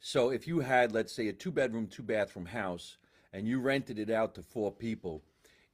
So 0.00 0.30
if 0.30 0.46
you 0.46 0.60
had, 0.60 0.92
let's 0.92 1.12
say, 1.12 1.28
a 1.28 1.32
two 1.32 1.50
bedroom, 1.50 1.88
two 1.88 2.02
bathroom 2.02 2.46
house 2.46 2.96
and 3.32 3.46
you 3.46 3.60
rented 3.60 3.98
it 3.98 4.10
out 4.10 4.34
to 4.36 4.42
four 4.42 4.72
people, 4.72 5.22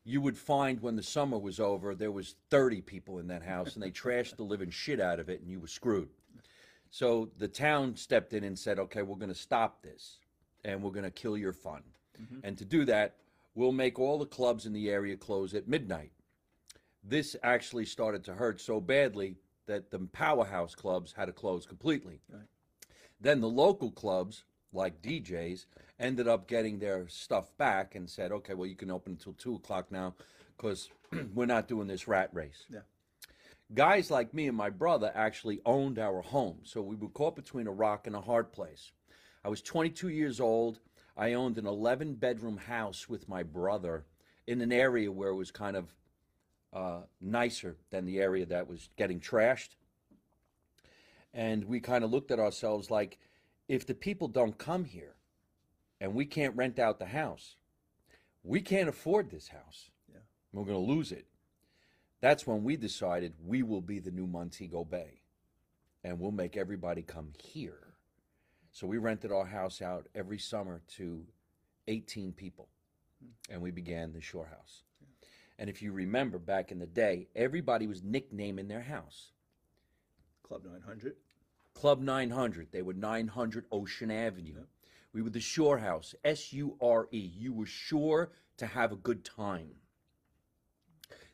you 0.05 0.21
would 0.21 0.37
find 0.37 0.81
when 0.81 0.97
the 0.97 1.03
summer 1.03 1.39
was 1.39 1.61
over, 1.61 1.95
there 1.95 2.12
was 2.12 2.37
30 2.51 2.83
people 2.83 3.19
in 3.19 3.27
that 3.29 3.43
house 3.43 3.75
and 3.75 3.83
they 3.83 3.91
trashed 3.93 4.37
the 4.37 4.43
living 4.43 4.71
shit 4.71 5.01
out 5.01 5.21
of 5.21 5.29
it 5.29 5.41
and 5.41 5.51
you 5.51 5.61
were 5.61 5.67
screwed. 5.67 6.09
So 6.91 7.31
the 7.39 7.49
town 7.49 7.97
stepped 7.97 8.33
in 8.33 8.45
and 8.45 8.59
said, 8.59 8.79
okay, 8.79 9.03
we're 9.03 9.17
going 9.17 9.29
to 9.29 9.35
stop 9.35 9.83
this 9.83 10.19
and 10.65 10.83
we're 10.83 10.93
going 10.93 11.05
to 11.05 11.11
kill 11.11 11.37
your 11.37 11.53
fun. 11.53 11.83
Mm-hmm. 12.21 12.39
And 12.45 12.57
to 12.59 12.65
do 12.65 12.85
that, 12.87 13.17
we'll 13.55 13.73
make 13.73 13.99
all 13.99 14.19
the 14.19 14.27
clubs 14.27 14.65
in 14.65 14.73
the 14.73 14.89
area 14.91 15.17
close 15.17 15.55
at 15.55 15.69
midnight. 15.69 16.12
This 17.05 17.36
actually 17.42 17.84
started 17.84 18.24
to 18.24 18.34
hurt 18.34 18.61
so 18.61 18.80
badly 18.80 19.36
that 19.66 19.90
the 19.90 19.98
powerhouse 20.12 20.74
clubs 20.74 21.12
had 21.12 21.26
to 21.26 21.32
close 21.32 21.66
completely. 21.66 22.20
Then 23.20 23.40
the 23.40 23.48
local 23.48 23.90
clubs, 23.90 24.44
like 24.72 25.02
DJs, 25.02 25.66
ended 25.98 26.28
up 26.28 26.48
getting 26.48 26.78
their 26.78 27.07
stuff 27.09 27.57
back 27.59 27.94
and 27.94 28.09
said, 28.09 28.32
okay, 28.32 28.55
well, 28.55 28.66
you 28.66 28.76
can 28.76 28.90
open 28.90 29.12
until 29.12 29.34
2 29.34 29.57
o'clock 29.57 29.92
now 29.92 30.14
because 30.57 30.88
we're 31.34 31.46
not 31.46 31.68
doing 31.68 31.86
this 31.86 32.09
rat 32.09 32.30
race. 32.32 32.64
Yeah. 32.70 32.80
Guys 33.72 34.11
like 34.11 34.34
me 34.34 34.46
and 34.46 34.57
my 34.57 34.70
brother 34.70 35.11
actually 35.14 35.61
owned 35.64 35.98
our 35.98 36.22
home. 36.22 36.59
So 36.64 36.82
we 36.82 36.96
were 36.96 37.09
caught 37.09 37.36
between 37.36 37.66
a 37.66 37.72
rock 37.72 38.07
and 38.07 38.16
a 38.16 38.20
hard 38.20 38.52
place. 38.52 38.92
I 39.44 39.48
was 39.48 39.62
22 39.62 40.09
years 40.09 40.40
old. 40.40 40.80
I 41.16 41.34
owned 41.34 41.59
an 41.59 41.66
11 41.66 42.14
bedroom 42.14 42.57
house 42.57 43.09
with 43.09 43.28
my 43.28 43.42
brother 43.42 44.05
in 44.46 44.61
an 44.61 44.72
area 44.72 45.11
where 45.11 45.30
it 45.30 45.36
was 45.36 45.50
kind 45.50 45.76
of 45.76 45.94
uh, 46.75 47.01
nicer 47.20 47.77
than 47.91 48.05
the 48.05 48.18
area 48.18 48.45
that 48.47 48.68
was 48.68 48.89
getting 48.97 49.20
trashed. 49.20 49.77
And 51.33 51.64
we 51.64 51.81
kind 51.81 52.05
of 52.05 52.11
looked 52.11 52.31
at 52.31 52.39
ourselves 52.39 52.91
like 52.91 53.18
if 53.68 53.87
the 53.87 53.95
people 53.95 54.29
don't 54.29 54.59
come 54.59 54.85
here 54.85 55.14
and 56.01 56.14
we 56.14 56.27
can't 56.27 56.57
rent 56.57 56.79
out 56.79 56.99
the 56.99 57.07
house 57.07 57.57
we 58.45 58.61
can't 58.61 58.89
afford 58.91 59.31
this 59.31 59.49
house. 59.49 59.91
Yeah. 60.12 60.20
we're 60.53 60.66
going 60.66 60.87
to 60.87 60.93
lose 60.93 61.11
it. 61.11 61.27
That's 62.20 62.47
when 62.47 62.62
we 62.62 62.77
decided 62.77 63.33
we 63.45 63.62
will 63.62 63.81
be 63.81 63.99
the 63.99 64.11
new 64.11 64.27
montego 64.27 64.85
bay 64.85 65.22
and 66.05 66.20
we'll 66.20 66.31
make 66.31 66.57
everybody 66.57 67.03
come 67.03 67.33
here. 67.39 67.95
So 68.70 68.87
we 68.87 68.99
rented 68.99 69.33
our 69.33 69.47
house 69.47 69.81
out 69.81 70.09
every 70.14 70.39
summer 70.39 70.83
to 70.97 71.25
18 71.89 72.33
people 72.33 72.68
and 73.51 73.61
we 73.61 73.70
began 73.70 74.12
the 74.12 74.20
shore 74.20 74.47
house 74.47 74.83
and 75.59 75.70
if 75.70 75.82
you 75.82 75.92
remember 75.92 76.38
back 76.38 76.72
in 76.72 76.78
the 76.78 76.86
day 76.86 77.28
everybody 77.34 77.86
was 77.86 78.02
nicknaming 78.02 78.68
their 78.68 78.82
house 78.82 79.32
Club 80.44 80.62
900. 80.64 81.16
Club 81.74 82.00
900. 82.00 82.68
They 82.70 82.82
were 82.82 82.92
900 82.92 83.64
Ocean 83.72 84.11
Avenue. 84.11 84.64
We 85.12 85.22
were 85.22 85.30
the 85.30 85.40
Shore 85.40 85.78
House, 85.78 86.14
S 86.24 86.52
U 86.52 86.76
R 86.80 87.09
E. 87.11 87.18
You 87.18 87.52
were 87.52 87.66
sure 87.66 88.30
to 88.59 88.66
have 88.66 88.92
a 88.92 88.96
good 88.96 89.24
time. 89.24 89.70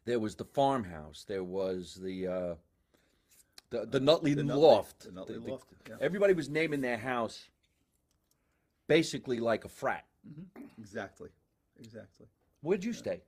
There 0.05 0.19
was 0.19 0.37
the 0.37 0.45
farmhouse. 0.45 1.25
There 1.27 1.45
was 1.45 1.99
the 2.01 2.27
uh, 2.27 2.55
the, 3.71 3.87
the 3.87 4.01
Nutley 4.01 4.35
the 4.35 4.45
Nutley- 4.45 4.63
Loft. 4.63 5.05
the 5.05 5.13
Nutley 5.13 5.37
Loft, 5.39 5.67
yeah. 5.89 5.97
Everybody 6.01 6.35
was 6.35 6.49
naming 6.49 6.81
their 6.81 6.99
house 6.99 7.49
basically 8.87 9.39
like 9.39 9.65
a 9.65 9.69
frat. 9.69 10.05
Exactly. 10.79 11.31
exactly. 11.79 12.27
Where'd 12.61 12.85
you 12.85 12.93
stay? 12.93 13.23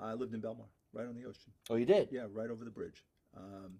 I 0.00 0.14
lived 0.14 0.34
in 0.34 0.40
Belmar, 0.40 0.66
right 0.92 1.06
on 1.06 1.14
the 1.14 1.24
ocean. 1.24 1.52
Oh, 1.70 1.76
you 1.76 1.86
did? 1.86 2.08
Yeah, 2.10 2.26
right 2.32 2.50
over 2.50 2.64
the 2.64 2.70
bridge. 2.70 3.04
Um, 3.36 3.74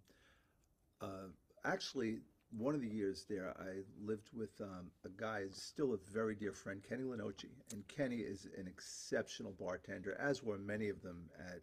uh, 1.00 1.28
actually, 1.64 2.18
one 2.56 2.74
of 2.74 2.80
the 2.80 2.88
years 2.88 3.26
there, 3.28 3.54
I 3.58 3.82
lived 4.04 4.30
with 4.34 4.60
um, 4.60 4.90
a 5.04 5.08
guy, 5.10 5.42
who's 5.42 5.60
still 5.60 5.94
a 5.94 6.12
very 6.12 6.34
dear 6.34 6.52
friend, 6.52 6.82
Kenny 6.86 7.02
Lenoci. 7.04 7.50
And 7.72 7.86
Kenny 7.88 8.16
is 8.16 8.46
an 8.56 8.66
exceptional 8.66 9.54
bartender, 9.58 10.16
as 10.20 10.42
were 10.42 10.58
many 10.58 10.88
of 10.88 11.02
them 11.02 11.28
at 11.38 11.60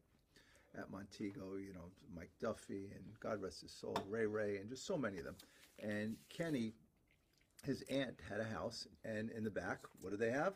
at 0.78 0.92
Montego. 0.92 1.56
You 1.56 1.74
know, 1.74 1.90
Mike 2.16 2.32
Duffy 2.42 2.92
and 2.94 3.04
God 3.20 3.42
rest 3.42 3.62
his 3.62 3.72
soul, 3.72 3.98
Ray 4.10 4.26
Ray, 4.26 4.58
and 4.58 4.70
just 4.70 4.86
so 4.86 4.98
many 4.98 5.18
of 5.18 5.26
them. 5.26 5.36
And 5.80 6.16
Kenny, 6.30 6.74
his 7.64 7.84
aunt 7.90 8.20
had 8.30 8.40
a 8.40 8.46
house, 8.46 8.88
and 9.04 9.30
in 9.32 9.44
the 9.44 9.50
back, 9.50 9.80
what 10.02 10.12
do 10.12 10.18
they 10.18 10.32
have? 10.32 10.54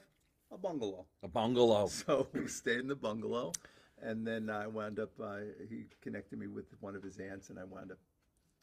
A 0.52 0.58
bungalow. 0.58 1.06
A 1.24 1.28
bungalow. 1.28 1.88
So 1.92 2.28
we 2.34 2.48
stayed 2.48 2.80
in 2.80 2.88
the 2.88 2.96
bungalow, 2.96 3.52
and 4.04 4.26
then 4.26 4.50
I 4.50 4.68
wound 4.68 5.00
up. 5.00 5.12
Uh, 5.22 5.38
he 5.70 5.86
connected 6.02 6.40
me 6.40 6.48
with 6.48 6.66
one 6.80 6.96
of 6.96 7.04
his 7.04 7.18
aunts, 7.18 7.50
and 7.50 7.60
I 7.60 7.64
wound 7.64 7.92
up 7.92 7.98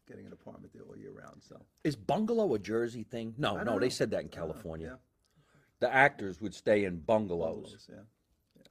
getting 0.09 0.27
an 0.27 0.33
apartment 0.33 0.73
there 0.73 0.83
all 0.89 0.97
year 0.97 1.11
round. 1.11 1.43
So 1.43 1.61
Is 1.85 1.97
bungalow 1.97 2.55
a 2.55 2.59
Jersey 2.59 3.03
thing? 3.03 3.35
No, 3.39 3.57
no, 3.57 3.65
don't 3.65 3.81
they 3.81 3.91
said 3.91 4.11
that 4.13 4.21
in 4.21 4.27
know. 4.27 4.33
California. 4.37 4.87
Yeah, 4.91 5.47
The 5.81 5.93
actors 5.93 6.41
would 6.41 6.55
stay 6.55 6.85
in 6.85 7.01
bungalows. 7.01 7.55
bungalows. 7.55 7.91
Yeah, 7.91 8.63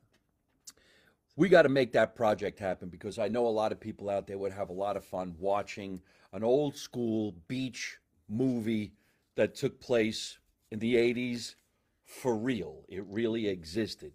We 1.36 1.50
got 1.50 1.64
to 1.64 1.70
make 1.70 1.92
that 1.94 2.16
project 2.16 2.58
happen 2.60 2.88
because 2.88 3.20
I 3.20 3.28
know 3.28 3.48
a 3.48 3.50
lot 3.50 3.72
of 3.74 3.80
people 3.82 4.10
out 4.10 4.28
there 4.28 4.38
would 4.38 4.54
have 4.54 4.70
a 4.70 4.74
lot 4.74 4.96
of 4.96 5.04
fun 5.04 5.36
watching 5.38 6.02
an 6.32 6.44
old 6.44 6.76
school 6.78 7.36
beach 7.50 7.98
movie 8.30 8.94
that 9.36 9.56
took 9.56 9.82
place 9.82 10.38
in 10.72 10.80
the 10.80 10.96
80s 10.96 11.56
for 12.06 12.34
real. 12.36 12.86
It 12.88 13.04
really 13.08 13.48
existed. 13.50 14.14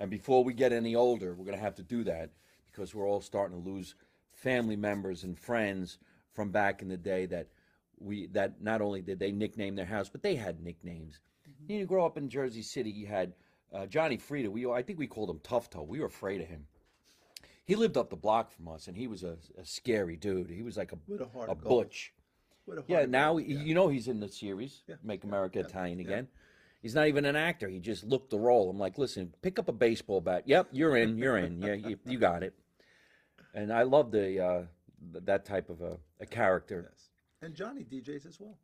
And 0.00 0.10
before 0.10 0.42
we 0.42 0.54
get 0.54 0.72
any 0.72 0.96
older, 0.96 1.34
we're 1.34 1.44
going 1.44 1.56
to 1.56 1.62
have 1.62 1.74
to 1.76 1.82
do 1.82 2.02
that 2.04 2.30
because 2.72 2.94
we're 2.94 3.06
all 3.06 3.20
starting 3.20 3.62
to 3.62 3.68
lose 3.70 3.94
family 4.32 4.76
members 4.76 5.22
and 5.24 5.38
friends 5.38 5.98
from 6.32 6.50
back 6.50 6.80
in 6.80 6.88
the 6.88 6.96
day 6.96 7.26
that 7.26 7.48
we 7.98 8.26
that 8.28 8.62
not 8.62 8.80
only 8.80 9.02
did 9.02 9.18
they 9.18 9.30
nickname 9.30 9.76
their 9.76 9.84
house, 9.84 10.08
but 10.08 10.22
they 10.22 10.34
had 10.34 10.64
nicknames. 10.64 11.20
You 11.68 11.84
grow 11.84 12.06
up 12.06 12.16
in 12.16 12.30
Jersey 12.30 12.62
City, 12.62 12.90
you 12.90 13.06
had 13.06 13.34
uh, 13.74 13.86
Johnny 13.86 14.16
Frieda. 14.16 14.50
We 14.50 14.66
I 14.66 14.82
think 14.82 14.98
we 14.98 15.06
called 15.06 15.28
him 15.28 15.40
Tough 15.42 15.68
Toe. 15.68 15.82
We 15.82 16.00
were 16.00 16.06
afraid 16.06 16.40
of 16.40 16.46
him. 16.48 16.66
He 17.66 17.76
lived 17.76 17.98
up 17.98 18.08
the 18.08 18.16
block 18.16 18.50
from 18.50 18.68
us, 18.68 18.88
and 18.88 18.96
he 18.96 19.06
was 19.06 19.22
a, 19.22 19.36
a 19.58 19.64
scary 19.64 20.16
dude. 20.16 20.48
He 20.50 20.62
was 20.62 20.78
like 20.78 20.92
a 20.92 20.98
a 21.46 21.50
a 21.50 21.54
butch. 21.54 22.14
What 22.64 22.78
a 22.78 22.84
Yeah, 22.88 23.04
now 23.04 23.36
Yeah. 23.36 23.60
you 23.60 23.74
know 23.74 23.88
he's 23.88 24.08
in 24.08 24.20
the 24.20 24.28
series, 24.28 24.82
Yeah, 24.88 24.94
Make 25.02 25.24
America 25.24 25.58
yeah, 25.58 25.66
Italian 25.66 26.00
again. 26.00 26.28
He's 26.80 26.94
not 26.94 27.08
even 27.08 27.24
an 27.26 27.36
actor. 27.36 27.68
He 27.68 27.78
just 27.78 28.04
looked 28.04 28.30
the 28.30 28.38
role. 28.38 28.70
I'm 28.70 28.78
like, 28.78 28.96
listen, 28.96 29.34
pick 29.42 29.58
up 29.58 29.68
a 29.68 29.72
baseball 29.72 30.20
bat. 30.20 30.44
Yep, 30.46 30.68
you're 30.72 30.96
in. 30.96 31.18
You're 31.18 31.36
in. 31.36 31.60
Yeah, 31.60 31.74
you, 31.74 31.98
you 32.06 32.18
got 32.18 32.42
it. 32.42 32.54
And 33.54 33.72
I 33.72 33.82
love 33.82 34.10
the 34.10 34.40
uh, 34.44 34.62
that 35.12 35.44
type 35.44 35.68
of 35.68 35.82
a, 35.82 35.98
a 36.20 36.26
character. 36.26 36.88
Yes, 36.90 37.10
and 37.42 37.54
Johnny 37.54 37.84
DJs 37.84 38.26
as 38.26 38.40
well. 38.40 38.56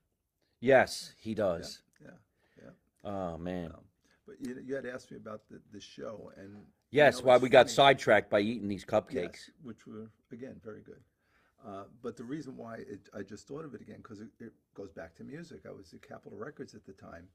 Yes, 0.60 1.12
he 1.18 1.34
does. 1.34 1.82
Yeah, 2.02 2.10
yeah. 2.62 2.70
Oh 3.04 3.36
man. 3.36 3.66
Um, 3.66 3.80
but 4.26 4.36
you, 4.40 4.56
you 4.64 4.74
had 4.74 4.86
asked 4.86 5.10
me 5.10 5.18
about 5.18 5.42
the, 5.50 5.60
the 5.72 5.80
show, 5.80 6.32
and 6.36 6.50
you 6.50 6.62
Yes, 6.92 7.18
know, 7.20 7.26
why 7.26 7.36
we 7.36 7.48
got 7.48 7.68
sidetracked 7.68 8.30
by 8.30 8.40
eating 8.40 8.68
these 8.68 8.84
cupcakes. 8.84 9.14
Yes, 9.14 9.50
which 9.62 9.86
were 9.86 10.10
again 10.32 10.60
very 10.64 10.80
good. 10.80 11.00
Uh, 11.66 11.84
but 12.02 12.16
the 12.16 12.24
reason 12.24 12.56
why 12.56 12.76
it, 12.76 13.08
I 13.14 13.22
just 13.22 13.48
thought 13.48 13.64
of 13.64 13.74
it 13.74 13.80
again 13.80 13.96
because 13.98 14.20
it, 14.20 14.28
it 14.38 14.52
goes 14.74 14.92
back 14.92 15.14
to 15.16 15.24
music. 15.24 15.62
I 15.68 15.72
was 15.72 15.92
at 15.92 16.02
Capitol 16.06 16.38
Records 16.38 16.74
at 16.74 16.86
the 16.86 16.92
time, 16.92 17.26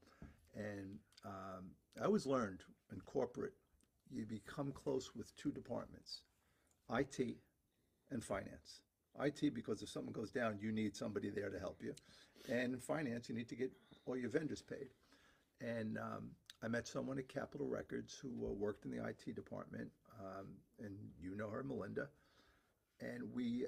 and 0.54 0.98
um, 1.24 1.70
I 2.00 2.04
always 2.04 2.26
learned 2.26 2.62
in 2.92 3.00
corporate, 3.00 3.54
you 4.10 4.26
become 4.26 4.72
close 4.72 5.14
with 5.14 5.34
two 5.36 5.50
departments, 5.50 6.22
IT 6.92 7.36
and 8.10 8.22
finance. 8.22 8.80
IT 9.20 9.54
because 9.54 9.82
if 9.82 9.88
something 9.88 10.12
goes 10.12 10.30
down, 10.30 10.58
you 10.60 10.72
need 10.72 10.96
somebody 10.96 11.30
there 11.30 11.50
to 11.50 11.58
help 11.58 11.82
you, 11.82 11.94
and 12.48 12.82
finance, 12.82 13.28
you 13.28 13.34
need 13.34 13.48
to 13.48 13.56
get 13.56 13.70
all 14.06 14.16
your 14.16 14.30
vendors 14.30 14.62
paid. 14.62 14.88
And 15.60 15.98
um, 15.98 16.30
I 16.62 16.68
met 16.68 16.88
someone 16.88 17.18
at 17.18 17.28
Capitol 17.28 17.66
Records 17.66 18.18
who 18.20 18.46
uh, 18.46 18.52
worked 18.52 18.84
in 18.84 18.90
the 18.90 19.06
IT 19.06 19.34
department, 19.34 19.90
um, 20.20 20.46
and 20.80 20.94
you 21.20 21.36
know 21.36 21.48
her, 21.48 21.62
Melinda. 21.62 22.08
And 23.00 23.22
we, 23.34 23.66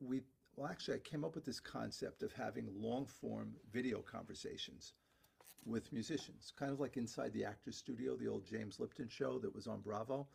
we, 0.00 0.22
well, 0.56 0.70
actually, 0.70 0.96
I 0.96 1.00
came 1.00 1.24
up 1.24 1.34
with 1.34 1.44
this 1.44 1.60
concept 1.60 2.22
of 2.22 2.32
having 2.32 2.68
long 2.74 3.06
form 3.06 3.52
video 3.72 3.98
conversations 4.00 4.92
with 5.66 5.92
musicians, 5.92 6.52
kind 6.56 6.72
of 6.72 6.80
like 6.80 6.96
inside 6.96 7.32
the 7.32 7.44
Actors 7.44 7.76
Studio, 7.76 8.16
the 8.16 8.28
old 8.28 8.44
James 8.44 8.80
Lipton 8.80 9.08
show 9.08 9.38
that 9.38 9.54
was 9.54 9.66
on 9.66 9.80
Bravo. 9.80 10.26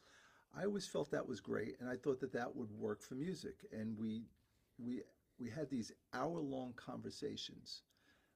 I 0.58 0.66
always 0.66 0.88
felt 0.88 1.12
that 1.12 1.28
was 1.28 1.40
great, 1.40 1.76
and 1.80 1.90
I 1.90 1.96
thought 1.96 2.20
that 2.22 2.34
that 2.34 2.56
would 2.56 2.72
work 2.72 3.02
for 3.02 3.16
music. 3.16 3.56
And 3.72 3.98
we, 3.98 4.24
we, 4.78 5.02
we 5.40 5.50
had 5.50 5.70
these 5.70 5.92
hour 6.14 6.40
long 6.40 6.74
conversations 6.76 7.84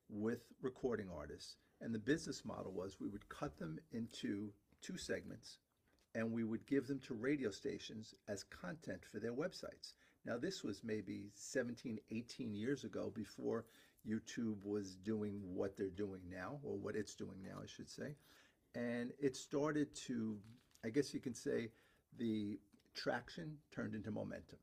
with 0.10 0.46
recording 0.62 1.08
artists. 1.16 1.56
And 1.82 1.94
the 1.94 2.00
business 2.00 2.46
model 2.46 2.72
was 2.72 3.00
we 3.00 3.10
would 3.10 3.28
cut 3.30 3.58
them 3.58 3.80
into 3.91 4.54
two 4.82 4.98
segments 4.98 5.58
and 6.16 6.32
we 6.32 6.44
would 6.44 6.66
give 6.68 6.88
them 6.88 7.00
to 7.00 7.14
radio 7.14 7.50
stations 7.50 8.14
as 8.28 8.44
content 8.44 9.02
for 9.12 9.20
their 9.20 9.34
websites. 9.34 9.94
Now, 10.26 10.38
this 10.38 10.64
was 10.64 10.84
maybe 10.84 11.32
17, 11.34 12.00
18 12.12 12.54
years 12.54 12.84
ago 12.84 13.12
before 13.14 13.66
YouTube 14.08 14.58
was 14.64 14.95
doing 14.95 15.39
what 15.43 15.78
they're 15.78 15.89
doing 15.89 16.22
now, 16.30 16.60
or 16.64 16.78
what 16.78 16.95
it's 16.95 17.16
doing 17.16 17.41
now, 17.43 17.60
I 17.62 17.68
should 17.68 17.89
say. 17.89 18.16
And 18.76 19.12
it 19.20 19.36
started 19.36 19.93
to, 20.08 20.38
I 20.84 20.89
guess 20.89 21.14
you 21.14 21.20
can 21.20 21.34
say, 21.34 21.70
the 22.18 22.60
traction 22.93 23.58
turned 23.74 23.95
into 23.95 24.12
momentum. 24.12 24.60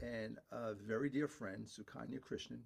And 0.00 0.38
a 0.50 0.74
very 0.74 1.10
dear 1.10 1.28
friend, 1.28 1.66
Sukanya 1.66 2.20
Krishnan, 2.20 2.60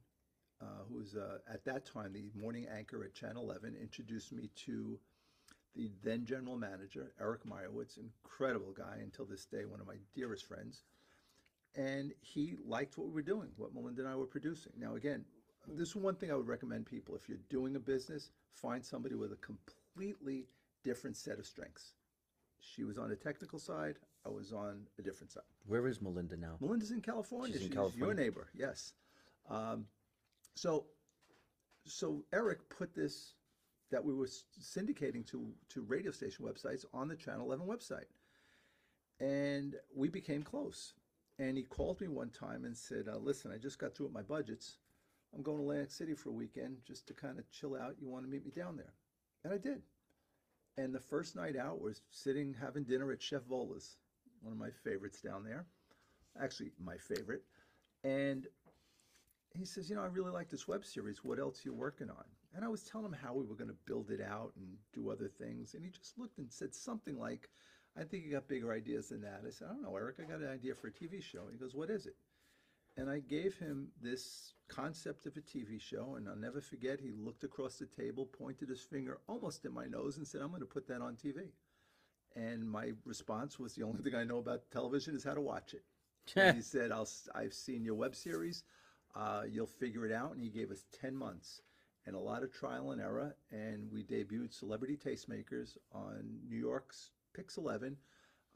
uh, 0.62 0.84
who 0.88 0.98
was 0.98 1.16
uh, 1.16 1.38
at 1.52 1.64
that 1.64 1.84
time 1.84 2.12
the 2.12 2.30
morning 2.38 2.66
anchor 2.72 3.04
at 3.04 3.14
Channel 3.14 3.42
11, 3.42 3.76
introduced 3.80 4.32
me 4.32 4.50
to 4.66 4.98
the 5.74 5.90
then 6.04 6.24
general 6.24 6.56
manager, 6.56 7.12
Eric 7.20 7.44
Meyerowitz, 7.44 7.98
incredible 7.98 8.72
guy 8.72 8.98
until 9.02 9.24
this 9.24 9.44
day, 9.46 9.64
one 9.64 9.80
of 9.80 9.86
my 9.86 9.96
dearest 10.14 10.46
friends. 10.46 10.82
And 11.74 12.12
he 12.20 12.56
liked 12.64 12.96
what 12.96 13.08
we 13.08 13.14
were 13.14 13.22
doing, 13.22 13.48
what 13.56 13.74
Melinda 13.74 14.02
and 14.02 14.10
I 14.10 14.14
were 14.14 14.26
producing. 14.26 14.72
Now, 14.78 14.94
again, 14.94 15.24
this 15.68 15.90
is 15.90 15.96
one 15.96 16.14
thing 16.14 16.30
I 16.30 16.34
would 16.34 16.48
recommend 16.48 16.86
people. 16.86 17.14
If 17.14 17.28
you're 17.28 17.38
doing 17.48 17.76
a 17.76 17.80
business, 17.80 18.30
find 18.52 18.84
somebody 18.84 19.14
with 19.14 19.32
a 19.32 19.36
completely 19.36 20.46
different 20.82 21.16
set 21.16 21.38
of 21.38 21.46
strengths. 21.46 21.92
She 22.60 22.84
was 22.84 22.98
on 22.98 23.08
the 23.08 23.16
technical 23.16 23.58
side, 23.58 23.96
I 24.26 24.30
was 24.30 24.52
on 24.52 24.86
a 24.98 25.02
different 25.02 25.32
side. 25.32 25.42
Where 25.66 25.86
is 25.86 26.00
Melinda 26.00 26.36
now? 26.36 26.56
Melinda's 26.60 26.90
in 26.90 27.00
California. 27.00 27.56
She's 27.56 27.66
in 27.66 27.72
California. 27.72 28.06
your 28.06 28.14
neighbor, 28.14 28.48
yes. 28.54 28.92
Um, 29.50 29.86
so, 30.54 30.86
so 31.84 32.24
Eric 32.32 32.68
put 32.70 32.94
this 32.94 33.34
that 33.90 34.02
we 34.02 34.14
were 34.14 34.28
syndicating 34.60 35.26
to 35.26 35.52
to 35.68 35.82
radio 35.82 36.10
station 36.10 36.44
websites 36.44 36.84
on 36.94 37.08
the 37.08 37.16
Channel 37.16 37.46
11 37.46 37.66
website, 37.66 38.06
and 39.20 39.76
we 39.94 40.08
became 40.08 40.42
close. 40.42 40.94
And 41.38 41.56
he 41.56 41.64
called 41.64 42.00
me 42.00 42.08
one 42.08 42.30
time 42.30 42.64
and 42.64 42.76
said, 42.76 43.08
uh, 43.08 43.18
"Listen, 43.18 43.50
I 43.52 43.58
just 43.58 43.78
got 43.78 43.94
through 43.94 44.06
with 44.06 44.14
my 44.14 44.22
budgets. 44.22 44.78
I'm 45.34 45.42
going 45.42 45.58
to 45.58 45.62
Atlantic 45.62 45.90
City 45.90 46.14
for 46.14 46.30
a 46.30 46.32
weekend 46.32 46.78
just 46.86 47.06
to 47.08 47.14
kind 47.14 47.38
of 47.38 47.50
chill 47.50 47.76
out. 47.76 47.96
You 48.00 48.08
want 48.08 48.24
to 48.24 48.30
meet 48.30 48.44
me 48.44 48.52
down 48.52 48.76
there?" 48.76 48.94
And 49.44 49.52
I 49.52 49.58
did. 49.58 49.82
And 50.76 50.94
the 50.94 51.00
first 51.00 51.36
night 51.36 51.56
out 51.56 51.80
was 51.80 52.02
sitting 52.10 52.54
having 52.60 52.84
dinner 52.84 53.12
at 53.12 53.22
Chef 53.22 53.42
Vola's, 53.42 53.96
one 54.40 54.52
of 54.52 54.58
my 54.58 54.70
favorites 54.70 55.20
down 55.20 55.44
there 55.44 55.66
actually 56.40 56.70
my 56.82 56.96
favorite. 56.96 57.42
And 58.02 58.46
he 59.54 59.64
says, 59.64 59.88
you 59.88 59.96
know, 59.96 60.02
I 60.02 60.06
really 60.06 60.32
like 60.32 60.50
this 60.50 60.68
web 60.68 60.84
series. 60.84 61.22
What 61.22 61.38
else 61.38 61.58
are 61.58 61.68
you 61.68 61.74
working 61.74 62.10
on? 62.10 62.24
And 62.54 62.64
I 62.64 62.68
was 62.68 62.84
telling 62.84 63.06
him 63.06 63.16
how 63.20 63.34
we 63.34 63.46
were 63.46 63.54
going 63.56 63.70
to 63.70 63.76
build 63.86 64.10
it 64.10 64.20
out 64.20 64.52
and 64.56 64.66
do 64.92 65.10
other 65.10 65.28
things. 65.28 65.74
And 65.74 65.84
he 65.84 65.90
just 65.90 66.18
looked 66.18 66.38
and 66.38 66.52
said 66.52 66.74
something 66.74 67.18
like, 67.18 67.48
I 67.96 68.02
think 68.02 68.24
you 68.24 68.32
got 68.32 68.48
bigger 68.48 68.72
ideas 68.72 69.08
than 69.08 69.20
that. 69.22 69.42
I 69.46 69.50
said, 69.50 69.68
I 69.70 69.72
don't 69.72 69.82
know, 69.82 69.96
Eric, 69.96 70.16
I 70.20 70.24
got 70.24 70.40
an 70.40 70.52
idea 70.52 70.74
for 70.74 70.88
a 70.88 70.92
TV 70.92 71.22
show. 71.22 71.44
He 71.50 71.58
goes, 71.58 71.74
what 71.74 71.90
is 71.90 72.06
it? 72.06 72.14
And 72.96 73.10
I 73.10 73.18
gave 73.18 73.58
him 73.58 73.88
this 74.00 74.54
concept 74.68 75.26
of 75.26 75.36
a 75.36 75.40
TV 75.40 75.80
show. 75.80 76.14
And 76.16 76.28
I'll 76.28 76.36
never 76.36 76.60
forget, 76.60 77.00
he 77.00 77.10
looked 77.10 77.44
across 77.44 77.76
the 77.76 77.86
table, 77.86 78.26
pointed 78.26 78.68
his 78.68 78.80
finger 78.80 79.18
almost 79.28 79.64
at 79.64 79.72
my 79.72 79.86
nose 79.86 80.16
and 80.16 80.26
said, 80.26 80.40
I'm 80.40 80.50
going 80.50 80.60
to 80.60 80.66
put 80.66 80.86
that 80.88 81.00
on 81.00 81.16
TV. 81.16 81.48
And 82.36 82.68
my 82.68 82.92
response 83.04 83.58
was, 83.58 83.74
the 83.74 83.82
only 83.82 84.02
thing 84.02 84.14
I 84.14 84.24
know 84.24 84.38
about 84.38 84.70
television 84.70 85.14
is 85.14 85.24
how 85.24 85.34
to 85.34 85.40
watch 85.40 85.74
it. 85.74 85.84
He 86.54 86.62
said, 86.62 86.90
I'll, 86.90 87.08
I've 87.34 87.52
seen 87.52 87.84
your 87.84 87.94
web 87.94 88.14
series. 88.14 88.62
Uh, 89.14 89.42
you'll 89.48 89.66
figure 89.66 90.06
it 90.06 90.12
out. 90.12 90.32
And 90.32 90.42
he 90.42 90.48
gave 90.48 90.70
us 90.70 90.84
10 91.00 91.16
months 91.16 91.60
and 92.06 92.14
a 92.14 92.18
lot 92.18 92.42
of 92.42 92.52
trial 92.52 92.92
and 92.92 93.00
error. 93.00 93.36
And 93.50 93.90
we 93.92 94.04
debuted 94.04 94.52
Celebrity 94.52 94.96
Tastemakers 94.96 95.76
on 95.92 96.38
New 96.48 96.58
York's 96.58 97.10
Pix 97.34 97.56
11. 97.56 97.96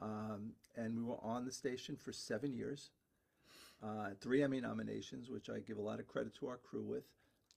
Um, 0.01 0.53
and 0.77 0.97
we 0.97 1.03
were 1.03 1.23
on 1.23 1.45
the 1.45 1.53
station 1.53 1.97
for 1.97 2.13
seven 2.13 2.55
years. 2.55 2.91
Uh, 3.83 4.11
three 4.21 4.43
Emmy 4.43 4.61
nominations, 4.61 5.31
which 5.31 5.49
I 5.49 5.61
give 5.61 5.79
a 5.79 5.83
lot 5.83 6.01
of 6.01 6.09
credit 6.09 6.35
to 6.37 6.49
our 6.49 6.57
crew 6.57 6.83
with. 6.83 7.05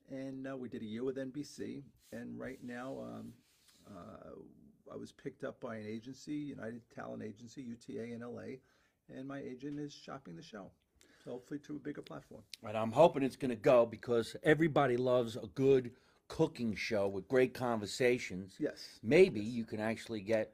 And 0.09 0.47
uh, 0.47 0.55
we 0.55 0.69
did 0.69 0.81
a 0.81 0.85
year 0.85 1.03
with 1.03 1.17
NBC. 1.17 1.83
And 2.11 2.39
right 2.39 2.59
now, 2.63 2.97
um, 3.01 3.33
uh, 3.87 4.91
I 4.91 4.97
was 4.97 5.11
picked 5.11 5.43
up 5.43 5.59
by 5.59 5.77
an 5.77 5.87
agency, 5.87 6.33
United 6.33 6.81
Talent 6.93 7.23
Agency, 7.23 7.61
UTA 7.61 8.13
in 8.13 8.19
LA, 8.21 8.57
and 9.09 9.27
my 9.27 9.39
agent 9.39 9.79
is 9.79 9.93
shopping 9.93 10.35
the 10.35 10.43
show. 10.43 10.69
So 11.23 11.31
hopefully 11.31 11.59
to 11.67 11.75
a 11.75 11.79
bigger 11.79 12.01
platform. 12.01 12.41
And 12.67 12.77
I'm 12.77 12.91
hoping 12.91 13.23
it's 13.23 13.35
going 13.35 13.49
to 13.49 13.55
go 13.55 13.85
because 13.85 14.35
everybody 14.43 14.97
loves 14.97 15.35
a 15.35 15.47
good 15.55 15.91
cooking 16.27 16.75
show 16.75 17.07
with 17.07 17.27
great 17.27 17.53
conversations. 17.53 18.55
Yes. 18.59 18.99
Maybe 19.03 19.41
you 19.41 19.63
can 19.63 19.79
actually 19.79 20.21
get 20.21 20.53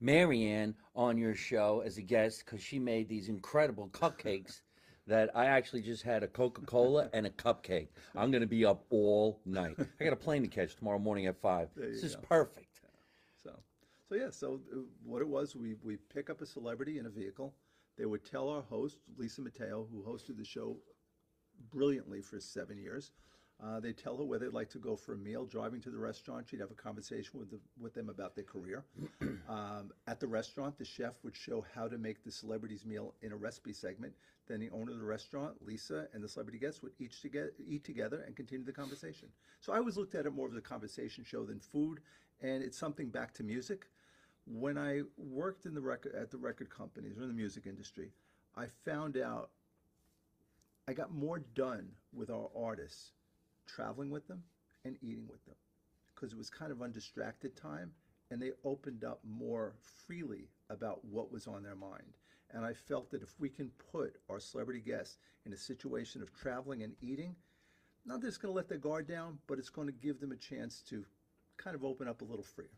Marianne 0.00 0.74
on 0.94 1.16
your 1.16 1.34
show 1.34 1.82
as 1.84 1.98
a 1.98 2.02
guest 2.02 2.44
because 2.44 2.62
she 2.62 2.78
made 2.78 3.08
these 3.08 3.28
incredible 3.28 3.88
cupcakes 3.88 4.60
that 5.06 5.30
I 5.36 5.46
actually 5.46 5.82
just 5.82 6.02
had 6.02 6.22
a 6.22 6.26
Coca 6.26 6.62
Cola 6.62 7.08
and 7.12 7.26
a 7.26 7.30
cupcake. 7.30 7.88
I'm 8.16 8.30
going 8.30 8.40
to 8.40 8.46
be 8.46 8.64
up 8.64 8.84
all 8.90 9.40
night. 9.46 9.76
I 10.00 10.04
got 10.04 10.12
a 10.12 10.16
plane 10.16 10.42
to 10.42 10.48
catch 10.48 10.74
tomorrow 10.76 10.98
morning 10.98 11.26
at 11.26 11.40
5. 11.40 11.68
There 11.76 11.88
This 11.88 12.02
you 12.02 12.06
is 12.08 12.16
go. 12.16 12.22
perfect. 12.22 12.80
So, 13.42 13.50
so 14.08 14.14
yeah. 14.16 14.30
So 14.30 14.60
uh, 14.74 14.78
what 15.04 15.22
it 15.22 15.28
was, 15.28 15.54
we 15.54 15.74
we 15.82 15.96
pick 16.12 16.28
up 16.30 16.40
a 16.40 16.46
celebrity 16.46 16.98
in 16.98 17.06
a 17.06 17.10
vehicle. 17.10 17.54
They 17.96 18.04
would 18.06 18.24
tell 18.24 18.48
our 18.48 18.62
host 18.62 18.98
Lisa 19.16 19.40
Mateo, 19.42 19.86
who 19.90 20.02
hosted 20.02 20.36
the 20.36 20.44
show 20.44 20.76
brilliantly 21.72 22.20
for 22.20 22.40
seven 22.40 22.76
years. 22.78 23.12
Uh, 23.64 23.80
they 23.80 23.92
tell 23.92 24.18
her 24.18 24.24
where 24.24 24.38
they'd 24.38 24.52
like 24.52 24.68
to 24.68 24.78
go 24.78 24.94
for 24.94 25.14
a 25.14 25.16
meal. 25.16 25.46
Driving 25.46 25.80
to 25.80 25.90
the 25.90 25.98
restaurant, 25.98 26.46
she'd 26.46 26.60
have 26.60 26.70
a 26.70 26.74
conversation 26.74 27.38
with 27.38 27.50
the, 27.50 27.58
with 27.80 27.94
them 27.94 28.10
about 28.10 28.34
their 28.34 28.44
career. 28.44 28.84
um, 29.48 29.92
at 30.06 30.20
the 30.20 30.26
restaurant, 30.26 30.76
the 30.76 30.84
chef 30.84 31.14
would 31.22 31.34
show 31.34 31.64
how 31.74 31.88
to 31.88 31.96
make 31.96 32.22
the 32.22 32.30
celebrity's 32.30 32.84
meal 32.84 33.14
in 33.22 33.32
a 33.32 33.36
recipe 33.36 33.72
segment. 33.72 34.12
Then 34.46 34.60
the 34.60 34.68
owner 34.70 34.92
of 34.92 34.98
the 34.98 35.04
restaurant, 35.04 35.54
Lisa, 35.64 36.06
and 36.12 36.22
the 36.22 36.28
celebrity 36.28 36.58
guests 36.58 36.82
would 36.82 36.92
each 36.98 37.22
to 37.22 37.30
get, 37.30 37.54
eat 37.66 37.82
together 37.82 38.24
and 38.26 38.36
continue 38.36 38.64
the 38.64 38.72
conversation. 38.72 39.28
So 39.60 39.72
I 39.72 39.78
always 39.78 39.96
looked 39.96 40.14
at 40.14 40.26
it 40.26 40.34
more 40.34 40.48
as 40.48 40.56
a 40.56 40.60
conversation 40.60 41.24
show 41.24 41.46
than 41.46 41.58
food, 41.58 42.00
and 42.42 42.62
it's 42.62 42.78
something 42.78 43.08
back 43.08 43.32
to 43.34 43.42
music. 43.42 43.86
When 44.46 44.76
I 44.76 45.00
worked 45.16 45.64
in 45.64 45.74
the 45.74 45.80
record 45.80 46.14
at 46.14 46.30
the 46.30 46.38
record 46.38 46.68
companies 46.68 47.18
or 47.18 47.22
in 47.22 47.28
the 47.28 47.34
music 47.34 47.66
industry, 47.66 48.12
I 48.54 48.66
found 48.84 49.16
out 49.16 49.50
I 50.86 50.92
got 50.92 51.12
more 51.12 51.40
done 51.54 51.88
with 52.12 52.30
our 52.30 52.48
artists 52.54 53.10
traveling 53.66 54.10
with 54.10 54.26
them 54.28 54.42
and 54.84 54.96
eating 55.02 55.26
with 55.30 55.44
them 55.44 55.54
because 56.14 56.32
it 56.32 56.38
was 56.38 56.50
kind 56.50 56.72
of 56.72 56.82
undistracted 56.82 57.56
time 57.56 57.92
and 58.30 58.40
they 58.40 58.52
opened 58.64 59.04
up 59.04 59.20
more 59.24 59.74
freely 60.06 60.48
about 60.70 61.04
what 61.04 61.30
was 61.30 61.46
on 61.46 61.62
their 61.62 61.76
mind. 61.76 62.16
And 62.52 62.64
I 62.64 62.72
felt 62.72 63.10
that 63.10 63.22
if 63.22 63.34
we 63.38 63.48
can 63.48 63.70
put 63.92 64.16
our 64.30 64.40
celebrity 64.40 64.80
guests 64.80 65.18
in 65.44 65.52
a 65.52 65.56
situation 65.56 66.22
of 66.22 66.32
traveling 66.32 66.82
and 66.82 66.94
eating, 67.00 67.36
not 68.04 68.20
that 68.20 68.28
it's 68.28 68.36
going 68.36 68.52
to 68.52 68.56
let 68.56 68.68
their 68.68 68.78
guard 68.78 69.06
down, 69.06 69.38
but 69.46 69.58
it's 69.58 69.68
going 69.68 69.88
to 69.88 69.92
give 69.92 70.20
them 70.20 70.32
a 70.32 70.36
chance 70.36 70.82
to 70.88 71.04
kind 71.56 71.74
of 71.74 71.84
open 71.84 72.08
up 72.08 72.22
a 72.22 72.24
little 72.24 72.44
freer. 72.44 72.70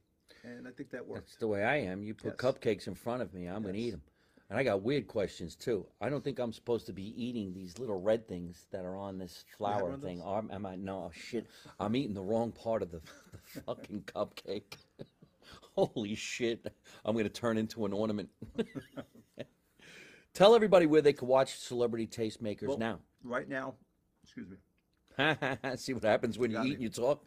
And 0.45 0.67
I 0.67 0.71
think 0.71 0.91
that 0.91 1.07
works. 1.07 1.33
That's 1.33 1.37
the 1.37 1.49
way 1.49 1.65
I 1.65 1.77
am. 1.77 2.03
You 2.03 2.15
put 2.15 2.33
Yes. 2.33 2.37
cupcakes 2.37 2.87
in 2.87 2.95
front 2.95 3.23
of 3.23 3.33
me, 3.35 3.47
I'm 3.47 3.63
going 3.63 3.75
to 3.75 3.81
eat 3.81 3.91
them. 3.91 4.03
And 4.51 4.59
I 4.59 4.63
got 4.63 4.83
weird 4.83 5.07
questions 5.07 5.55
too. 5.55 5.85
I 6.01 6.09
don't 6.09 6.25
think 6.25 6.39
I'm 6.39 6.53
supposed 6.55 6.87
to 6.87 6.93
be 6.95 7.13
eating 7.23 7.53
these 7.53 7.79
little 7.79 8.01
red 8.01 8.27
things 8.27 8.67
that 8.71 8.85
are 8.85 8.97
on 8.97 9.19
this 9.19 9.45
flour 9.59 9.85
one 9.85 9.93
of 9.95 10.03
thing. 10.03 10.19
those? 10.21 10.27
Am, 10.27 10.51
am 10.51 10.65
I? 10.65 10.77
No, 10.77 11.11
shit. 11.15 11.47
I'm 11.79 11.95
eating 11.95 12.15
the 12.15 12.23
wrong 12.23 12.53
part 12.53 12.83
of 12.83 12.91
the, 12.91 13.01
the 13.55 13.61
fucking 13.63 14.05
cupcake. 14.07 14.77
Holy 15.77 16.15
shit. 16.15 16.73
I'm 17.05 17.13
going 17.15 17.25
to 17.27 17.31
turn 17.31 17.59
into 17.59 17.85
an 17.85 17.93
ornament. 17.93 18.31
Tell 20.35 20.55
everybody 20.55 20.87
where 20.87 21.03
they 21.03 21.13
can 21.13 21.29
watch 21.29 21.59
Celebrity 21.59 22.07
Tastemakers 22.07 22.69
Well, 22.69 22.79
now. 22.79 23.01
Right 23.25 23.49
now, 23.49 23.75
excuse 24.23 24.47
me. 24.49 24.57
See 25.77 25.93
what 25.95 26.05
happens 26.05 26.39
when 26.39 26.51
you 26.51 26.57
Got 26.57 26.67
eat 26.67 26.69
me. 26.69 26.75
and 26.75 26.83
you 26.85 26.89
talk? 26.91 27.25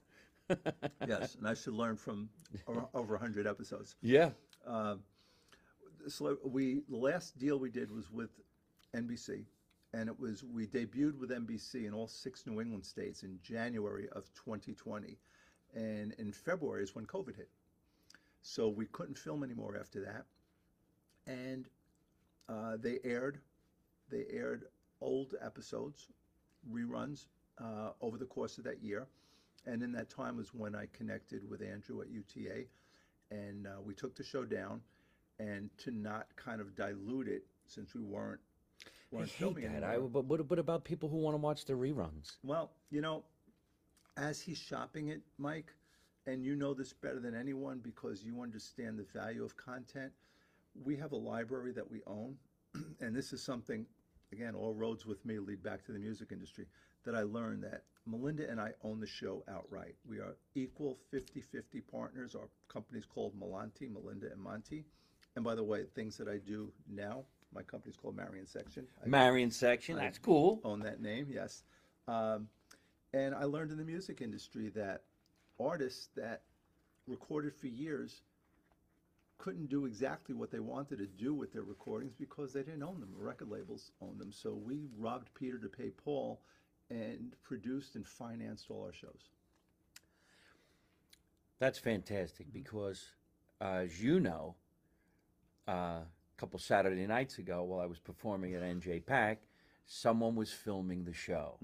Yes, 1.08 1.36
and 1.36 1.48
I 1.48 1.54
should 1.54 1.74
learn 1.74 1.98
from 1.98 2.30
o- 2.68 2.90
over 2.94 3.14
100 3.14 3.48
episodes. 3.48 3.96
Yeah. 4.02 4.32
so 4.66 5.00
we 6.44 6.82
the 6.90 6.98
last 6.98 7.38
deal 7.38 7.58
we 7.58 7.70
did 7.70 7.92
was 7.92 8.12
with 8.12 8.30
NBC, 8.96 9.46
and 9.94 10.10
it 10.10 10.20
was 10.20 10.44
we 10.44 10.68
debuted 10.68 11.18
with 11.18 11.30
NBC 11.30 11.86
in 11.88 11.94
all 11.94 12.08
six 12.08 12.46
New 12.46 12.62
England 12.62 12.86
states 12.86 13.24
in 13.24 13.40
January 13.44 14.08
of 14.10 14.26
2020, 14.34 15.18
and 15.76 16.14
in 16.18 16.32
February 16.32 16.84
is 16.84 16.96
when 16.96 17.06
COVID 17.06 17.36
hit. 17.36 17.50
So 18.42 18.70
we 18.70 18.86
couldn't 18.88 19.18
film 19.18 19.44
anymore 19.44 19.78
after 19.80 20.02
that, 20.02 20.26
and 21.28 21.68
uh, 22.50 22.78
they 22.78 23.00
aired 23.04 23.40
they 24.10 24.26
aired 24.30 24.66
old 25.00 25.36
episodes, 25.42 26.08
reruns 26.72 27.28
uh, 27.60 27.92
over 28.02 28.18
the 28.18 28.26
course 28.26 28.58
of 28.58 28.64
that 28.64 28.84
year, 28.84 29.08
and 29.66 29.84
in 29.84 29.92
that 29.94 30.10
time 30.10 30.38
was 30.38 30.54
when 30.54 30.76
I 30.76 30.88
connected 30.94 31.48
with 31.50 31.62
Andrew 31.62 32.02
at 32.02 32.10
UTA, 32.10 32.66
and 33.30 33.68
uh, 33.68 33.82
we 33.84 33.94
took 33.94 34.16
the 34.16 34.24
show 34.24 34.44
down 34.44 34.82
and 35.42 35.70
to 35.80 35.92
not 35.92 36.28
kind 36.36 36.62
of 36.62 36.76
dilute 36.76 37.28
it 37.28 37.44
since 37.66 37.96
we 37.96 38.02
weren't 38.02 38.40
I 38.86 39.16
weren't 39.16 39.30
hate 39.30 39.38
filming 39.38 39.74
that. 39.74 39.84
I, 39.84 39.98
but 39.98 40.26
what, 40.26 40.48
what 40.50 40.60
about 40.60 40.84
people 40.84 41.10
who 41.10 41.18
want 41.18 41.34
to 41.34 41.40
watch 41.40 41.66
the 41.66 41.74
reruns? 41.74 42.38
Well, 42.44 42.72
you 42.92 43.02
know, 43.02 43.24
as 44.18 44.40
he's 44.40 44.58
shopping 44.58 45.08
it, 45.08 45.22
Mike, 45.38 45.74
and 46.28 46.44
you 46.44 46.56
know 46.56 46.74
this 46.74 46.94
better 46.94 47.20
than 47.20 47.36
anyone 47.36 47.80
because 47.80 48.24
you 48.24 48.42
understand 48.42 49.00
the 49.00 49.06
value 49.20 49.44
of 49.44 49.58
content. 49.58 50.12
We 50.84 50.96
have 50.98 51.12
a 51.12 51.18
library 51.18 51.72
that 51.74 51.90
we 51.90 52.02
own, 52.06 52.36
and 53.02 53.16
this 53.16 53.34
is 53.34 53.42
something, 53.42 53.86
again, 54.32 54.54
all 54.54 54.74
roads 54.74 55.06
with 55.06 55.26
me 55.26 55.40
lead 55.40 55.64
back 55.64 55.84
to 55.86 55.92
the 55.92 56.00
music 56.00 56.30
industry, 56.32 56.68
that 57.04 57.16
I 57.16 57.24
learned 57.24 57.64
that 57.64 57.84
Melinda 58.06 58.50
and 58.50 58.62
I 58.62 58.74
own 58.84 59.00
the 59.00 59.08
show 59.08 59.44
outright. 59.50 59.96
We 60.08 60.20
are 60.20 60.36
equal 60.54 61.00
50 61.10 61.42
50 61.42 61.82
partners. 61.82 62.36
Our 62.36 62.48
company's 62.68 63.06
called 63.06 63.34
Melanti, 63.40 63.92
Melinda 63.92 64.32
and 64.32 64.40
Monte. 64.40 64.86
And 65.36 65.46
by 65.46 65.56
the 65.56 65.64
way, 65.64 65.84
things 65.96 66.18
that 66.18 66.28
I 66.28 66.38
do 66.38 66.72
now, 66.90 67.24
my 67.54 67.62
company's 67.62 67.96
called 67.96 68.16
Marion 68.16 68.46
Section. 68.46 68.86
I 69.04 69.08
Marion 69.08 69.52
section. 69.52 69.96
That's 69.96 70.18
cool. 70.18 70.60
own 70.64 70.80
that 70.82 71.02
name, 71.02 71.28
yes. 71.30 71.64
Um, 72.08 72.48
and 73.14 73.36
I 73.36 73.44
learned 73.44 73.72
in 73.72 73.78
the 73.78 73.84
music 73.84 74.22
industry 74.22 74.70
that 74.76 75.04
artists 75.60 76.10
that 76.16 76.42
recorded 77.08 77.54
for 77.56 77.68
years 77.68 78.22
couldn't 79.38 79.70
do 79.70 79.86
exactly 79.86 80.36
what 80.36 80.52
they 80.52 80.60
wanted 80.60 81.00
to 81.00 81.08
do 81.08 81.34
with 81.34 81.52
their 81.52 81.64
recordings 81.64 82.14
because 82.14 82.54
they 82.54 82.62
didn't 82.62 82.84
own 82.84 83.00
them. 83.00 83.10
The 83.18 83.24
record 83.24 83.50
labels 83.50 83.92
owned 84.02 84.20
them. 84.20 84.32
So 84.32 84.54
we 84.54 84.88
robbed 84.98 85.34
Peter 85.34 85.58
to 85.58 85.68
pay 85.68 85.90
Paul 85.90 86.40
and 86.92 87.34
produced 87.42 87.96
and 87.96 88.06
financed 88.06 88.70
all 88.70 88.84
our 88.84 88.94
shows. 88.94 89.30
That's 91.58 91.80
fantastic 91.80 92.54
because, 92.54 93.04
uh, 93.60 93.82
as 93.84 94.02
you 94.02 94.20
know, 94.20 94.56
uh, 95.72 96.00
a 96.04 96.06
couple 96.38 96.60
Saturday 96.60 97.08
nights 97.08 97.38
ago 97.38 97.64
while 97.64 97.80
I 97.80 97.86
was 97.86 98.00
performing 98.00 98.56
at 98.56 98.62
NJPAC, 98.62 99.38
someone 99.86 100.36
was 100.36 100.52
filming 100.52 101.06
the 101.06 101.14
show. 101.14 101.58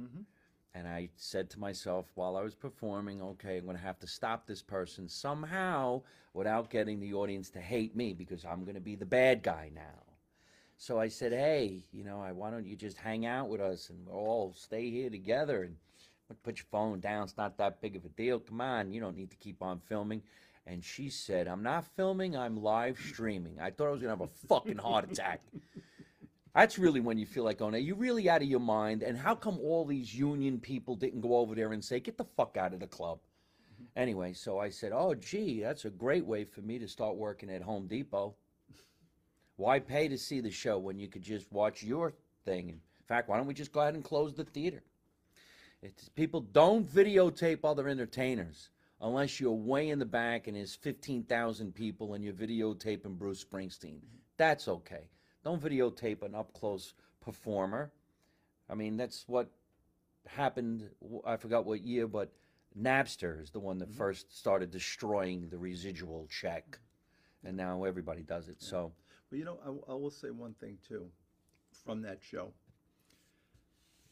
And 0.74 0.88
I 0.88 1.10
said 1.16 1.50
to 1.52 1.60
myself 1.60 2.06
while 2.16 2.38
I 2.38 2.42
was 2.42 2.56
performing, 2.56 3.22
okay, 3.22 3.58
I'm 3.58 3.66
going 3.66 3.78
to 3.78 3.84
have 3.84 4.00
to 4.00 4.08
stop 4.08 4.46
this 4.46 4.62
person 4.62 5.10
somehow 5.10 6.04
without 6.34 6.70
getting 6.70 7.00
the 7.00 7.14
audience 7.14 7.50
to 7.52 7.60
hate 7.60 7.96
me 7.96 8.14
because 8.14 8.46
I'm 8.46 8.64
going 8.64 8.76
to 8.76 8.82
be 8.82 8.96
the 8.96 9.06
bad 9.06 9.44
guy 9.44 9.72
now. 9.74 10.04
So 10.78 11.00
I 11.00 11.08
said, 11.08 11.32
hey, 11.32 11.82
you 11.92 12.04
know, 12.04 12.22
I, 12.22 12.32
why 12.32 12.52
don't 12.52 12.68
you 12.68 12.76
just 12.76 12.98
hang 12.98 13.26
out 13.26 13.50
with 13.50 13.60
us 13.60 13.90
and 13.90 14.06
we'll 14.06 14.16
all 14.16 14.54
stay 14.56 14.92
here 14.92 15.10
together 15.10 15.64
and 15.64 15.76
put 16.44 16.60
your 16.60 16.68
phone 16.70 17.00
down. 17.00 17.24
It's 17.24 17.38
not 17.38 17.58
that 17.58 17.82
big 17.82 17.96
of 17.96 18.06
a 18.06 18.10
deal. 18.10 18.40
Come 18.40 18.62
on, 18.62 18.92
you 18.92 19.02
don't 19.02 19.18
need 19.18 19.32
to 19.32 19.38
keep 19.38 19.64
on 19.64 19.80
filming. 19.88 20.22
And 20.68 20.84
she 20.84 21.10
said, 21.10 21.48
I'm 21.48 21.64
not 21.64 21.86
filming, 21.96 22.36
I'm 22.36 22.62
live 22.62 23.00
streaming. 23.00 23.58
I 23.60 23.72
thought 23.72 23.88
I 23.88 23.92
was 23.92 24.02
going 24.02 24.14
to 24.14 24.22
have 24.22 24.30
a 24.30 24.48
fucking 24.48 24.78
heart 24.78 25.10
attack. 25.10 25.42
That's 26.54 26.78
really 26.78 27.00
when 27.00 27.18
you 27.18 27.26
feel 27.26 27.46
like, 27.46 27.62
oh, 27.62 27.70
now 27.70 27.78
you 27.78 27.96
really 27.96 28.30
out 28.30 28.42
of 28.42 28.50
your 28.50 28.60
mind. 28.60 29.02
And 29.02 29.18
how 29.18 29.34
come 29.34 29.60
all 29.60 29.86
these 29.86 30.14
union 30.14 30.60
people 30.60 30.96
didn't 30.96 31.22
go 31.22 31.38
over 31.38 31.56
there 31.56 31.72
and 31.72 31.84
say, 31.84 32.02
get 32.02 32.18
the 32.18 32.26
fuck 32.36 32.58
out 32.58 32.74
of 32.74 32.82
the 32.82 32.88
club? 32.88 33.20
Anyway, 33.96 34.34
so 34.34 34.60
I 34.60 34.70
said, 34.70 34.92
oh, 34.94 35.16
gee, 35.16 35.62
that's 35.62 35.86
a 35.86 35.90
great 35.90 36.26
way 36.26 36.44
for 36.44 36.62
me 36.62 36.78
to 36.80 36.88
start 36.88 37.16
working 37.16 37.50
at 37.50 37.62
Home 37.62 37.88
Depot. 37.88 38.36
Why 39.56 39.80
pay 39.80 40.10
to 40.10 40.18
see 40.18 40.42
the 40.42 40.52
show 40.52 40.78
when 40.78 41.00
you 41.00 41.08
could 41.08 41.24
just 41.24 41.50
watch 41.52 41.82
your 41.82 42.14
thing? 42.44 42.70
In 42.70 42.82
fact, 43.08 43.30
why 43.30 43.38
don't 43.38 43.48
we 43.48 43.54
just 43.54 43.72
go 43.72 43.80
ahead 43.80 43.96
and 43.96 44.04
close 44.04 44.34
the 44.34 44.44
theater? 44.44 44.84
It's, 45.82 46.10
people 46.10 46.42
don't 46.42 46.86
videotape 46.92 47.60
other 47.64 47.88
entertainers 47.88 48.70
unless 49.02 49.40
you're 49.40 49.52
way 49.52 49.90
in 49.90 50.00
the 50.00 50.06
back 50.06 50.48
and 50.48 50.58
there's 50.58 50.76
15,000 50.76 51.74
people 51.74 52.14
and 52.14 52.24
you're 52.24 52.34
videotaping 52.34 53.18
Bruce 53.18 53.44
Springsteen. 53.44 54.00
That's 54.38 54.68
okay. 54.68 55.10
Don't 55.44 55.62
videotape 55.62 56.24
an 56.24 56.36
up 56.36 56.54
close 56.54 56.94
performer. 57.22 57.92
I 58.70 58.76
mean, 58.76 58.98
that's 58.98 59.26
what 59.28 59.50
happened. 60.28 60.90
I 61.26 61.38
forgot 61.38 61.66
what 61.66 61.82
year, 61.82 62.08
but 62.08 62.32
Napster 62.80 63.42
is 63.42 63.52
the 63.52 63.60
one 63.60 63.78
that 63.80 63.90
mm-hmm. 63.90 63.98
first 63.98 64.38
started 64.38 64.72
destroying 64.72 65.50
the 65.50 65.58
residual 65.58 66.28
check. 66.30 66.80
And 67.44 67.56
now 67.56 67.84
everybody 67.84 68.24
does 68.24 68.50
it. 68.50 68.62
So, 68.62 68.92
But 69.30 69.40
you 69.40 69.46
know, 69.46 69.60
I 69.88 69.94
will 69.94 70.12
say 70.12 70.32
one 70.32 70.54
thing 70.56 70.78
too 70.88 71.08
from 71.86 72.02
that 72.02 72.20
show. 72.22 72.52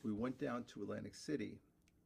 We 0.03 0.11
went 0.11 0.39
down 0.39 0.63
to 0.73 0.83
Atlantic 0.83 1.15
City 1.15 1.57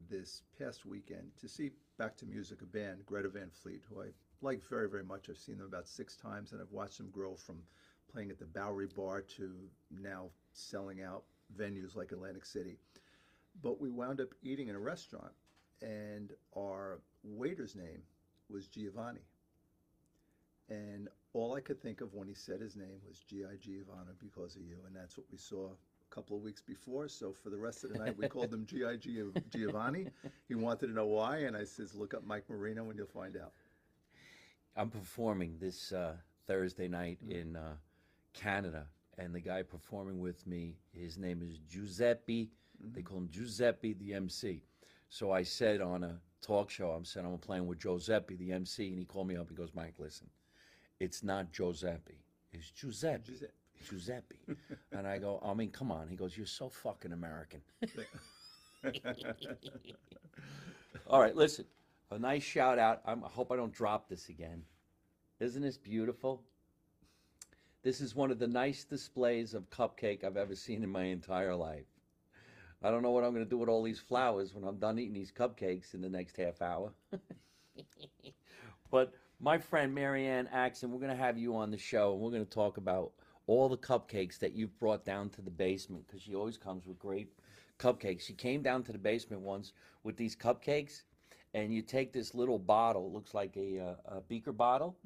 this 0.08 0.42
past 0.58 0.86
weekend 0.86 1.30
to 1.40 1.48
see 1.48 1.70
Back 2.00 2.16
to 2.16 2.24
Music, 2.24 2.62
a 2.62 2.64
band, 2.64 3.04
Greta 3.04 3.28
Van 3.28 3.50
Fleet, 3.50 3.82
who 3.86 4.00
I 4.00 4.06
like 4.40 4.66
very, 4.70 4.88
very 4.88 5.04
much. 5.04 5.28
I've 5.28 5.36
seen 5.36 5.58
them 5.58 5.66
about 5.66 5.86
six 5.86 6.16
times, 6.16 6.52
and 6.52 6.58
I've 6.58 6.72
watched 6.72 6.96
them 6.96 7.10
grow 7.10 7.34
from 7.34 7.58
playing 8.10 8.30
at 8.30 8.38
the 8.38 8.46
Bowery 8.46 8.86
Bar 8.86 9.20
to 9.36 9.52
now 9.90 10.30
selling 10.54 11.02
out 11.02 11.24
venues 11.54 11.96
like 11.96 12.12
Atlantic 12.12 12.46
City. 12.46 12.78
But 13.62 13.82
we 13.82 13.90
wound 13.90 14.18
up 14.18 14.28
eating 14.42 14.68
in 14.68 14.76
a 14.76 14.80
restaurant, 14.80 15.32
and 15.82 16.32
our 16.56 17.02
waiter's 17.22 17.76
name 17.76 18.00
was 18.48 18.66
Giovanni. 18.66 19.26
And 20.70 21.06
all 21.34 21.54
I 21.54 21.60
could 21.60 21.82
think 21.82 22.00
of 22.00 22.14
when 22.14 22.28
he 22.28 22.34
said 22.34 22.62
his 22.62 22.76
name 22.76 23.00
was 23.06 23.18
G.I. 23.28 23.56
Giovanni 23.60 24.14
because 24.18 24.56
of 24.56 24.62
you, 24.62 24.78
and 24.86 24.96
that's 24.96 25.18
what 25.18 25.26
we 25.30 25.36
saw 25.36 25.68
couple 26.10 26.36
of 26.36 26.42
weeks 26.42 26.60
before. 26.60 27.08
So 27.08 27.32
for 27.32 27.50
the 27.50 27.56
rest 27.56 27.84
of 27.84 27.92
the 27.92 27.98
night, 27.98 28.16
we 28.18 28.28
called 28.28 28.52
him 28.54 28.66
G.I. 28.66 28.96
Giovanni. 29.50 30.08
He 30.48 30.54
wanted 30.54 30.88
to 30.88 30.92
know 30.92 31.06
why, 31.06 31.38
and 31.38 31.56
I 31.56 31.64
says, 31.64 31.94
"Look 31.94 32.14
up 32.14 32.24
Mike 32.26 32.44
Marino, 32.48 32.88
and 32.90 32.98
you'll 32.98 33.06
find 33.06 33.36
out." 33.36 33.52
I'm 34.76 34.90
performing 34.90 35.56
this 35.60 35.92
uh, 35.92 36.14
Thursday 36.46 36.88
night 36.88 37.18
in 37.28 37.56
uh, 37.56 37.74
Canada, 38.32 38.86
and 39.18 39.34
the 39.34 39.40
guy 39.40 39.62
performing 39.62 40.20
with 40.20 40.46
me, 40.46 40.76
his 40.92 41.18
name 41.18 41.42
is 41.42 41.58
Giuseppe. 41.68 42.50
They 42.92 43.02
call 43.02 43.18
him 43.18 43.28
Giuseppe, 43.30 43.94
the 43.94 44.14
MC. 44.14 44.62
So 45.08 45.32
I 45.32 45.42
said 45.42 45.80
on 45.80 46.04
a 46.04 46.18
talk 46.40 46.70
show, 46.70 46.90
I'm 46.90 47.04
saying 47.04 47.26
I'm 47.26 47.36
playing 47.38 47.66
with 47.66 47.80
Giuseppe, 47.80 48.36
the 48.36 48.52
MC, 48.52 48.88
and 48.88 48.98
he 48.98 49.04
called 49.04 49.26
me 49.26 49.36
up. 49.36 49.48
He 49.48 49.54
goes, 49.54 49.74
Mike, 49.74 49.94
listen, 49.98 50.28
it's 50.98 51.22
not 51.22 51.52
Giuseppe, 51.52 52.24
it's 52.52 52.70
Giuseppe. 52.70 53.32
Giuseppe. 53.32 53.52
Giuseppe. 53.88 54.36
and 54.92 55.06
I 55.06 55.18
go, 55.18 55.40
I 55.44 55.54
mean, 55.54 55.70
come 55.70 55.90
on. 55.90 56.08
He 56.08 56.16
goes, 56.16 56.36
you're 56.36 56.46
so 56.46 56.68
fucking 56.68 57.12
American. 57.12 57.60
All 61.06 61.20
right, 61.20 61.34
listen. 61.34 61.64
A 62.10 62.18
nice 62.18 62.42
shout 62.42 62.78
out. 62.78 63.02
I'm, 63.06 63.24
I 63.24 63.28
hope 63.28 63.52
I 63.52 63.56
don't 63.56 63.72
drop 63.72 64.08
this 64.08 64.28
again. 64.28 64.62
Isn't 65.38 65.62
this 65.62 65.78
beautiful? 65.78 66.42
This 67.82 68.00
is 68.00 68.14
one 68.14 68.30
of 68.30 68.38
the 68.38 68.48
nice 68.48 68.84
displays 68.84 69.54
of 69.54 69.70
cupcake 69.70 70.24
I've 70.24 70.36
ever 70.36 70.54
seen 70.54 70.82
in 70.82 70.90
my 70.90 71.04
entire 71.04 71.54
life. 71.54 71.86
I 72.82 72.90
don't 72.90 73.02
know 73.02 73.10
what 73.10 73.24
I'm 73.24 73.32
going 73.32 73.44
to 73.44 73.48
do 73.50 73.58
with 73.58 73.68
all 73.68 73.82
these 73.82 74.00
flowers 74.00 74.54
when 74.54 74.64
I'm 74.64 74.78
done 74.78 74.98
eating 74.98 75.14
these 75.14 75.32
cupcakes 75.32 75.94
in 75.94 76.00
the 76.00 76.08
next 76.08 76.36
half 76.36 76.60
hour. 76.62 76.92
but 78.90 79.12
my 79.38 79.58
friend 79.58 79.94
Marianne 79.94 80.48
Axon, 80.52 80.90
we're 80.90 80.98
going 80.98 81.16
to 81.16 81.22
have 81.22 81.38
you 81.38 81.56
on 81.56 81.70
the 81.70 81.78
show 81.78 82.12
and 82.12 82.20
we're 82.20 82.30
going 82.30 82.44
to 82.44 82.50
talk 82.50 82.76
about 82.76 83.12
all 83.50 83.68
the 83.68 83.76
cupcakes 83.76 84.38
that 84.38 84.52
you've 84.54 84.78
brought 84.78 85.04
down 85.04 85.28
to 85.28 85.42
the 85.42 85.50
basement 85.50 86.06
because 86.06 86.22
she 86.22 86.36
always 86.36 86.56
comes 86.56 86.86
with 86.86 86.96
great 87.00 87.32
cupcakes. 87.80 88.20
She 88.20 88.32
came 88.32 88.62
down 88.62 88.84
to 88.84 88.92
the 88.92 88.98
basement 88.98 89.42
once 89.42 89.72
with 90.04 90.16
these 90.16 90.36
cupcakes, 90.36 91.02
and 91.52 91.74
you 91.74 91.82
take 91.82 92.12
this 92.12 92.32
little 92.32 92.60
bottle, 92.60 93.10
looks 93.12 93.34
like 93.34 93.56
a, 93.56 93.80
uh, 93.80 94.16
a 94.18 94.20
beaker 94.20 94.52
bottle, 94.52 94.96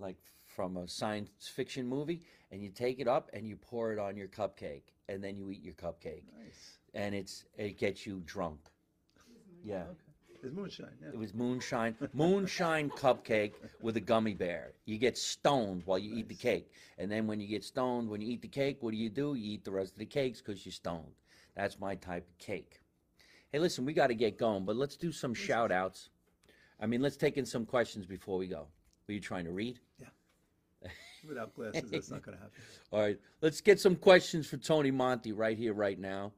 like 0.00 0.16
from 0.46 0.78
a 0.78 0.88
science 0.88 1.30
fiction 1.40 1.86
movie, 1.86 2.22
and 2.50 2.60
you 2.60 2.70
take 2.70 2.98
it 2.98 3.06
up 3.06 3.30
and 3.32 3.46
you 3.46 3.54
pour 3.54 3.92
it 3.92 4.00
on 4.00 4.16
your 4.16 4.26
cupcake, 4.26 4.82
and 5.08 5.22
then 5.22 5.36
you 5.36 5.48
eat 5.52 5.62
your 5.62 5.74
cupcake, 5.74 6.24
Nice. 6.44 6.78
and 6.94 7.14
it's 7.14 7.44
it 7.56 7.78
gets 7.78 8.04
you 8.04 8.20
drunk. 8.26 8.58
Yeah. 9.62 9.84
It's 10.42 10.52
moonshine. 10.52 10.88
Yeah. 11.00 11.10
It 11.10 11.18
was 11.18 11.34
moonshine, 11.34 11.94
moonshine 12.12 12.90
cupcake 12.90 13.52
with 13.80 13.96
a 13.96 14.00
gummy 14.00 14.34
bear. 14.34 14.72
You 14.86 14.98
get 14.98 15.16
stoned 15.16 15.82
while 15.84 15.98
you 15.98 16.16
eat 16.16 16.28
the 16.28 16.34
cake, 16.34 16.70
and 16.98 17.10
then 17.10 17.26
when 17.26 17.40
you 17.40 17.46
get 17.46 17.62
stoned, 17.64 18.08
when 18.08 18.20
you 18.20 18.32
eat 18.32 18.42
the 18.42 18.48
cake, 18.48 18.78
what 18.80 18.90
do 18.90 18.96
you 18.96 19.08
do? 19.08 19.34
You 19.34 19.52
eat 19.52 19.64
the 19.64 19.70
rest 19.70 19.92
of 19.92 19.98
the 19.98 20.06
cakes 20.06 20.40
because 20.40 20.66
you're 20.66 20.72
stoned. 20.72 21.14
That's 21.54 21.78
my 21.78 21.94
type 21.94 22.26
of 22.28 22.38
cake. 22.38 22.80
Hey, 23.52 23.58
listen, 23.58 23.84
we 23.84 23.92
got 23.92 24.08
to 24.08 24.14
get 24.14 24.38
going, 24.38 24.64
but 24.64 24.76
let's 24.76 24.96
do 24.96 25.12
some 25.12 25.34
shout 25.34 25.70
outs. 25.70 26.08
I 26.80 26.86
mean, 26.86 27.02
let's 27.02 27.16
take 27.16 27.36
in 27.36 27.46
some 27.46 27.64
questions 27.64 28.06
before 28.06 28.38
we 28.38 28.48
go. 28.48 28.66
Were 29.06 29.14
you 29.14 29.20
trying 29.20 29.44
to 29.44 29.52
read? 29.52 29.78
Yeah. 30.00 30.08
Without 31.28 31.54
glasses, 31.54 31.88
that's 31.90 32.10
not 32.10 32.22
going 32.22 32.36
to 32.36 32.42
happen. 32.42 32.60
All 32.92 33.00
right, 33.00 33.18
let's 33.42 33.60
get 33.60 33.78
some 33.78 33.94
questions 33.94 34.48
for 34.48 34.56
Tony 34.56 34.90
Monte 34.90 35.32
right 35.32 35.56
here, 35.56 35.72
right 35.72 35.98
now. 35.98 36.32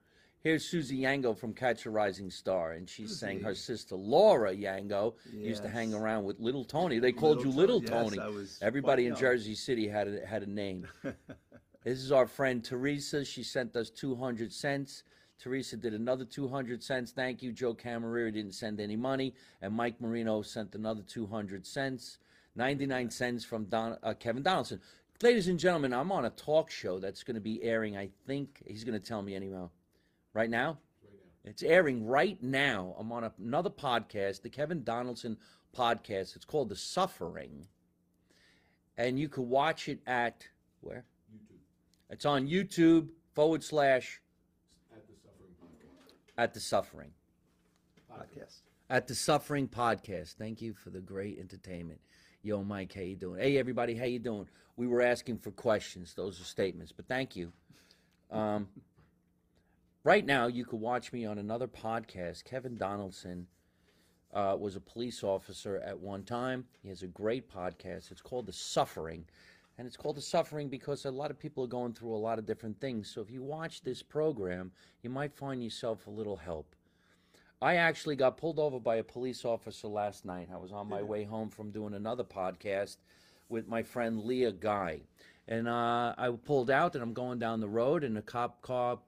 Here's 0.45 0.63
Susie 0.63 0.99
Yango 0.99 1.35
from 1.35 1.55
Catch 1.55 1.87
a 1.87 1.91
Rising 1.91 2.29
Star, 2.29 2.73
and 2.73 2.87
she's 2.87 3.19
saying 3.19 3.41
her 3.41 3.55
sister 3.55 3.97
Laura 3.97 4.55
Yango 4.55 5.15
used 5.33 5.63
to 5.63 5.71
hang 5.71 5.95
around 5.95 6.25
with 6.25 6.39
Little 6.39 6.67
Tony. 6.67 6.99
They 6.99 7.13
called 7.13 7.43
you 7.43 7.51
Little 7.51 7.81
Yes, 7.81 7.89
Tony. 7.89 8.19
Was 8.19 8.59
Everybody 8.61 9.07
in. 9.07 9.17
Jersey 9.17 9.55
City 9.55 9.89
had 9.89 10.07
a, 10.07 10.27
had 10.27 10.43
a 10.43 10.47
name. 10.47 10.87
this 11.83 11.99
is 11.99 12.13
our 12.13 12.27
friend 12.27 12.63
Teresa. 12.63 13.25
She 13.25 13.43
sent 13.43 13.75
us 13.75 13.89
200 13.89 14.53
cents. 14.53 15.05
Teresa 15.39 15.79
did 15.79 15.95
another 15.95 16.27
200 16.27 16.83
cents. 16.83 17.13
Thank 17.13 17.43
you. 17.43 17.51
Joe 17.51 17.73
Camarera 17.73 18.31
didn't 18.31 18.53
send 18.53 18.81
any 18.81 18.97
money. 18.97 19.33
And 19.63 19.73
Mike 19.73 19.99
Marino 19.99 20.43
sent 20.43 20.75
another 20.75 21.01
200 21.01 21.67
cents. 21.67 22.19
99 22.55 23.09
cents 23.09 23.47
from 23.47 23.65
Don, 23.65 23.97
uh, 24.03 24.13
Kevin 24.13 24.43
Donaldson. 24.43 24.83
Ladies 25.23 25.49
and 25.49 25.59
gentlemen, 25.59 25.95
I'm 25.95 26.13
on 26.13 26.27
a 26.27 26.31
talk 26.31 26.71
show 26.71 26.99
that's 26.99 27.23
going 27.23 27.37
to 27.37 27.41
be 27.41 27.63
airing, 27.63 27.97
I 27.97 28.11
think, 28.27 28.63
he's 28.67 28.85
going 28.85 29.01
to 29.01 29.09
tell 29.09 29.23
me 29.23 29.35
anyhow. 29.35 29.71
Right 30.35 30.51
now? 30.51 30.79
It's 31.45 31.63
airing 31.63 32.07
right 32.07 32.43
now. 32.43 32.97
I'm 32.99 33.13
on 33.13 33.31
another 33.39 33.71
podcast, 33.71 34.43
the 34.43 34.51
Kevin 34.51 34.83
Donaldson 34.83 35.37
podcast. 35.77 36.35
It's 36.35 36.45
called 36.45 36.71
The 36.71 36.77
Suffering. 36.77 37.69
And 38.99 39.19
you 39.19 39.29
can 39.29 39.49
watch 39.49 39.89
it 39.89 40.01
at 40.07 40.45
where? 40.81 41.05
YouTube. 41.33 41.59
It's 42.11 42.25
on 42.25 42.49
YouTube 42.49 43.11
forward 43.35 43.63
slash 43.63 44.21
at 46.37 46.53
the 46.53 46.61
suffering. 46.61 47.11
Podcast. 48.11 48.63
At 48.91 49.07
the 49.07 49.15
Suffering 49.15 49.69
Podcast. 49.69 50.35
Thank 50.35 50.61
you 50.61 50.75
for 50.75 50.91
the 50.91 51.01
great 51.01 51.39
entertainment. 51.39 52.01
Yo, 52.43 52.65
Mike, 52.65 52.93
how 52.93 53.03
you 53.03 53.17
doing? 53.17 53.41
Hey, 53.41 53.57
everybody, 53.57 53.95
how 53.95 54.05
you 54.05 54.19
doing? 54.19 54.49
We 54.77 54.89
were 54.89 55.03
asking 55.03 55.39
for 55.39 55.53
questions. 55.53 56.15
Those 56.15 56.41
are 56.41 56.45
statements, 56.45 56.91
but 56.91 57.07
thank 57.07 57.37
you. 57.37 57.53
Um, 58.31 58.69
right 60.05 60.25
now, 60.25 60.47
you 60.47 60.65
could 60.65 60.81
watch 60.81 61.13
me 61.13 61.25
on 61.25 61.39
another 61.39 61.67
podcast. 61.67 62.45
Kevin 62.45 62.77
Donaldson 62.77 63.47
uh, 64.33 64.57
was 64.59 64.77
a 64.77 64.81
police 64.81 65.25
officer 65.25 65.83
at 65.85 65.99
one 65.99 66.23
time. 66.23 66.65
He 66.83 66.91
has 66.91 67.03
a 67.03 67.09
great 67.09 67.51
podcast. 67.51 68.13
It's 68.13 68.21
called 68.21 68.47
The 68.47 68.53
Suffering. 68.53 69.25
And 69.77 69.87
it's 69.87 69.97
called 69.97 70.17
The 70.17 70.23
Suffering 70.23 70.69
because 70.69 71.05
a 71.05 71.11
lot 71.11 71.31
of 71.31 71.39
people 71.39 71.65
are 71.65 71.69
going 71.69 71.95
through 71.95 72.15
a 72.15 72.17
lot 72.17 72.39
of 72.39 72.47
different 72.47 72.81
things. 72.81 73.11
So 73.11 73.21
if 73.21 73.31
you 73.31 73.43
watch 73.43 73.83
this 73.83 74.03
program, 74.03 74.71
you 75.03 75.11
might 75.11 75.35
find 75.35 75.65
yourself 75.65 76.07
a 76.07 76.11
little 76.11 76.37
help. 76.37 76.77
I 77.63 77.77
actually 77.77 78.17
got 78.17 78.37
pulled 78.37 78.59
over 78.59 78.79
by 78.79 78.97
a 78.97 79.03
police 79.03 79.45
officer 79.45 79.89
last 79.89 80.25
night. 80.27 80.49
I 80.53 80.59
was 80.59 80.71
on 80.71 80.89
my 80.89 81.03
way 81.03 81.25
home 81.25 81.49
from 81.49 81.71
doing 81.71 81.95
another 81.95 82.25
podcast 82.25 82.99
with 83.49 83.67
my 83.67 83.83
friend 83.83 84.23
Leah 84.23 84.53
Guy. 84.53 85.01
And 85.49 85.67
uh, 85.67 86.15
I 86.19 86.31
pulled 86.45 86.71
out 86.71 86.95
and 86.95 87.03
I'm 87.03 87.15
going 87.15 87.39
down 87.39 87.61
the 87.61 87.69
road, 87.69 88.05
and 88.05 88.19
a 88.19 88.23
cop 88.23 88.61
car 88.63 88.99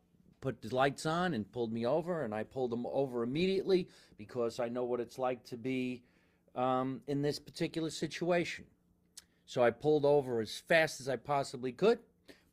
put 0.40 0.60
the 0.62 0.74
lights 0.74 1.06
on 1.06 1.34
and 1.34 1.50
pulled 1.50 1.72
me 1.72 1.86
over. 1.86 2.22
And 2.22 2.34
I 2.34 2.44
pulled 2.44 2.72
him 2.72 2.86
over 2.86 3.22
immediately 3.22 3.88
because 4.16 4.60
I 4.60 4.68
know 4.68 4.84
what 4.84 5.00
it's 5.00 5.18
like 5.18 5.44
to 5.46 5.56
be 5.56 6.02
um, 6.54 7.00
in 7.06 7.22
this 7.22 7.38
particular 7.38 7.90
situation. 7.90 8.64
So 9.46 9.62
I 9.62 9.70
pulled 9.70 10.04
over 10.04 10.40
as 10.40 10.58
fast 10.58 11.00
as 11.00 11.08
I 11.08 11.16
possibly 11.16 11.72
could. 11.72 11.98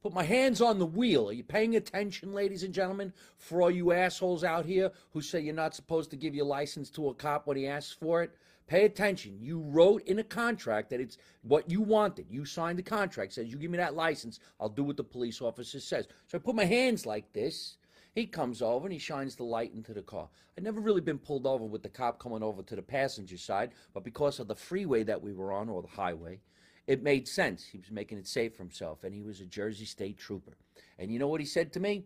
Put 0.04 0.14
my 0.14 0.24
hands 0.24 0.62
on 0.62 0.80
the 0.80 0.86
wheel. 0.86 1.30
Are 1.30 1.34
you 1.34 1.44
paying 1.44 1.78
attention, 1.78 2.34
ladies 2.34 2.64
and 2.64 2.74
gentlemen? 2.74 3.14
For 3.38 3.62
all 3.62 3.72
you 3.72 3.94
assholes 3.94 4.44
out 4.44 4.66
here 4.66 4.92
who 5.12 5.22
say 5.22 5.40
you're 5.40 5.54
not 5.56 5.74
supposed 5.74 6.10
to 6.12 6.18
give 6.18 6.36
your 6.36 6.46
license 6.46 6.90
to 6.92 7.08
a 7.08 7.14
cop 7.14 7.48
when 7.48 7.56
he 7.56 7.68
asks 7.68 7.94
for 7.94 8.22
it, 8.22 8.36
pay 8.68 8.86
attention. 8.86 9.38
You 9.40 9.60
wrote 9.60 10.04
in 10.04 10.20
a 10.20 10.24
contract 10.24 10.90
that 10.90 11.00
it's 11.00 11.18
what 11.42 11.70
you 11.70 11.82
wanted. 11.82 12.26
You 12.30 12.46
signed 12.46 12.80
the 12.80 12.84
contract, 12.84 13.34
says 13.34 13.52
you 13.52 13.58
give 13.58 13.72
me 13.72 13.78
that 13.78 13.96
license, 13.96 14.40
I'll 14.60 14.70
do 14.70 14.84
what 14.84 14.98
the 14.98 15.04
police 15.04 15.42
officer 15.42 15.80
says. 15.80 16.08
So 16.28 16.38
I 16.38 16.42
put 16.42 16.56
my 16.56 16.66
hands 16.66 17.06
like 17.06 17.32
this. 17.34 17.78
He 18.16 18.28
comes 18.28 18.62
over 18.62 18.86
and 18.86 18.94
he 18.94 19.00
shines 19.00 19.36
the 19.36 19.44
light 19.44 19.74
into 19.74 19.94
the 19.94 20.04
car. 20.04 20.30
I'd 20.58 20.64
never 20.64 20.80
really 20.80 21.02
been 21.02 21.18
pulled 21.18 21.48
over 21.48 21.66
with 21.66 21.82
the 21.82 21.90
cop 21.90 22.20
coming 22.20 22.44
over 22.44 22.62
to 22.62 22.76
the 22.76 22.82
passenger 22.82 23.38
side, 23.38 23.72
but 23.94 24.04
because 24.04 24.40
of 24.40 24.48
the 24.48 24.56
freeway 24.56 25.04
that 25.04 25.22
we 25.22 25.34
were 25.34 25.52
on 25.52 25.68
or 25.68 25.82
the 25.82 25.88
highway, 25.88 26.40
it 26.86 27.02
made 27.02 27.28
sense. 27.28 27.66
He 27.66 27.80
was 27.80 27.90
making 27.90 28.18
it 28.20 28.28
safe 28.28 28.56
for 28.56 28.64
himself, 28.64 29.04
and 29.04 29.16
he 29.16 29.24
was 29.24 29.40
a 29.40 29.46
Jersey 29.46 29.86
State 29.86 30.18
trooper. 30.18 30.58
And 31.00 31.12
you 31.12 31.18
know 31.18 31.28
what 31.28 31.40
he 31.40 31.46
said 31.46 31.74
to 31.74 31.80
me? 31.80 32.04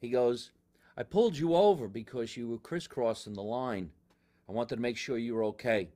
He 0.00 0.10
goes, 0.10 0.50
I 0.96 1.02
pulled 1.04 1.36
you 1.36 1.54
over 1.54 1.88
because 1.88 2.36
you 2.36 2.48
were 2.48 2.58
crisscrossing 2.58 3.34
the 3.34 3.42
line. 3.42 3.90
I 4.48 4.52
wanted 4.52 4.76
to 4.76 4.80
make 4.80 4.96
sure 4.96 5.18
you 5.18 5.34
were 5.34 5.44
okay. 5.44 5.88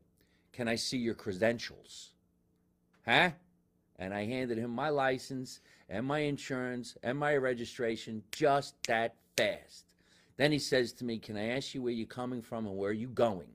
Can 0.53 0.69
I 0.69 0.75
see 0.75 0.99
your 0.99 1.15
credentials? 1.15 2.11
Huh? 3.07 3.31
And 3.99 4.13
I 4.13 4.27
handed 4.27 4.59
him 4.59 4.71
my 4.71 4.91
license 4.91 5.61
and 5.89 6.07
my 6.07 6.21
insurance 6.21 6.97
and 7.03 7.19
my 7.19 7.37
registration 7.37 8.23
just 8.31 8.75
that 8.89 9.15
fast. 9.37 9.85
Then 10.37 10.53
he 10.53 10.59
says 10.59 10.93
to 10.95 11.05
me, 11.05 11.19
Can 11.19 11.37
I 11.37 11.51
ask 11.51 11.75
you 11.75 11.83
where 11.83 11.93
you're 11.93 12.07
coming 12.07 12.43
from 12.43 12.67
and 12.67 12.77
where 12.77 12.91
are 12.91 12.95
you 12.95 13.09
going? 13.09 13.49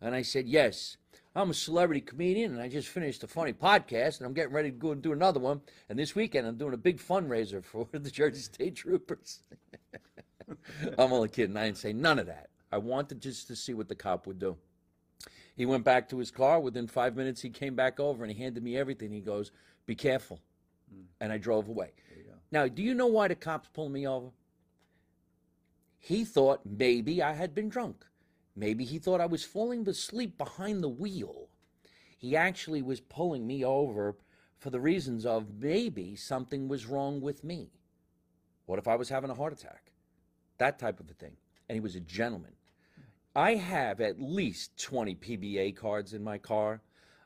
And 0.00 0.14
I 0.14 0.22
said, 0.22 0.46
Yes. 0.46 0.96
I'm 1.36 1.50
a 1.50 1.54
celebrity 1.54 2.00
comedian 2.00 2.52
and 2.52 2.62
I 2.62 2.68
just 2.68 2.86
finished 2.86 3.24
a 3.24 3.26
funny 3.26 3.52
podcast 3.52 4.18
and 4.18 4.26
I'm 4.26 4.34
getting 4.34 4.52
ready 4.52 4.70
to 4.70 4.76
go 4.76 4.92
and 4.92 5.02
do 5.02 5.12
another 5.12 5.40
one. 5.40 5.62
And 5.88 5.98
this 5.98 6.14
weekend 6.14 6.46
I'm 6.46 6.56
doing 6.56 6.74
a 6.74 6.78
big 6.78 7.00
fundraiser 7.00 7.64
for 7.64 7.88
the 7.92 8.10
Jersey 8.10 8.42
State 8.42 8.76
Troopers. 8.76 9.42
I'm 10.98 11.12
only 11.12 11.28
kidding. 11.28 11.56
I 11.56 11.64
didn't 11.64 11.78
say 11.78 11.92
none 11.92 12.18
of 12.18 12.26
that. 12.26 12.50
I 12.74 12.78
wanted 12.78 13.20
just 13.20 13.46
to 13.46 13.54
see 13.54 13.72
what 13.72 13.88
the 13.88 13.94
cop 13.94 14.26
would 14.26 14.40
do. 14.40 14.56
He 15.54 15.64
went 15.64 15.84
back 15.84 16.08
to 16.08 16.18
his 16.18 16.32
car. 16.32 16.58
Within 16.58 16.88
five 16.88 17.14
minutes, 17.14 17.40
he 17.40 17.48
came 17.48 17.76
back 17.76 18.00
over 18.00 18.24
and 18.24 18.32
he 18.32 18.42
handed 18.42 18.64
me 18.64 18.76
everything. 18.76 19.12
He 19.12 19.20
goes, 19.20 19.52
"Be 19.86 19.94
careful," 19.94 20.40
hmm. 20.92 21.02
and 21.20 21.32
I 21.32 21.38
drove 21.38 21.68
away. 21.68 21.92
There 22.08 22.18
you 22.18 22.24
go. 22.24 22.34
Now, 22.50 22.66
do 22.66 22.82
you 22.82 22.92
know 22.92 23.06
why 23.06 23.28
the 23.28 23.36
cops 23.36 23.68
pulled 23.68 23.92
me 23.92 24.08
over? 24.08 24.30
He 26.00 26.24
thought 26.24 26.66
maybe 26.66 27.22
I 27.22 27.34
had 27.34 27.54
been 27.54 27.68
drunk. 27.68 28.04
Maybe 28.56 28.84
he 28.84 28.98
thought 28.98 29.20
I 29.20 29.26
was 29.26 29.44
falling 29.44 29.88
asleep 29.88 30.36
behind 30.36 30.82
the 30.82 30.88
wheel. 30.88 31.48
He 32.18 32.34
actually 32.34 32.82
was 32.82 33.00
pulling 33.00 33.46
me 33.46 33.64
over 33.64 34.16
for 34.58 34.70
the 34.70 34.80
reasons 34.80 35.24
of 35.24 35.60
maybe 35.60 36.16
something 36.16 36.66
was 36.66 36.86
wrong 36.86 37.20
with 37.20 37.44
me. 37.44 37.70
What 38.66 38.80
if 38.80 38.88
I 38.88 38.96
was 38.96 39.10
having 39.10 39.30
a 39.30 39.34
heart 39.34 39.52
attack? 39.52 39.92
That 40.58 40.80
type 40.80 40.98
of 40.98 41.08
a 41.08 41.14
thing. 41.14 41.36
And 41.68 41.76
he 41.76 41.80
was 41.80 41.94
a 41.94 42.00
gentleman. 42.00 42.54
I 43.36 43.54
have 43.56 44.00
at 44.00 44.20
least 44.20 44.80
20 44.82 45.16
PBA 45.16 45.76
cards 45.76 46.14
in 46.14 46.22
my 46.22 46.38
car. 46.38 46.82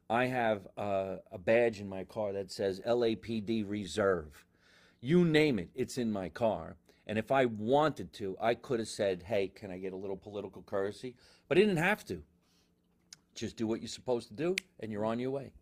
I 0.09 0.27
have 0.27 0.67
uh, 0.79 1.17
a 1.31 1.39
badge 1.39 1.81
in 1.81 1.89
my 1.89 2.05
car 2.05 2.33
that 2.33 2.51
says 2.51 2.81
LAPD 2.87 3.69
Reserve. 3.69 4.45
You 5.01 5.25
name 5.25 5.59
it, 5.59 5.69
it's 5.75 5.99
in 5.99 6.11
my 6.11 6.31
car. 6.31 6.77
And 7.07 7.19
if 7.19 7.31
I 7.31 7.45
wanted 7.45 8.13
to, 8.15 8.37
I 8.41 8.55
could 8.55 8.81
have 8.81 8.89
said, 8.89 9.23
hey, 9.23 9.49
can 9.49 9.71
I 9.71 9.79
get 9.79 9.93
a 9.93 9.97
little 9.97 10.17
political 10.17 10.63
courtesy? 10.63 11.15
But 11.47 11.59
I 11.59 11.61
didn't 11.61 11.77
have 11.79 12.05
to. 12.07 12.23
Just 13.35 13.57
do 13.57 13.67
what 13.67 13.81
you're 13.81 13.89
supposed 13.89 14.29
to 14.29 14.35
do, 14.35 14.57
and 14.81 14.91
you're 14.91 15.05
on 15.05 15.19
your 15.19 15.31
way. 15.31 15.53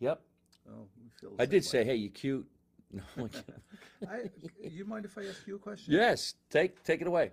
Yep. 0.00 0.20
Oh, 0.68 0.86
we 1.02 1.08
feel 1.20 1.36
the 1.36 1.42
I 1.42 1.46
did 1.46 1.62
way. 1.62 1.66
say, 1.66 1.84
hey, 1.84 1.94
you're 1.94 2.10
cute. 2.10 2.46
No. 2.94 3.02
I, 4.10 4.28
you 4.60 4.84
mind 4.84 5.06
if 5.06 5.16
I 5.16 5.22
ask 5.22 5.46
you 5.46 5.56
a 5.56 5.58
question? 5.58 5.94
yes, 5.94 6.34
take, 6.50 6.82
take 6.84 7.00
it 7.00 7.06
away. 7.06 7.30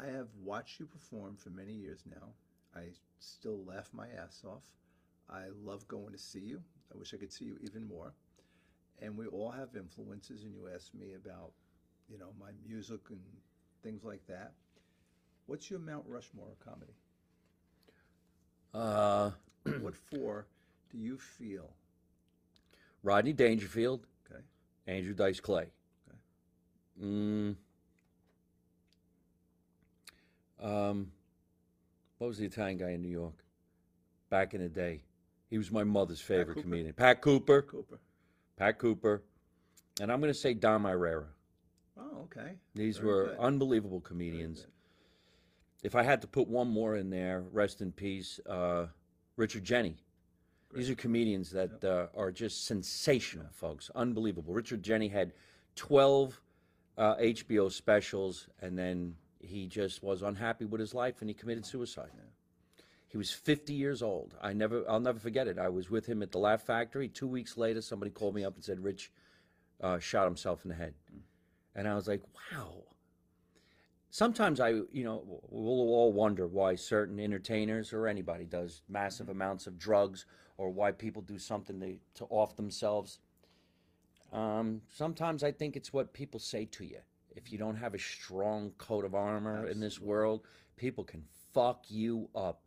I 0.00 0.06
have 0.06 0.28
watched 0.42 0.80
you 0.80 0.86
perform 0.86 1.36
for 1.36 1.50
many 1.50 1.72
years 1.72 2.00
now. 2.08 2.28
I 2.74 2.86
still 3.20 3.64
laugh 3.64 3.90
my 3.92 4.06
ass 4.18 4.42
off. 4.46 4.64
I 5.30 5.44
love 5.64 5.86
going 5.88 6.12
to 6.12 6.18
see 6.18 6.40
you. 6.40 6.60
I 6.92 6.98
wish 6.98 7.14
I 7.14 7.16
could 7.16 7.32
see 7.32 7.44
you 7.44 7.56
even 7.62 7.86
more. 7.86 8.12
And 9.00 9.16
we 9.16 9.26
all 9.26 9.50
have 9.50 9.76
influences, 9.76 10.44
and 10.44 10.54
you 10.54 10.68
asked 10.72 10.94
me 10.94 11.14
about, 11.14 11.52
you 12.08 12.18
know, 12.18 12.30
my 12.40 12.50
music 12.66 13.00
and 13.10 13.20
things 13.82 14.04
like 14.04 14.26
that. 14.26 14.52
What's 15.46 15.70
your 15.70 15.80
Mount 15.80 16.04
Rushmore 16.08 16.48
of 16.50 16.58
comedy? 16.60 16.94
Uh, 18.72 19.30
what 19.80 19.94
four 19.96 20.46
do 20.90 20.98
you 20.98 21.18
feel? 21.18 21.70
Rodney 23.02 23.32
Dangerfield, 23.32 24.06
Okay. 24.30 24.40
Andrew 24.86 25.12
Dice 25.14 25.40
Clay. 25.40 25.66
Okay. 26.08 26.18
Mm. 27.02 27.56
Um, 30.64 31.12
what 32.18 32.28
was 32.28 32.38
the 32.38 32.46
Italian 32.46 32.78
guy 32.78 32.90
in 32.90 33.02
New 33.02 33.08
York 33.10 33.44
back 34.30 34.54
in 34.54 34.62
the 34.62 34.68
day? 34.68 35.02
He 35.50 35.58
was 35.58 35.70
my 35.70 35.84
mother's 35.84 36.20
favorite 36.20 36.54
Cooper? 36.54 36.62
comedian. 36.62 36.92
Pat 36.94 37.20
Cooper. 37.20 37.62
Cooper. 37.62 38.00
Pat 38.56 38.78
Cooper. 38.78 39.22
And 40.00 40.10
I'm 40.10 40.20
going 40.20 40.32
to 40.32 40.38
say 40.38 40.54
Dom 40.54 40.86
Irrera. 40.86 41.26
Oh, 41.98 42.22
okay. 42.24 42.52
These 42.74 42.96
Very 42.96 43.08
were 43.08 43.26
good. 43.26 43.38
unbelievable 43.38 44.00
comedians. 44.00 44.66
If 45.82 45.94
I 45.94 46.02
had 46.02 46.22
to 46.22 46.26
put 46.26 46.48
one 46.48 46.68
more 46.68 46.96
in 46.96 47.10
there, 47.10 47.44
rest 47.52 47.82
in 47.82 47.92
peace, 47.92 48.40
uh, 48.48 48.86
Richard 49.36 49.64
Jeni. 49.64 49.96
These 50.74 50.90
are 50.90 50.94
comedians 50.96 51.50
that 51.50 51.84
uh, 51.84 52.06
are 52.18 52.32
just 52.32 52.66
sensational, 52.66 53.46
folks. 53.52 53.90
Unbelievable. 53.94 54.52
Richard 54.54 54.82
Jeni 54.82 55.12
had 55.12 55.32
12 55.76 56.40
uh, 56.96 57.14
HBO 57.16 57.70
specials, 57.70 58.48
and 58.60 58.76
then 58.76 59.14
he 59.46 59.66
just 59.66 60.02
was 60.02 60.22
unhappy 60.22 60.64
with 60.64 60.80
his 60.80 60.94
life 60.94 61.20
and 61.20 61.30
he 61.30 61.34
committed 61.34 61.66
suicide. 61.66 62.10
He 63.14 63.18
was 63.18 63.30
50 63.30 63.72
years 63.72 64.02
old. 64.02 64.34
I 64.42 64.52
never, 64.52 64.84
I'll 64.90 64.98
never 64.98 65.20
forget 65.20 65.46
it. 65.46 65.56
I 65.56 65.68
was 65.68 65.88
with 65.88 66.06
him 66.06 66.20
at 66.20 66.32
the 66.32 66.38
Laugh 66.38 66.62
Factory. 66.62 67.08
Two 67.08 67.28
weeks 67.28 67.56
later, 67.56 67.80
somebody 67.80 68.10
called 68.10 68.34
me 68.34 68.44
up 68.44 68.56
and 68.56 68.64
said, 68.64 68.82
"Rich 68.82 69.12
uh, 69.80 70.00
shot 70.00 70.24
himself 70.24 70.64
in 70.64 70.70
the 70.70 70.74
head," 70.74 70.94
and 71.76 71.86
I 71.86 71.94
was 71.94 72.08
like, 72.08 72.22
"Wow." 72.34 72.82
Sometimes 74.10 74.58
I, 74.58 74.70
you 74.90 75.04
know, 75.04 75.22
we'll 75.48 75.94
all 75.94 76.12
wonder 76.12 76.48
why 76.48 76.74
certain 76.74 77.20
entertainers 77.20 77.92
or 77.92 78.08
anybody 78.08 78.46
does 78.46 78.82
massive 78.88 79.28
amounts 79.28 79.68
of 79.68 79.78
drugs 79.78 80.26
or 80.56 80.70
why 80.70 80.90
people 80.90 81.22
do 81.22 81.38
something 81.38 81.78
to, 81.78 81.98
to 82.14 82.24
off 82.30 82.56
themselves. 82.56 83.20
Um, 84.32 84.82
sometimes 84.90 85.44
I 85.44 85.52
think 85.52 85.76
it's 85.76 85.92
what 85.92 86.12
people 86.12 86.40
say 86.40 86.64
to 86.64 86.84
you. 86.84 86.98
If 87.34 87.50
you 87.50 87.58
don't 87.58 87.76
have 87.76 87.94
a 87.94 87.98
strong 87.98 88.72
coat 88.78 89.04
of 89.04 89.14
armor 89.14 89.66
in 89.66 89.80
this 89.80 90.00
world, 90.00 90.42
people 90.76 91.04
can 91.04 91.24
fuck 91.52 91.84
you 91.88 92.28
up. 92.34 92.60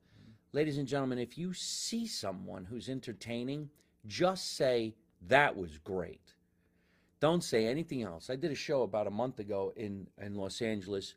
Ladies 0.53 0.77
and 0.77 0.87
gentlemen, 0.87 1.19
if 1.19 1.37
you 1.37 1.53
see 1.53 2.07
someone 2.07 2.65
who's 2.65 2.89
entertaining, 2.89 3.69
just 4.05 4.55
say, 4.57 4.95
that 5.27 5.55
was 5.55 5.77
great. 5.77 6.33
Don't 7.19 7.43
say 7.43 7.65
anything 7.65 8.03
else. 8.03 8.29
I 8.29 8.35
did 8.35 8.51
a 8.51 8.55
show 8.55 8.83
about 8.83 9.07
a 9.07 9.11
month 9.11 9.39
ago 9.39 9.73
in, 9.75 10.07
in 10.21 10.35
Los 10.35 10.61
Angeles, 10.61 11.15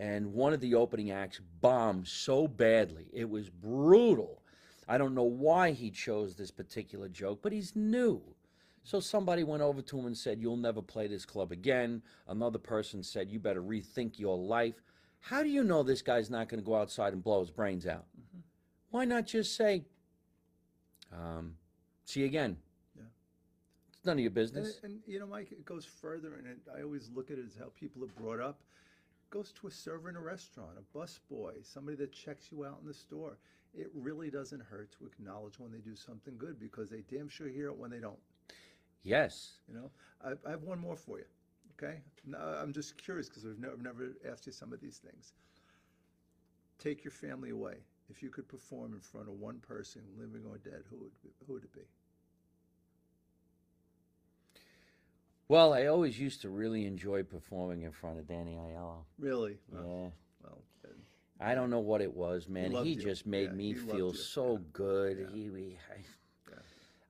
and 0.00 0.32
one 0.32 0.52
of 0.52 0.60
the 0.60 0.74
opening 0.74 1.10
acts 1.10 1.40
bombed 1.60 2.08
so 2.08 2.48
badly. 2.48 3.06
It 3.12 3.28
was 3.28 3.50
brutal. 3.50 4.42
I 4.88 4.98
don't 4.98 5.14
know 5.14 5.22
why 5.22 5.72
he 5.72 5.90
chose 5.90 6.34
this 6.34 6.50
particular 6.50 7.08
joke, 7.08 7.40
but 7.42 7.52
he's 7.52 7.76
new. 7.76 8.22
So 8.84 9.00
somebody 9.00 9.44
went 9.44 9.62
over 9.62 9.80
to 9.80 9.98
him 9.98 10.06
and 10.06 10.16
said, 10.16 10.38
You'll 10.40 10.58
never 10.58 10.82
play 10.82 11.06
this 11.06 11.24
club 11.24 11.50
again. 11.52 12.02
Another 12.28 12.58
person 12.58 13.02
said, 13.02 13.30
You 13.30 13.40
better 13.40 13.62
rethink 13.62 14.18
your 14.18 14.36
life. 14.36 14.82
How 15.20 15.42
do 15.42 15.48
you 15.48 15.64
know 15.64 15.82
this 15.82 16.02
guy's 16.02 16.28
not 16.28 16.50
going 16.50 16.60
to 16.60 16.66
go 16.66 16.76
outside 16.76 17.14
and 17.14 17.24
blow 17.24 17.40
his 17.40 17.50
brains 17.50 17.86
out? 17.86 18.04
Why 18.90 19.06
not 19.06 19.26
just 19.26 19.56
say, 19.56 19.84
um, 21.10 21.56
See 22.04 22.20
you 22.20 22.26
again? 22.26 22.58
Yeah. 22.94 23.04
It's 23.94 24.04
none 24.04 24.18
of 24.18 24.20
your 24.20 24.30
business. 24.30 24.80
and 24.82 25.00
you 25.06 25.18
know, 25.18 25.26
Mike, 25.26 25.50
it 25.50 25.64
goes 25.64 25.86
further, 25.86 26.34
and 26.34 26.46
it, 26.46 26.58
I 26.76 26.82
always 26.82 27.10
look 27.14 27.30
at 27.30 27.38
it 27.38 27.46
as 27.46 27.56
how 27.58 27.72
people 27.74 28.04
are 28.04 28.22
brought 28.22 28.40
up. 28.40 28.60
It 29.22 29.30
goes 29.30 29.50
to 29.62 29.66
a 29.66 29.70
server 29.70 30.10
in 30.10 30.16
a 30.16 30.20
restaurant, 30.20 30.72
a 30.76 30.96
bus 30.96 31.20
boy, 31.30 31.54
somebody 31.62 31.96
that 31.96 32.12
checks 32.12 32.52
you 32.52 32.66
out 32.66 32.80
in 32.82 32.86
the 32.86 32.92
store. 32.92 33.38
It 33.72 33.90
really 33.94 34.30
doesn't 34.30 34.62
hurt 34.62 34.92
to 34.98 35.06
acknowledge 35.06 35.58
when 35.58 35.72
they 35.72 35.78
do 35.78 35.96
something 35.96 36.34
good 36.36 36.60
because 36.60 36.90
they 36.90 37.02
damn 37.10 37.30
sure 37.30 37.48
hear 37.48 37.68
it 37.68 37.76
when 37.78 37.90
they 37.90 37.98
don't. 37.98 38.18
Yes. 39.04 39.52
You 39.68 39.74
know, 39.74 39.90
I, 40.24 40.32
I 40.46 40.50
have 40.50 40.62
one 40.62 40.80
more 40.80 40.96
for 40.96 41.18
you. 41.18 41.24
Okay, 41.78 42.00
no, 42.24 42.38
I'm 42.38 42.72
just 42.72 42.96
curious 42.96 43.28
because 43.28 43.44
I've 43.44 43.58
never, 43.58 43.76
never 43.76 44.12
asked 44.30 44.46
you 44.46 44.52
some 44.52 44.72
of 44.72 44.80
these 44.80 44.98
things. 44.98 45.32
Take 46.78 47.04
your 47.04 47.10
family 47.10 47.50
away. 47.50 47.76
If 48.08 48.22
you 48.22 48.30
could 48.30 48.48
perform 48.48 48.94
in 48.94 49.00
front 49.00 49.28
of 49.28 49.34
one 49.34 49.58
person, 49.58 50.02
living 50.18 50.42
or 50.48 50.58
dead, 50.58 50.82
who 50.90 50.98
would 50.98 51.12
who 51.46 51.54
would 51.54 51.64
it 51.64 51.72
be? 51.72 51.80
Well, 55.48 55.72
I 55.74 55.86
always 55.86 56.18
used 56.18 56.42
to 56.42 56.48
really 56.48 56.86
enjoy 56.86 57.22
performing 57.22 57.82
in 57.82 57.92
front 57.92 58.18
of 58.18 58.26
Danny 58.26 58.56
Aiello. 58.56 59.04
Really? 59.18 59.58
Yeah. 59.72 59.78
Well, 59.80 60.12
well, 60.42 60.62
I 61.40 61.54
don't 61.54 61.70
know 61.70 61.80
what 61.80 62.00
it 62.00 62.14
was, 62.14 62.48
man. 62.48 62.70
loved 62.70 62.86
He 62.86 62.96
just 62.96 63.26
made 63.26 63.50
Yeah, 63.50 63.56
me 63.56 63.74
feel 63.74 64.14
so 64.14 64.54
Yeah. 64.54 64.68
good. 64.72 65.28
He, 65.32 65.50
we, 65.50 65.78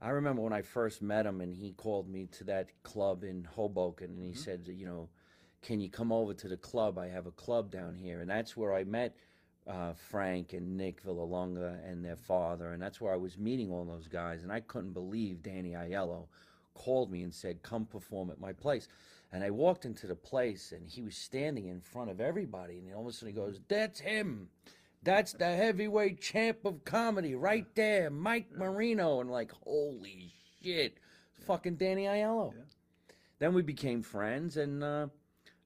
I, 0.05 0.11
remember 0.11 0.43
when 0.43 0.53
I 0.53 0.63
first 0.63 1.03
met 1.03 1.27
him, 1.27 1.41
and 1.41 1.55
he 1.57 1.73
called 1.73 2.09
me 2.09 2.27
to 2.33 2.45
that 2.45 2.69
club 2.83 3.25
in 3.25 3.45
Hoboken, 3.45 4.11
and 4.11 4.23
he 4.23 4.33
Mm-hmm. 4.33 4.39
said, 4.41 4.69
you 4.69 4.87
know, 4.87 5.09
can 5.63 5.81
you 5.81 5.89
come 5.89 6.13
over 6.13 6.35
to 6.35 6.49
the 6.49 6.57
club? 6.59 6.99
I 6.99 7.09
have 7.09 7.27
a 7.27 7.31
club 7.33 7.71
down 7.71 7.95
here, 7.95 8.21
and 8.21 8.29
that's 8.29 8.57
where 8.57 8.75
I 8.75 8.85
met 8.85 9.17
uh, 9.67 9.95
Frank 9.95 10.53
and 10.53 10.77
Nick 10.77 11.03
Vallelonga 11.03 11.79
and 11.91 12.05
their 12.05 12.17
father, 12.17 12.73
and 12.73 12.83
that's 12.83 13.01
where 13.01 13.15
I 13.15 13.17
was 13.17 13.39
meeting 13.39 13.73
all 13.73 13.85
those 13.85 14.09
guys, 14.09 14.43
and 14.43 14.53
I 14.53 14.61
couldn't 14.61 14.93
believe 14.93 15.43
Danny 15.43 15.71
Aiello 15.71 16.27
called 16.75 17.11
me 17.11 17.23
and 17.23 17.33
said, 17.33 17.63
"Come 17.63 17.87
perform 17.87 18.31
at 18.31 18.41
my 18.41 18.53
place." 18.53 18.89
And 19.33 19.43
I 19.43 19.51
walked 19.51 19.85
into 19.85 20.07
the 20.07 20.15
place, 20.15 20.73
and 20.73 20.87
he 20.87 21.03
was 21.03 21.17
standing 21.17 21.67
in 21.69 21.81
front 21.81 22.11
of 22.11 22.21
everybody, 22.21 22.79
and 22.79 22.95
all 22.95 23.03
of 23.03 23.09
a 23.09 23.13
sudden 23.13 23.29
he 23.29 23.35
goes, 23.35 23.59
"That's 23.69 24.01
him." 24.01 24.51
That's 25.05 25.33
the 25.35 25.55
heavyweight 25.55 26.21
champ 26.21 26.65
of 26.65 26.85
comedy 26.85 27.35
right 27.35 27.67
there, 27.75 28.11
Mike 28.11 28.51
Marino. 28.57 29.21
And 29.21 29.31
like, 29.31 29.53
holy 29.65 30.33
shit, 30.63 30.97
fucking 31.47 31.77
Danny 31.77 32.05
Aiello. 32.05 32.53
Yeah. 32.55 32.63
Then 33.39 33.53
we 33.55 33.63
became 33.63 34.03
friends, 34.03 34.57
and 34.57 34.83
uh, 34.83 35.09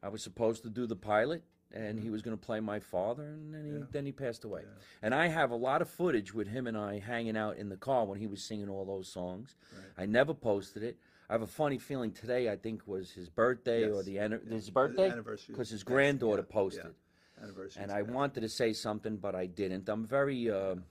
I 0.02 0.08
was 0.08 0.22
supposed 0.22 0.64
to 0.64 0.70
do 0.70 0.86
the 0.86 0.96
pilot, 0.96 1.44
and 1.72 2.00
he 2.00 2.10
was 2.10 2.22
going 2.22 2.36
to 2.36 2.42
play 2.44 2.58
my 2.60 2.80
father, 2.80 3.24
and 3.24 3.54
then 3.54 3.64
he, 3.64 3.70
Mm-hmm. 3.70 3.78
Yeah. 3.80 3.86
then 3.92 4.06
he 4.06 4.12
passed 4.12 4.44
away. 4.44 4.62
Yeah. 4.64 4.82
And 5.02 5.14
I 5.14 5.28
have 5.28 5.50
a 5.52 5.56
lot 5.56 5.82
of 5.82 5.88
footage 5.88 6.34
with 6.34 6.48
him 6.48 6.66
and 6.66 6.76
I 6.76 6.98
hanging 6.98 7.36
out 7.36 7.58
in 7.58 7.68
the 7.68 7.76
car 7.76 8.06
when 8.06 8.18
he 8.18 8.26
was 8.26 8.42
singing 8.42 8.68
all 8.68 8.84
those 8.84 9.06
songs. 9.12 9.54
Right. 9.72 10.02
I 10.02 10.06
never 10.06 10.34
posted 10.34 10.82
it. 10.82 10.96
I 11.30 11.34
have 11.34 11.42
a 11.42 11.46
funny 11.46 11.76
feeling 11.78 12.10
today, 12.12 12.50
I 12.50 12.56
think 12.56 12.82
was 12.86 13.10
his 13.12 13.28
birthday 13.28 13.84
or 13.84 14.02
the 14.02 14.12
Yeah. 14.12 14.28
his 14.50 14.70
birthday? 14.70 15.10
anniversary. 15.10 15.52
Because 15.52 15.68
his 15.68 15.84
granddaughter 15.84 16.44
yeah, 16.48 16.52
posted. 16.54 16.94
Anniversary. 17.42 17.82
And 17.82 17.92
I 17.92 18.02
wanted 18.02 18.40
to 18.40 18.48
say 18.48 18.72
something, 18.72 19.16
but 19.16 19.34
I 19.34 19.46
didn't. 19.46 19.88
I'm 19.88 20.06
very, 20.06 20.50
uh, 20.50 20.72
I'm 20.72 20.84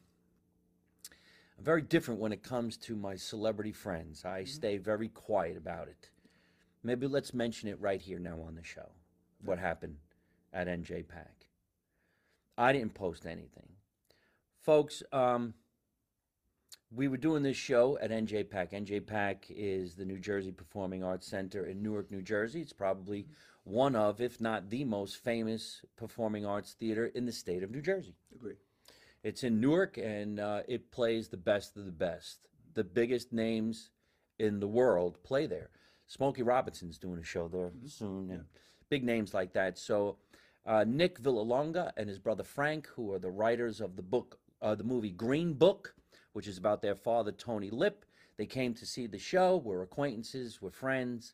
very 1.63 1.81
different 1.81 2.19
when 2.19 2.31
it 2.31 2.43
comes 2.43 2.77
to 2.77 2.95
my 2.95 3.15
celebrity 3.15 3.71
friends. 3.71 4.25
I 4.25 4.43
stay 4.43 4.77
very 4.77 5.09
quiet 5.09 5.57
about 5.57 5.87
it. 5.87 6.09
Maybe 6.83 7.07
let's 7.07 7.33
mention 7.33 7.69
it 7.69 7.79
right 7.81 8.01
here 8.01 8.19
now 8.19 8.39
on 8.47 8.55
the 8.55 8.63
show. 8.63 8.89
What 9.43 9.59
happened 9.59 9.97
at 10.53 10.67
NJPAC? 10.67 11.27
I 12.57 12.73
didn't 12.73 12.93
post 12.93 13.25
anything. 13.25 13.69
folks, 14.61 15.03
um, 15.13 15.53
we 16.91 17.07
were 17.07 17.17
doing 17.17 17.43
this 17.43 17.57
show 17.57 17.97
at 18.01 18.11
NJPAC. 18.11 18.71
NJPAC 18.71 19.37
is 19.49 19.95
the 19.95 20.05
New 20.05 20.17
Jersey 20.19 20.51
Performing 20.51 21.03
Arts 21.03 21.27
Center 21.27 21.65
in 21.65 21.81
Newark, 21.83 22.11
New 22.11 22.21
Jersey. 22.21 22.61
It's 22.61 22.73
probably 22.73 23.27
one 23.67 23.95
of, 23.95 24.21
if 24.21 24.39
not 24.39 24.69
the 24.69 24.85
most 24.85 25.17
famous 25.17 25.81
performing 25.97 26.45
arts 26.45 26.73
theater 26.73 27.07
in 27.07 27.25
the 27.25 27.31
state 27.31 27.63
of 27.63 27.71
New 27.71 27.81
Jersey. 27.81 28.15
Agree. 28.33 28.55
It's 29.23 29.43
in 29.43 29.59
Newark, 29.59 29.97
and 29.97 30.39
uh, 30.39 30.61
it 30.67 30.89
plays 30.89 31.27
the 31.27 31.37
best 31.37 31.75
of 31.75 31.85
the 31.85 31.91
best. 31.91 32.47
The 32.75 32.85
biggest 32.85 33.33
names 33.33 33.89
in 34.39 34.59
the 34.59 34.67
world 34.67 35.21
play 35.23 35.47
there. 35.47 35.69
Smokey 36.07 36.43
Robinson's 36.43 36.97
doing 36.97 37.19
a 37.19 37.23
show 37.23 37.49
there 37.49 37.71
soon, 37.87 38.31
and 38.31 38.45
big 38.89 39.03
names 39.03 39.33
like 39.33 39.51
that. 39.53 39.77
So, 39.77 40.17
uh, 40.65 40.85
Nick 40.87 41.21
Vallelonga 41.21 41.91
and 41.97 42.07
his 42.07 42.19
brother 42.19 42.43
Frank, 42.43 42.87
who 42.87 43.11
are 43.11 43.19
the 43.19 43.29
writers 43.31 43.81
of 43.81 43.97
the 43.97 44.01
book, 44.01 44.39
uh, 44.61 44.75
the 44.75 44.85
movie 44.85 45.11
Green 45.11 45.53
Book, 45.53 45.93
which 46.31 46.47
is 46.47 46.57
about 46.57 46.81
their 46.81 46.95
father 46.95 47.33
Tony 47.33 47.69
Lip, 47.69 48.05
they 48.37 48.45
came 48.45 48.73
to 48.75 48.85
see 48.85 49.07
the 49.07 49.17
show. 49.17 49.57
We're 49.57 49.81
acquaintances, 49.81 50.61
we're 50.61 50.71
friends, 50.71 51.33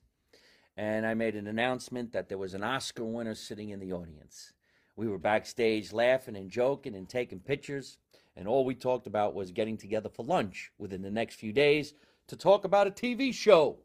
and 0.75 1.05
I 1.05 1.13
made 1.13 1.35
an 1.35 1.47
announcement 1.47 2.11
that 2.13 2.29
there 2.29 2.37
was 2.37 2.53
an 2.53 2.63
Oscar 2.63 3.03
winner 3.03 3.35
sitting 3.35 3.69
in 3.69 3.79
the 3.79 3.93
audience. 3.93 4.53
We 4.95 5.07
were 5.07 5.17
backstage 5.17 5.91
laughing 5.91 6.35
and 6.35 6.49
joking 6.49 6.95
and 6.95 7.07
taking 7.07 7.39
pictures, 7.39 7.97
and 8.35 8.47
all 8.47 8.65
we 8.65 8.75
talked 8.75 9.07
about 9.07 9.35
was 9.35 9.51
getting 9.51 9.77
together 9.77 10.09
for 10.09 10.25
lunch 10.25 10.71
within 10.77 11.01
the 11.01 11.11
next 11.11 11.35
few 11.35 11.53
days 11.53 11.93
to 12.27 12.35
talk 12.35 12.63
about 12.63 12.87
a 12.87 12.91
TV 12.91 13.33
show. 13.33 13.79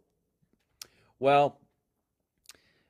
Well, 1.19 1.61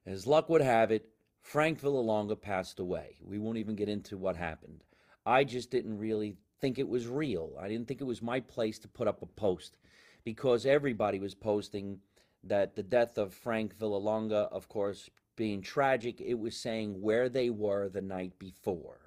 as 0.06 0.26
luck 0.26 0.48
would 0.48 0.60
have 0.60 0.90
it, 0.90 1.08
Frank 1.40 1.80
Vallelonga 1.80 2.40
passed 2.40 2.78
away. 2.78 3.16
We 3.22 3.38
won't 3.38 3.58
even 3.58 3.74
get 3.74 3.88
into 3.88 4.18
what 4.18 4.36
happened. 4.36 4.84
I 5.24 5.44
just 5.44 5.70
didn't 5.70 5.98
really 5.98 6.36
think 6.60 6.78
it 6.78 6.88
was 6.88 7.06
real. 7.06 7.52
I 7.60 7.68
didn't 7.68 7.88
think 7.88 8.00
it 8.00 8.04
was 8.04 8.22
my 8.22 8.40
place 8.40 8.78
to 8.80 8.88
put 8.88 9.08
up 9.08 9.22
a 9.22 9.26
post 9.26 9.76
because 10.24 10.66
everybody 10.66 11.18
was 11.18 11.34
posting 11.34 12.00
that 12.44 12.74
the 12.74 12.82
death 12.82 13.18
of 13.18 13.34
Frank 13.34 13.76
Vallelonga, 13.76 14.50
of 14.52 14.68
course, 14.68 15.10
being 15.36 15.62
tragic, 15.62 16.20
it 16.20 16.38
was 16.38 16.56
saying 16.56 17.00
where 17.00 17.28
they 17.28 17.50
were 17.50 17.88
the 17.88 18.02
night 18.02 18.38
before. 18.38 19.00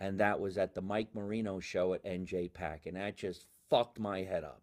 And 0.00 0.20
that 0.20 0.38
was 0.38 0.58
at 0.58 0.74
the 0.74 0.80
Mike 0.80 1.14
Marino 1.14 1.58
show 1.60 1.94
at 1.94 2.04
NJPAC. 2.04 2.86
And 2.86 2.96
that 2.96 3.16
just 3.16 3.46
fucked 3.68 3.98
my 3.98 4.22
head 4.22 4.44
up. 4.44 4.62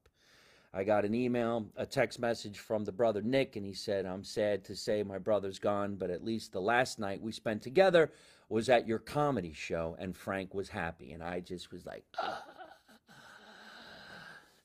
I 0.74 0.84
got 0.84 1.06
an 1.06 1.16
email, 1.16 1.68
a 1.78 1.86
text 1.86 2.20
message 2.20 2.60
from 2.60 2.84
the 2.84 2.92
brother 2.92 3.22
Nick, 3.22 3.56
and 3.56 3.66
he 3.66 3.74
said, 3.74 4.06
I'm 4.06 4.26
sad 4.26 4.66
to 4.66 4.76
say 4.76 5.04
my 5.04 5.18
brother's 5.18 5.58
gone, 5.58 5.96
but 5.96 6.10
at 6.10 6.24
least 6.24 6.52
the 6.52 6.62
last 6.62 7.00
night 7.00 7.22
we 7.22 7.32
spent 7.32 7.62
together 7.62 8.12
was 8.50 8.70
at 8.70 8.88
your 8.88 9.00
comedy 9.00 9.54
show, 9.54 9.96
and 10.00 10.16
Frank 10.16 10.54
was 10.54 10.70
happy. 10.70 11.14
And 11.14 11.24
I 11.24 11.40
just 11.40 11.72
was 11.72 11.86
like, 11.86 12.04
"Ah." 12.20 12.44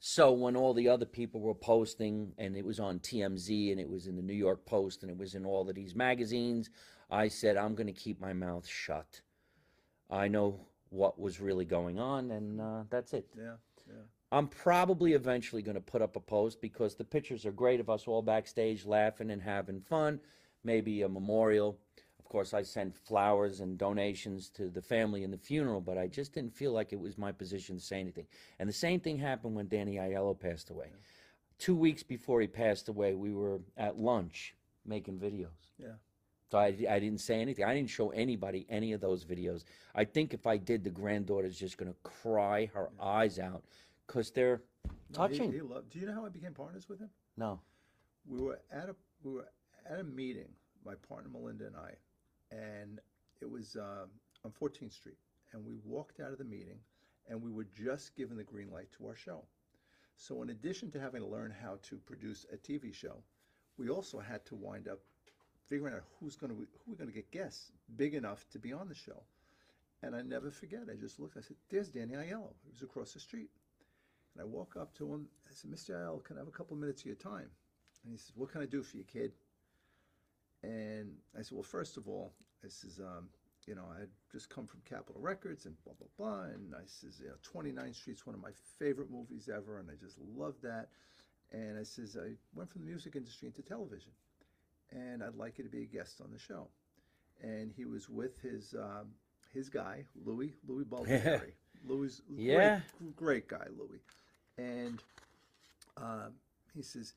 So 0.02 0.32
when 0.32 0.56
all 0.56 0.72
the 0.72 0.88
other 0.88 1.04
people 1.04 1.40
were 1.40 1.54
posting, 1.54 2.32
and 2.38 2.56
it 2.56 2.64
was 2.64 2.80
on 2.80 3.00
TMZ, 3.00 3.70
and 3.70 3.78
it 3.78 3.88
was 3.88 4.06
in 4.06 4.16
the 4.16 4.22
New 4.22 4.34
York 4.34 4.64
Post, 4.64 5.02
and 5.02 5.10
it 5.10 5.18
was 5.18 5.34
in 5.34 5.44
all 5.44 5.68
of 5.68 5.74
these 5.74 5.94
magazines, 5.94 6.70
I 7.10 7.28
said, 7.28 7.58
I'm 7.58 7.74
going 7.74 7.86
to 7.86 7.92
keep 7.92 8.18
my 8.18 8.32
mouth 8.32 8.66
shut. 8.66 9.20
I 10.08 10.26
know 10.26 10.58
what 10.88 11.20
was 11.20 11.38
really 11.38 11.66
going 11.66 11.98
on, 11.98 12.30
and 12.30 12.60
uh, 12.62 12.82
that's 12.88 13.12
it. 13.12 13.26
Yeah, 13.36 13.56
yeah. 13.86 14.02
I'm 14.32 14.48
probably 14.48 15.12
eventually 15.12 15.60
going 15.60 15.74
to 15.74 15.82
put 15.82 16.00
up 16.00 16.16
a 16.16 16.20
post 16.20 16.62
because 16.62 16.94
the 16.94 17.04
pictures 17.04 17.44
are 17.44 17.52
great 17.52 17.78
of 17.78 17.90
us 17.90 18.08
all 18.08 18.22
backstage 18.22 18.86
laughing 18.86 19.30
and 19.30 19.42
having 19.42 19.82
fun. 19.82 20.18
Maybe 20.64 21.02
a 21.02 21.08
memorial. 21.10 21.78
Of 22.30 22.32
course, 22.32 22.54
I 22.54 22.62
sent 22.62 22.96
flowers 22.96 23.58
and 23.58 23.76
donations 23.76 24.50
to 24.50 24.68
the 24.70 24.80
family 24.80 25.24
in 25.24 25.32
the 25.32 25.36
funeral, 25.36 25.80
but 25.80 25.98
I 25.98 26.06
just 26.06 26.32
didn't 26.32 26.54
feel 26.54 26.70
like 26.70 26.92
it 26.92 27.00
was 27.00 27.18
my 27.18 27.32
position 27.32 27.74
to 27.76 27.82
say 27.82 27.98
anything. 27.98 28.28
And 28.60 28.68
the 28.68 28.72
same 28.72 29.00
thing 29.00 29.18
happened 29.18 29.56
when 29.56 29.66
Danny 29.66 29.96
Aiello 29.96 30.38
passed 30.38 30.70
away. 30.70 30.92
Two 31.58 31.74
weeks 31.74 32.04
before 32.04 32.40
he 32.40 32.46
passed 32.46 32.88
away, 32.88 33.14
we 33.16 33.34
were 33.34 33.58
at 33.76 33.98
lunch 33.98 34.54
making 34.86 35.18
videos. 35.18 35.72
Yeah. 35.76 35.94
So 36.52 36.58
I, 36.58 36.66
I 36.88 37.00
didn't 37.00 37.18
say 37.18 37.40
anything. 37.40 37.64
I 37.64 37.74
didn't 37.74 37.90
show 37.90 38.10
anybody 38.10 38.64
any 38.70 38.92
of 38.92 39.00
those 39.00 39.24
videos. 39.24 39.64
I 39.96 40.04
think 40.04 40.32
if 40.32 40.46
I 40.46 40.56
did, 40.56 40.84
the 40.84 40.90
granddaughter's 40.90 41.58
just 41.58 41.78
going 41.78 41.90
to 41.92 41.98
cry 42.04 42.66
her 42.74 42.90
eyes 43.02 43.40
out 43.40 43.64
because 44.06 44.30
they're 44.30 44.62
No, 44.84 44.90
he- 45.26 45.36
touching. 45.36 45.52
he 45.52 45.62
loved- 45.62 45.90
do 45.90 45.98
you 45.98 46.06
know 46.06 46.14
how 46.14 46.26
I 46.26 46.28
became 46.28 46.54
partners 46.54 46.88
with 46.88 47.00
him? 47.00 47.10
No. 47.36 47.58
we 48.24 48.40
were 48.40 48.60
at 48.70 48.88
a 48.88 48.94
we 49.24 49.32
were 49.32 49.48
at 49.84 49.98
a 49.98 50.04
meeting, 50.04 50.50
my 50.86 50.94
partner 50.94 51.28
Melinda 51.28 51.66
and 51.66 51.74
I, 51.74 51.94
and 52.50 53.00
it 53.40 53.50
was 53.50 53.76
um, 53.76 54.08
on 54.44 54.52
14th 54.60 54.92
Street, 54.92 55.18
and 55.52 55.64
we 55.64 55.74
walked 55.84 56.20
out 56.20 56.32
of 56.32 56.38
the 56.38 56.44
meeting, 56.44 56.78
and 57.28 57.40
we 57.40 57.50
were 57.50 57.66
just 57.74 58.16
given 58.16 58.36
the 58.36 58.44
green 58.44 58.70
light 58.70 58.88
to 58.98 59.06
our 59.06 59.16
show. 59.16 59.44
So 60.16 60.42
in 60.42 60.50
addition 60.50 60.90
to 60.92 61.00
having 61.00 61.22
to 61.22 61.26
learn 61.26 61.50
how 61.62 61.78
to 61.82 61.96
produce 61.96 62.44
a 62.52 62.56
TV 62.56 62.92
show, 62.92 63.22
we 63.78 63.88
also 63.88 64.18
had 64.18 64.44
to 64.46 64.54
wind 64.54 64.88
up 64.88 64.98
figuring 65.68 65.94
out 65.94 66.02
who's 66.18 66.36
going 66.36 66.50
to 66.50 66.56
who 66.56 66.66
we're 66.90 66.96
going 66.96 67.08
to 67.08 67.14
get 67.14 67.30
guests 67.30 67.72
big 67.96 68.14
enough 68.14 68.44
to 68.50 68.58
be 68.58 68.72
on 68.72 68.88
the 68.88 68.94
show. 68.94 69.22
And 70.02 70.14
I 70.14 70.22
never 70.22 70.50
forget. 70.50 70.80
I 70.90 70.96
just 70.96 71.20
looked. 71.20 71.36
I 71.36 71.40
said, 71.40 71.56
"There's 71.70 71.88
Danny 71.88 72.14
Aiello. 72.14 72.52
He 72.64 72.70
was 72.70 72.82
across 72.82 73.12
the 73.12 73.20
street." 73.20 73.50
And 74.34 74.42
I 74.42 74.44
walk 74.44 74.76
up 74.78 74.94
to 74.98 75.12
him. 75.12 75.26
I 75.48 75.52
said, 75.52 75.70
Mr. 75.70 75.90
Aiello, 75.90 76.22
can 76.22 76.36
I 76.36 76.40
have 76.40 76.48
a 76.48 76.52
couple 76.52 76.76
minutes 76.76 77.02
of 77.02 77.06
your 77.06 77.16
time? 77.16 77.50
And 78.04 78.12
he 78.12 78.16
says, 78.16 78.32
What 78.36 78.50
can 78.50 78.62
I 78.62 78.66
do 78.66 78.82
for 78.82 78.96
you, 78.96 79.04
kid? 79.04 79.32
And 80.62 81.12
I 81.38 81.42
said, 81.42 81.52
Well, 81.52 81.62
first 81.62 81.96
of 81.96 82.08
all, 82.08 82.32
I 82.64 82.68
says, 82.68 83.00
um, 83.00 83.28
you 83.66 83.74
know, 83.74 83.84
I 83.96 84.00
had 84.00 84.08
just 84.32 84.50
come 84.50 84.66
from 84.66 84.80
Capitol 84.88 85.20
Records 85.20 85.66
and 85.66 85.74
blah, 85.84 85.94
blah, 85.98 86.08
blah. 86.18 86.42
And 86.44 86.74
I 86.74 86.82
says, 86.86 87.20
you 87.20 87.28
know, 87.28 87.34
29th 87.62 87.94
Street's 87.94 88.26
one 88.26 88.34
of 88.34 88.42
my 88.42 88.50
favorite 88.78 89.10
movies 89.10 89.48
ever. 89.54 89.78
And 89.78 89.88
I 89.90 89.94
just 89.94 90.16
love 90.36 90.54
that. 90.62 90.88
And 91.52 91.78
I 91.78 91.82
says, 91.82 92.16
I 92.20 92.32
went 92.54 92.70
from 92.70 92.82
the 92.82 92.86
music 92.86 93.16
industry 93.16 93.46
into 93.48 93.62
television. 93.62 94.12
And 94.92 95.22
I'd 95.22 95.36
like 95.36 95.58
you 95.58 95.64
to 95.64 95.70
be 95.70 95.82
a 95.82 95.86
guest 95.86 96.20
on 96.20 96.30
the 96.32 96.38
show. 96.38 96.68
And 97.42 97.72
he 97.76 97.84
was 97.84 98.08
with 98.08 98.40
his 98.40 98.74
um, 98.78 99.08
his 99.52 99.68
guy, 99.68 100.04
Louis, 100.24 100.54
Louis 100.66 100.84
Balderi. 100.90 101.52
Louis, 101.86 102.20
Yeah. 102.28 102.80
great, 103.00 103.16
great 103.16 103.48
guy, 103.48 103.66
Louis. 103.78 104.00
And 104.58 105.02
um, 105.96 106.32
he 106.74 106.82
says, 106.82 107.14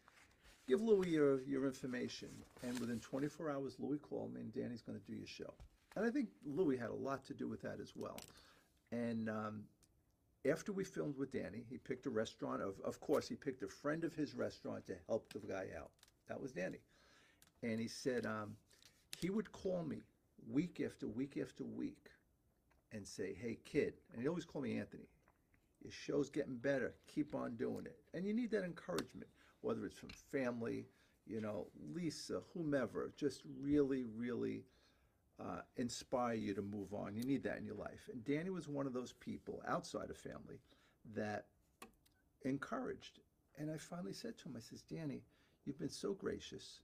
give 0.67 0.81
Louis 0.81 1.09
your, 1.09 1.41
your 1.43 1.65
information. 1.65 2.29
And 2.63 2.79
within 2.79 2.99
24 2.99 3.51
hours, 3.51 3.75
Louis 3.79 3.97
called 3.97 4.33
me 4.33 4.41
and 4.41 4.53
Danny's 4.53 4.81
going 4.81 4.99
to 4.99 5.05
do 5.05 5.17
your 5.17 5.27
show. 5.27 5.53
And 5.95 6.05
I 6.05 6.09
think 6.09 6.29
Louis 6.45 6.77
had 6.77 6.89
a 6.89 6.95
lot 6.95 7.25
to 7.25 7.33
do 7.33 7.47
with 7.47 7.61
that 7.61 7.79
as 7.81 7.93
well. 7.95 8.19
And 8.91 9.29
um, 9.29 9.63
after 10.49 10.71
we 10.71 10.83
filmed 10.83 11.17
with 11.17 11.31
Danny, 11.31 11.63
he 11.69 11.77
picked 11.77 12.05
a 12.05 12.09
restaurant. 12.09 12.61
Of, 12.61 12.75
of 12.83 12.99
course, 12.99 13.27
he 13.27 13.35
picked 13.35 13.63
a 13.63 13.67
friend 13.67 14.03
of 14.03 14.13
his 14.13 14.35
restaurant 14.35 14.85
to 14.87 14.95
help 15.07 15.31
the 15.33 15.39
guy 15.39 15.67
out. 15.77 15.91
That 16.27 16.41
was 16.41 16.51
Danny. 16.51 16.79
And 17.61 17.79
he 17.79 17.87
said 17.87 18.25
um, 18.25 18.55
he 19.19 19.29
would 19.29 19.51
call 19.51 19.83
me 19.83 20.01
week 20.51 20.81
after 20.83 21.07
week 21.07 21.37
after 21.41 21.63
week 21.63 22.09
and 22.91 23.07
say, 23.07 23.35
hey, 23.39 23.57
kid. 23.65 23.93
And 24.11 24.21
he'd 24.21 24.27
always 24.27 24.45
called 24.45 24.65
me 24.65 24.77
Anthony. 24.77 25.07
Your 25.83 25.91
show's 25.91 26.29
getting 26.29 26.55
better. 26.55 26.93
Keep 27.07 27.35
on 27.35 27.55
doing 27.55 27.85
it. 27.85 27.97
And 28.13 28.25
you 28.25 28.33
need 28.33 28.51
that 28.51 28.63
encouragement, 28.63 29.27
whether 29.63 29.85
it's 29.85 29.97
from 29.97 30.09
family, 30.31 30.85
you 31.25 31.41
know, 31.41 31.67
Lisa, 31.93 32.41
whomever, 32.53 33.11
just 33.17 33.41
really, 33.61 34.03
really 34.15 34.63
uh, 35.39 35.61
inspire 35.77 36.33
you 36.33 36.53
to 36.53 36.61
move 36.61 36.93
on. 36.93 37.15
You 37.15 37.23
need 37.23 37.43
that 37.43 37.57
in 37.57 37.65
your 37.65 37.75
life. 37.75 38.09
And 38.11 38.23
Danny 38.23 38.49
was 38.49 38.67
one 38.67 38.85
of 38.85 38.93
those 38.93 39.13
people 39.13 39.61
outside 39.67 40.09
of 40.09 40.17
family 40.17 40.59
that 41.15 41.45
encouraged. 42.43 43.19
And 43.57 43.71
I 43.71 43.77
finally 43.77 44.13
said 44.13 44.37
to 44.39 44.49
him, 44.49 44.55
I 44.57 44.59
says, 44.59 44.81
Danny, 44.81 45.21
you've 45.65 45.79
been 45.79 45.89
so 45.89 46.13
gracious. 46.13 46.79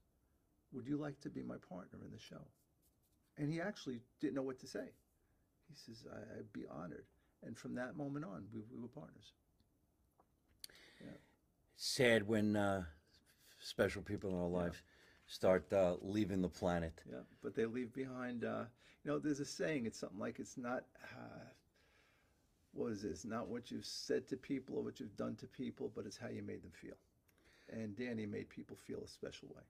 Would 0.72 0.88
you 0.88 0.98
like 0.98 1.20
to 1.22 1.30
be 1.30 1.42
my 1.42 1.58
partner 1.70 2.00
in 2.06 2.12
the 2.12 2.20
show? 2.20 2.42
And 3.38 3.52
he 3.52 3.60
actually 3.60 4.00
didn't 4.20 4.36
know 4.36 4.42
what 4.42 4.60
to 4.60 4.68
say. 4.68 4.92
He 5.68 5.76
says, 5.76 6.06
I, 6.12 6.40
I'd 6.40 6.54
be 6.54 6.66
honored. 6.70 7.06
And 7.46 7.58
from 7.58 7.76
that 7.76 7.98
moment 7.98 8.26
on, 8.26 8.46
we, 8.54 8.62
we 8.72 8.82
were 8.82 8.88
partners. 8.88 9.34
Sad 11.82 12.28
when 12.28 12.58
uh, 12.58 12.84
special 13.62 14.02
people 14.02 14.32
in 14.32 14.36
our 14.36 14.50
lives 14.50 14.84
start 15.28 15.72
uh, 15.72 15.96
leaving 16.02 16.42
the 16.42 16.50
planet. 16.50 16.92
Yeah, 17.10 17.20
but 17.42 17.56
they 17.56 17.66
leave 17.66 17.94
behind. 17.94 18.44
Uh, 18.44 18.66
you 19.06 19.10
know, 19.10 19.18
there's 19.18 19.40
a 19.40 19.46
saying. 19.46 19.86
It's 19.86 19.98
something 19.98 20.20
like 20.20 20.40
it's 20.40 20.58
not. 20.58 20.84
Uh, 21.16 21.40
what 22.74 22.92
is 22.92 23.02
this? 23.02 23.24
Not 23.24 23.48
what 23.48 23.72
you've 23.72 23.86
said 23.86 24.28
to 24.28 24.36
people 24.36 24.76
or 24.76 24.84
what 24.84 25.00
you've 25.00 25.16
done 25.16 25.36
to 25.38 25.48
people, 25.48 25.90
but 25.96 26.06
it's 26.06 26.18
how 26.18 26.28
you 26.28 26.44
made 26.44 26.62
them 26.62 26.72
feel. 26.74 26.98
And 27.70 27.96
Danny 27.96 28.26
made 28.26 28.50
people 28.50 28.76
feel 28.76 29.02
a 29.02 29.08
special 29.08 29.48
way. 29.56 29.64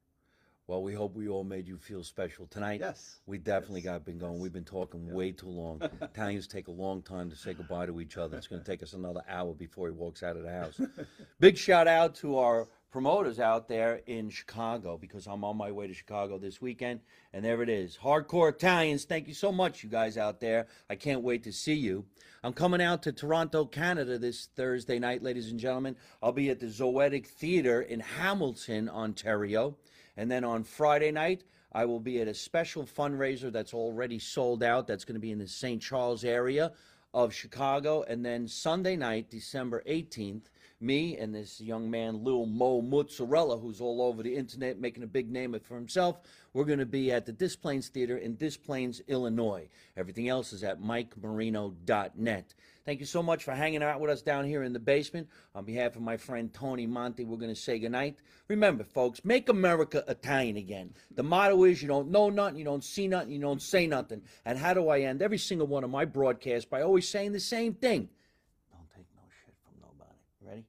Well, 0.69 0.83
we 0.83 0.93
hope 0.93 1.15
we 1.15 1.27
all 1.27 1.43
made 1.43 1.67
you 1.67 1.79
feel 1.79 2.03
special 2.03 2.45
tonight. 2.45 2.81
Yes. 2.81 3.21
We 3.25 3.39
definitely 3.39 3.81
Yes. 3.81 3.85
got 3.85 4.05
been 4.05 4.19
going. 4.19 4.33
Yes. 4.33 4.41
We've 4.43 4.53
been 4.53 4.63
talking 4.63 5.11
way 5.11 5.31
too 5.31 5.49
long. 5.49 5.81
Italians 6.03 6.45
take 6.45 6.67
a 6.67 6.71
long 6.71 7.01
time 7.01 7.27
to 7.31 7.35
say 7.35 7.55
goodbye 7.55 7.87
to 7.87 7.99
each 7.99 8.17
other. 8.17 8.37
It's 8.37 8.45
going 8.45 8.61
to 8.61 8.71
take 8.71 8.83
us 8.83 8.93
another 8.93 9.23
hour 9.27 9.55
before 9.55 9.87
he 9.87 9.93
walks 9.93 10.21
out 10.21 10.37
of 10.37 10.43
the 10.43 10.51
house. 10.51 10.79
Big 11.39 11.57
shout 11.57 11.87
out 11.87 12.13
to 12.17 12.37
our 12.37 12.67
promoters 12.91 13.39
out 13.39 13.67
there 13.67 14.01
in 14.05 14.29
Chicago 14.29 14.95
because 14.95 15.25
I'm 15.25 15.43
on 15.43 15.57
my 15.57 15.71
way 15.71 15.87
to 15.87 15.93
Chicago 15.95 16.37
this 16.37 16.61
weekend. 16.61 16.99
And 17.33 17.43
there 17.43 17.63
it 17.63 17.69
is. 17.69 17.97
Hardcore 17.97 18.49
Italians, 18.51 19.05
thank 19.05 19.27
you 19.27 19.33
so 19.33 19.51
much, 19.51 19.83
you 19.83 19.89
guys 19.89 20.19
out 20.19 20.39
there. 20.39 20.67
I 20.87 20.93
can't 20.93 21.23
wait 21.23 21.41
to 21.45 21.51
see 21.51 21.73
you. 21.73 22.05
I'm 22.43 22.53
coming 22.53 22.79
out 22.79 23.01
to 23.03 23.11
Toronto, 23.11 23.65
Canada 23.65 24.19
this 24.19 24.49
Thursday 24.55 24.99
night, 24.99 25.23
ladies 25.23 25.49
and 25.49 25.59
gentlemen. 25.59 25.95
I'll 26.21 26.31
be 26.31 26.51
at 26.51 26.59
the 26.59 26.67
Zoetic 26.67 27.25
Theatre 27.25 27.81
in 27.81 28.01
Hamilton, 28.01 28.87
Ontario. 28.87 29.75
And 30.19 30.29
then 30.29 30.43
on 30.43 30.65
Friday 30.65 31.11
night, 31.11 31.45
I 31.71 31.85
will 31.85 32.01
be 32.01 32.19
at 32.19 32.27
a 32.27 32.33
special 32.33 32.83
fundraiser 32.83 33.53
that's 33.53 33.73
already 33.73 34.19
sold 34.19 34.63
out. 34.63 34.85
That's 34.85 35.05
going 35.05 35.13
to 35.15 35.21
be 35.21 35.31
in 35.31 35.39
the 35.39 35.47
St. 35.47 35.81
Charles 35.81 36.25
area 36.25 36.73
of 37.13 37.33
Chicago. 37.33 38.03
And 38.03 38.25
then 38.25 38.45
Sunday 38.45 38.97
night, 38.97 39.29
December 39.29 39.81
18th, 39.87 40.49
me 40.81 41.17
and 41.17 41.33
this 41.33 41.59
young 41.59 41.89
man, 41.89 42.23
Lil 42.23 42.45
Mo 42.45 42.81
Mozzarella, 42.81 43.57
who's 43.57 43.81
all 43.81 44.01
over 44.01 44.23
the 44.23 44.35
internet 44.35 44.79
making 44.79 45.03
a 45.03 45.07
big 45.07 45.29
name 45.29 45.59
for 45.63 45.75
himself, 45.75 46.19
we're 46.53 46.65
going 46.65 46.79
to 46.79 46.85
be 46.85 47.11
at 47.11 47.25
the 47.25 47.31
Des 47.31 47.57
Plaines 47.61 47.89
Theater 47.89 48.17
in 48.17 48.35
Des 48.35 48.57
Plaines, 48.63 49.01
Illinois. 49.07 49.67
Everything 49.97 50.29
else 50.29 50.53
is 50.53 50.63
at 50.63 50.81
mikemarino.net. 50.81 52.53
Thank 52.85 53.01
you 53.01 53.05
so 53.05 53.21
much 53.21 53.43
for 53.43 53.51
hanging 53.51 53.83
out 53.83 53.99
with 53.99 54.09
us 54.09 54.23
down 54.23 54.45
here 54.45 54.63
in 54.63 54.73
the 54.73 54.79
basement. 54.79 55.27
On 55.53 55.63
behalf 55.63 55.95
of 55.95 56.01
my 56.01 56.17
friend 56.17 56.51
Tony 56.51 56.87
Monte, 56.87 57.23
we're 57.23 57.37
going 57.37 57.53
to 57.53 57.61
say 57.61 57.77
goodnight. 57.77 58.17
Remember, 58.47 58.83
folks, 58.83 59.23
make 59.23 59.47
America 59.47 60.03
Italian 60.07 60.57
again. 60.57 60.95
The 61.13 61.21
motto 61.21 61.65
is 61.65 61.83
you 61.83 61.87
don't 61.87 62.09
know 62.09 62.31
nothing, 62.31 62.57
you 62.57 62.65
don't 62.65 62.83
see 62.83 63.07
nothing, 63.07 63.31
you 63.31 63.39
don't 63.39 63.61
say 63.61 63.85
nothing. 63.85 64.23
And 64.43 64.57
how 64.57 64.73
do 64.73 64.89
I 64.89 65.01
end 65.01 65.21
every 65.21 65.37
single 65.37 65.67
one 65.67 65.83
of 65.83 65.91
my 65.91 66.05
broadcasts 66.05 66.67
by 66.67 66.81
always 66.81 67.07
saying 67.07 67.33
the 67.33 67.39
same 67.39 67.75
thing? 67.75 68.09
Don't 68.71 68.89
take 68.89 69.05
no 69.15 69.21
shit 69.45 69.53
from 69.63 69.79
nobody. 69.79 70.17
Ready? 70.41 70.65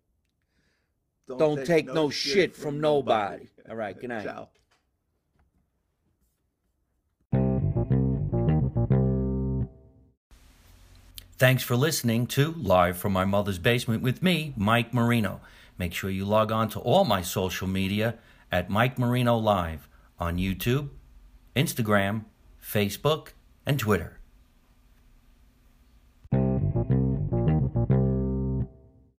Don't 1.38 1.64
take 1.64 1.86
no 1.86 2.10
shit 2.10 2.56
from 2.56 2.80
nobody. 2.80 3.48
All 3.68 3.76
right, 3.76 3.98
good 3.98 4.08
night. 4.08 4.24
Ciao. 4.24 4.48
Thanks 11.38 11.62
for 11.62 11.74
listening 11.74 12.26
to 12.28 12.52
Live 12.52 12.98
from 12.98 13.14
My 13.14 13.24
Mother's 13.24 13.58
Basement 13.58 14.02
with 14.02 14.22
me, 14.22 14.52
Mike 14.58 14.92
Marino. 14.92 15.40
Make 15.78 15.94
sure 15.94 16.10
you 16.10 16.26
log 16.26 16.52
on 16.52 16.68
to 16.70 16.80
all 16.80 17.06
my 17.06 17.22
social 17.22 17.66
media 17.66 18.16
at 18.52 18.68
Mike 18.68 18.98
Marino 18.98 19.38
Live 19.38 19.88
on 20.18 20.36
YouTube, 20.36 20.90
Instagram, 21.56 22.26
Facebook, 22.62 23.28
and 23.64 23.78
Twitter. 23.78 24.19